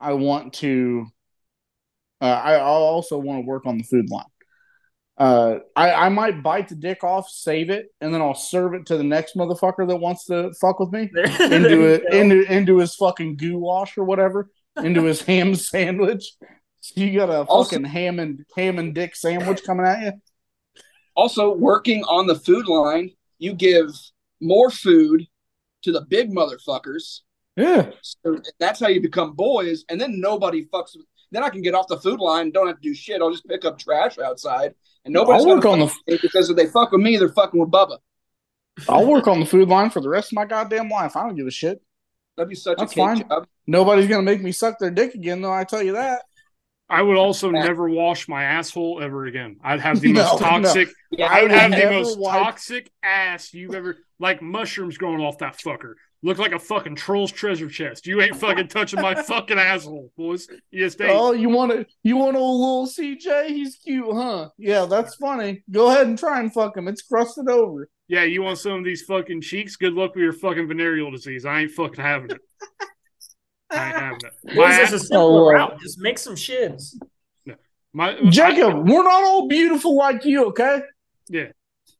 I 0.00 0.12
want 0.14 0.54
to. 0.54 1.06
Uh, 2.20 2.24
I 2.26 2.60
also 2.60 3.18
want 3.18 3.42
to 3.42 3.46
work 3.46 3.66
on 3.66 3.78
the 3.78 3.84
food 3.84 4.10
line. 4.10 4.24
Uh, 5.18 5.60
I, 5.74 5.92
I 5.92 6.08
might 6.10 6.42
bite 6.42 6.68
the 6.68 6.74
dick 6.74 7.02
off, 7.02 7.28
save 7.30 7.70
it, 7.70 7.86
and 8.00 8.12
then 8.12 8.20
I'll 8.20 8.34
serve 8.34 8.74
it 8.74 8.86
to 8.86 8.98
the 8.98 9.04
next 9.04 9.34
motherfucker 9.34 9.88
that 9.88 9.96
wants 9.96 10.26
to 10.26 10.52
fuck 10.60 10.78
with 10.78 10.92
me 10.92 11.10
into 11.14 11.86
it 11.86 12.12
into 12.12 12.42
into 12.52 12.78
his 12.78 12.94
fucking 12.96 13.36
goulash 13.36 13.96
or 13.96 14.04
whatever, 14.04 14.50
into 14.76 15.04
his 15.04 15.22
ham 15.26 15.54
sandwich. 15.54 16.32
So 16.80 17.00
you 17.00 17.18
got 17.18 17.30
a 17.30 17.44
Also- 17.44 17.70
fucking 17.76 17.84
ham 17.86 18.18
and 18.18 18.44
ham 18.56 18.78
and 18.78 18.94
dick 18.94 19.16
sandwich 19.16 19.62
coming 19.64 19.86
at 19.86 20.02
you. 20.02 20.12
Also, 21.14 21.54
working 21.54 22.04
on 22.04 22.26
the 22.26 22.34
food 22.38 22.68
line, 22.68 23.10
you 23.38 23.54
give 23.54 23.88
more 24.42 24.70
food 24.70 25.26
to 25.82 25.92
the 25.92 26.02
big 26.02 26.30
motherfuckers. 26.30 27.20
Yeah, 27.56 27.90
So 28.02 28.38
that's 28.60 28.80
how 28.80 28.88
you 28.88 29.00
become 29.00 29.32
boys, 29.32 29.86
and 29.88 29.98
then 29.98 30.20
nobody 30.20 30.66
fucks 30.66 30.94
with. 30.94 31.06
Then 31.36 31.44
I 31.44 31.50
can 31.50 31.60
get 31.60 31.74
off 31.74 31.86
the 31.86 31.98
food 32.00 32.18
line, 32.18 32.50
don't 32.50 32.66
have 32.66 32.76
to 32.76 32.82
do 32.82 32.94
shit. 32.94 33.20
I'll 33.20 33.30
just 33.30 33.46
pick 33.46 33.66
up 33.66 33.78
trash 33.78 34.18
outside, 34.18 34.74
and 35.04 35.12
nobody's 35.12 35.44
I'll 35.44 35.50
work 35.56 35.62
gonna 35.64 35.82
on 35.82 35.88
the 35.88 35.88
fuck 35.88 36.06
me 36.08 36.18
because 36.22 36.48
if 36.48 36.56
they 36.56 36.64
fuck 36.64 36.92
with 36.92 37.02
me, 37.02 37.18
they're 37.18 37.28
fucking 37.28 37.60
with 37.60 37.70
Bubba. 37.70 37.98
I'll 38.88 39.06
work 39.06 39.26
on 39.28 39.40
the 39.40 39.44
food 39.44 39.68
line 39.68 39.90
for 39.90 40.00
the 40.00 40.08
rest 40.08 40.32
of 40.32 40.36
my 40.36 40.46
goddamn 40.46 40.88
life. 40.88 41.14
I 41.14 41.24
don't 41.24 41.36
give 41.36 41.46
a 41.46 41.50
shit. 41.50 41.82
That'd 42.38 42.48
be 42.48 42.54
such 42.54 42.78
That's 42.78 42.92
a 42.92 42.96
fine. 42.96 43.28
job. 43.28 43.46
Nobody's 43.66 44.08
gonna 44.08 44.22
make 44.22 44.40
me 44.42 44.50
suck 44.50 44.78
their 44.78 44.90
dick 44.90 45.14
again, 45.14 45.42
though. 45.42 45.52
I 45.52 45.64
tell 45.64 45.82
you 45.82 45.92
that. 45.92 46.22
I 46.88 47.02
would 47.02 47.18
also 47.18 47.52
Yeah. 47.52 47.64
never 47.64 47.86
wash 47.90 48.28
my 48.28 48.44
asshole 48.44 49.02
ever 49.02 49.26
again. 49.26 49.56
I'd 49.62 49.80
have 49.80 50.00
the 50.00 50.12
No, 50.14 50.22
most 50.22 50.38
toxic. 50.38 50.88
Yeah, 51.10 51.26
I 51.26 51.42
would 51.42 51.50
have 51.50 51.70
the 51.72 51.90
most 51.90 52.18
wipe- 52.18 52.32
toxic 52.44 52.90
ass 53.02 53.52
you've 53.52 53.74
ever 53.74 53.98
like 54.18 54.40
mushrooms 54.40 54.96
growing 54.96 55.20
off 55.20 55.36
that 55.38 55.58
fucker. 55.58 55.96
Look 56.26 56.38
like 56.38 56.50
a 56.50 56.58
fucking 56.58 56.96
troll's 56.96 57.30
treasure 57.30 57.68
chest. 57.68 58.04
You 58.04 58.20
ain't 58.20 58.34
fucking 58.34 58.66
touching 58.66 59.00
my 59.00 59.14
fucking 59.22 59.60
asshole, 59.60 60.10
boys. 60.16 60.48
Yes, 60.72 60.96
just 60.96 61.00
ain't. 61.02 61.12
Oh, 61.12 61.30
you 61.30 61.48
want 61.48 61.70
to 61.70 61.86
you 62.02 62.16
want 62.16 62.36
old 62.36 62.60
little 62.60 62.86
CJ? 62.88 63.46
He's 63.50 63.76
cute, 63.76 64.04
huh? 64.12 64.48
Yeah, 64.58 64.86
that's 64.86 65.14
funny. 65.14 65.62
Go 65.70 65.86
ahead 65.88 66.08
and 66.08 66.18
try 66.18 66.40
and 66.40 66.52
fuck 66.52 66.76
him. 66.76 66.88
It's 66.88 67.02
crusted 67.02 67.48
over. 67.48 67.88
Yeah, 68.08 68.24
you 68.24 68.42
want 68.42 68.58
some 68.58 68.72
of 68.72 68.84
these 68.84 69.02
fucking 69.02 69.40
cheeks? 69.40 69.76
Good 69.76 69.92
luck 69.92 70.16
with 70.16 70.24
your 70.24 70.32
fucking 70.32 70.66
venereal 70.66 71.12
disease. 71.12 71.44
I 71.46 71.60
ain't 71.60 71.70
fucking 71.70 72.02
having 72.02 72.30
it. 72.32 72.40
I 73.70 73.86
ain't 73.86 73.96
having 73.96 74.18
it. 74.24 74.32
Boys, 74.46 74.56
My, 74.56 74.80
it's 74.82 74.90
a 74.92 74.94
ass- 74.96 75.02
simple 75.08 75.38
Oh, 75.38 75.48
uh, 75.48 75.52
route. 75.52 75.80
Just 75.80 76.00
make 76.00 76.18
some 76.18 76.34
shits. 76.34 76.96
my 77.92 78.18
Jacob, 78.30 78.88
we're 78.88 79.04
not 79.04 79.22
all 79.22 79.46
beautiful 79.46 79.96
like 79.96 80.24
you, 80.24 80.46
okay? 80.46 80.80
Yeah. 81.28 81.52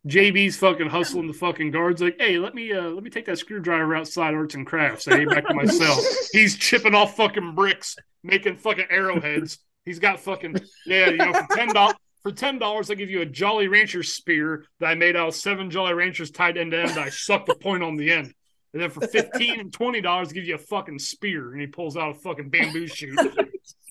JB's 0.06 0.56
fucking 0.56 0.88
hustling 0.88 1.26
the 1.26 1.32
fucking 1.32 1.72
guards 1.72 2.00
like, 2.00 2.16
hey, 2.20 2.38
let 2.38 2.54
me 2.54 2.72
uh 2.72 2.90
let 2.90 3.02
me 3.02 3.10
take 3.10 3.26
that 3.26 3.38
screwdriver 3.38 3.96
outside 3.96 4.34
arts 4.34 4.54
and 4.54 4.66
crafts. 4.66 5.08
I 5.08 5.18
ain't 5.18 5.30
back 5.30 5.46
to 5.48 5.54
myself. 5.54 5.98
He's 6.32 6.56
chipping 6.56 6.94
off 6.94 7.16
fucking 7.16 7.54
bricks, 7.54 7.96
making 8.22 8.56
fucking 8.58 8.86
arrowheads. 8.88 9.58
He's 9.84 9.98
got 9.98 10.20
fucking 10.20 10.56
yeah, 10.86 11.10
you 11.10 11.16
know, 11.16 11.32
for 11.32 11.56
ten 11.56 11.72
dollars 11.74 11.96
for 12.22 12.32
ten 12.32 12.58
dollars 12.58 12.90
I 12.90 12.94
give 12.94 13.10
you 13.10 13.22
a 13.22 13.26
Jolly 13.26 13.68
Rancher 13.68 14.02
spear 14.02 14.64
that 14.78 14.86
I 14.86 14.94
made 14.94 15.16
out 15.16 15.28
of 15.28 15.34
seven 15.34 15.70
Jolly 15.70 15.94
Ranchers 15.94 16.30
tied 16.30 16.56
end 16.56 16.70
to 16.70 16.82
end. 16.82 16.98
I 16.98 17.08
suck 17.08 17.46
the 17.46 17.54
point 17.54 17.82
on 17.82 17.96
the 17.96 18.12
end. 18.12 18.32
And 18.72 18.82
then 18.82 18.90
for 18.90 19.06
fifteen 19.06 19.58
and 19.58 19.72
twenty 19.72 20.00
dollars, 20.00 20.32
give 20.32 20.44
you 20.44 20.54
a 20.54 20.58
fucking 20.58 20.98
spear, 20.98 21.52
and 21.52 21.60
he 21.60 21.66
pulls 21.66 21.96
out 21.96 22.10
a 22.10 22.14
fucking 22.14 22.50
bamboo 22.50 22.86
shoot. 22.86 23.18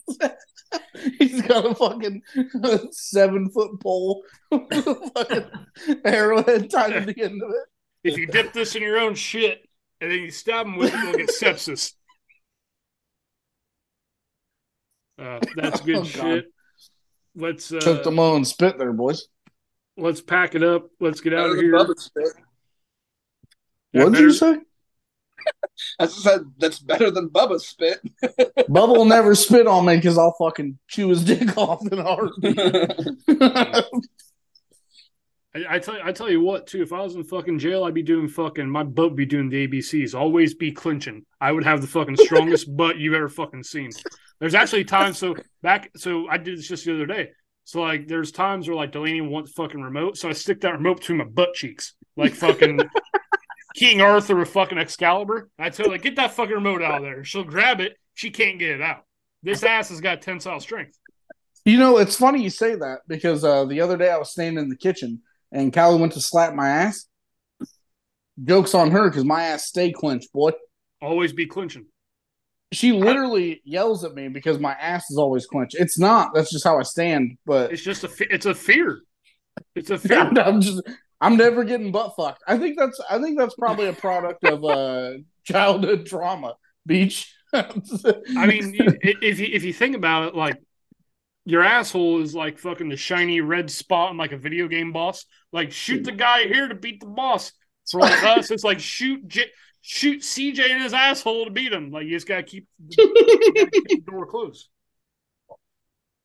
He's 1.20 1.42
got 1.44 1.66
a 1.66 1.76
fucking 1.76 2.22
seven 2.92 3.50
foot 3.50 3.80
pole 3.80 4.24
with 4.52 4.62
a 4.88 5.12
fucking 5.16 5.46
arrowhead 6.06 6.70
tied 6.70 6.94
to 7.06 7.14
the 7.14 7.24
end 7.24 7.42
of 7.44 7.50
it. 7.52 8.10
if 8.12 8.18
you 8.18 8.26
dip 8.28 8.54
this 8.54 8.76
in 8.76 8.82
your 8.84 8.98
own 8.98 9.16
shit 9.16 9.68
and 10.02 10.12
then 10.12 10.20
you 10.20 10.32
stab 10.32 10.66
him 10.66 10.78
with 10.78 10.94
it, 10.94 11.00
you'll 11.00 11.14
get 11.14 11.30
sepsis. 11.30 11.94
Uh, 15.18 15.40
that's 15.56 15.82
good 15.82 15.98
Oh, 16.00 16.04
shit. 16.04 16.46
Let's 17.36 17.72
uh, 17.72 17.80
Took 17.80 18.04
the 18.04 18.12
mo 18.12 18.36
and 18.36 18.48
spit 18.48 18.78
there, 18.78 18.94
boys. 18.94 19.28
let's 19.98 20.22
pack 20.22 20.56
it 20.56 20.64
up. 20.64 20.88
Let's 21.00 21.22
get 21.22 21.34
out 21.34 21.50
of 21.52 21.58
here. 21.58 21.74
Bubba's 21.74 22.06
spit. 22.06 22.28
Yeah, 23.94 24.04
what 24.04 24.10
did 24.10 24.14
better- 24.14 24.24
you 24.26 24.34
say? 24.34 24.58
I 26.00 26.08
said 26.08 26.42
that's 26.58 26.80
better 26.80 27.12
than 27.12 27.30
Bubba's 27.30 27.68
spit. 27.68 28.00
Bubba 28.24 28.96
will 28.96 29.06
never 29.06 29.36
spit 29.36 29.68
on 29.68 29.86
me 29.86 29.96
because 29.96 30.18
I'll 30.18 30.36
fucking 30.40 30.78
chew 30.88 31.10
his 31.10 31.24
dick 31.24 31.58
off 31.58 31.86
in 31.86 32.00
a 32.00 32.04
heartbeat. 32.04 32.60
I, 35.56 35.76
I 35.76 35.80
tell 35.80 35.96
you, 35.96 36.02
I 36.04 36.12
tell 36.12 36.30
you 36.30 36.42
what, 36.42 36.68
too. 36.68 36.82
If 36.82 36.92
I 36.92 37.02
was 37.02 37.16
in 37.16 37.24
fucking 37.24 37.60
jail, 37.60 37.86
I'd 37.86 37.94
be 37.94 38.04
doing 38.04 38.28
fucking 38.28 38.70
my 38.70 38.84
butt 38.84 39.12
would 39.12 39.16
be 39.16 39.26
doing 39.26 39.50
the 39.50 39.68
ABCs. 39.68 40.14
Always 40.14 40.54
be 40.54 40.72
clinching. 40.72 41.26
I 41.40 41.52
would 41.52 41.64
have 41.64 41.82
the 41.82 41.88
fucking 41.88 42.18
strongest 42.18 42.76
butt 42.76 42.98
you've 42.98 43.14
ever 43.14 43.30
fucking 43.30 43.64
seen. 43.64 43.92
There's 44.40 44.56
actually 44.56 44.84
times 44.84 45.18
so 45.18 45.36
back 45.62 45.92
so 45.96 46.28
I 46.28 46.38
did 46.38 46.58
this 46.58 46.68
just 46.68 46.86
the 46.86 46.94
other 46.94 47.06
day. 47.06 47.30
So 47.64 47.82
like 47.82 48.08
there's 48.08 48.32
times 48.32 48.68
where 48.68 48.76
like 48.76 48.92
Delaney 48.92 49.22
wants 49.22 49.52
fucking 49.54 49.82
remote, 49.82 50.18
so 50.18 50.30
I 50.30 50.34
stick 50.34 50.62
that 50.62 50.74
remote 50.74 51.00
between 51.00 51.20
my 51.20 51.24
butt 51.26 51.54
cheeks. 51.54 51.94
Like 52.18 52.34
fucking 52.34 52.80
King 53.76 54.02
Arthur 54.02 54.36
with 54.36 54.50
fucking 54.50 54.78
Excalibur. 54.78 55.50
I 55.60 55.70
tell 55.70 55.88
her 55.88 55.92
like 55.92 56.02
get 56.02 56.16
that 56.16 56.32
fucking 56.32 56.56
remote 56.56 56.82
out 56.82 56.98
of 56.98 57.02
there. 57.04 57.24
She'll 57.24 57.44
grab 57.44 57.82
it, 57.82 57.98
she 58.14 58.32
can't 58.32 58.58
get 58.58 58.72
it 58.72 58.82
out. 58.82 59.04
This 59.44 59.64
ass 59.76 59.90
has 59.90 60.02
got 60.02 60.22
tensile 60.22 60.60
strength. 60.60 60.98
You 61.66 61.78
know, 61.78 61.98
it's 61.98 62.16
funny 62.16 62.44
you 62.44 62.50
say 62.50 62.76
that 62.76 63.00
because 63.08 63.44
uh, 63.44 63.66
the 63.66 63.82
other 63.82 63.98
day 63.98 64.10
I 64.10 64.18
was 64.18 64.32
standing 64.32 64.64
in 64.64 64.70
the 64.70 64.78
kitchen 64.78 65.22
and 65.52 65.74
Callie 65.74 66.00
went 66.00 66.14
to 66.14 66.22
slap 66.22 66.54
my 66.54 66.70
ass. 66.70 67.08
Joke's 68.44 68.76
on 68.76 68.92
her 68.92 69.10
because 69.10 69.26
my 69.26 69.44
ass 69.44 69.66
stay 69.66 69.92
clenched, 69.92 70.32
boy. 70.32 70.52
Always 71.02 71.34
be 71.34 71.46
clinching. 71.48 71.86
She 72.72 72.92
literally 72.92 73.62
yells 73.64 74.04
at 74.04 74.14
me 74.14 74.28
because 74.28 74.60
my 74.60 74.74
ass 74.74 75.10
is 75.10 75.18
always 75.18 75.46
clenched. 75.46 75.76
It's 75.80 75.98
not. 75.98 76.34
That's 76.34 76.52
just 76.52 76.66
how 76.66 76.78
I 76.78 76.84
stand. 76.84 77.38
But 77.46 77.72
It's 77.72 77.82
just 77.82 78.04
a 78.04 78.10
fe- 78.10 78.28
it's 78.30 78.46
a 78.46 78.54
fear. 78.54 79.00
It's 79.76 79.90
a 79.90 79.98
fear. 80.00 80.20
I'm 80.20 80.62
just. 80.62 80.82
I'm 81.22 81.38
never 81.38 81.64
getting 81.64 81.92
butt 81.92 82.16
fucked. 82.16 82.44
I 82.48 82.58
think 82.58 82.78
that's. 82.78 83.00
I 83.10 83.20
think 83.20 83.38
that's 83.38 83.56
probably 83.56 83.88
a 83.88 83.94
product 83.94 84.44
of 84.44 84.64
uh, 84.64 85.14
childhood 85.44 86.06
trauma. 86.06 86.56
Beach. 86.86 87.34
I 87.54 88.46
mean, 88.46 88.76
if 89.02 89.40
you 89.40 89.48
if 89.52 89.64
you 89.64 89.74
think 89.74 89.96
about 89.96 90.30
it, 90.30 90.36
like 90.36 90.62
your 91.46 91.64
asshole 91.64 92.22
is 92.22 92.36
like 92.36 92.60
fucking 92.60 92.90
the 92.90 92.98
shiny 92.98 93.40
red 93.40 93.72
spot 93.72 94.12
in 94.12 94.18
like 94.18 94.32
a 94.32 94.38
video 94.38 94.68
game 94.68 94.92
boss. 94.92 95.26
Like 95.54 95.72
shoot 95.72 96.04
the 96.04 96.12
guy 96.12 96.44
here 96.44 96.68
to 96.68 96.76
beat 96.76 97.00
the 97.00 97.08
boss. 97.08 97.54
For 97.90 98.02
like 98.02 98.24
us, 98.24 98.52
it's 98.52 98.64
like 98.64 98.80
shoot 98.80 99.28
J- 99.28 99.52
shoot 99.82 100.22
CJ 100.22 100.70
in 100.70 100.82
his 100.82 100.94
asshole 100.94 101.46
to 101.46 101.52
beat 101.52 101.72
him. 101.72 101.92
Like 101.92 102.06
you 102.06 102.12
just 102.12 102.28
gotta 102.28 102.44
keep, 102.44 102.68
you 102.80 103.54
gotta 103.56 103.72
keep 103.72 104.06
the 104.06 104.12
door 104.12 104.26
closed. 104.26 104.68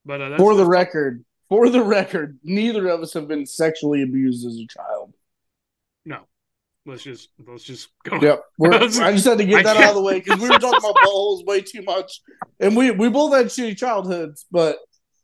But 0.05 0.23
uh, 0.23 0.29
that's, 0.31 0.43
for 0.43 0.55
the 0.55 0.65
record, 0.65 1.23
for 1.51 1.69
the 1.69 1.83
record, 1.83 2.39
neither 2.43 2.89
of 2.89 3.03
us 3.03 3.13
have 3.13 3.29
been 3.29 3.45
sexually 3.45 4.03
abused 4.03 4.47
as 4.47 4.57
a 4.57 4.67
child. 4.67 5.13
no, 6.07 6.21
let's 6.87 7.03
just 7.03 7.29
let's 7.47 7.65
just 7.65 7.89
go. 8.05 8.19
Yep. 8.19 8.43
We're, 8.57 8.73
I 8.75 9.13
just 9.13 9.27
had 9.27 9.37
to 9.39 9.45
get 9.45 9.65
that 9.65 9.77
out 9.77 9.91
of 9.91 9.95
the 9.97 10.03
way 10.03 10.21
because 10.21 10.41
we 10.41 10.49
were 10.49 10.59
talking 10.59 10.79
about 10.79 10.95
buttholes 10.97 11.45
way 11.45 11.61
too 11.61 11.83
much, 11.83 12.23
and 12.59 12.75
we 12.75 12.91
we 12.93 13.11
both 13.11 13.35
had 13.35 13.47
shitty 13.49 13.77
childhoods, 13.77 14.47
but 14.51 14.79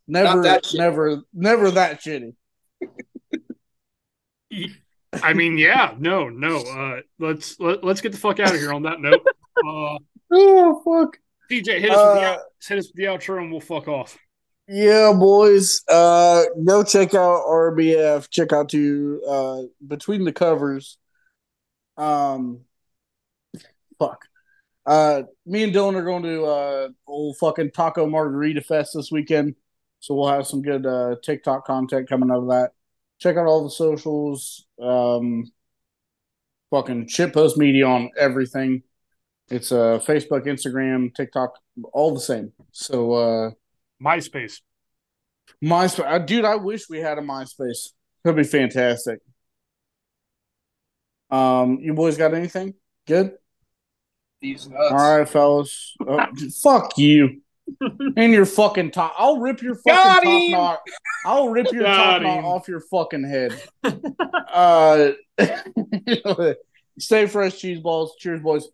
never, 0.07 0.35
Not 0.35 0.43
that 0.43 0.63
shitty. 0.65 0.77
never, 0.77 1.21
never 1.33 1.71
that 1.71 2.01
shitty. 2.01 2.35
I 5.23 5.33
mean, 5.33 5.57
yeah, 5.57 5.93
no, 5.97 6.29
no. 6.29 6.57
Uh, 6.57 7.01
let's 7.19 7.59
let, 7.59 7.83
let's 7.83 8.01
get 8.01 8.11
the 8.11 8.17
fuck 8.17 8.39
out 8.39 8.53
of 8.53 8.59
here 8.59 8.73
on 8.73 8.83
that 8.83 8.99
note. 9.01 9.25
Uh, 9.67 9.97
Oh 10.31 10.83
fuck. 10.85 11.17
DJ, 11.49 11.79
hit 11.79 11.89
us 11.89 11.97
with 11.97 12.21
the 12.21 12.27
Uh, 12.27 12.37
hit 12.67 12.77
us 12.77 12.87
with 12.89 12.93
the 12.95 13.05
outro, 13.05 13.39
and 13.39 13.49
we'll 13.51 13.59
fuck 13.59 13.87
off. 13.87 14.15
Yeah, 14.67 15.13
boys. 15.13 15.81
Uh, 15.87 16.43
go 16.65 16.83
check 16.83 17.13
out 17.13 17.45
RBF. 17.45 18.29
Check 18.29 18.51
out 18.51 18.69
to 18.69 19.21
uh 19.27 19.61
between 19.85 20.25
the 20.25 20.33
covers. 20.33 20.97
Um, 21.95 22.61
fuck. 23.97 24.25
Uh, 24.85 25.23
me 25.45 25.63
and 25.63 25.73
Dylan 25.73 25.95
are 25.95 26.03
going 26.03 26.23
to 26.23 26.45
uh 26.45 26.89
old 27.07 27.37
fucking 27.37 27.71
Taco 27.71 28.07
Margarita 28.07 28.61
Fest 28.61 28.91
this 28.93 29.09
weekend, 29.11 29.55
so 29.99 30.15
we'll 30.15 30.27
have 30.29 30.45
some 30.47 30.61
good 30.61 30.85
uh 30.85 31.15
TikTok 31.23 31.65
content 31.65 32.09
coming 32.09 32.29
out 32.29 32.43
of 32.43 32.49
that. 32.49 32.71
Check 33.19 33.37
out 33.37 33.47
all 33.47 33.63
the 33.63 33.71
socials. 33.71 34.65
Um, 34.81 35.45
fucking 36.71 37.07
shitpost 37.07 37.55
media 37.55 37.87
on 37.87 38.11
everything. 38.17 38.83
It's 39.49 39.71
uh 39.71 39.99
Facebook, 40.05 40.45
Instagram, 40.45 41.15
TikTok, 41.15 41.57
all 41.93 42.13
the 42.13 42.19
same. 42.19 42.51
So 42.73 43.13
uh. 43.13 43.51
MySpace. 44.03 44.61
MySpace, 45.63 46.05
uh, 46.05 46.19
dude. 46.19 46.45
I 46.45 46.55
wish 46.55 46.89
we 46.89 46.99
had 46.99 47.17
a 47.17 47.21
MySpace. 47.21 47.89
That'd 48.23 48.37
be 48.37 48.43
fantastic. 48.43 49.19
Um, 51.29 51.79
you 51.81 51.93
boys 51.93 52.17
got 52.17 52.33
anything? 52.33 52.73
Good. 53.05 53.33
These 54.41 54.69
nuts. 54.69 54.91
All 54.91 55.17
right, 55.17 55.27
fellas. 55.27 55.95
Oh, 56.05 56.25
fuck 56.61 56.97
you 56.97 57.41
and 58.15 58.31
your 58.31 58.45
fucking 58.45 58.91
top. 58.91 59.13
I'll 59.17 59.39
rip 59.39 59.61
your 59.61 59.75
fucking 59.75 59.93
Got 59.93 60.23
top 60.23 60.23
him! 60.23 60.51
knot. 60.51 60.79
I'll 61.25 61.49
rip 61.49 61.71
your 61.71 61.83
Got 61.83 62.19
top 62.19 62.21
knot 62.21 62.43
off 62.43 62.67
your 62.67 62.81
fucking 62.81 63.23
head. 63.23 63.61
uh, 64.53 65.11
stay 66.99 67.25
fresh, 67.25 67.57
cheese 67.57 67.79
balls. 67.79 68.15
Cheers, 68.19 68.41
boys. 68.41 68.67